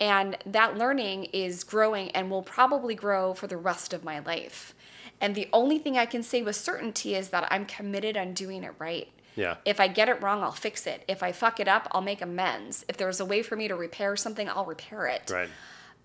And 0.00 0.36
that 0.46 0.76
learning 0.76 1.24
is 1.26 1.62
growing 1.64 2.10
and 2.12 2.30
will 2.30 2.42
probably 2.42 2.94
grow 2.94 3.34
for 3.34 3.46
the 3.46 3.56
rest 3.56 3.92
of 3.92 4.04
my 4.04 4.18
life. 4.20 4.74
And 5.20 5.34
the 5.34 5.48
only 5.52 5.78
thing 5.78 5.96
I 5.96 6.06
can 6.06 6.22
say 6.22 6.42
with 6.42 6.56
certainty 6.56 7.14
is 7.14 7.28
that 7.28 7.46
I'm 7.50 7.66
committed 7.66 8.16
on 8.16 8.32
doing 8.32 8.64
it 8.64 8.74
right. 8.78 9.08
Yeah. 9.36 9.56
If 9.64 9.80
I 9.80 9.88
get 9.88 10.08
it 10.08 10.22
wrong, 10.22 10.42
I'll 10.42 10.52
fix 10.52 10.86
it. 10.86 11.04
If 11.08 11.22
I 11.22 11.32
fuck 11.32 11.60
it 11.60 11.68
up, 11.68 11.88
I'll 11.92 12.00
make 12.00 12.22
amends. 12.22 12.84
If 12.88 12.96
there's 12.96 13.20
a 13.20 13.24
way 13.24 13.42
for 13.42 13.56
me 13.56 13.68
to 13.68 13.74
repair 13.74 14.16
something, 14.16 14.48
I'll 14.48 14.64
repair 14.64 15.06
it. 15.06 15.30
Right. 15.32 15.48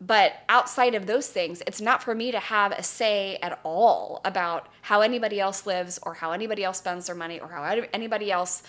But 0.02 0.34
outside 0.48 0.96
of 0.96 1.06
those 1.06 1.28
things, 1.28 1.62
it's 1.68 1.82
not 1.82 2.02
for 2.02 2.16
me 2.16 2.32
to 2.32 2.40
have 2.40 2.72
a 2.72 2.84
say 2.84 3.38
at 3.42 3.60
all 3.64 4.22
about 4.24 4.70
how 4.82 5.02
anybody 5.02 5.40
else 5.40 5.66
lives 5.66 6.00
or 6.04 6.14
how 6.14 6.32
anybody 6.32 6.64
else 6.64 6.78
spends 6.78 7.08
their 7.08 7.16
money 7.16 7.40
or 7.40 7.50
how 7.50 7.64
anybody 7.94 8.32
else 8.32 8.64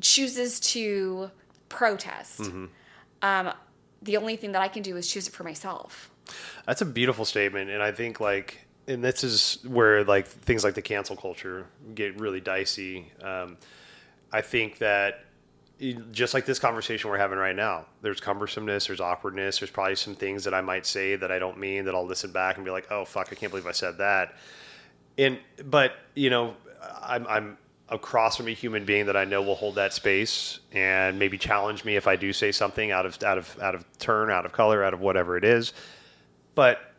chooses 0.00 0.60
to 0.60 1.30
protest. 1.68 2.50
Um, 3.22 3.52
the 4.02 4.16
only 4.16 4.36
thing 4.36 4.52
that 4.52 4.62
I 4.62 4.68
can 4.68 4.82
do 4.82 4.96
is 4.96 5.10
choose 5.10 5.28
it 5.28 5.34
for 5.34 5.44
myself. 5.44 6.10
That's 6.66 6.82
a 6.82 6.86
beautiful 6.86 7.24
statement, 7.24 7.70
and 7.70 7.82
I 7.82 7.92
think 7.92 8.20
like, 8.20 8.66
and 8.86 9.02
this 9.02 9.24
is 9.24 9.58
where 9.66 10.04
like 10.04 10.26
things 10.26 10.64
like 10.64 10.74
the 10.74 10.82
cancel 10.82 11.16
culture 11.16 11.66
get 11.94 12.20
really 12.20 12.40
dicey. 12.40 13.12
Um, 13.22 13.56
I 14.32 14.42
think 14.42 14.78
that 14.78 15.24
just 16.10 16.34
like 16.34 16.44
this 16.44 16.58
conversation 16.58 17.08
we're 17.08 17.18
having 17.18 17.38
right 17.38 17.54
now, 17.54 17.86
there's 18.02 18.20
cumbersomeness, 18.20 18.88
there's 18.88 19.00
awkwardness, 19.00 19.60
there's 19.60 19.70
probably 19.70 19.94
some 19.94 20.14
things 20.14 20.44
that 20.44 20.52
I 20.52 20.60
might 20.60 20.86
say 20.86 21.16
that 21.16 21.30
I 21.30 21.38
don't 21.38 21.58
mean 21.58 21.84
that 21.84 21.94
I'll 21.94 22.06
listen 22.06 22.32
back 22.32 22.56
and 22.56 22.64
be 22.64 22.70
like, 22.70 22.90
oh 22.90 23.04
fuck, 23.04 23.28
I 23.30 23.36
can't 23.36 23.50
believe 23.50 23.66
I 23.66 23.72
said 23.72 23.98
that. 23.98 24.36
And 25.16 25.38
but 25.64 25.92
you 26.14 26.30
know, 26.30 26.54
I'm 27.00 27.26
I'm 27.26 27.58
across 27.90 28.36
from 28.36 28.48
a 28.48 28.52
human 28.52 28.84
being 28.84 29.06
that 29.06 29.16
I 29.16 29.24
know 29.24 29.42
will 29.42 29.54
hold 29.54 29.76
that 29.76 29.92
space 29.92 30.60
and 30.72 31.18
maybe 31.18 31.38
challenge 31.38 31.84
me 31.84 31.96
if 31.96 32.06
I 32.06 32.16
do 32.16 32.32
say 32.32 32.52
something 32.52 32.90
out 32.90 33.06
of 33.06 33.22
out 33.22 33.38
of 33.38 33.58
out 33.60 33.74
of 33.74 33.84
turn, 33.98 34.30
out 34.30 34.44
of 34.44 34.52
color, 34.52 34.84
out 34.84 34.94
of 34.94 35.00
whatever 35.00 35.36
it 35.36 35.44
is. 35.44 35.72
But 36.54 36.92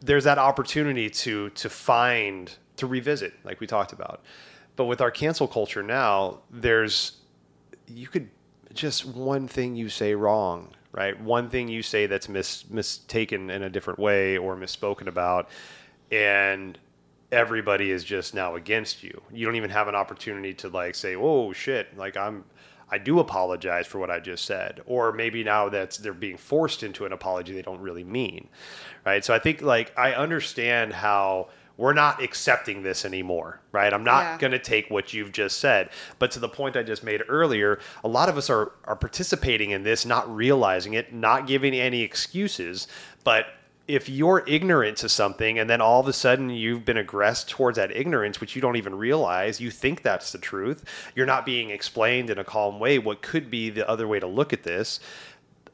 there's 0.00 0.24
that 0.24 0.38
opportunity 0.38 1.10
to 1.10 1.50
to 1.50 1.68
find 1.68 2.52
to 2.76 2.86
revisit, 2.86 3.34
like 3.44 3.60
we 3.60 3.66
talked 3.66 3.92
about. 3.92 4.22
But 4.76 4.84
with 4.84 5.00
our 5.00 5.10
cancel 5.10 5.48
culture 5.48 5.82
now, 5.82 6.40
there's 6.50 7.16
you 7.88 8.06
could 8.06 8.28
just 8.74 9.06
one 9.06 9.48
thing 9.48 9.74
you 9.74 9.88
say 9.88 10.14
wrong, 10.14 10.68
right? 10.92 11.18
One 11.20 11.48
thing 11.48 11.68
you 11.68 11.82
say 11.82 12.06
that's 12.06 12.28
mis, 12.28 12.68
mistaken 12.70 13.50
in 13.50 13.62
a 13.62 13.70
different 13.70 13.98
way 13.98 14.36
or 14.36 14.54
misspoken 14.56 15.06
about, 15.06 15.48
and 16.12 16.78
everybody 17.32 17.90
is 17.90 18.04
just 18.04 18.34
now 18.34 18.54
against 18.54 19.02
you. 19.02 19.20
You 19.32 19.46
don't 19.46 19.56
even 19.56 19.70
have 19.70 19.88
an 19.88 19.94
opportunity 19.94 20.54
to 20.54 20.68
like 20.68 20.94
say, 20.94 21.14
"Oh 21.16 21.52
shit!" 21.52 21.96
Like 21.96 22.16
I'm, 22.16 22.44
I 22.90 22.98
do 22.98 23.18
apologize 23.18 23.86
for 23.86 23.98
what 23.98 24.10
I 24.10 24.20
just 24.20 24.44
said, 24.44 24.80
or 24.86 25.12
maybe 25.12 25.42
now 25.44 25.68
that 25.70 25.98
they're 26.02 26.12
being 26.14 26.36
forced 26.36 26.82
into 26.82 27.04
an 27.04 27.12
apology 27.12 27.52
they 27.52 27.62
don't 27.62 27.80
really 27.80 28.04
mean, 28.04 28.48
right? 29.04 29.24
So 29.24 29.34
I 29.34 29.38
think 29.38 29.62
like 29.62 29.92
I 29.98 30.12
understand 30.14 30.92
how 30.92 31.48
we're 31.78 31.92
not 31.92 32.22
accepting 32.22 32.82
this 32.82 33.04
anymore, 33.04 33.60
right? 33.70 33.92
I'm 33.92 34.02
not 34.04 34.22
Yeah. 34.22 34.38
going 34.38 34.52
to 34.52 34.58
take 34.58 34.88
what 34.88 35.12
you've 35.12 35.32
just 35.32 35.58
said. 35.58 35.90
But 36.18 36.30
to 36.30 36.38
the 36.38 36.48
point 36.48 36.74
I 36.74 36.82
just 36.82 37.04
made 37.04 37.22
earlier, 37.28 37.80
a 38.02 38.08
lot 38.08 38.30
of 38.30 38.38
us 38.38 38.48
are 38.48 38.72
are 38.84 38.96
participating 38.96 39.72
in 39.72 39.82
this, 39.82 40.06
not 40.06 40.34
realizing 40.34 40.94
it, 40.94 41.12
not 41.12 41.46
giving 41.46 41.74
any 41.74 42.00
excuses, 42.02 42.88
but 43.24 43.46
if 43.88 44.08
you're 44.08 44.42
ignorant 44.46 44.96
to 44.98 45.08
something 45.08 45.58
and 45.58 45.70
then 45.70 45.80
all 45.80 46.00
of 46.00 46.08
a 46.08 46.12
sudden 46.12 46.50
you've 46.50 46.84
been 46.84 46.96
aggressed 46.96 47.48
towards 47.48 47.76
that 47.76 47.94
ignorance 47.96 48.40
which 48.40 48.56
you 48.56 48.62
don't 48.62 48.76
even 48.76 48.94
realize 48.94 49.60
you 49.60 49.70
think 49.70 50.02
that's 50.02 50.32
the 50.32 50.38
truth. 50.38 50.84
You're 51.14 51.26
not 51.26 51.46
being 51.46 51.70
explained 51.70 52.30
in 52.30 52.38
a 52.38 52.44
calm 52.44 52.80
way 52.80 52.98
what 52.98 53.22
could 53.22 53.50
be 53.50 53.70
the 53.70 53.88
other 53.88 54.08
way 54.08 54.18
to 54.18 54.26
look 54.26 54.52
at 54.52 54.64
this. 54.64 54.98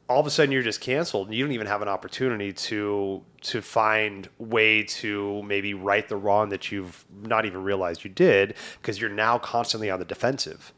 All 0.07 0.19
of 0.19 0.27
a 0.27 0.29
sudden 0.29 0.51
you're 0.51 0.61
just 0.61 0.81
canceled 0.81 1.27
and 1.27 1.35
you 1.35 1.43
don't 1.43 1.53
even 1.53 1.67
have 1.67 1.81
an 1.81 1.87
opportunity 1.87 2.53
to 2.53 3.23
to 3.41 3.61
find 3.61 4.29
way 4.37 4.83
to 4.83 5.41
maybe 5.43 5.73
right 5.73 6.07
the 6.07 6.17
wrong 6.17 6.49
that 6.49 6.71
you've 6.71 7.05
not 7.23 7.45
even 7.45 7.63
realized 7.63 8.03
you 8.03 8.09
did 8.09 8.53
because 8.81 9.01
you're 9.01 9.09
now 9.09 9.37
constantly 9.37 9.89
on 9.89 9.99
the 9.99 10.05
defensive 10.05 10.71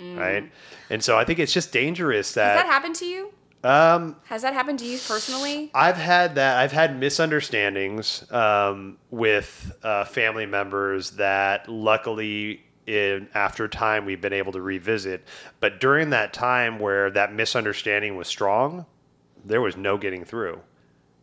mm. 0.00 0.18
right? 0.18 0.50
And 0.88 1.04
so 1.04 1.18
i 1.18 1.24
think 1.24 1.38
it's 1.38 1.52
just 1.52 1.72
dangerous 1.72 2.28
Has 2.28 2.34
that 2.34 2.54
that, 2.54 2.66
happened 2.66 2.96
to 2.96 3.04
you? 3.04 3.32
Um 3.62 4.16
Has 4.24 4.42
that 4.42 4.54
happened 4.54 4.78
to 4.80 4.86
you 4.86 4.98
personally? 5.06 5.70
I've 5.74 5.96
had 5.96 6.36
that. 6.36 6.58
I've 6.58 6.72
had 6.72 6.98
misunderstandings 6.98 8.30
um, 8.32 8.98
with 9.10 9.76
uh, 9.82 10.04
family 10.04 10.46
members 10.46 11.12
that 11.12 11.68
luckily, 11.68 12.62
in 12.86 13.28
after 13.34 13.68
time, 13.68 14.06
we've 14.06 14.20
been 14.20 14.32
able 14.32 14.52
to 14.52 14.62
revisit. 14.62 15.26
But 15.60 15.80
during 15.80 16.10
that 16.10 16.32
time 16.32 16.78
where 16.78 17.10
that 17.10 17.34
misunderstanding 17.34 18.16
was 18.16 18.28
strong, 18.28 18.86
there 19.44 19.60
was 19.60 19.76
no 19.76 19.98
getting 19.98 20.24
through. 20.24 20.60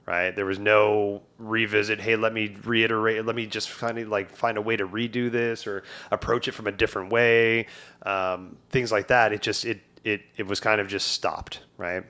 Right? 0.06 0.34
There 0.34 0.46
was 0.46 0.58
no 0.58 1.24
revisit. 1.38 2.00
Hey, 2.00 2.16
let 2.16 2.32
me 2.32 2.56
reiterate. 2.64 3.26
Let 3.26 3.36
me 3.36 3.46
just 3.46 3.78
kind 3.78 3.98
of 3.98 4.08
like 4.08 4.30
find 4.30 4.58
a 4.58 4.62
way 4.62 4.78
to 4.78 4.88
redo 4.88 5.30
this 5.30 5.68
or 5.68 5.84
approach 6.12 6.48
it 6.48 6.54
from 6.54 6.66
a 6.66 6.72
different 6.72 7.12
way. 7.12 7.68
Um, 8.06 8.56
things 8.70 8.90
like 8.90 9.08
that. 9.08 9.34
It 9.34 9.42
just 9.42 9.66
it 9.66 9.82
it 10.08 10.22
it 10.38 10.47
was 10.47 10.60
kind 10.60 10.82
of 10.82 10.88
just 10.88 11.10
stopped. 11.10 11.62
Right? 11.78 12.03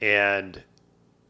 And 0.00 0.62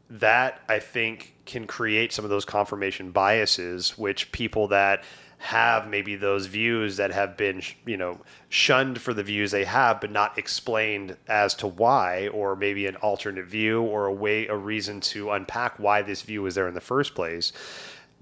that 0.09 0.61
I 0.67 0.79
think 0.79 1.35
can 1.45 1.65
create 1.65 2.11
some 2.11 2.25
of 2.25 2.29
those 2.29 2.45
confirmation 2.45 3.11
biases, 3.11 3.97
which 3.97 4.31
people 4.31 4.67
that 4.67 5.03
have 5.41 5.87
maybe 5.87 6.15
those 6.15 6.45
views 6.45 6.97
that 6.97 7.11
have 7.11 7.35
been, 7.35 7.63
you 7.85 7.97
know, 7.97 8.19
shunned 8.49 9.01
for 9.01 9.11
the 9.11 9.23
views 9.23 9.49
they 9.49 9.63
have, 9.63 9.99
but 9.99 10.11
not 10.11 10.37
explained 10.37 11.17
as 11.27 11.55
to 11.55 11.65
why, 11.65 12.27
or 12.27 12.55
maybe 12.55 12.85
an 12.85 12.95
alternate 12.97 13.47
view 13.47 13.81
or 13.81 14.05
a 14.05 14.13
way, 14.13 14.45
a 14.47 14.55
reason 14.55 14.99
to 14.99 15.31
unpack 15.31 15.79
why 15.79 16.03
this 16.03 16.21
view 16.21 16.43
was 16.43 16.53
there 16.53 16.67
in 16.67 16.75
the 16.75 16.81
first 16.81 17.15
place. 17.15 17.53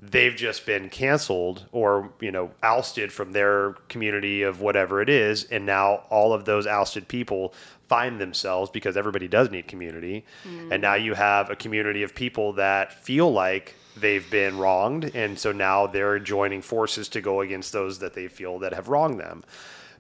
They've 0.02 0.36
just 0.36 0.66
been 0.66 0.88
canceled 0.88 1.66
or, 1.74 2.14
you 2.22 2.32
know, 2.32 2.52
ousted 2.64 3.12
from 3.12 3.34
their 3.34 3.74
community 3.90 4.44
of 4.44 4.62
whatever 4.62 5.02
it 5.02 5.10
is. 5.10 5.44
And 5.44 5.66
now 5.66 6.06
all 6.10 6.32
of 6.32 6.46
those 6.46 6.66
ousted 6.66 7.10
people 7.10 7.54
find 7.90 8.22
themselves 8.22 8.72
because 8.72 8.96
everybody 8.96 9.28
does 9.28 9.50
need 9.50 9.68
community. 9.68 10.24
And 10.72 10.82
now 10.82 10.94
mm. 10.94 11.04
you 11.04 11.16
have 11.16 11.50
a 11.50 11.56
community 11.56 12.04
of 12.04 12.16
people 12.16 12.54
that 12.54 12.94
feel 12.94 13.32
like 13.34 13.76
they've 13.98 14.30
been 14.30 14.58
wronged. 14.58 15.12
And 15.16 15.38
so 15.38 15.52
now 15.52 15.88
they're 15.88 16.20
joining 16.20 16.62
forces 16.62 17.10
to 17.10 17.22
go 17.22 17.42
against 17.42 17.74
those 17.74 18.00
that 18.00 18.14
they 18.14 18.28
feel 18.28 18.60
that 18.60 18.74
have 18.74 18.88
wronged 18.88 19.20
them. 19.20 19.44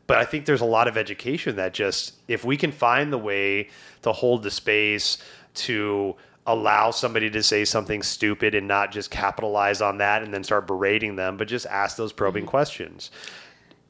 But 0.07 0.17
I 0.17 0.25
think 0.25 0.45
there's 0.45 0.61
a 0.61 0.65
lot 0.65 0.87
of 0.87 0.97
education 0.97 1.55
that 1.57 1.73
just, 1.73 2.13
if 2.27 2.45
we 2.45 2.57
can 2.57 2.71
find 2.71 3.11
the 3.11 3.17
way 3.17 3.69
to 4.03 4.11
hold 4.11 4.43
the 4.43 4.51
space 4.51 5.17
to 5.55 6.15
allow 6.47 6.89
somebody 6.89 7.29
to 7.29 7.43
say 7.43 7.63
something 7.63 8.01
stupid 8.01 8.55
and 8.55 8.67
not 8.67 8.91
just 8.91 9.11
capitalize 9.11 9.81
on 9.81 9.99
that 9.99 10.23
and 10.23 10.33
then 10.33 10.43
start 10.43 10.65
berating 10.65 11.15
them, 11.15 11.37
but 11.37 11.47
just 11.47 11.67
ask 11.67 11.95
those 11.95 12.11
probing 12.11 12.43
mm-hmm. 12.43 12.49
questions. 12.49 13.11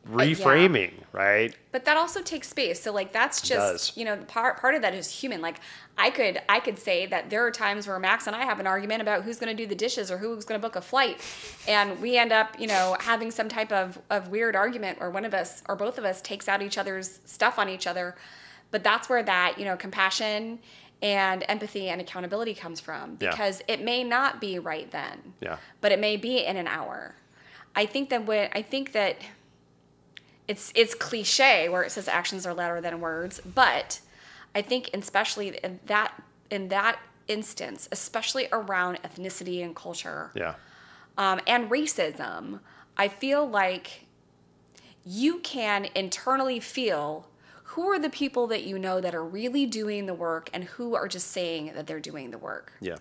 Reframing, 0.08 0.94
right? 1.12 1.56
But 1.72 1.86
that 1.86 1.98
also 1.98 2.22
takes 2.22 2.50
space. 2.50 2.80
So 2.82 2.92
like 2.92 3.12
that's 3.12 3.42
just 3.42 3.96
you 3.98 4.06
know 4.06 4.16
part 4.28 4.60
part 4.60 4.74
of 4.76 4.82
that 4.82 4.94
is 4.94 5.10
human. 5.12 5.42
Like 5.42 5.60
I 5.98 6.10
could 6.10 6.42
I 6.50 6.60
could 6.60 6.80
say 6.80 7.06
that 7.08 7.30
there 7.30 7.46
are 7.46 7.52
times 7.52 7.88
where 7.88 8.00
Max 8.00 8.26
and 8.26 8.36
I 8.36 8.44
have 8.46 8.60
an 8.60 8.66
argument 8.66 9.02
about 9.02 9.24
who's 9.24 9.38
going 9.38 9.56
to 9.56 9.64
do 9.64 9.68
the 9.68 9.76
dishes 9.76 10.10
or 10.10 10.18
who's 10.18 10.46
going 10.46 10.60
to 10.60 10.66
book 10.66 10.76
a 10.76 10.82
flight, 10.82 11.22
and 11.68 12.00
we 12.02 12.18
end 12.18 12.32
up 12.32 12.60
you 12.60 12.68
know 12.68 12.96
having 13.00 13.30
some 13.30 13.50
type 13.50 13.72
of 13.72 14.00
of 14.10 14.30
weird 14.30 14.56
argument 14.56 15.00
where 15.00 15.10
one 15.12 15.26
of 15.26 15.34
us 15.34 15.62
or 15.68 15.76
both 15.76 15.98
of 15.98 16.06
us 16.06 16.22
takes 16.22 16.48
out 16.48 16.62
each 16.62 16.78
other's 16.78 17.20
stuff 17.26 17.60
on 17.60 17.70
each 17.70 17.86
other. 17.86 18.16
But 18.72 18.84
that's 18.84 19.10
where 19.10 19.22
that 19.24 19.60
you 19.60 19.66
know 19.66 19.76
compassion 19.76 20.60
and 21.02 21.44
empathy 21.48 21.90
and 21.90 22.02
accountability 22.02 22.54
comes 22.54 22.80
from 22.80 23.18
Yeah. 23.20 23.30
because 23.32 23.62
it 23.68 23.82
may 23.82 24.04
not 24.04 24.42
be 24.42 24.60
right 24.60 24.90
then 24.92 25.34
Yeah. 25.40 25.58
but 25.82 25.92
it 25.92 26.00
may 26.00 26.18
be 26.18 26.44
in 26.46 26.58
an 26.58 26.68
hour. 26.68 27.16
I 27.76 27.86
think 27.86 28.10
that 28.10 28.26
when 28.26 28.50
I 28.54 28.62
think 28.62 28.92
that 28.94 29.18
it's 30.50 30.72
it's 30.76 30.94
cliche 30.96 31.70
where 31.70 31.84
it 31.84 31.92
says 31.92 32.08
actions 32.10 32.46
are 32.46 32.54
louder 32.54 32.82
than 32.82 33.00
words, 33.00 33.40
but 33.56 34.02
I 34.54 34.62
think 34.62 34.90
especially 34.94 35.58
in 35.64 35.80
that 35.86 36.12
in 36.50 36.68
that 36.70 37.00
instance, 37.28 37.88
especially 37.92 38.48
around 38.52 38.98
ethnicity 39.04 39.64
and 39.64 39.76
culture 39.76 40.32
Yeah. 40.34 40.56
um, 41.18 41.40
and 41.46 41.70
racism, 41.70 42.60
I 42.98 43.08
feel 43.08 43.48
like 43.48 44.08
you 45.06 45.38
can 45.40 45.88
internally 45.94 46.60
feel 46.60 47.28
who 47.64 47.84
are 47.92 48.00
the 48.00 48.10
people 48.10 48.48
that 48.48 48.64
you 48.64 48.80
know 48.80 49.00
that 49.00 49.14
are 49.14 49.24
really 49.24 49.68
doing 49.68 50.08
the 50.08 50.14
work 50.16 50.50
and 50.54 50.64
who 50.64 50.96
are 50.96 51.08
just 51.08 51.28
saying 51.32 51.72
that 51.76 51.86
they're 51.86 52.00
doing 52.00 52.32
the 52.32 52.40
work. 52.40 52.74
Yeah. 52.82 52.96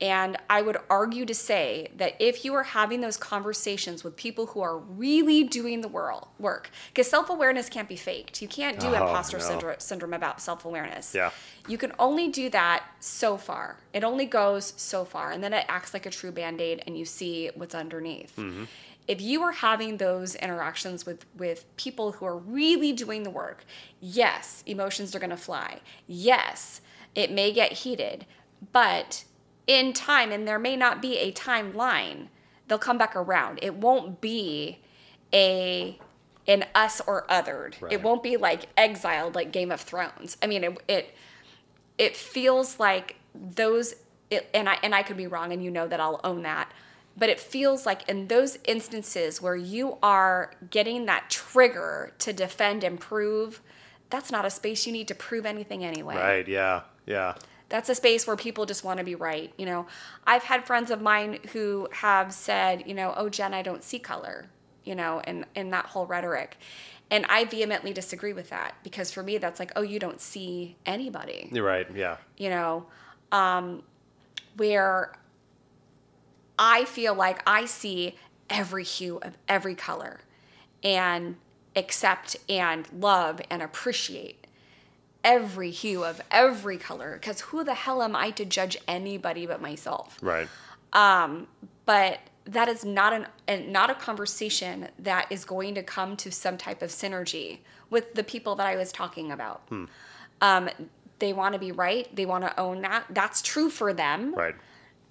And 0.00 0.36
I 0.48 0.62
would 0.62 0.76
argue 0.88 1.24
to 1.26 1.34
say 1.34 1.90
that 1.96 2.14
if 2.20 2.44
you 2.44 2.54
are 2.54 2.62
having 2.62 3.00
those 3.00 3.16
conversations 3.16 4.04
with 4.04 4.14
people 4.14 4.46
who 4.46 4.60
are 4.60 4.78
really 4.78 5.42
doing 5.42 5.80
the 5.80 5.88
world 5.88 6.28
work, 6.38 6.70
because 6.88 7.10
self 7.10 7.30
awareness 7.30 7.68
can't 7.68 7.88
be 7.88 7.96
faked. 7.96 8.40
You 8.40 8.46
can't 8.46 8.78
do 8.78 8.88
Oh, 8.88 8.94
imposter 8.94 9.38
no. 9.38 9.44
syndrome, 9.44 9.74
syndrome 9.80 10.14
about 10.14 10.40
self 10.40 10.64
awareness. 10.64 11.14
Yeah. 11.14 11.30
You 11.66 11.78
can 11.78 11.92
only 11.98 12.28
do 12.28 12.48
that 12.50 12.84
so 13.00 13.36
far. 13.36 13.78
It 13.92 14.04
only 14.04 14.24
goes 14.26 14.72
so 14.76 15.04
far. 15.04 15.32
And 15.32 15.42
then 15.42 15.52
it 15.52 15.64
acts 15.68 15.92
like 15.92 16.06
a 16.06 16.10
true 16.10 16.30
band 16.30 16.60
aid 16.60 16.82
and 16.86 16.96
you 16.96 17.04
see 17.04 17.50
what's 17.56 17.74
underneath. 17.74 18.36
Mm-hmm. 18.36 18.64
If 19.08 19.20
you 19.22 19.42
are 19.42 19.52
having 19.52 19.96
those 19.96 20.34
interactions 20.36 21.06
with, 21.06 21.24
with 21.36 21.64
people 21.76 22.12
who 22.12 22.26
are 22.26 22.36
really 22.36 22.92
doing 22.92 23.22
the 23.22 23.30
work, 23.30 23.64
yes, 24.00 24.62
emotions 24.66 25.14
are 25.16 25.18
going 25.18 25.30
to 25.30 25.36
fly. 25.36 25.80
Yes, 26.06 26.82
it 27.14 27.32
may 27.32 27.50
get 27.52 27.72
heated, 27.72 28.26
but 28.70 29.24
in 29.68 29.92
time, 29.92 30.32
and 30.32 30.48
there 30.48 30.58
may 30.58 30.74
not 30.74 31.00
be 31.00 31.18
a 31.18 31.30
timeline, 31.30 32.28
they'll 32.66 32.78
come 32.78 32.98
back 32.98 33.14
around. 33.14 33.60
It 33.62 33.74
won't 33.74 34.20
be 34.20 34.80
a 35.32 36.00
an 36.48 36.64
us 36.74 37.00
or 37.06 37.26
othered. 37.28 37.80
Right. 37.80 37.92
It 37.92 38.02
won't 38.02 38.22
be 38.22 38.38
like 38.38 38.66
exiled 38.76 39.36
like 39.36 39.52
Game 39.52 39.70
of 39.70 39.80
Thrones. 39.80 40.36
I 40.42 40.46
mean, 40.46 40.64
it 40.64 40.82
it, 40.88 41.14
it 41.98 42.16
feels 42.16 42.80
like 42.80 43.16
those 43.34 43.94
it, 44.30 44.48
and 44.54 44.68
I 44.68 44.78
and 44.82 44.94
I 44.94 45.02
could 45.02 45.18
be 45.18 45.26
wrong 45.26 45.52
and 45.52 45.62
you 45.62 45.70
know 45.70 45.86
that 45.86 46.00
I'll 46.00 46.20
own 46.24 46.42
that. 46.42 46.72
But 47.16 47.28
it 47.28 47.40
feels 47.40 47.84
like 47.84 48.08
in 48.08 48.28
those 48.28 48.58
instances 48.64 49.42
where 49.42 49.56
you 49.56 49.98
are 50.02 50.52
getting 50.70 51.06
that 51.06 51.28
trigger 51.28 52.12
to 52.20 52.32
defend 52.32 52.84
and 52.84 52.98
prove, 52.98 53.60
that's 54.08 54.30
not 54.30 54.44
a 54.44 54.50
space 54.50 54.86
you 54.86 54.92
need 54.92 55.08
to 55.08 55.16
prove 55.16 55.44
anything 55.44 55.84
anyway 55.84 56.14
Right. 56.14 56.48
Yeah. 56.48 56.82
Yeah. 57.06 57.34
That's 57.68 57.88
a 57.88 57.94
space 57.94 58.26
where 58.26 58.36
people 58.36 58.64
just 58.64 58.84
want 58.84 58.98
to 58.98 59.04
be 59.04 59.14
right 59.14 59.52
you 59.58 59.66
know 59.66 59.86
i've 60.26 60.42
had 60.42 60.64
friends 60.66 60.90
of 60.90 61.00
mine 61.00 61.38
who 61.52 61.88
have 61.92 62.32
said 62.32 62.84
you 62.86 62.94
know 62.94 63.12
oh 63.16 63.28
jen 63.28 63.52
i 63.52 63.62
don't 63.62 63.84
see 63.84 63.98
color 63.98 64.48
you 64.88 64.94
know, 64.94 65.20
and 65.24 65.44
and 65.54 65.70
that 65.74 65.84
whole 65.84 66.06
rhetoric. 66.06 66.56
And 67.10 67.26
I 67.28 67.44
vehemently 67.44 67.92
disagree 67.92 68.32
with 68.32 68.48
that 68.50 68.74
because 68.82 69.10
for 69.10 69.22
me 69.22 69.36
that's 69.36 69.60
like, 69.60 69.70
oh, 69.76 69.82
you 69.82 69.98
don't 69.98 70.20
see 70.20 70.76
anybody. 70.86 71.48
You're 71.52 71.64
right. 71.64 71.86
Yeah. 71.94 72.16
You 72.38 72.50
know, 72.50 72.86
um, 73.30 73.82
where 74.56 75.12
I 76.58 76.86
feel 76.86 77.14
like 77.14 77.42
I 77.46 77.66
see 77.66 78.16
every 78.48 78.84
hue 78.84 79.18
of 79.18 79.36
every 79.46 79.74
color 79.74 80.20
and 80.82 81.36
accept 81.76 82.36
and 82.48 82.88
love 82.92 83.40
and 83.50 83.60
appreciate 83.62 84.46
every 85.28 85.70
hue 85.70 86.04
of 86.04 86.20
every 86.30 86.78
color 86.78 87.12
because 87.12 87.42
who 87.42 87.62
the 87.62 87.74
hell 87.74 88.02
am 88.02 88.16
I 88.16 88.30
to 88.30 88.44
judge 88.46 88.76
anybody 88.88 89.44
but 89.46 89.60
myself? 89.60 90.18
Right. 90.22 90.48
Um, 90.94 91.46
But 91.84 92.18
that 92.44 92.68
is 92.68 92.82
not 92.84 93.12
an 93.12 93.26
and 93.46 93.72
not 93.72 93.90
a 93.90 93.94
conversation 93.94 94.88
that 94.98 95.30
is 95.30 95.44
going 95.44 95.74
to 95.74 95.82
come 95.82 96.16
to 96.16 96.30
some 96.32 96.56
type 96.56 96.80
of 96.82 96.90
synergy 96.90 97.58
with 97.90 98.14
the 98.14 98.24
people 98.24 98.56
that 98.56 98.66
I 98.66 98.76
was 98.76 98.90
talking 98.90 99.30
about. 99.30 99.60
Hmm. 99.68 99.84
Um, 100.40 100.70
they 101.18 101.32
want 101.32 101.52
to 101.54 101.58
be 101.58 101.72
right. 101.72 102.06
They 102.14 102.26
want 102.26 102.44
to 102.44 102.60
own 102.60 102.82
that. 102.82 103.04
That's 103.10 103.42
true 103.42 103.70
for 103.70 103.92
them. 103.92 104.34
Right. 104.34 104.54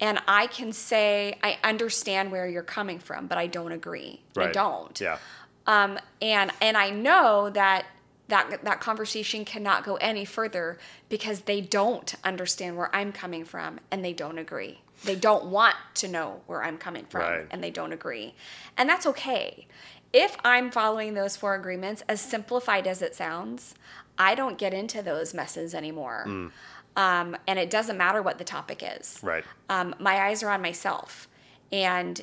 And 0.00 0.20
I 0.26 0.46
can 0.46 0.72
say 0.72 1.38
I 1.42 1.58
understand 1.62 2.32
where 2.32 2.46
you're 2.46 2.62
coming 2.78 2.98
from, 2.98 3.26
but 3.26 3.38
I 3.38 3.46
don't 3.46 3.72
agree. 3.72 4.22
Right. 4.34 4.48
I 4.48 4.52
don't. 4.52 5.00
Yeah. 5.00 5.18
Um, 5.66 5.98
and 6.20 6.50
and 6.60 6.76
I 6.76 6.90
know 6.90 7.50
that 7.50 7.86
that 8.28 8.62
that 8.64 8.80
conversation 8.80 9.44
cannot 9.44 9.84
go 9.84 9.96
any 9.96 10.24
further 10.24 10.78
because 11.08 11.40
they 11.42 11.60
don't 11.60 12.14
understand 12.24 12.76
where 12.76 12.94
I'm 12.94 13.12
coming 13.12 13.44
from 13.44 13.80
and 13.90 14.04
they 14.04 14.12
don't 14.12 14.38
agree. 14.38 14.80
They 15.04 15.14
don't 15.16 15.46
want 15.46 15.76
to 15.96 16.08
know 16.08 16.40
where 16.46 16.62
I'm 16.62 16.76
coming 16.78 17.06
from 17.06 17.20
Right. 17.22 17.46
and 17.50 17.62
they 17.62 17.70
don't 17.70 17.92
agree. 17.92 18.34
And 18.76 18.88
that's 18.88 19.06
okay. 19.06 19.66
If 20.12 20.36
I'm 20.44 20.70
following 20.70 21.14
those 21.14 21.36
four 21.36 21.54
agreements, 21.54 22.02
as 22.08 22.20
simplified 22.20 22.86
as 22.86 23.02
it 23.02 23.14
sounds, 23.14 23.74
I 24.18 24.34
don't 24.34 24.58
get 24.58 24.74
into 24.74 25.02
those 25.02 25.32
messes 25.34 25.74
anymore. 25.74 26.24
Mm. 26.26 26.50
Um, 26.96 27.36
and 27.46 27.58
it 27.58 27.70
doesn't 27.70 27.96
matter 27.96 28.20
what 28.22 28.38
the 28.38 28.44
topic 28.44 28.82
is 28.82 29.20
Right. 29.22 29.44
um, 29.68 29.94
my 30.00 30.26
eyes 30.26 30.42
are 30.42 30.50
on 30.50 30.60
myself 30.62 31.28
and 31.70 32.20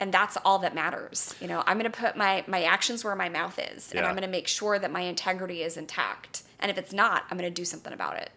and 0.00 0.12
that's 0.12 0.36
all 0.44 0.58
that 0.60 0.74
matters 0.74 1.34
you 1.40 1.48
know? 1.48 1.62
I'm 1.66 1.78
going 1.78 1.90
to 1.90 1.98
put 1.98 2.16
my 2.16 2.44
my 2.46 2.62
actions 2.64 3.04
where 3.04 3.14
my 3.16 3.28
mouth 3.28 3.58
is 3.72 3.92
and 3.92 4.04
i'm 4.04 4.12
going 4.14 4.22
to 4.22 4.28
make 4.28 4.48
sure 4.48 4.78
that 4.78 4.90
my 4.90 5.00
integrity 5.00 5.62
is 5.62 5.76
intact. 5.76 6.42
And 6.60 6.70
if 6.70 6.78
it's 6.78 6.92
not 6.92 7.24
i'm 7.30 7.38
going 7.38 7.52
to 7.52 7.54
do 7.54 7.64
something 7.64 7.92
about 7.92 8.16
it. 8.16 8.30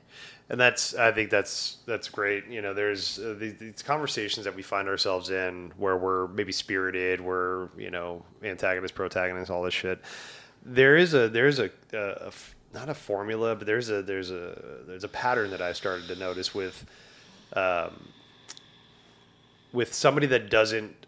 And 0.50 0.60
that's 0.60 0.96
i 0.96 1.12
think 1.12 1.30
that's 1.30 1.78
that's 1.86 2.10
great 2.10 2.48
you 2.48 2.62
know? 2.62 2.74
There's 2.74 3.20
uh, 3.20 3.36
these, 3.40 3.56
these 3.58 3.84
conversations 3.84 4.46
that 4.46 4.56
we 4.56 4.62
find 4.62 4.88
ourselves 4.88 5.30
in 5.30 5.72
where 5.78 5.98
we're 5.98 6.28
maybe 6.28 6.52
spirited 6.52 7.22
we're 7.22 7.70
you 7.78 7.92
know 7.92 8.24
antagonist 8.44 8.96
protagonist 8.96 9.52
all 9.52 9.64
this 9.64 9.74
shit. 9.74 10.02
There 10.64 10.96
is 10.96 11.14
a 11.14 11.28
there's 11.30 11.60
a, 11.60 11.70
a, 11.94 11.98
a 11.98 12.28
f- 12.28 12.56
not 12.74 12.90
a 12.90 12.94
formula 12.94 13.56
but 13.56 13.68
there's 13.68 13.90
a 13.90 14.02
there's 14.02 14.32
a 14.32 14.84
there's 14.88 15.04
a 15.04 15.10
pattern 15.10 15.52
that 15.52 15.62
i 15.62 15.74
started 15.74 16.08
to 16.08 16.16
notice 16.16 16.54
with 16.54 16.86
um, 17.54 18.08
with 19.74 19.94
somebody 19.94 20.28
that 20.28 20.50
doesn't 20.50 21.01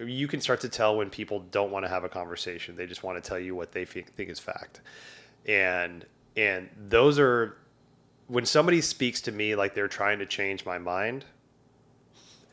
you 0.00 0.28
can 0.28 0.40
start 0.40 0.60
to 0.60 0.68
tell 0.68 0.96
when 0.96 1.10
people 1.10 1.40
don't 1.50 1.70
want 1.70 1.84
to 1.84 1.88
have 1.88 2.04
a 2.04 2.08
conversation. 2.08 2.76
They 2.76 2.86
just 2.86 3.02
want 3.02 3.22
to 3.22 3.28
tell 3.28 3.38
you 3.38 3.54
what 3.54 3.72
they 3.72 3.84
think, 3.84 4.12
is 4.16 4.38
fact. 4.38 4.80
And 5.46 6.04
and 6.36 6.68
those 6.88 7.18
are 7.18 7.56
when 8.28 8.44
somebody 8.46 8.80
speaks 8.80 9.20
to 9.22 9.32
me 9.32 9.54
like 9.56 9.74
they're 9.74 9.88
trying 9.88 10.18
to 10.20 10.26
change 10.26 10.64
my 10.64 10.78
mind 10.78 11.24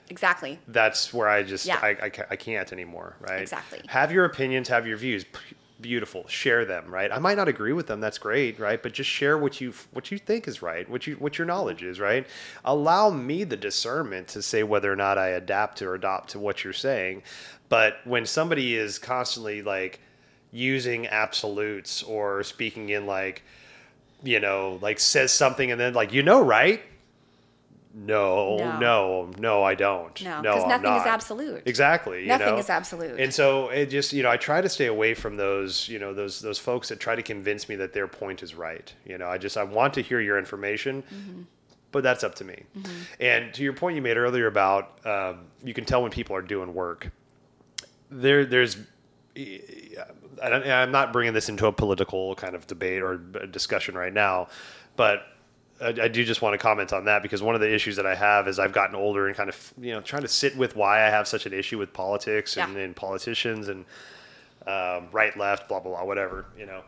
exactly. 0.09 0.59
that's 0.67 1.13
where 1.13 1.27
i 1.27 1.43
just 1.43 1.65
Yeah. 1.65 1.79
I, 1.81 1.89
I, 1.89 2.11
I 2.31 2.35
can't 2.35 2.71
anymore 2.73 3.17
right? 3.19 3.41
Exactly. 3.41 3.81
have 3.87 4.11
your 4.11 4.25
opinions 4.25 4.67
have 4.69 4.87
your 4.87 4.97
views 4.97 5.25
beautiful. 5.85 6.27
Share 6.27 6.65
them 6.65 6.93
right? 6.93 7.11
I 7.11 7.19
might 7.19 7.37
not 7.37 7.47
agree 7.47 7.73
with 7.73 7.87
them 7.87 7.99
that's 8.01 8.17
great 8.17 8.59
right? 8.59 8.81
But 8.81 8.93
just 8.93 9.09
share 9.09 9.37
what 9.37 9.61
you 9.61 9.73
what 9.93 10.11
you 10.11 10.17
think 10.17 10.47
is 10.47 10.61
right 10.61 10.89
what 10.89 11.05
you 11.05 11.15
what 11.15 11.37
your 11.37 11.45
knowledge 11.45 11.83
is 11.83 11.99
right? 11.99 12.25
Allow 12.65 13.11
me 13.11 13.43
the 13.43 13.55
discernment 13.55 14.27
to 14.29 14.41
say 14.41 14.63
whether 14.63 14.91
or 14.91 14.95
not 14.95 15.17
i 15.17 15.29
adapt 15.29 15.81
or 15.81 15.93
adopt 15.93 16.31
to 16.31 16.39
what 16.39 16.63
you're 16.63 16.73
saying. 16.73 17.23
But 17.69 17.97
when 18.03 18.25
somebody 18.25 18.75
is 18.75 18.99
constantly 18.99 19.61
like 19.61 19.99
using 20.51 21.05
absolutes 21.07 22.01
or 22.03 22.43
speaking 22.43 22.89
in 22.89 23.05
like 23.05 23.43
you 24.23 24.39
know 24.39 24.79
like 24.81 24.99
says 24.99 25.31
something 25.31 25.71
and 25.71 25.79
then 25.79 25.93
like 25.93 26.13
you 26.13 26.23
know 26.23 26.41
right 26.41 26.81
no, 27.97 28.57
No. 28.57 28.77
no, 28.79 29.31
no, 29.39 29.63
I 29.63 29.73
don't. 29.73 30.21
No, 30.21 30.41
no, 30.41 30.53
'cause 30.53 30.63
I'm 30.63 30.69
nothing 30.81 30.93
is 31.01 31.07
absolute. 31.07 31.63
Exactly. 31.65 32.23
you 32.23 32.27
Nothing 32.27 32.47
know? 32.55 32.57
is 32.57 32.69
absolute. 32.69 33.19
And 33.19 33.33
so 33.33 33.69
it 33.69 33.85
just, 33.85 34.11
you 34.11 34.21
know, 34.21 34.29
I 34.29 34.35
try 34.37 34.59
to 34.59 34.67
stay 34.67 34.87
away 34.87 35.13
from 35.13 35.37
those, 35.37 35.87
you 35.87 35.97
know, 35.99 36.13
those 36.13 36.41
those 36.41 36.59
folks 36.59 36.89
that 36.89 36.99
try 36.99 37.15
to 37.15 37.23
convince 37.23 37.69
me 37.69 37.75
that 37.77 37.93
their 37.93 38.07
point 38.07 38.43
is 38.43 38.53
right. 38.53 38.93
You 39.05 39.17
know, 39.17 39.27
I 39.29 39.37
just 39.37 39.55
I 39.55 39.63
want 39.63 39.93
to 39.95 40.01
hear 40.01 40.19
your 40.19 40.37
information, 40.37 41.03
Mm-hmm. 41.03 41.41
but 41.93 42.03
that's 42.03 42.23
up 42.25 42.35
to 42.35 42.43
me. 42.43 42.63
And 43.21 43.53
to 43.53 43.63
your 43.63 43.73
point 43.73 43.95
you 43.95 44.01
made 44.01 44.17
earlier 44.17 44.47
about 44.47 44.99
um, 45.05 45.45
you 45.63 45.73
can 45.73 45.85
tell 45.85 46.01
when 46.01 46.11
people 46.11 46.35
are 46.35 46.41
doing 46.41 46.73
work. 46.73 47.09
There, 48.11 48.45
there's 48.45 48.77
I 49.37 50.49
don't- 50.49 50.67
I'm 50.67 50.91
not 50.91 51.13
bringing 51.13 51.33
this 51.33 51.49
into 51.49 51.65
a 51.67 51.71
political 51.71 52.35
kind 52.35 52.55
of 52.55 52.67
debate 52.67 53.01
or 53.01 53.15
discussion 53.17 53.95
right 53.97 54.13
now, 54.13 54.47
but 54.95 55.25
I, 55.81 55.87
I 55.87 56.07
do 56.07 56.23
just 56.23 56.41
want 56.41 56.53
to 56.53 56.57
comment 56.57 56.93
on 56.93 57.05
that 57.05 57.21
because 57.21 57.41
one 57.43 57.53
of 57.55 57.61
the 57.61 57.73
issues 57.73 57.97
that 57.97 58.05
I 58.05 58.15
have 58.15 58.47
is 58.47 58.59
I've 58.59 58.71
gotten 58.71 58.95
older 58.95 59.27
and 59.27 59.35
kind 59.35 59.49
of 59.49 59.73
you 59.79 59.91
know 59.91 60.01
trying 60.01 60.21
to 60.21 60.27
sit 60.27 60.55
with 60.57 60.75
why 60.75 61.05
I 61.05 61.09
have 61.09 61.27
such 61.27 61.45
an 61.45 61.53
issue 61.53 61.77
with 61.77 61.91
politics 61.93 62.55
and, 62.57 62.77
and 62.77 62.95
politicians 62.95 63.67
and 63.67 63.85
um, 64.67 65.09
right, 65.11 65.35
left, 65.37 65.67
blah 65.67 65.79
blah 65.79 65.91
blah, 65.91 66.03
whatever 66.05 66.45
you 66.57 66.65
know. 66.65 66.83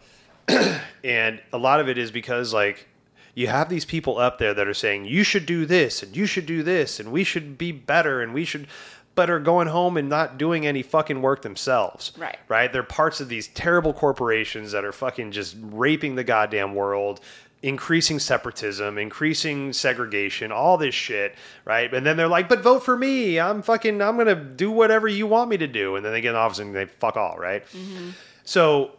and 1.03 1.41
a 1.51 1.57
lot 1.57 1.79
of 1.79 1.89
it 1.89 1.97
is 1.97 2.11
because 2.11 2.53
like 2.53 2.87
you 3.35 3.47
have 3.47 3.69
these 3.69 3.85
people 3.85 4.17
up 4.17 4.39
there 4.39 4.53
that 4.53 4.67
are 4.67 4.73
saying 4.73 5.05
you 5.05 5.23
should 5.23 5.45
do 5.45 5.65
this 5.65 6.01
and 6.01 6.15
you 6.15 6.25
should 6.25 6.45
do 6.45 6.63
this 6.63 6.99
and 6.99 7.11
we 7.11 7.23
should 7.23 7.57
be 7.57 7.71
better 7.71 8.21
and 8.21 8.33
we 8.33 8.45
should 8.45 8.67
but 9.13 9.29
are 9.31 9.39
going 9.39 9.67
home 9.67 9.97
and 9.97 10.07
not 10.07 10.37
doing 10.37 10.65
any 10.65 10.81
fucking 10.81 11.21
work 11.21 11.41
themselves 11.41 12.13
Right. 12.17 12.37
right 12.47 12.71
they're 12.71 12.81
parts 12.83 13.19
of 13.19 13.29
these 13.29 13.47
terrible 13.49 13.91
corporations 13.93 14.71
that 14.71 14.85
are 14.85 14.91
fucking 14.93 15.31
just 15.31 15.55
raping 15.61 16.15
the 16.15 16.23
goddamn 16.23 16.73
world 16.75 17.19
increasing 17.63 18.19
separatism 18.19 18.99
increasing 18.99 19.73
segregation 19.73 20.51
all 20.51 20.77
this 20.77 20.93
shit 20.93 21.33
right 21.65 21.91
and 21.91 22.05
then 22.05 22.15
they're 22.15 22.27
like 22.27 22.47
but 22.47 22.61
vote 22.61 22.83
for 22.83 22.95
me 22.95 23.39
i'm 23.39 23.63
fucking 23.63 23.99
i'm 23.99 24.15
gonna 24.15 24.35
do 24.35 24.69
whatever 24.69 25.07
you 25.07 25.25
want 25.25 25.49
me 25.49 25.57
to 25.57 25.65
do 25.65 25.95
and 25.95 26.05
then 26.05 26.11
they 26.11 26.21
get 26.21 26.29
in 26.29 26.35
office 26.35 26.59
and 26.59 26.75
they 26.75 26.85
fuck 26.85 27.17
all 27.17 27.37
right? 27.37 27.65
Mm-hmm. 27.69 28.11
so 28.43 28.91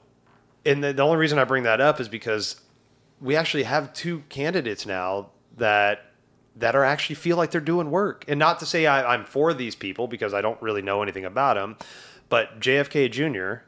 and 0.69 0.85
the, 0.85 0.93
the 0.93 1.03
only 1.03 1.17
reason 1.17 1.39
I 1.39 1.45
bring 1.45 1.63
that 1.63 1.81
up 1.81 1.99
is 1.99 2.09
because 2.09 2.61
we 3.21 3.37
actually 3.37 3.63
have 3.65 3.93
two 3.95 4.23
candidates 4.29 4.87
now 4.87 5.31
that 5.57 6.05
that 6.57 6.75
are 6.75 6.85
actually 6.85 7.15
feel 7.15 7.37
like 7.37 7.53
they're 7.53 7.61
doing 7.61 7.91
work. 7.91 8.25
And 8.27 8.39
not 8.39 8.59
to 8.61 8.67
say 8.67 8.87
I, 8.87 9.15
I'm 9.15 9.25
for 9.25 9.55
these 9.55 9.77
people 9.77 10.09
because 10.09 10.35
I 10.35 10.41
don't 10.41 10.61
really 10.61 10.83
know 10.83 11.03
anything 11.03 11.25
about 11.25 11.55
them, 11.55 11.77
but 12.29 12.59
JFK 12.59 13.11
Jr. 13.11 13.65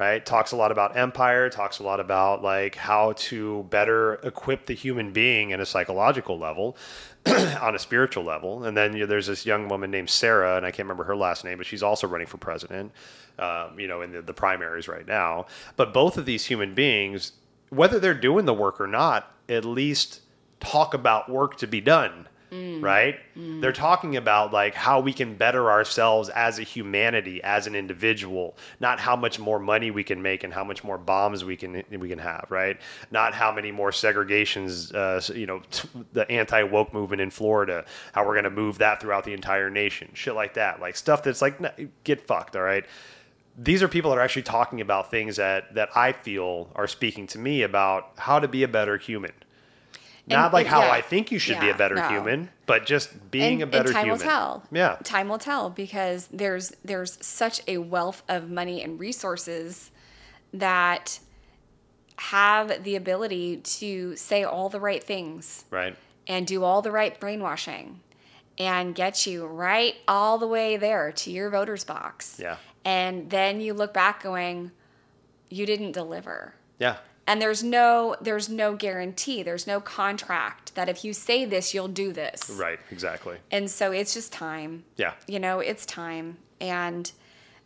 Right, 0.00 0.24
talks 0.24 0.52
a 0.52 0.56
lot 0.56 0.72
about 0.72 0.96
empire, 0.96 1.50
talks 1.50 1.78
a 1.78 1.82
lot 1.82 2.00
about 2.00 2.42
like 2.42 2.74
how 2.74 3.12
to 3.12 3.64
better 3.64 4.14
equip 4.22 4.64
the 4.64 4.72
human 4.72 5.12
being 5.12 5.50
in 5.50 5.60
a 5.60 5.66
psychological 5.66 6.38
level, 6.38 6.78
on 7.26 7.74
a 7.74 7.78
spiritual 7.78 8.24
level. 8.24 8.64
And 8.64 8.74
then 8.74 8.94
you 8.94 9.00
know, 9.00 9.06
there's 9.06 9.26
this 9.26 9.44
young 9.44 9.68
woman 9.68 9.90
named 9.90 10.08
Sarah, 10.08 10.56
and 10.56 10.64
I 10.64 10.70
can't 10.70 10.86
remember 10.86 11.04
her 11.04 11.14
last 11.14 11.44
name, 11.44 11.58
but 11.58 11.66
she's 11.66 11.82
also 11.82 12.06
running 12.06 12.26
for 12.26 12.38
president, 12.38 12.92
um, 13.38 13.78
you 13.78 13.88
know, 13.88 14.00
in 14.00 14.10
the, 14.10 14.22
the 14.22 14.32
primaries 14.32 14.88
right 14.88 15.06
now. 15.06 15.44
But 15.76 15.92
both 15.92 16.16
of 16.16 16.24
these 16.24 16.46
human 16.46 16.72
beings, 16.72 17.32
whether 17.68 17.98
they're 18.00 18.14
doing 18.14 18.46
the 18.46 18.54
work 18.54 18.80
or 18.80 18.86
not, 18.86 19.30
at 19.50 19.66
least 19.66 20.22
talk 20.60 20.94
about 20.94 21.28
work 21.28 21.58
to 21.58 21.66
be 21.66 21.82
done. 21.82 22.26
Right? 22.80 23.20
They're 23.60 23.72
talking 23.72 24.16
about 24.16 24.52
like 24.52 24.74
how 24.74 25.00
we 25.00 25.12
can 25.12 25.34
better 25.36 25.70
ourselves 25.70 26.28
as 26.30 26.58
a 26.58 26.62
humanity, 26.62 27.40
as 27.42 27.66
an 27.66 27.74
individual, 27.74 28.56
not 28.80 28.98
how 28.98 29.14
much 29.14 29.38
more 29.38 29.58
money 29.58 29.90
we 29.90 30.02
can 30.02 30.20
make 30.20 30.42
and 30.42 30.52
how 30.52 30.64
much 30.64 30.82
more 30.82 30.98
bombs 30.98 31.44
we 31.44 31.56
can 31.56 31.84
we 31.90 32.08
can 32.08 32.18
have, 32.18 32.46
right? 32.48 32.78
Not 33.10 33.34
how 33.34 33.52
many 33.52 33.70
more 33.70 33.90
segregations, 33.90 34.92
uh, 34.94 35.20
you 35.32 35.46
know, 35.46 35.62
the 36.12 36.30
anti 36.30 36.62
woke 36.64 36.92
movement 36.92 37.20
in 37.20 37.30
Florida, 37.30 37.84
how 38.12 38.26
we're 38.26 38.34
going 38.34 38.44
to 38.44 38.50
move 38.50 38.78
that 38.78 39.00
throughout 39.00 39.24
the 39.24 39.32
entire 39.32 39.70
nation, 39.70 40.10
shit 40.14 40.34
like 40.34 40.54
that, 40.54 40.80
like 40.80 40.96
stuff 40.96 41.22
that's 41.22 41.40
like 41.42 41.60
get 42.04 42.20
fucked, 42.26 42.56
all 42.56 42.62
right? 42.62 42.84
These 43.56 43.82
are 43.82 43.88
people 43.88 44.10
that 44.10 44.18
are 44.18 44.22
actually 44.22 44.42
talking 44.42 44.80
about 44.80 45.10
things 45.10 45.36
that 45.36 45.74
that 45.74 45.90
I 45.96 46.12
feel 46.12 46.70
are 46.74 46.88
speaking 46.88 47.26
to 47.28 47.38
me 47.38 47.62
about 47.62 48.12
how 48.16 48.40
to 48.40 48.48
be 48.48 48.62
a 48.62 48.68
better 48.68 48.96
human. 48.96 49.32
Not 50.26 50.44
And- 50.46 50.52
like 50.52 50.66
how 50.66 50.80
yeah, 50.82 50.90
I 50.92 51.00
think 51.00 51.32
you 51.32 51.38
should 51.38 51.58
be 51.60 51.70
a 51.70 51.74
better 51.74 51.94
no. 51.96 52.08
human, 52.08 52.50
but 52.66 52.86
just 52.86 53.30
being 53.30 53.62
and, 53.62 53.62
a 53.62 53.66
better 53.66 53.88
human. 53.88 53.88
and 53.88 53.94
time 53.94 54.04
human. 54.04 54.18
will 54.18 54.24
tell. 54.32 54.62
Yeah. 54.70 54.96
time 55.02 55.28
will 55.28 55.38
tell 55.38 55.70
because 55.70 56.28
there's 56.32 56.72
there's 56.84 57.18
such 57.24 57.62
a 57.66 57.78
wealth 57.78 58.22
of 58.28 58.50
money 58.50 58.82
and 58.82 59.00
resources 59.00 59.90
that 60.52 61.18
have 62.16 62.84
the 62.84 62.96
ability 62.96 63.56
to 63.58 64.14
say 64.16 64.44
all 64.44 64.68
the 64.68 64.80
right 64.80 65.02
things 65.02 65.64
Right. 65.70 65.96
and 66.26 66.46
do 66.46 66.64
all 66.64 66.82
the 66.82 66.90
right 66.92 67.18
brainwashing 67.18 68.00
and 68.58 68.94
get 68.94 69.26
you 69.26 69.46
right 69.46 69.94
all 70.06 70.36
the 70.36 70.46
way 70.46 70.76
there 70.76 71.12
to 71.12 71.30
your 71.30 71.48
voter's 71.50 71.84
box. 71.84 72.38
Yeah. 72.40 72.56
and 72.84 73.28
then 73.30 73.60
you 73.60 73.72
look 73.74 73.92
back 73.94 74.22
going, 74.22 74.70
you 75.50 75.66
didn't 75.66 75.92
deliver. 75.92 76.54
Yeah. 76.78 76.96
And 77.30 77.40
there's 77.40 77.62
no 77.62 78.16
there's 78.20 78.48
no 78.48 78.74
guarantee. 78.74 79.44
There's 79.44 79.64
no 79.64 79.80
contract 79.80 80.74
that 80.74 80.88
if 80.88 81.04
you 81.04 81.12
say 81.12 81.44
this, 81.44 81.72
you'll 81.72 81.86
do 81.86 82.12
this. 82.12 82.50
Right. 82.50 82.80
Exactly. 82.90 83.36
And 83.52 83.70
so 83.70 83.92
it's 83.92 84.14
just 84.14 84.32
time. 84.32 84.82
Yeah. 84.96 85.12
You 85.28 85.38
know, 85.38 85.60
it's 85.60 85.86
time. 85.86 86.38
And 86.60 87.10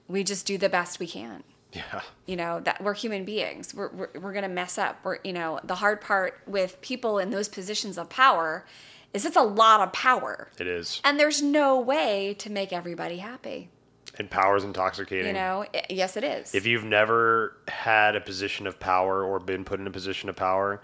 we 0.07 0.23
just 0.23 0.45
do 0.45 0.59
the 0.59 0.69
best 0.69 1.01
we 1.01 1.07
can. 1.07 1.43
Yeah. 1.73 2.03
You 2.27 2.37
know, 2.37 2.61
that 2.61 2.85
we're 2.85 2.93
human 2.93 3.25
beings. 3.25 3.75
We're, 3.75 3.89
we're, 3.89 4.11
we're 4.21 4.33
going 4.35 4.43
to 4.43 4.51
mess 4.51 4.77
up. 4.77 4.99
We're, 5.03 5.19
you 5.25 5.33
know, 5.33 5.61
the 5.65 5.77
hard 5.77 6.03
part 6.03 6.43
with 6.47 6.79
people 6.83 7.19
in 7.19 7.31
those 7.31 7.49
positions 7.49 7.97
of 7.97 8.11
power 8.11 8.67
is 9.15 9.25
it's 9.25 9.35
a 9.35 9.43
lot 9.43 9.81
of 9.81 9.95
power. 9.95 10.51
It 10.59 10.67
is. 10.67 11.01
And 11.05 11.19
there's 11.19 11.41
no 11.41 11.81
way 11.81 12.35
to 12.41 12.51
make 12.51 12.71
everybody 12.71 13.17
happy. 13.17 13.71
And 14.19 14.31
power 14.31 14.57
is 14.57 14.65
intoxicating. 14.65 15.27
You 15.27 15.33
know, 15.33 15.65
I- 15.75 15.85
yes, 15.91 16.17
it 16.17 16.25
is. 16.25 16.55
if 16.55 16.67
you've 16.67 16.85
never 16.85 17.57
had 17.69 18.15
a 18.17 18.21
position 18.21 18.67
of 18.67 18.79
power 18.79 19.25
or 19.25 19.41
been 19.41 19.65
put 19.65 19.81
in 19.81 19.87
a 19.87 19.91
position 19.91 20.29
of 20.29 20.37
power 20.37 20.81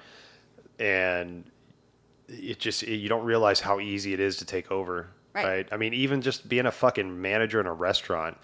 and 0.78 1.44
it 2.28 2.58
just 2.58 2.82
you 2.82 3.08
don't 3.08 3.24
realize 3.24 3.60
how 3.60 3.80
easy 3.80 4.12
it 4.14 4.20
is 4.20 4.36
to 4.38 4.44
take 4.44 4.70
over 4.70 5.08
Right. 5.32 5.44
right, 5.46 5.68
i 5.72 5.76
mean 5.76 5.94
even 5.94 6.22
just 6.22 6.48
being 6.48 6.66
a 6.66 6.72
fucking 6.72 7.20
manager 7.20 7.60
in 7.60 7.66
a 7.66 7.72
restaurant 7.72 8.36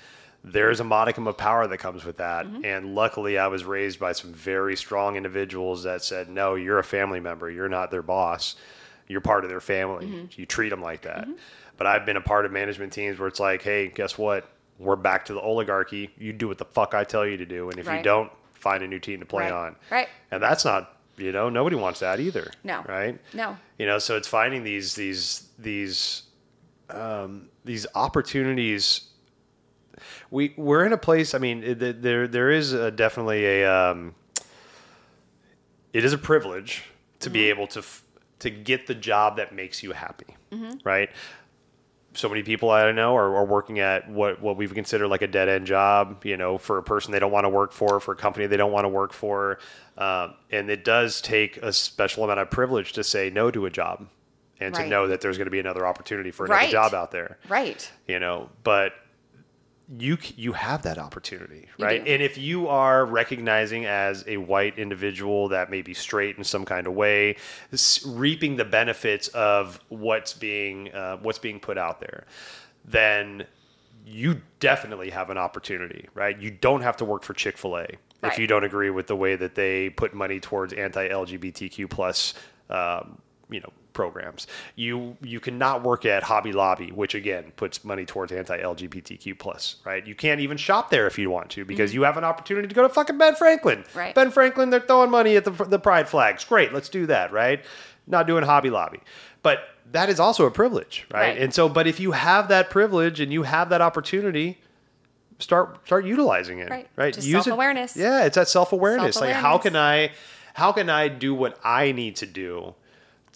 there's 0.44 0.78
a 0.78 0.84
modicum 0.84 1.26
of 1.26 1.36
power 1.36 1.66
that 1.66 1.78
comes 1.78 2.04
with 2.04 2.18
that 2.18 2.46
Mm-hmm. 2.46 2.64
and 2.64 2.94
luckily 2.94 3.38
i 3.38 3.46
was 3.48 3.64
raised 3.64 3.98
by 3.98 4.12
some 4.12 4.32
very 4.32 4.76
strong 4.76 5.16
individuals 5.16 5.82
that 5.84 6.02
said 6.04 6.28
no 6.28 6.54
you're 6.54 6.78
a 6.78 6.84
family 6.84 7.18
member 7.20 7.50
you're 7.50 7.68
not 7.68 7.90
their 7.90 8.02
boss 8.02 8.54
you're 9.08 9.20
part 9.20 9.44
of 9.44 9.50
their 9.50 9.60
family 9.60 10.06
Mm-hmm. 10.06 10.40
you 10.40 10.46
treat 10.46 10.68
them 10.70 10.82
like 10.82 11.02
that 11.02 11.26
but 11.76 11.86
i've 11.86 12.06
been 12.06 12.16
a 12.16 12.20
part 12.20 12.44
of 12.46 12.52
management 12.52 12.92
teams 12.92 13.18
where 13.18 13.28
it's 13.28 13.40
like 13.40 13.62
hey 13.62 13.88
guess 13.88 14.16
what 14.18 14.48
we're 14.78 14.96
back 14.96 15.24
to 15.26 15.34
the 15.34 15.40
oligarchy. 15.40 16.10
You 16.18 16.32
do 16.32 16.48
what 16.48 16.58
the 16.58 16.64
fuck 16.64 16.94
i 16.94 17.04
tell 17.04 17.26
you 17.26 17.36
to 17.38 17.46
do. 17.46 17.70
And 17.70 17.78
if 17.78 17.86
you 17.86 18.02
don't 18.02 18.30
find 18.52 18.82
a 18.82 18.86
new 18.88 18.98
team 18.98 19.20
to 19.20 19.26
play 19.26 19.44
Right. 19.44 19.52
on. 19.52 19.76
Right. 19.90 20.08
and 20.30 20.42
that's 20.42 20.64
not 20.64 20.92
you 21.16 21.32
know 21.32 21.48
nobody 21.48 21.76
wants 21.76 22.00
that 22.00 22.20
either. 22.20 22.50
No. 22.64 22.82
right? 22.88 23.18
No. 23.32 23.56
you 23.78 23.86
know 23.86 23.98
so 23.98 24.16
it's 24.16 24.28
finding 24.28 24.64
these 24.64 24.94
these 24.94 25.48
these 25.58 26.24
um, 26.90 27.48
these 27.64 27.86
opportunities. 27.94 29.08
We 30.30 30.52
we're 30.56 30.84
in 30.84 30.92
a 30.92 30.98
place 30.98 31.34
i 31.34 31.38
mean 31.38 31.78
there 31.78 32.28
there 32.28 32.50
is 32.50 32.72
a, 32.74 32.90
definitely 32.90 33.44
a 33.62 33.72
um, 33.72 34.14
it 35.92 36.04
is 36.04 36.12
a 36.12 36.18
privilege 36.18 36.84
to 37.20 37.30
be 37.30 37.48
able 37.48 37.66
to 37.68 37.78
f- 37.78 38.02
to 38.40 38.50
get 38.50 38.86
the 38.86 38.94
job 38.94 39.38
that 39.38 39.54
makes 39.54 39.82
you 39.82 39.92
happy. 39.92 40.26
Right 40.84 41.10
so 42.16 42.28
many 42.28 42.42
people 42.42 42.70
I 42.70 42.90
know 42.92 43.14
are, 43.16 43.36
are 43.36 43.44
working 43.44 43.78
at 43.78 44.08
what, 44.10 44.40
what 44.40 44.56
we 44.56 44.66
consider 44.68 45.06
like 45.06 45.22
a 45.22 45.26
dead 45.26 45.48
end 45.48 45.66
job, 45.66 46.24
you 46.24 46.36
know, 46.36 46.58
for 46.58 46.78
a 46.78 46.82
person 46.82 47.12
they 47.12 47.18
don't 47.18 47.32
want 47.32 47.44
to 47.44 47.48
work 47.48 47.72
for, 47.72 48.00
for 48.00 48.12
a 48.12 48.16
company 48.16 48.46
they 48.46 48.56
don't 48.56 48.72
want 48.72 48.84
to 48.84 48.88
work 48.88 49.12
for. 49.12 49.58
Um, 49.98 50.34
and 50.50 50.70
it 50.70 50.84
does 50.84 51.20
take 51.20 51.56
a 51.58 51.72
special 51.72 52.24
amount 52.24 52.40
of 52.40 52.50
privilege 52.50 52.92
to 52.94 53.04
say 53.04 53.30
no 53.30 53.50
to 53.50 53.66
a 53.66 53.70
job 53.70 54.06
and 54.60 54.74
to 54.74 54.86
know 54.86 55.06
that 55.08 55.20
there's 55.20 55.36
going 55.36 55.46
to 55.46 55.50
be 55.50 55.60
another 55.60 55.86
opportunity 55.86 56.30
for 56.30 56.46
another 56.46 56.60
Right. 56.62 56.70
job 56.70 56.94
out 56.94 57.10
there, 57.10 57.38
Right. 57.48 57.90
you 58.08 58.18
know, 58.18 58.48
but 58.64 58.92
you 59.88 60.18
you 60.36 60.52
have 60.52 60.82
that 60.82 60.98
opportunity, 60.98 61.68
right? 61.78 62.02
And 62.06 62.20
if 62.22 62.36
you 62.36 62.68
are 62.68 63.06
recognizing 63.06 63.84
as 63.86 64.24
a 64.26 64.36
white 64.38 64.78
individual 64.78 65.48
that 65.48 65.70
may 65.70 65.82
be 65.82 65.94
straight 65.94 66.36
in 66.36 66.44
some 66.44 66.64
kind 66.64 66.86
of 66.86 66.94
way, 66.94 67.36
reaping 68.04 68.56
the 68.56 68.64
benefits 68.64 69.28
of 69.28 69.78
what's 69.88 70.32
being 70.32 70.92
uh, 70.92 71.18
what's 71.18 71.38
being 71.38 71.60
put 71.60 71.78
out 71.78 72.00
there, 72.00 72.24
then 72.84 73.46
you 74.04 74.40
definitely 74.60 75.10
have 75.10 75.30
an 75.30 75.38
opportunity, 75.38 76.08
right? 76.14 76.40
You 76.40 76.50
don't 76.50 76.82
have 76.82 76.96
to 76.98 77.04
work 77.04 77.22
for 77.22 77.34
Chick 77.34 77.56
Fil 77.56 77.78
A 77.78 77.86
if 78.22 78.38
you 78.38 78.46
don't 78.46 78.64
agree 78.64 78.90
with 78.90 79.06
the 79.06 79.16
way 79.16 79.36
that 79.36 79.54
they 79.54 79.90
put 79.90 80.14
money 80.14 80.40
towards 80.40 80.72
anti-LGBTQ 80.72 81.88
plus, 81.88 82.34
um, 82.70 83.18
you 83.50 83.60
know, 83.60 83.72
programs. 83.96 84.46
You 84.76 85.16
you 85.22 85.40
cannot 85.40 85.82
work 85.82 86.04
at 86.04 86.22
Hobby 86.22 86.52
Lobby, 86.52 86.92
which 86.92 87.14
again 87.14 87.52
puts 87.56 87.82
money 87.84 88.04
towards 88.04 88.30
anti-LGBTQ 88.30 89.38
plus, 89.38 89.76
right? 89.84 90.06
You 90.06 90.14
can't 90.14 90.40
even 90.40 90.56
shop 90.56 90.90
there 90.90 91.06
if 91.08 91.18
you 91.18 91.30
want 91.30 91.50
to 91.50 91.64
because 91.64 91.92
you 91.94 92.02
have 92.02 92.16
an 92.16 92.22
opportunity 92.24 92.68
to 92.68 92.74
go 92.74 92.82
to 92.82 92.88
fucking 92.88 93.18
Ben 93.18 93.34
Franklin. 93.34 93.78
Mm-hmm. 93.82 93.98
Right. 93.98 94.14
Ben 94.14 94.30
Franklin, 94.30 94.70
they're 94.70 94.80
throwing 94.80 95.10
money 95.10 95.34
at 95.36 95.44
the 95.44 95.50
the 95.64 95.78
pride 95.78 96.08
flags. 96.08 96.44
Great, 96.44 96.72
let's 96.72 96.88
do 96.88 97.06
that, 97.06 97.32
right? 97.32 97.64
Not 98.06 98.26
doing 98.28 98.44
Hobby 98.44 98.70
Lobby, 98.70 99.00
but 99.42 99.60
that 99.92 100.08
is 100.08 100.20
also 100.20 100.46
a 100.46 100.50
privilege, 100.50 101.06
right? 101.12 101.20
Right. 101.30 101.38
And 101.38 101.52
so, 101.54 101.68
but 101.68 101.86
if 101.86 101.98
you 101.98 102.12
have 102.12 102.48
that 102.48 102.70
privilege 102.70 103.18
and 103.20 103.32
you 103.32 103.42
have 103.44 103.70
that 103.70 103.80
opportunity, 103.80 104.58
start 105.38 105.84
start 105.86 106.04
utilizing 106.04 106.58
it, 106.60 106.70
Right. 106.70 106.88
right? 106.96 107.14
Just 107.14 107.26
Use 107.26 107.40
it- 107.40 107.44
self-awareness. 107.44 107.96
Yeah, 107.96 108.24
it's 108.24 108.36
that 108.36 108.48
self 108.48 108.72
awareness. 108.72 109.20
Like, 109.20 109.34
how 109.34 109.58
can 109.58 109.74
I, 109.74 110.12
how 110.54 110.72
can 110.72 110.88
I 110.90 111.08
do 111.08 111.34
what 111.34 111.58
I 111.64 111.92
need 111.92 112.16
to 112.16 112.26
do 112.26 112.74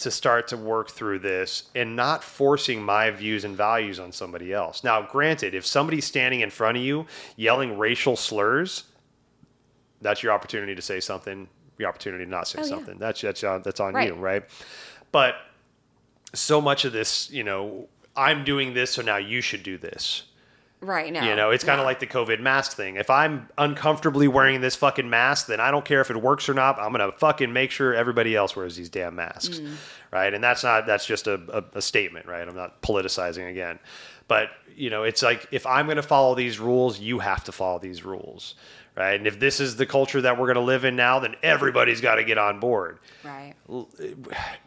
to 0.01 0.10
start 0.10 0.48
to 0.48 0.56
work 0.56 0.90
through 0.90 1.20
this 1.20 1.64
and 1.74 1.94
not 1.97 2.22
forcing 2.24 2.82
my 2.82 3.10
views 3.10 3.44
and 3.44 3.56
values 3.56 3.98
on 3.98 4.12
somebody 4.12 4.52
else? 4.52 4.82
Now, 4.85 5.02
granted, 5.02 5.55
if 5.55 5.66
somebody's 5.66 6.05
standing 6.05 6.40
in 6.40 6.51
front 6.51 6.77
of 6.77 6.82
you 6.82 7.06
yelling 7.36 7.78
racial 7.78 8.16
slurs, 8.16 8.85
that's 10.01 10.22
your 10.22 10.32
opportunity 10.32 10.74
to 10.74 10.82
say 10.82 11.01
something. 11.01 11.48
Your 11.78 11.89
opportunity 11.89 12.24
to 12.24 12.31
not 12.31 12.48
say 12.48 12.59
Oh, 12.60 12.62
yeah. 12.62 12.68
something. 12.68 12.98
That's 12.98 13.20
that's 13.20 13.43
on, 13.44 13.62
that's 13.62 13.81
on 13.81 13.94
Right. 13.94 14.09
you, 14.09 14.14
right? 14.14 14.44
But 15.12 15.36
so 16.35 16.60
much 16.60 16.85
of 16.85 16.93
this, 16.93 17.31
you 17.31 17.43
know, 17.44 17.89
I'm 18.16 18.44
doing 18.44 18.74
this, 18.74 18.90
so 18.93 19.02
now 19.02 19.16
you 19.16 19.40
should 19.40 19.62
do 19.62 19.78
this. 19.78 20.24
Right. 20.82 21.12
now. 21.12 21.28
You 21.28 21.36
know, 21.36 21.51
it's 21.51 21.62
kind 21.65 21.78
of 21.78 21.85
No. 21.85 21.89
like 21.89 22.01
the 22.01 22.07
COVID 22.07 22.40
mask 22.40 22.77
thing. 22.77 22.97
If 22.97 23.11
I'm 23.11 23.48
uncomfortably 23.59 24.28
wearing 24.28 24.61
this 24.62 24.77
fucking 24.77 25.09
mask, 25.11 25.47
then 25.47 25.61
I 25.61 25.70
don't 25.70 25.85
care 25.85 26.01
if 26.01 26.11
it 26.11 26.16
works 26.16 26.48
or 26.48 26.55
not. 26.55 26.78
I'm 26.81 26.90
gonna 26.93 27.12
fucking 27.12 27.52
make 27.52 27.70
sure 27.70 27.94
everybody 27.94 28.35
else 28.35 28.57
wears 28.57 28.77
these 28.77 28.89
damn 28.89 29.15
masks, 29.15 29.59
Mm. 29.59 29.74
right? 30.11 30.32
And 30.32 30.43
that's 30.43 30.65
not 30.65 30.86
that's 30.86 31.05
just 31.05 31.27
a, 31.27 31.40
a, 31.52 31.78
a 31.78 31.82
statement, 31.82 32.27
right? 32.27 32.47
I'm 32.48 32.57
not 32.57 32.81
politicizing 32.82 33.51
again, 33.51 33.78
but 34.27 34.48
you 34.74 34.89
know, 34.89 35.02
it's 35.02 35.23
like 35.23 35.47
if 35.51 35.66
I'm 35.66 35.86
gonna 35.86 36.01
follow 36.02 36.35
these 36.35 36.59
rules, 36.59 36.98
you 36.98 37.19
have 37.19 37.44
to 37.44 37.52
follow 37.52 37.78
these 37.78 38.02
rules, 38.05 38.55
right? 39.01 39.14
And 39.18 39.27
if 39.27 39.40
this 39.40 39.60
is 39.60 39.77
the 39.77 39.86
culture 39.86 40.20
that 40.20 40.39
we're 40.39 40.47
gonna 40.47 40.60
live 40.60 40.85
in 40.85 40.94
now, 40.97 41.18
then 41.18 41.35
everybody's 41.43 42.01
got 42.01 42.16
to 42.16 42.24
get 42.24 42.39
on 42.39 42.60
board. 42.60 42.98
Right. 43.24 43.55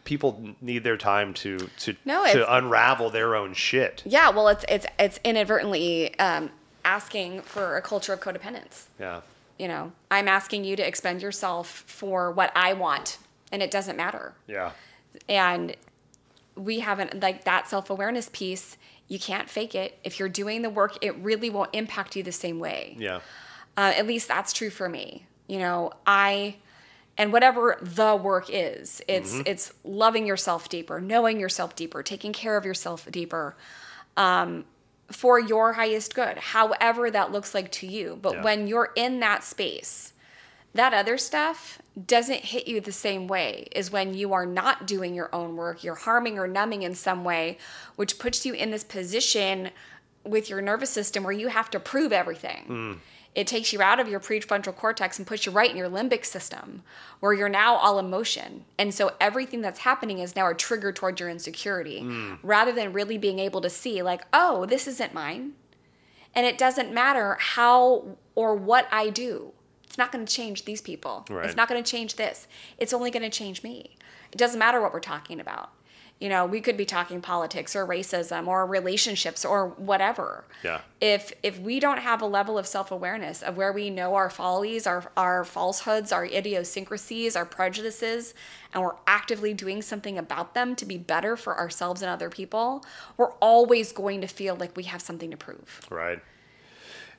People 0.04 0.54
need 0.60 0.84
their 0.84 0.96
time 0.96 1.34
to 1.34 1.58
to 1.78 1.94
No, 2.04 2.24
to 2.32 2.54
unravel 2.56 3.10
their 3.10 3.34
own 3.36 3.54
shit. 3.54 4.02
Yeah. 4.04 4.30
Well, 4.30 4.48
it's 4.48 4.64
it's 4.68 4.86
it's 4.98 5.20
inadvertently 5.24 6.18
um, 6.18 6.50
asking 6.84 7.42
for 7.42 7.76
a 7.76 7.82
culture 7.82 8.12
of 8.12 8.20
codependence. 8.20 8.84
Yeah. 9.00 9.20
You 9.58 9.68
know, 9.68 9.92
I'm 10.10 10.26
asking 10.28 10.64
you 10.64 10.74
to 10.76 10.86
expend 10.86 11.22
yourself 11.22 11.68
for 11.86 12.30
what 12.32 12.50
I 12.56 12.72
want, 12.72 13.18
and 13.52 13.62
it 13.62 13.70
doesn't 13.70 13.96
matter. 13.96 14.34
Yeah. 14.48 14.72
and 15.28 15.76
we 16.56 16.80
haven't 16.80 17.20
like 17.20 17.44
that 17.44 17.68
self-awareness 17.68 18.30
piece 18.32 18.76
you 19.08 19.18
can't 19.18 19.48
fake 19.50 19.74
it 19.74 19.98
if 20.04 20.18
you're 20.18 20.28
doing 20.28 20.62
the 20.62 20.70
work 20.70 20.96
it 21.02 21.14
really 21.18 21.50
won't 21.50 21.70
impact 21.72 22.14
you 22.16 22.22
the 22.22 22.32
same 22.32 22.58
way 22.60 22.96
Yeah. 22.98 23.20
Uh, 23.76 23.92
at 23.96 24.06
least 24.06 24.28
that's 24.28 24.52
true 24.52 24.70
for 24.70 24.88
me 24.88 25.26
you 25.46 25.58
know 25.58 25.90
i 26.06 26.54
and 27.16 27.32
whatever 27.32 27.78
the 27.80 28.16
work 28.16 28.46
is 28.50 29.00
it's 29.08 29.40
it's 29.46 29.72
loving 29.84 30.26
yourself 30.26 30.68
deeper 30.68 31.00
knowing 31.00 31.38
yourself 31.38 31.76
deeper 31.76 32.02
taking 32.02 32.32
care 32.32 32.56
of 32.56 32.64
yourself 32.64 33.08
deeper 33.10 33.56
um, 34.16 34.64
for 35.10 35.38
your 35.38 35.74
highest 35.74 36.14
good 36.14 36.38
however 36.38 37.10
that 37.10 37.30
looks 37.30 37.54
like 37.54 37.70
to 37.70 37.86
you. 37.86 38.18
But 38.20 38.34
Yeah. 38.34 38.42
when 38.42 38.66
you're 38.66 38.90
in 38.96 39.20
that 39.20 39.44
space 39.44 40.12
that 40.74 40.92
other 40.92 41.16
stuff 41.16 41.78
doesn't 42.06 42.40
hit 42.40 42.66
you 42.66 42.80
the 42.80 42.90
same 42.90 43.28
way 43.28 43.68
as 43.76 43.92
when 43.92 44.12
you 44.14 44.32
are 44.32 44.44
not 44.46 44.86
doing 44.86 45.14
your 45.14 45.32
own 45.32 45.54
work 45.56 45.84
you're 45.84 45.94
harming 45.94 46.36
or 46.38 46.48
numbing 46.48 46.82
in 46.82 46.94
some 46.94 47.22
way 47.22 47.58
which 47.94 48.18
puts 48.18 48.44
you 48.44 48.54
in 48.54 48.70
this 48.72 48.82
position 48.82 49.70
with 50.24 50.48
your 50.50 50.60
nervous 50.60 50.90
system 50.90 51.22
where 51.22 51.32
you 51.32 51.46
have 51.48 51.70
to 51.70 51.78
prove 51.78 52.12
everything 52.12 53.00
it 53.34 53.46
takes 53.46 53.72
you 53.72 53.82
out 53.82 53.98
of 53.98 54.08
your 54.08 54.20
prefrontal 54.20 54.74
cortex 54.74 55.18
and 55.18 55.26
puts 55.26 55.44
you 55.44 55.52
right 55.52 55.70
in 55.70 55.76
your 55.76 55.88
limbic 55.88 56.24
system 56.24 56.82
where 57.20 57.32
you're 57.32 57.48
now 57.48 57.74
all 57.74 57.98
emotion 57.98 58.64
and 58.78 58.94
so 58.94 59.12
everything 59.20 59.60
that's 59.60 59.80
happening 59.80 60.18
is 60.18 60.36
now 60.36 60.48
a 60.48 60.54
trigger 60.54 60.92
towards 60.92 61.20
your 61.20 61.28
insecurity 61.28 62.00
mm. 62.02 62.38
rather 62.42 62.72
than 62.72 62.92
really 62.92 63.18
being 63.18 63.38
able 63.38 63.60
to 63.60 63.70
see 63.70 64.02
like 64.02 64.22
oh 64.32 64.66
this 64.66 64.86
isn't 64.86 65.12
mine 65.12 65.52
and 66.34 66.46
it 66.46 66.58
doesn't 66.58 66.92
matter 66.92 67.36
how 67.40 68.16
or 68.34 68.54
what 68.54 68.88
I 68.90 69.10
do. 69.10 69.52
It's 69.84 69.98
not 69.98 70.10
going 70.10 70.24
to 70.24 70.32
change 70.32 70.64
these 70.64 70.80
people. 70.80 71.24
Right. 71.30 71.46
It's 71.46 71.56
not 71.56 71.68
going 71.68 71.82
to 71.82 71.88
change 71.88 72.16
this. 72.16 72.48
It's 72.78 72.92
only 72.92 73.10
going 73.10 73.22
to 73.22 73.30
change 73.30 73.62
me. 73.62 73.96
It 74.32 74.38
doesn't 74.38 74.58
matter 74.58 74.80
what 74.80 74.92
we're 74.92 75.00
talking 75.00 75.38
about. 75.38 75.70
You 76.20 76.28
know, 76.30 76.46
we 76.46 76.60
could 76.60 76.76
be 76.76 76.86
talking 76.86 77.20
politics 77.20 77.76
or 77.76 77.84
racism 77.86 78.46
or 78.46 78.64
relationships 78.66 79.44
or 79.44 79.68
whatever. 79.68 80.44
Yeah. 80.62 80.80
If 81.00 81.32
if 81.42 81.58
we 81.58 81.80
don't 81.80 81.98
have 81.98 82.22
a 82.22 82.26
level 82.26 82.56
of 82.56 82.66
self-awareness 82.66 83.42
of 83.42 83.56
where 83.56 83.72
we 83.72 83.90
know 83.90 84.14
our 84.14 84.30
follies, 84.30 84.86
our 84.86 85.10
our 85.16 85.44
falsehoods, 85.44 86.12
our 86.12 86.24
idiosyncrasies, 86.24 87.36
our 87.36 87.44
prejudices, 87.44 88.32
and 88.72 88.82
we're 88.82 88.96
actively 89.06 89.52
doing 89.54 89.82
something 89.82 90.16
about 90.16 90.54
them 90.54 90.74
to 90.76 90.86
be 90.86 90.96
better 90.96 91.36
for 91.36 91.58
ourselves 91.58 92.00
and 92.00 92.10
other 92.10 92.30
people, 92.30 92.84
we're 93.16 93.32
always 93.40 93.92
going 93.92 94.20
to 94.20 94.26
feel 94.26 94.54
like 94.56 94.76
we 94.76 94.84
have 94.84 95.02
something 95.02 95.30
to 95.30 95.36
prove. 95.36 95.80
Right. 95.90 96.20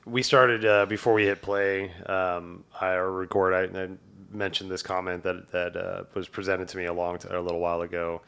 we 0.06 0.22
started 0.22 0.64
uh, 0.64 0.86
before 0.86 1.12
we 1.14 1.24
hit 1.26 1.42
play 1.42 1.92
um, 2.06 2.64
I 2.80 2.92
or 2.92 3.12
record. 3.12 3.52
I, 3.54 3.82
I 3.82 3.88
mentioned 4.30 4.70
this 4.70 4.82
comment 4.82 5.22
that 5.24 5.50
that 5.52 5.76
uh, 5.76 6.04
was 6.14 6.28
presented 6.28 6.68
to 6.68 6.76
me 6.76 6.86
a 6.86 6.92
long 6.92 7.18
t- 7.18 7.28
a 7.30 7.40
little 7.40 7.60
while 7.60 7.82
ago, 7.82 8.22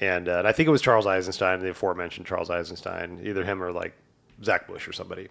and, 0.00 0.28
uh, 0.28 0.38
and 0.38 0.48
I 0.48 0.52
think 0.52 0.68
it 0.68 0.70
was 0.70 0.82
Charles 0.82 1.06
Eisenstein, 1.06 1.60
the 1.60 1.70
aforementioned 1.70 2.26
Charles 2.26 2.50
Eisenstein, 2.50 3.20
either 3.24 3.44
him 3.44 3.62
or 3.62 3.72
like 3.72 3.94
Zach 4.44 4.66
Bush 4.66 4.86
or 4.86 4.92
somebody. 4.92 5.28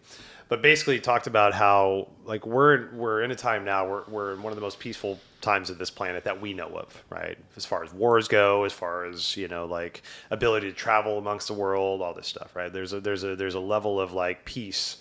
But 0.49 0.61
basically, 0.61 0.99
talked 0.99 1.27
about 1.27 1.53
how 1.53 2.07
like 2.25 2.45
we're 2.45 2.91
we're 2.93 3.21
in 3.21 3.31
a 3.31 3.35
time 3.35 3.63
now 3.63 3.87
we're 3.87 4.03
we're 4.07 4.33
in 4.33 4.41
one 4.41 4.51
of 4.51 4.55
the 4.55 4.61
most 4.61 4.79
peaceful 4.79 5.19
times 5.41 5.69
of 5.69 5.77
this 5.77 5.91
planet 5.91 6.23
that 6.23 6.41
we 6.41 6.53
know 6.53 6.69
of, 6.69 7.03
right? 7.09 7.37
As 7.55 7.65
far 7.65 7.83
as 7.83 7.93
wars 7.93 8.27
go, 8.27 8.63
as 8.63 8.73
far 8.73 9.05
as 9.05 9.37
you 9.37 9.47
know, 9.47 9.65
like 9.65 10.01
ability 10.31 10.69
to 10.69 10.75
travel 10.75 11.17
amongst 11.17 11.47
the 11.47 11.53
world, 11.53 12.01
all 12.01 12.13
this 12.13 12.27
stuff, 12.27 12.55
right? 12.55 12.73
There's 12.73 12.93
a 12.93 12.99
there's 12.99 13.23
a 13.23 13.35
there's 13.35 13.55
a 13.55 13.59
level 13.59 13.99
of 13.99 14.11
like 14.13 14.43
peace, 14.45 14.97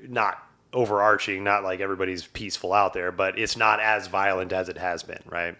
not 0.00 0.42
overarching, 0.72 1.42
not 1.42 1.64
like 1.64 1.80
everybody's 1.80 2.26
peaceful 2.26 2.72
out 2.72 2.92
there, 2.92 3.10
but 3.10 3.38
it's 3.38 3.56
not 3.56 3.80
as 3.80 4.06
violent 4.06 4.52
as 4.52 4.68
it 4.68 4.78
has 4.78 5.02
been, 5.02 5.22
right? 5.26 5.56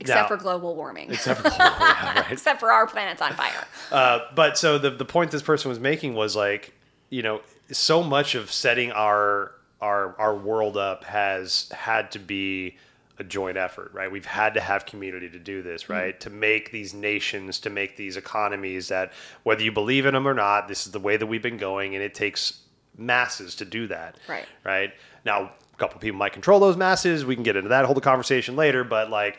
Except 0.00 0.28
for 0.28 0.36
global 0.36 0.74
warming. 0.74 1.12
except 1.12 1.40
for 1.40 1.48
yeah, 1.48 2.14
right? 2.20 2.32
Except 2.32 2.60
for 2.60 2.72
our 2.72 2.86
planet's 2.86 3.22
on 3.22 3.32
fire. 3.34 3.64
Uh, 3.92 4.20
but 4.34 4.58
so 4.58 4.78
the 4.78 4.90
the 4.90 5.04
point 5.04 5.30
this 5.30 5.42
person 5.42 5.68
was 5.68 5.78
making 5.78 6.14
was 6.14 6.34
like, 6.34 6.72
you 7.10 7.22
know, 7.22 7.40
so 7.70 8.02
much 8.02 8.34
of 8.34 8.50
setting 8.52 8.90
our 8.92 9.52
our 9.80 10.18
our 10.18 10.34
world 10.36 10.76
up 10.76 11.04
has 11.04 11.68
had 11.70 12.10
to 12.12 12.18
be 12.18 12.76
a 13.18 13.24
joint 13.24 13.56
effort, 13.56 13.92
right? 13.94 14.10
We've 14.10 14.26
had 14.26 14.54
to 14.54 14.60
have 14.60 14.86
community 14.86 15.28
to 15.30 15.38
do 15.38 15.62
this, 15.62 15.88
right? 15.88 16.18
To 16.20 16.30
make 16.30 16.72
these 16.72 16.92
nations, 16.92 17.60
to 17.60 17.70
make 17.70 17.96
these 17.96 18.16
economies 18.16 18.88
that 18.88 19.12
whether 19.44 19.62
you 19.62 19.70
believe 19.70 20.06
in 20.06 20.14
them 20.14 20.26
or 20.26 20.34
not, 20.34 20.66
this 20.66 20.86
is 20.86 20.92
the 20.92 20.98
way 20.98 21.16
that 21.16 21.26
we've 21.26 21.42
been 21.42 21.56
going 21.56 21.94
and 21.94 22.02
it 22.02 22.14
takes 22.14 22.62
masses 22.98 23.54
to 23.56 23.64
do 23.64 23.86
that. 23.86 24.16
Right. 24.28 24.46
Right? 24.64 24.92
Now, 25.24 25.52
a 25.72 25.76
couple 25.76 26.00
people 26.00 26.18
might 26.18 26.32
control 26.32 26.58
those 26.58 26.76
masses. 26.76 27.24
We 27.24 27.36
can 27.36 27.44
get 27.44 27.54
into 27.54 27.68
that, 27.68 27.84
hold 27.84 27.96
the 27.96 28.02
conversation 28.02 28.56
later, 28.56 28.82
but 28.82 29.10
like 29.10 29.38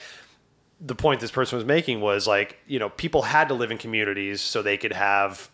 the 0.81 0.95
point 0.95 1.21
this 1.21 1.31
person 1.31 1.57
was 1.57 1.65
making 1.65 2.01
was 2.01 2.27
like 2.27 2.57
you 2.67 2.79
know 2.79 2.89
people 2.89 3.21
had 3.21 3.47
to 3.47 3.53
live 3.53 3.71
in 3.71 3.77
communities 3.77 4.41
so 4.41 4.61
they 4.61 4.77
could 4.77 4.93
have 4.93 5.49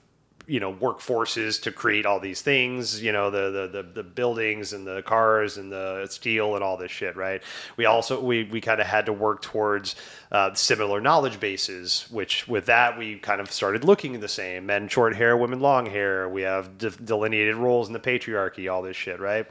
you 0.48 0.60
know 0.60 0.74
workforces 0.74 1.62
to 1.62 1.72
create 1.72 2.06
all 2.06 2.20
these 2.20 2.42
things 2.42 3.02
you 3.02 3.12
know 3.12 3.30
the, 3.30 3.52
the 3.52 3.84
the 3.84 3.90
the 3.94 4.04
buildings 4.04 4.74
and 4.74 4.86
the 4.86 5.02
cars 5.04 5.58
and 5.58 5.72
the 5.72 6.08
steel 6.08 6.56
and 6.56 6.64
all 6.64 6.78
this 6.78 6.92
shit 6.92 7.16
right? 7.16 7.42
We 7.78 7.86
also 7.86 8.20
we 8.20 8.46
we 8.46 8.62
kind 8.62 8.82
of 8.82 8.88
had 8.88 9.06
to 9.06 9.14
work 9.14 9.42
towards 9.42 9.96
uh, 10.32 10.54
similar 10.54 11.00
knowledge 11.00 11.40
bases 11.40 12.08
which 12.10 12.48
with 12.48 12.66
that 12.66 12.98
we 12.98 13.18
kind 13.20 13.40
of 13.40 13.52
started 13.52 13.84
looking 13.84 14.20
the 14.20 14.28
same. 14.28 14.66
Men 14.66 14.88
short 14.88 15.16
hair 15.16 15.38
women 15.38 15.60
long 15.60 15.86
hair. 15.86 16.28
We 16.28 16.42
have 16.42 16.78
de- 16.78 16.90
delineated 16.90 17.56
roles 17.56 17.88
in 17.88 17.94
the 17.94 18.00
patriarchy 18.00 18.72
all 18.72 18.82
this 18.82 18.98
shit 18.98 19.20
right? 19.20 19.48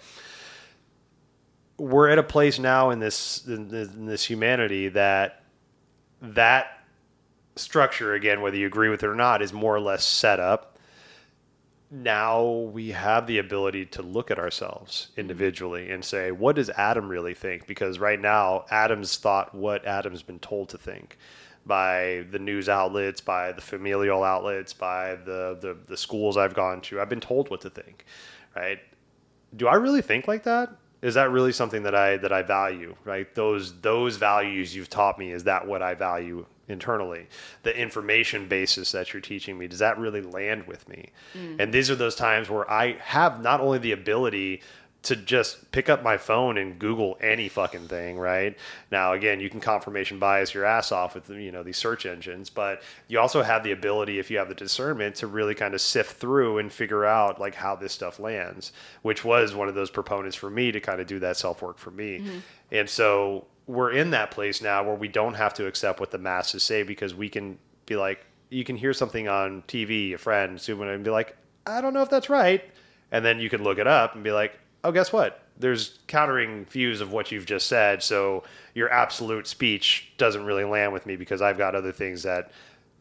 We're 1.78 2.08
at 2.08 2.18
a 2.18 2.22
place 2.22 2.58
now 2.58 2.90
in 2.90 2.98
this 2.98 3.46
in 3.46 3.68
this, 3.68 3.88
in 3.94 4.06
this 4.06 4.24
humanity 4.24 4.88
that 4.88 5.39
that 6.20 6.78
structure 7.56 8.14
again 8.14 8.40
whether 8.40 8.56
you 8.56 8.66
agree 8.66 8.88
with 8.88 9.02
it 9.02 9.08
or 9.08 9.14
not 9.14 9.42
is 9.42 9.52
more 9.52 9.74
or 9.74 9.80
less 9.80 10.04
set 10.04 10.40
up. 10.40 10.78
Now 11.90 12.44
we 12.48 12.90
have 12.90 13.26
the 13.26 13.38
ability 13.38 13.86
to 13.86 14.02
look 14.02 14.30
at 14.30 14.38
ourselves 14.38 15.08
individually 15.16 15.90
and 15.90 16.04
say 16.04 16.30
what 16.30 16.56
does 16.56 16.70
adam 16.70 17.08
really 17.08 17.34
think? 17.34 17.66
Because 17.66 17.98
right 17.98 18.20
now 18.20 18.64
adam's 18.70 19.16
thought 19.16 19.54
what 19.54 19.84
adam's 19.84 20.22
been 20.22 20.38
told 20.38 20.68
to 20.70 20.78
think 20.78 21.18
by 21.66 22.24
the 22.30 22.38
news 22.38 22.68
outlets 22.68 23.20
by 23.20 23.52
the 23.52 23.60
familial 23.60 24.22
outlets 24.24 24.72
by 24.72 25.14
the, 25.26 25.58
the, 25.60 25.76
the 25.88 25.96
schools 25.96 26.36
i've 26.36 26.54
gone 26.54 26.80
to. 26.80 27.00
I've 27.00 27.10
been 27.10 27.20
told 27.20 27.50
what 27.50 27.60
to 27.62 27.70
think 27.70 28.06
right? 28.56 28.80
Do 29.56 29.66
I 29.68 29.74
really 29.74 30.02
think 30.02 30.28
like 30.28 30.44
that? 30.44 30.70
Is 31.02 31.14
that 31.14 31.30
really 31.30 31.52
something 31.52 31.82
that 31.84 31.94
I 31.94 32.16
that 32.18 32.32
I 32.32 32.42
value? 32.42 32.94
Right? 33.04 33.32
Those 33.34 33.80
those 33.80 34.16
values 34.16 34.74
you've 34.74 34.90
taught 34.90 35.18
me 35.18 35.32
is 35.32 35.44
that 35.44 35.66
what 35.66 35.82
I 35.82 35.94
value 35.94 36.46
internally? 36.68 37.26
The 37.62 37.76
information 37.76 38.48
basis 38.48 38.92
that 38.92 39.12
you're 39.12 39.20
teaching 39.20 39.58
me 39.58 39.66
does 39.66 39.80
that 39.80 39.98
really 39.98 40.22
land 40.22 40.66
with 40.66 40.88
me? 40.88 41.10
Mm. 41.34 41.60
And 41.60 41.74
these 41.74 41.90
are 41.90 41.96
those 41.96 42.14
times 42.14 42.48
where 42.48 42.70
I 42.70 42.92
have 43.00 43.42
not 43.42 43.60
only 43.60 43.78
the 43.78 43.92
ability 43.92 44.62
to 45.02 45.16
just 45.16 45.70
pick 45.72 45.88
up 45.88 46.02
my 46.02 46.18
phone 46.18 46.58
and 46.58 46.78
Google 46.78 47.16
any 47.22 47.48
fucking 47.48 47.88
thing, 47.88 48.18
right? 48.18 48.56
Now, 48.90 49.14
again, 49.14 49.40
you 49.40 49.48
can 49.48 49.60
confirmation 49.60 50.18
bias 50.18 50.52
your 50.52 50.66
ass 50.66 50.92
off 50.92 51.14
with 51.14 51.30
you 51.30 51.50
know 51.50 51.62
these 51.62 51.78
search 51.78 52.04
engines, 52.04 52.50
but 52.50 52.82
you 53.08 53.18
also 53.18 53.42
have 53.42 53.64
the 53.64 53.72
ability, 53.72 54.18
if 54.18 54.30
you 54.30 54.38
have 54.38 54.48
the 54.48 54.54
discernment, 54.54 55.14
to 55.16 55.26
really 55.26 55.54
kind 55.54 55.72
of 55.72 55.80
sift 55.80 56.18
through 56.18 56.58
and 56.58 56.70
figure 56.70 57.06
out 57.06 57.40
like 57.40 57.54
how 57.54 57.74
this 57.74 57.92
stuff 57.92 58.20
lands, 58.20 58.72
which 59.00 59.24
was 59.24 59.54
one 59.54 59.68
of 59.68 59.74
those 59.74 59.90
proponents 59.90 60.36
for 60.36 60.50
me 60.50 60.70
to 60.70 60.80
kind 60.80 61.00
of 61.00 61.06
do 61.06 61.18
that 61.18 61.38
self 61.38 61.62
work 61.62 61.78
for 61.78 61.90
me. 61.90 62.18
Mm-hmm. 62.18 62.38
And 62.72 62.88
so 62.88 63.46
we're 63.66 63.92
in 63.92 64.10
that 64.10 64.30
place 64.30 64.60
now 64.60 64.82
where 64.84 64.94
we 64.96 65.08
don't 65.08 65.34
have 65.34 65.54
to 65.54 65.66
accept 65.66 66.00
what 66.00 66.10
the 66.10 66.18
masses 66.18 66.62
say 66.62 66.82
because 66.82 67.14
we 67.14 67.28
can 67.28 67.58
be 67.86 67.96
like, 67.96 68.26
you 68.50 68.64
can 68.64 68.76
hear 68.76 68.92
something 68.92 69.28
on 69.28 69.62
TV, 69.62 70.12
a 70.14 70.18
friend, 70.18 70.60
someone, 70.60 70.88
and 70.88 71.04
be 71.04 71.10
like, 71.10 71.36
I 71.66 71.80
don't 71.80 71.94
know 71.94 72.02
if 72.02 72.10
that's 72.10 72.28
right. 72.28 72.62
And 73.12 73.24
then 73.24 73.40
you 73.40 73.48
can 73.48 73.62
look 73.62 73.78
it 73.78 73.86
up 73.86 74.14
and 74.14 74.22
be 74.24 74.32
like, 74.32 74.58
oh, 74.84 74.92
guess 74.92 75.12
what? 75.12 75.42
There's 75.58 75.98
countering 76.06 76.64
views 76.66 77.00
of 77.00 77.12
what 77.12 77.30
you've 77.30 77.46
just 77.46 77.66
said. 77.66 78.02
So 78.02 78.44
your 78.74 78.90
absolute 78.90 79.46
speech 79.46 80.12
doesn't 80.16 80.44
really 80.44 80.64
land 80.64 80.92
with 80.92 81.06
me 81.06 81.16
because 81.16 81.42
I've 81.42 81.58
got 81.58 81.74
other 81.74 81.92
things 81.92 82.22
that 82.22 82.50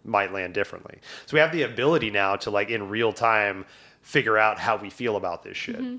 might 0.03 0.33
land 0.33 0.53
differently. 0.53 0.99
So 1.25 1.35
we 1.35 1.39
have 1.39 1.51
the 1.51 1.63
ability 1.63 2.09
now 2.09 2.35
to, 2.37 2.49
like, 2.49 2.69
in 2.69 2.89
real 2.89 3.13
time, 3.13 3.65
figure 4.01 4.37
out 4.37 4.59
how 4.59 4.77
we 4.77 4.89
feel 4.89 5.15
about 5.15 5.43
this 5.43 5.57
shit. 5.57 5.77
Mm-hmm. 5.77 5.97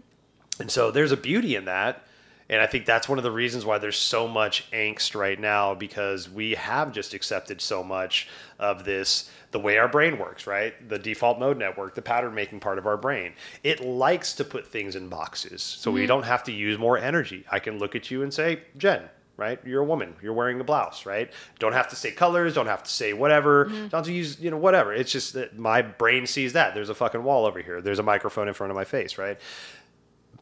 And 0.60 0.70
so 0.70 0.90
there's 0.90 1.12
a 1.12 1.16
beauty 1.16 1.54
in 1.56 1.64
that. 1.66 2.04
And 2.50 2.60
I 2.60 2.66
think 2.66 2.84
that's 2.84 3.08
one 3.08 3.16
of 3.16 3.22
the 3.22 3.30
reasons 3.30 3.64
why 3.64 3.78
there's 3.78 3.96
so 3.96 4.26
much 4.26 4.68
angst 4.72 5.14
right 5.14 5.38
now 5.38 5.72
because 5.72 6.28
we 6.28 6.52
have 6.54 6.92
just 6.92 7.14
accepted 7.14 7.60
so 7.60 7.84
much 7.84 8.28
of 8.58 8.84
this, 8.84 9.30
the 9.52 9.60
way 9.60 9.78
our 9.78 9.86
brain 9.86 10.18
works, 10.18 10.48
right? 10.48 10.74
The 10.88 10.98
default 10.98 11.38
mode 11.38 11.58
network, 11.58 11.94
the 11.94 12.02
pattern 12.02 12.34
making 12.34 12.58
part 12.58 12.78
of 12.78 12.86
our 12.86 12.96
brain. 12.96 13.34
It 13.62 13.80
likes 13.80 14.32
to 14.34 14.44
put 14.44 14.66
things 14.66 14.96
in 14.96 15.08
boxes. 15.08 15.62
So 15.62 15.92
we 15.92 16.00
mm-hmm. 16.00 16.08
don't 16.08 16.24
have 16.24 16.42
to 16.44 16.52
use 16.52 16.76
more 16.76 16.98
energy. 16.98 17.44
I 17.50 17.60
can 17.60 17.78
look 17.78 17.94
at 17.94 18.10
you 18.10 18.24
and 18.24 18.34
say, 18.34 18.62
Jen, 18.76 19.08
right? 19.36 19.58
You're 19.64 19.82
a 19.82 19.86
woman. 19.86 20.14
You're 20.20 20.34
wearing 20.34 20.60
a 20.60 20.64
blouse, 20.64 21.06
right? 21.06 21.32
Don't 21.60 21.72
have 21.72 21.88
to 21.90 21.96
say 21.96 22.10
colors. 22.10 22.54
Don't 22.54 22.66
have 22.66 22.82
to 22.82 22.90
say 22.90 23.12
whatever. 23.12 23.66
Mm-hmm. 23.66 23.74
Don't 23.74 23.92
have 23.92 24.04
to 24.04 24.12
use, 24.12 24.40
you 24.40 24.50
know, 24.50 24.58
whatever. 24.58 24.92
It's 24.92 25.10
just 25.10 25.32
that 25.32 25.56
my 25.56 25.82
brain 25.82 26.26
sees 26.26 26.52
that. 26.52 26.74
There's 26.74 26.90
a 26.90 26.94
fucking 26.94 27.22
wall 27.22 27.46
over 27.46 27.62
here. 27.62 27.80
There's 27.80 28.00
a 28.00 28.02
microphone 28.02 28.48
in 28.48 28.54
front 28.54 28.70
of 28.70 28.76
my 28.76 28.84
face, 28.84 29.18
right? 29.18 29.38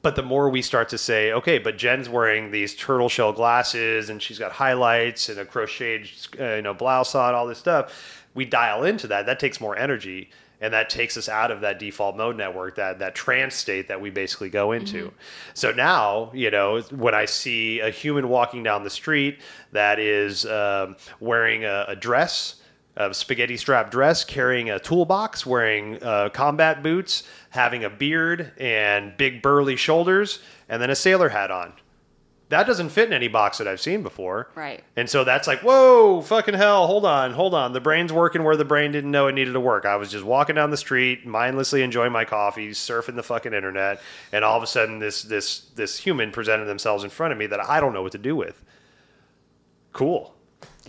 But 0.02 0.16
the 0.16 0.22
more 0.22 0.48
we 0.48 0.62
start 0.62 0.88
to 0.90 0.98
say, 0.98 1.32
okay, 1.32 1.58
but 1.58 1.76
Jen's 1.76 2.08
wearing 2.08 2.50
these 2.50 2.74
turtle 2.74 3.08
shell 3.08 3.32
glasses 3.32 4.10
and 4.10 4.22
she's 4.22 4.38
got 4.38 4.52
highlights 4.52 5.28
and 5.28 5.38
a 5.38 5.44
crocheted, 5.44 6.08
uh, 6.38 6.54
you 6.54 6.62
know, 6.62 6.74
blouse 6.74 7.14
on, 7.14 7.34
all 7.34 7.46
this 7.46 7.58
stuff, 7.58 8.24
we 8.34 8.44
dial 8.44 8.84
into 8.84 9.08
that. 9.08 9.26
That 9.26 9.40
takes 9.40 9.60
more 9.60 9.76
energy, 9.76 10.30
and 10.60 10.72
that 10.72 10.88
takes 10.88 11.16
us 11.16 11.28
out 11.28 11.50
of 11.50 11.60
that 11.62 11.78
default 11.78 12.16
mode 12.16 12.36
network, 12.36 12.76
that 12.76 13.00
that 13.00 13.14
trance 13.14 13.54
state 13.54 13.88
that 13.88 14.00
we 14.00 14.10
basically 14.10 14.50
go 14.50 14.72
into. 14.72 15.12
So 15.54 15.72
now, 15.72 16.30
you 16.32 16.50
know, 16.50 16.80
when 16.90 17.14
I 17.14 17.24
see 17.24 17.80
a 17.80 17.90
human 17.90 18.28
walking 18.28 18.62
down 18.62 18.84
the 18.84 18.90
street 18.90 19.40
that 19.72 19.98
is 19.98 20.46
um, 20.46 20.96
wearing 21.20 21.64
a, 21.64 21.86
a 21.88 21.96
dress 21.96 22.56
a 22.98 23.14
spaghetti 23.14 23.56
strap 23.56 23.90
dress, 23.92 24.24
carrying 24.24 24.70
a 24.70 24.78
toolbox, 24.80 25.46
wearing 25.46 26.02
uh, 26.02 26.28
combat 26.30 26.82
boots, 26.82 27.22
having 27.50 27.84
a 27.84 27.90
beard 27.90 28.52
and 28.58 29.16
big 29.16 29.42
burly 29.42 29.76
shoulders, 29.76 30.40
and 30.68 30.82
then 30.82 30.90
a 30.90 30.96
sailor 30.96 31.30
hat 31.30 31.50
on. 31.50 31.72
That 32.50 32.66
doesn't 32.66 32.88
fit 32.88 33.08
in 33.08 33.12
any 33.12 33.28
box 33.28 33.58
that 33.58 33.68
I've 33.68 33.80
seen 33.80 34.02
before. 34.02 34.48
Right. 34.54 34.82
And 34.96 35.08
so 35.08 35.22
that's 35.22 35.46
like, 35.46 35.60
whoa, 35.60 36.22
fucking 36.22 36.54
hell, 36.54 36.86
hold 36.86 37.04
on, 37.04 37.32
hold 37.32 37.52
on. 37.52 37.74
The 37.74 37.80
brain's 37.80 38.10
working 38.10 38.42
where 38.42 38.56
the 38.56 38.64
brain 38.64 38.90
didn't 38.90 39.10
know 39.10 39.26
it 39.26 39.34
needed 39.34 39.52
to 39.52 39.60
work. 39.60 39.84
I 39.84 39.96
was 39.96 40.10
just 40.10 40.24
walking 40.24 40.54
down 40.54 40.70
the 40.70 40.78
street, 40.78 41.26
mindlessly 41.26 41.82
enjoying 41.82 42.12
my 42.12 42.24
coffee, 42.24 42.70
surfing 42.70 43.16
the 43.16 43.22
fucking 43.22 43.52
internet, 43.52 44.00
and 44.32 44.46
all 44.46 44.56
of 44.56 44.62
a 44.62 44.66
sudden 44.66 44.98
this 44.98 45.22
this 45.22 45.60
this 45.74 45.98
human 45.98 46.30
presented 46.30 46.64
themselves 46.64 47.04
in 47.04 47.10
front 47.10 47.32
of 47.32 47.38
me 47.38 47.46
that 47.48 47.60
I 47.60 47.80
don't 47.80 47.92
know 47.92 48.02
what 48.02 48.12
to 48.12 48.18
do 48.18 48.34
with. 48.34 48.62
Cool. 49.92 50.34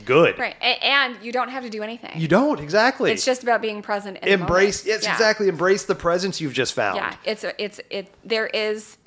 Good. 0.05 0.37
Right. 0.39 0.55
And 0.61 1.17
you 1.21 1.31
don't 1.31 1.49
have 1.49 1.63
to 1.63 1.69
do 1.69 1.83
anything. 1.83 2.19
You 2.19 2.27
don't 2.27 2.59
exactly. 2.59 3.11
it's 3.11 3.25
just 3.25 3.43
about 3.43 3.61
being 3.61 3.81
present 3.81 4.21
the 4.21 4.31
embrace. 4.31 4.85
Yes, 4.85 5.03
Yeah. 5.03 5.11
exactly. 5.13 5.47
Embrace 5.47 5.83
the 5.85 5.95
presence 5.95 6.39
you've 6.41 6.53
just 6.53 6.73
found. 6.73 6.97
Yeah, 6.97 7.15
it's 7.23 7.45
it's 7.57 7.79
it. 7.89 8.13
There 8.23 8.47
is 8.47 8.97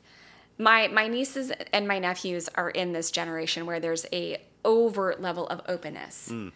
my 0.59 0.89
my 0.89 1.09
nieces 1.09 1.51
and 1.73 1.89
my 1.89 1.99
nephews 1.99 2.49
are 2.55 2.71
in 2.71 2.93
this 2.93 3.11
generation 3.11 3.67
where 3.67 3.81
there's 3.81 4.07
a 4.13 4.41
overt 4.65 5.21
level 5.21 5.47
of 5.49 5.61
openness 5.69 6.29
Mm. 6.31 6.53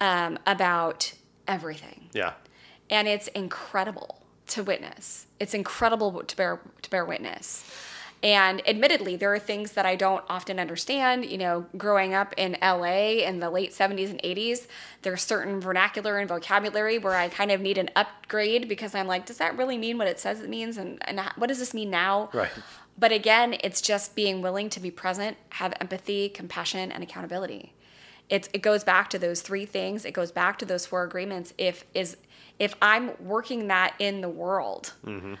um, 0.00 0.38
about 0.46 1.12
everything, 1.46 2.08
Yeah. 2.12 2.32
and 2.90 3.06
it's 3.06 3.28
incredible 3.28 4.22
to 4.48 4.62
witness. 4.64 5.26
It's 5.38 5.54
incredible 5.54 6.22
to 6.24 6.36
bear 6.36 6.60
to 6.82 6.90
bear 6.90 7.04
witness. 7.04 7.64
And 8.22 8.66
admittedly, 8.66 9.16
there 9.16 9.32
are 9.32 9.38
things 9.38 9.72
that 9.72 9.84
I 9.84 9.94
don't 9.94 10.24
often 10.28 10.58
understand. 10.58 11.26
You 11.26 11.38
know, 11.38 11.66
growing 11.76 12.14
up 12.14 12.34
in 12.36 12.56
LA 12.62 13.22
in 13.24 13.40
the 13.40 13.50
late 13.50 13.72
70s 13.72 14.10
and 14.10 14.20
80s, 14.22 14.66
there's 15.02 15.22
certain 15.22 15.60
vernacular 15.60 16.18
and 16.18 16.28
vocabulary 16.28 16.98
where 16.98 17.14
I 17.14 17.28
kind 17.28 17.50
of 17.50 17.60
need 17.60 17.78
an 17.78 17.90
upgrade 17.94 18.68
because 18.68 18.94
I'm 18.94 19.06
like, 19.06 19.26
does 19.26 19.38
that 19.38 19.56
really 19.56 19.76
mean 19.78 19.98
what 19.98 20.08
it 20.08 20.18
says 20.18 20.40
it 20.40 20.48
means? 20.48 20.78
And, 20.78 20.98
and 21.08 21.20
what 21.36 21.48
does 21.48 21.58
this 21.58 21.74
mean 21.74 21.90
now? 21.90 22.30
Right. 22.32 22.50
But 22.98 23.12
again, 23.12 23.56
it's 23.62 23.80
just 23.80 24.16
being 24.16 24.40
willing 24.40 24.70
to 24.70 24.80
be 24.80 24.90
present, 24.90 25.36
have 25.50 25.74
empathy, 25.80 26.30
compassion, 26.30 26.90
and 26.90 27.02
accountability. 27.02 27.74
It's, 28.28 28.48
it 28.52 28.62
goes 28.62 28.82
back 28.82 29.10
to 29.10 29.18
those 29.18 29.42
three 29.42 29.66
things. 29.66 30.04
It 30.04 30.12
goes 30.12 30.32
back 30.32 30.58
to 30.58 30.64
those 30.64 30.86
four 30.86 31.04
agreements. 31.04 31.52
If 31.58 31.84
is 31.94 32.16
if 32.58 32.74
I'm 32.80 33.10
working 33.20 33.68
that 33.68 33.94
in 33.98 34.22
the 34.22 34.28
world, 34.28 34.94
mm-hmm. 35.04 35.34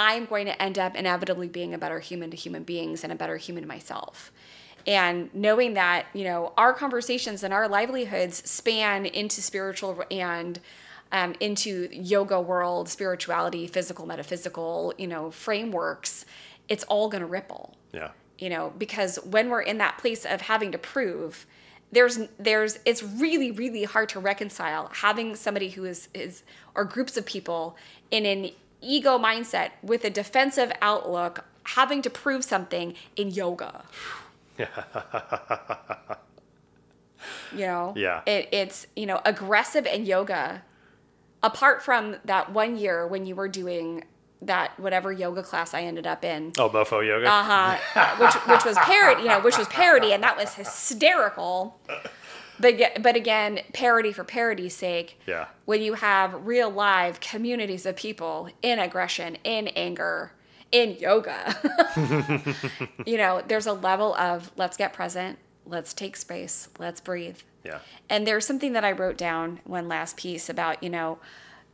I'm 0.00 0.24
going 0.24 0.46
to 0.46 0.60
end 0.60 0.78
up 0.78 0.96
inevitably 0.96 1.48
being 1.48 1.74
a 1.74 1.78
better 1.78 2.00
human 2.00 2.30
to 2.30 2.36
human 2.36 2.62
beings 2.64 3.04
and 3.04 3.12
a 3.12 3.16
better 3.16 3.36
human 3.36 3.62
to 3.62 3.68
myself. 3.68 4.32
And 4.86 5.28
knowing 5.34 5.74
that, 5.74 6.06
you 6.14 6.24
know, 6.24 6.52
our 6.56 6.72
conversations 6.72 7.42
and 7.44 7.52
our 7.52 7.68
livelihoods 7.68 8.36
span 8.50 9.04
into 9.04 9.42
spiritual 9.42 10.02
and 10.10 10.58
um, 11.12 11.34
into 11.38 11.88
yoga 11.92 12.40
world, 12.40 12.88
spirituality, 12.88 13.66
physical, 13.66 14.06
metaphysical, 14.06 14.94
you 14.96 15.06
know, 15.06 15.30
frameworks, 15.30 16.24
it's 16.68 16.84
all 16.84 17.08
going 17.10 17.20
to 17.20 17.26
ripple 17.26 17.76
Yeah. 17.92 18.10
you 18.38 18.48
know 18.48 18.72
because 18.78 19.16
when 19.24 19.50
we're 19.50 19.60
in 19.72 19.78
that 19.78 19.98
place 19.98 20.24
of 20.24 20.40
having 20.42 20.70
to 20.72 20.78
prove 20.78 21.44
there's 21.92 22.20
there's 22.38 22.78
it's 22.84 23.02
really 23.02 23.50
really 23.50 23.82
hard 23.84 24.08
to 24.10 24.20
reconcile 24.20 24.88
having 24.94 25.34
somebody 25.34 25.70
who 25.70 25.84
is 25.84 26.08
is 26.14 26.44
or 26.76 26.84
groups 26.84 27.16
of 27.16 27.26
people 27.26 27.76
in 28.12 28.24
an 28.24 28.50
ego 28.80 29.18
mindset 29.18 29.70
with 29.82 30.04
a 30.04 30.10
defensive 30.10 30.72
outlook 30.80 31.44
having 31.64 32.02
to 32.02 32.10
prove 32.10 32.44
something 32.44 32.94
in 33.16 33.30
yoga. 33.30 33.84
You 37.52 37.66
know? 37.66 37.94
Yeah. 37.96 38.22
it, 38.26 38.48
it's 38.50 38.86
you 38.96 39.04
know 39.06 39.20
aggressive 39.26 39.84
in 39.86 40.06
yoga 40.06 40.62
apart 41.42 41.82
from 41.82 42.16
that 42.24 42.52
one 42.52 42.76
year 42.76 43.06
when 43.06 43.26
you 43.26 43.34
were 43.34 43.48
doing 43.48 44.04
that 44.42 44.78
whatever 44.80 45.12
yoga 45.12 45.42
class 45.42 45.74
i 45.74 45.82
ended 45.82 46.06
up 46.06 46.24
in. 46.24 46.52
Oh, 46.58 46.70
Mofo 46.70 47.06
Yoga. 47.06 47.26
uh-huh. 47.28 48.16
Which 48.18 48.34
which 48.46 48.64
was 48.64 48.76
parody 48.80 49.22
you 49.22 49.28
know 49.28 49.40
which 49.40 49.58
was 49.58 49.68
parody 49.68 50.12
and 50.14 50.22
that 50.22 50.36
was 50.38 50.54
hysterical 50.54 51.78
but 52.60 53.02
but 53.02 53.16
again 53.16 53.60
parody 53.72 54.12
for 54.12 54.24
parody's 54.24 54.74
sake 54.76 55.18
Yeah. 55.26 55.46
when 55.64 55.82
you 55.82 55.94
have 55.94 56.46
real 56.46 56.70
live 56.70 57.20
communities 57.20 57.86
of 57.86 57.96
people 57.96 58.48
in 58.62 58.78
aggression 58.78 59.36
in 59.44 59.68
anger 59.68 60.32
in 60.72 60.96
yoga 60.98 61.56
you 63.06 63.16
know 63.16 63.42
there's 63.46 63.66
a 63.66 63.72
level 63.72 64.14
of 64.14 64.52
let's 64.56 64.76
get 64.76 64.92
present 64.92 65.38
let's 65.66 65.92
take 65.92 66.16
space 66.16 66.68
let's 66.78 67.00
breathe 67.00 67.38
Yeah. 67.64 67.78
and 68.08 68.26
there's 68.26 68.46
something 68.46 68.72
that 68.72 68.84
I 68.84 68.92
wrote 68.92 69.16
down 69.18 69.60
one 69.64 69.86
last 69.88 70.16
piece 70.16 70.48
about, 70.48 70.82
you 70.82 70.88
know, 70.90 71.18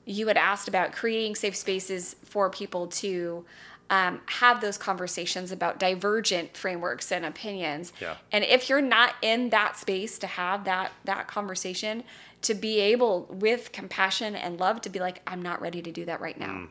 you 0.04 0.26
had 0.28 0.36
asked 0.36 0.68
about 0.68 0.92
creating 0.92 1.34
safe 1.36 1.56
spaces 1.56 2.16
for 2.24 2.50
people 2.50 2.88
to 2.88 3.44
um, 3.90 4.20
have 4.26 4.60
those 4.60 4.78
conversations 4.78 5.52
about 5.52 5.78
divergent 5.78 6.56
frameworks 6.56 7.12
and 7.12 7.24
opinions. 7.24 7.92
Yeah. 8.00 8.16
And 8.32 8.44
if 8.44 8.68
you're 8.68 8.80
not 8.80 9.14
in 9.22 9.50
that 9.50 9.76
space 9.76 10.18
to 10.18 10.26
have 10.26 10.64
that 10.64 10.92
that 11.04 11.28
conversation, 11.28 12.04
to 12.42 12.54
be 12.54 12.80
able 12.80 13.26
with 13.30 13.72
compassion 13.72 14.34
and 14.34 14.58
love 14.58 14.80
to 14.82 14.90
be 14.90 14.98
like, 14.98 15.22
I'm 15.26 15.42
not 15.42 15.60
ready 15.60 15.82
to 15.82 15.92
do 15.92 16.04
that 16.06 16.20
right 16.20 16.38
now. 16.38 16.52
Mm. 16.52 16.68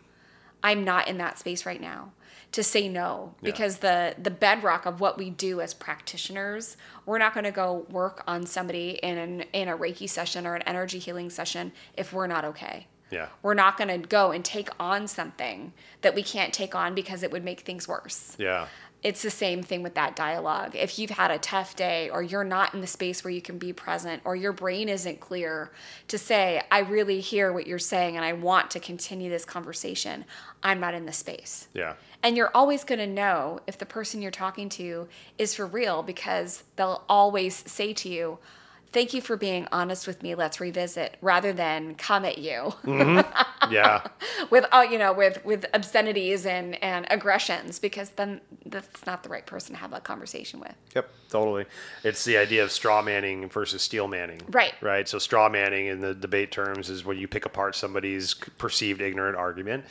I'm 0.64 0.84
not 0.84 1.08
in 1.08 1.20
that 1.20 1.38
space 1.38 1.66
right 1.66 1.80
now 1.80 2.12
to 2.52 2.64
say 2.64 2.88
no 2.88 3.36
because 3.44 3.80
the 3.80 4.16
the 4.18 4.32
bedrock 4.32 4.86
of 4.86 5.02
what 5.02 5.18
we 5.18 5.30
do 5.30 5.60
as 5.60 5.74
practitioners 5.74 6.78
we're 7.06 7.18
not 7.18 7.34
going 7.34 7.44
to 7.44 7.52
go 7.52 7.86
work 7.90 8.24
on 8.28 8.46
somebody 8.46 8.92
in 9.04 9.18
an 9.18 9.42
in 9.52 9.68
a 9.68 9.78
reiki 9.78 10.10
session 10.10 10.48
or 10.48 10.56
an 10.56 10.62
energy 10.62 10.98
healing 10.98 11.30
session 11.30 11.72
if 11.98 12.14
we're 12.14 12.28
not 12.28 12.46
okay 12.46 12.88
Yeah. 13.12 13.28
we're 13.42 13.54
not 13.54 13.78
going 13.78 14.02
to 14.02 14.08
go 14.08 14.32
and 14.32 14.44
take 14.44 14.70
on 14.80 15.08
something 15.08 15.74
that 16.02 16.16
we 16.16 16.24
can't 16.24 16.54
take 16.54 16.74
on 16.76 16.96
because 16.96 17.24
it 17.24 17.32
would 17.32 17.44
make 17.44 17.62
things 17.62 17.88
worse 17.88 18.36
Yeah. 18.40 18.68
it's 19.04 19.22
the 19.22 19.30
same 19.30 19.62
thing 19.62 19.84
with 19.84 19.94
that 19.94 20.16
dialogue. 20.16 20.76
If 20.76 20.98
you've 20.98 21.12
had 21.12 21.30
a 21.30 21.38
tough 21.38 21.76
day 21.76 22.10
or 22.10 22.24
you're 22.24 22.44
not 22.44 22.74
in 22.74 22.82
the 22.82 22.88
space 22.88 23.24
where 23.24 23.30
you 23.32 23.42
can 23.42 23.60
be 23.60 23.72
present 23.72 24.24
or 24.26 24.36
your 24.36 24.52
brain 24.52 24.90
isn't 24.90 25.20
clear 25.20 25.72
to 26.08 26.18
say, 26.18 26.64
I 26.72 26.80
really 26.80 27.20
hear 27.20 27.54
what 27.54 27.68
you're 27.68 27.78
saying 27.78 28.16
and 28.16 28.26
I 28.26 28.34
want 28.34 28.72
to 28.72 28.80
continue 28.80 29.30
this 29.30 29.46
conversation, 29.46 30.26
I'm 30.64 30.80
not 30.80 30.96
in 30.96 31.06
the 31.06 31.14
space. 31.14 31.68
Yeah. 31.76 31.94
And 32.24 32.36
you're 32.36 32.50
always 32.56 32.84
going 32.84 32.98
to 32.98 33.06
know 33.06 33.60
if 33.68 33.78
the 33.78 33.86
person 33.86 34.24
you're 34.24 34.32
talking 34.32 34.70
to 34.70 35.08
is 35.38 35.54
for 35.54 35.68
real 35.68 36.02
because 36.02 36.64
they'll 36.76 37.04
always 37.08 37.54
say 37.72 37.94
to 37.94 38.10
you, 38.10 38.40
Thank 38.96 39.14
you 39.14 39.20
for 39.20 39.36
being 39.36 39.68
honest 39.74 40.08
with 40.08 40.24
me. 40.24 40.36
Let's 40.36 40.62
revisit 40.62 41.18
rather 41.22 41.52
than 41.52 41.96
come 41.96 42.24
at 42.24 42.38
you 42.38 42.74
Yeah. 43.70 44.08
with 44.50 44.66
uh, 44.72 44.86
you 44.90 44.98
know 44.98 45.12
with 45.12 45.44
with 45.44 45.66
obscenities 45.74 46.46
and 46.46 46.82
and 46.82 47.06
aggressions 47.10 47.78
because 47.78 48.12
then 48.12 48.40
that's 48.66 49.06
not 49.06 49.22
the 49.22 49.28
right 49.28 49.46
person 49.46 49.76
to 49.76 49.82
have 49.82 49.92
that 49.92 50.06
conversation 50.06 50.62
with. 50.62 50.74
Yep, 50.96 51.10
totally. 51.30 51.66
It's 52.06 52.24
the 52.24 52.38
idea 52.38 52.64
of 52.64 52.72
straw 52.72 53.02
manning 53.02 53.50
versus 53.50 53.82
steel 53.82 54.08
manning. 54.08 54.40
Right. 54.50 54.76
Right. 54.80 55.10
So 55.10 55.20
straw 55.20 55.50
manning 55.50 55.88
in 55.88 56.00
the 56.00 56.14
debate 56.14 56.54
terms 56.54 56.90
is 56.90 57.04
when 57.04 57.18
you 57.18 57.28
pick 57.28 57.46
apart 57.46 57.76
somebody's 57.76 58.34
perceived 58.34 59.02
ignorant 59.02 59.36
argument. 59.36 59.84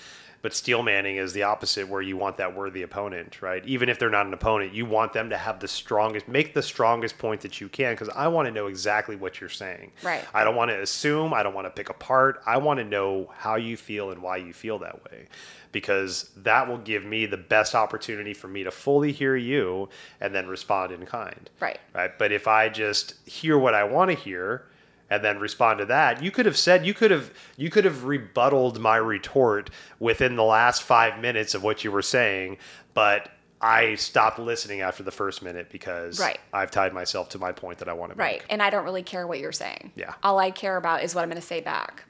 But 0.45 0.53
steel 0.53 0.83
manning 0.83 1.17
is 1.17 1.33
the 1.33 1.45
opposite, 1.45 1.89
where 1.89 2.03
you 2.03 2.19
want 2.19 2.37
that 2.37 2.55
worthy 2.55 2.83
opponent, 2.83 3.41
right? 3.41 3.65
Even 3.65 3.89
if 3.89 3.99
they're 3.99 4.11
not 4.11 4.27
an 4.27 4.35
opponent, 4.35 4.75
you 4.75 4.85
want 4.85 5.15
them 5.15 5.31
to 5.31 5.39
have 5.39 5.59
the 5.59 5.67
strongest, 5.67 6.29
make 6.29 6.53
the 6.53 6.61
strongest 6.61 7.17
point 7.17 7.41
that 7.41 7.63
you 7.63 7.71
can, 7.71 7.95
because 7.95 8.11
I 8.11 8.29
want 8.29 8.45
to 8.45 8.53
know 8.53 8.67
exactly 8.67 9.17
what 9.17 9.41
you're 9.41 9.49
saying. 9.49 9.93
Right. 10.03 10.23
I 10.35 10.45
don't 10.45 10.55
want 10.55 10.71
to 10.71 10.83
assume. 10.83 11.33
I 11.33 11.43
don't 11.43 11.55
want 11.55 11.67
to 11.67 11.71
pick 11.71 11.89
apart. 11.89 12.43
I 12.45 12.59
want 12.59 12.77
to 12.77 12.85
know 12.85 13.31
how 13.39 13.57
you 13.57 13.79
feel 13.79 14.11
and 14.11 14.21
why 14.21 14.37
you 14.37 14.53
feel 14.53 14.79
that 14.81 15.03
way, 15.11 15.29
because 15.73 16.29
that 16.37 16.69
will 16.69 16.77
give 16.77 17.07
me 17.07 17.25
the 17.25 17.39
best 17.39 17.75
opportunity 17.75 18.35
for 18.35 18.49
me 18.49 18.65
to 18.65 18.71
fully 18.71 19.13
hear 19.13 19.37
you 19.37 19.89
and 20.21 20.35
then 20.35 20.47
respond 20.47 20.93
in 20.93 21.07
kind. 21.07 21.49
Right. 21.59 21.81
Right. 21.95 22.19
But 22.19 22.33
if 22.33 22.47
I 22.47 22.69
just 22.69 23.15
hear 23.27 23.59
what 23.59 23.73
I 23.73 23.85
want 23.85 24.11
to 24.11 24.15
hear 24.15 24.67
and 25.11 25.23
then 25.25 25.39
respond 25.39 25.79
to 25.79 25.85
that, 25.87 26.23
you 26.23 26.31
could 26.31 26.47
have 26.47 26.57
said 26.57 26.87
you 26.87 26.95
could 26.95 27.11
have 27.11 27.33
you 27.57 27.71
could 27.71 27.85
have 27.85 28.05
rebutted 28.05 28.79
my 28.79 28.97
retort 28.97 29.71
within 29.99 30.37
the 30.37 30.45
last 30.45 30.83
five 30.83 31.21
minutes 31.21 31.55
of 31.55 31.63
what 31.63 31.85
you 31.85 31.93
were 31.93 32.03
saying, 32.03 32.59
but 32.95 33.31
I 33.61 33.95
stopped 33.95 34.39
listening 34.39 34.83
after 34.83 35.03
the 35.03 35.11
first 35.11 35.43
minute 35.43 35.71
because 35.71 36.21
Right. 36.21 36.39
I've 36.53 36.71
tied 36.71 36.93
myself 36.93 37.31
to 37.31 37.39
my 37.39 37.53
point 37.53 37.79
that 37.79 37.89
I 37.89 37.95
want 37.95 38.13
to 38.13 38.19
make. 38.19 38.25
Right. 38.25 38.43
And 38.51 38.63
I 38.63 38.69
don't 38.69 38.85
really 38.85 39.03
care 39.03 39.27
what 39.27 39.39
you're 39.39 39.53
saying. 39.53 39.93
Yeah. 39.95 40.15
All 40.23 40.39
I 40.39 40.51
care 40.51 40.77
about 40.77 41.03
is 41.03 41.15
what 41.15 41.23
I'm 41.23 41.31
going 41.31 41.41
to 41.41 41.47
say 41.47 41.61
back. 41.61 42.05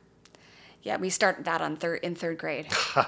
Yeah, 0.85 0.99
we 0.99 1.09
start 1.11 1.45
that 1.45 1.61
on 1.63 1.77
third 1.77 2.01
in 2.03 2.15
third 2.15 2.39
grade. 2.39 2.67
yeah. 2.97 3.05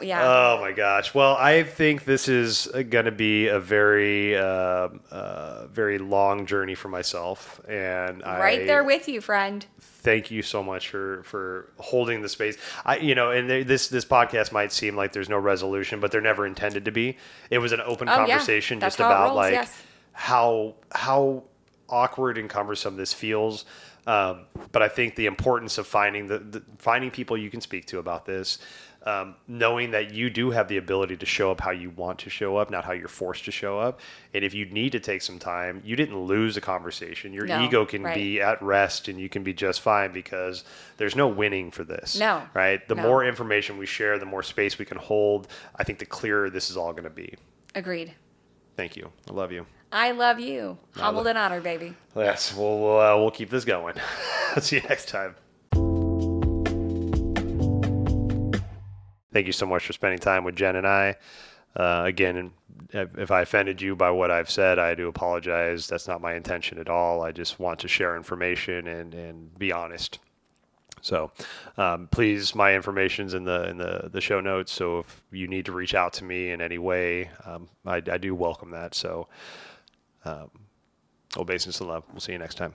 yeah. 0.00 0.22
Oh 0.24 0.58
my 0.60 0.72
gosh. 0.72 1.14
Well, 1.14 1.36
I 1.38 1.62
think 1.62 2.04
this 2.04 2.26
is 2.26 2.66
going 2.88 3.04
to 3.04 3.12
be 3.12 3.48
a 3.48 3.60
very, 3.60 4.36
uh, 4.36 4.88
uh, 5.10 5.66
very 5.68 5.98
long 5.98 6.46
journey 6.46 6.74
for 6.74 6.88
myself, 6.88 7.60
and 7.68 8.22
right 8.22 8.62
I, 8.62 8.66
there 8.66 8.82
with 8.82 9.08
you, 9.08 9.20
friend. 9.20 9.64
thank 9.78 10.30
you 10.30 10.40
so 10.42 10.62
much 10.62 10.88
for 10.88 11.22
for 11.24 11.70
holding 11.78 12.22
the 12.22 12.28
space. 12.30 12.56
I 12.84 12.96
you 12.98 13.14
know, 13.14 13.30
and 13.30 13.48
there- 13.50 13.64
this 13.64 13.88
this 13.88 14.06
podcast 14.06 14.52
might 14.52 14.72
seem 14.72 14.96
like 14.96 15.12
there's 15.12 15.28
no 15.28 15.38
resolution, 15.38 16.00
but 16.00 16.12
there 16.12 16.22
never 16.22 16.46
intended 16.46 16.86
to 16.86 16.90
be. 16.92 17.18
It 17.50 17.58
was 17.58 17.72
an 17.72 17.80
open 17.84 18.08
Oh, 18.08 18.14
conversation 18.16 18.78
That's 18.78 18.94
just 18.96 19.00
about 19.00 19.24
rolls, 19.26 19.36
like 19.36 19.52
yes. 19.52 19.82
how 20.12 20.76
how 20.92 21.42
awkward 21.90 22.38
and 22.38 22.48
cumbersome 22.48 22.96
this 22.96 23.12
feels. 23.12 23.66
Um, 24.06 24.46
but 24.72 24.82
I 24.82 24.88
think 24.88 25.16
the 25.16 25.26
importance 25.26 25.78
of 25.78 25.86
finding 25.86 26.26
the, 26.28 26.38
the 26.38 26.62
finding 26.78 27.10
people 27.10 27.36
you 27.36 27.50
can 27.50 27.60
speak 27.60 27.86
to 27.86 27.98
about 27.98 28.24
this. 28.26 28.58
Um, 29.04 29.36
knowing 29.46 29.92
that 29.92 30.12
you 30.12 30.30
do 30.30 30.50
have 30.50 30.66
the 30.66 30.78
ability 30.78 31.16
to 31.18 31.26
show 31.26 31.52
up 31.52 31.60
how 31.60 31.70
you 31.70 31.90
want 31.90 32.18
to 32.20 32.30
show 32.30 32.56
up, 32.56 32.72
not 32.72 32.84
how 32.84 32.90
you're 32.90 33.06
forced 33.06 33.44
to 33.44 33.52
show 33.52 33.78
up. 33.78 34.00
And 34.34 34.44
if 34.44 34.52
you 34.52 34.64
need 34.66 34.90
to 34.92 34.98
take 34.98 35.22
some 35.22 35.38
time, 35.38 35.80
you 35.84 35.94
didn't 35.94 36.18
lose 36.18 36.56
a 36.56 36.60
conversation. 36.60 37.32
Your 37.32 37.46
No, 37.46 37.62
ego 37.62 37.86
can 37.86 38.02
right. 38.02 38.16
be 38.16 38.40
at 38.40 38.60
rest 38.60 39.06
and 39.06 39.20
you 39.20 39.28
can 39.28 39.44
be 39.44 39.54
just 39.54 39.80
fine 39.80 40.12
because 40.12 40.64
there's 40.96 41.14
no 41.14 41.28
winning 41.28 41.70
for 41.70 41.84
this. 41.84 42.18
No. 42.18 42.42
Right? 42.52 42.86
The 42.88 42.96
No. 42.96 43.02
more 43.04 43.24
information 43.24 43.78
we 43.78 43.86
share, 43.86 44.18
the 44.18 44.26
more 44.26 44.42
space 44.42 44.76
we 44.76 44.84
can 44.84 44.98
hold, 44.98 45.46
I 45.76 45.84
think 45.84 46.00
the 46.00 46.06
clearer 46.06 46.50
this 46.50 46.68
is 46.68 46.76
all 46.76 46.90
going 46.90 47.04
to 47.04 47.10
be. 47.10 47.32
Agreed. 47.76 48.12
Thank 48.76 48.96
you. 48.96 49.12
I 49.30 49.32
love 49.32 49.52
you. 49.52 49.66
I 49.96 50.10
love 50.10 50.38
you. 50.38 50.76
Humbled 50.96 51.26
and 51.26 51.38
honored, 51.38 51.62
baby. 51.62 51.94
Yes, 52.14 52.54
we'll, 52.54 52.80
we'll, 52.80 53.00
uh, 53.00 53.16
we'll 53.16 53.30
keep 53.30 53.48
this 53.48 53.64
going. 53.64 53.94
See 54.60 54.76
you 54.76 54.82
next 54.82 55.08
time. 55.08 55.34
Thank 59.32 59.46
you 59.46 59.52
so 59.54 59.64
much 59.64 59.86
for 59.86 59.94
spending 59.94 60.18
time 60.18 60.44
with 60.44 60.54
Jen 60.54 60.76
and 60.76 60.86
I. 60.86 61.16
Uh, 61.74 62.02
again, 62.04 62.52
if 62.90 63.16
if 63.16 63.30
I 63.30 63.40
offended 63.40 63.80
you 63.80 63.96
by 63.96 64.10
what 64.10 64.30
I've 64.30 64.50
said, 64.50 64.78
I 64.78 64.94
do 64.94 65.08
apologize. 65.08 65.86
That's 65.86 66.06
not 66.06 66.20
my 66.20 66.34
intention 66.34 66.76
at 66.76 66.90
all. 66.90 67.22
I 67.22 67.32
just 67.32 67.58
want 67.58 67.78
to 67.80 67.88
share 67.88 68.18
information 68.18 68.88
and, 68.88 69.14
and 69.14 69.58
be 69.58 69.72
honest. 69.72 70.18
So, 71.00 71.30
um, 71.78 72.08
please, 72.08 72.54
my 72.54 72.74
information's 72.74 73.32
in 73.32 73.44
the 73.44 73.66
in 73.70 73.78
the, 73.78 74.10
the 74.12 74.20
show 74.20 74.40
notes. 74.40 74.72
So 74.72 74.98
if 74.98 75.22
you 75.30 75.48
need 75.48 75.64
to 75.66 75.72
reach 75.72 75.94
out 75.94 76.12
to 76.14 76.24
me 76.24 76.50
in 76.50 76.60
any 76.60 76.76
way, 76.76 77.30
um, 77.46 77.70
I, 77.86 78.02
I 78.12 78.18
do 78.18 78.34
welcome 78.34 78.72
that. 78.72 78.94
So, 78.94 79.28
um, 80.26 80.50
and 81.80 81.88
love. 81.88 82.04
We'll 82.12 82.20
see 82.20 82.32
you 82.32 82.38
next 82.38 82.56
time. 82.56 82.74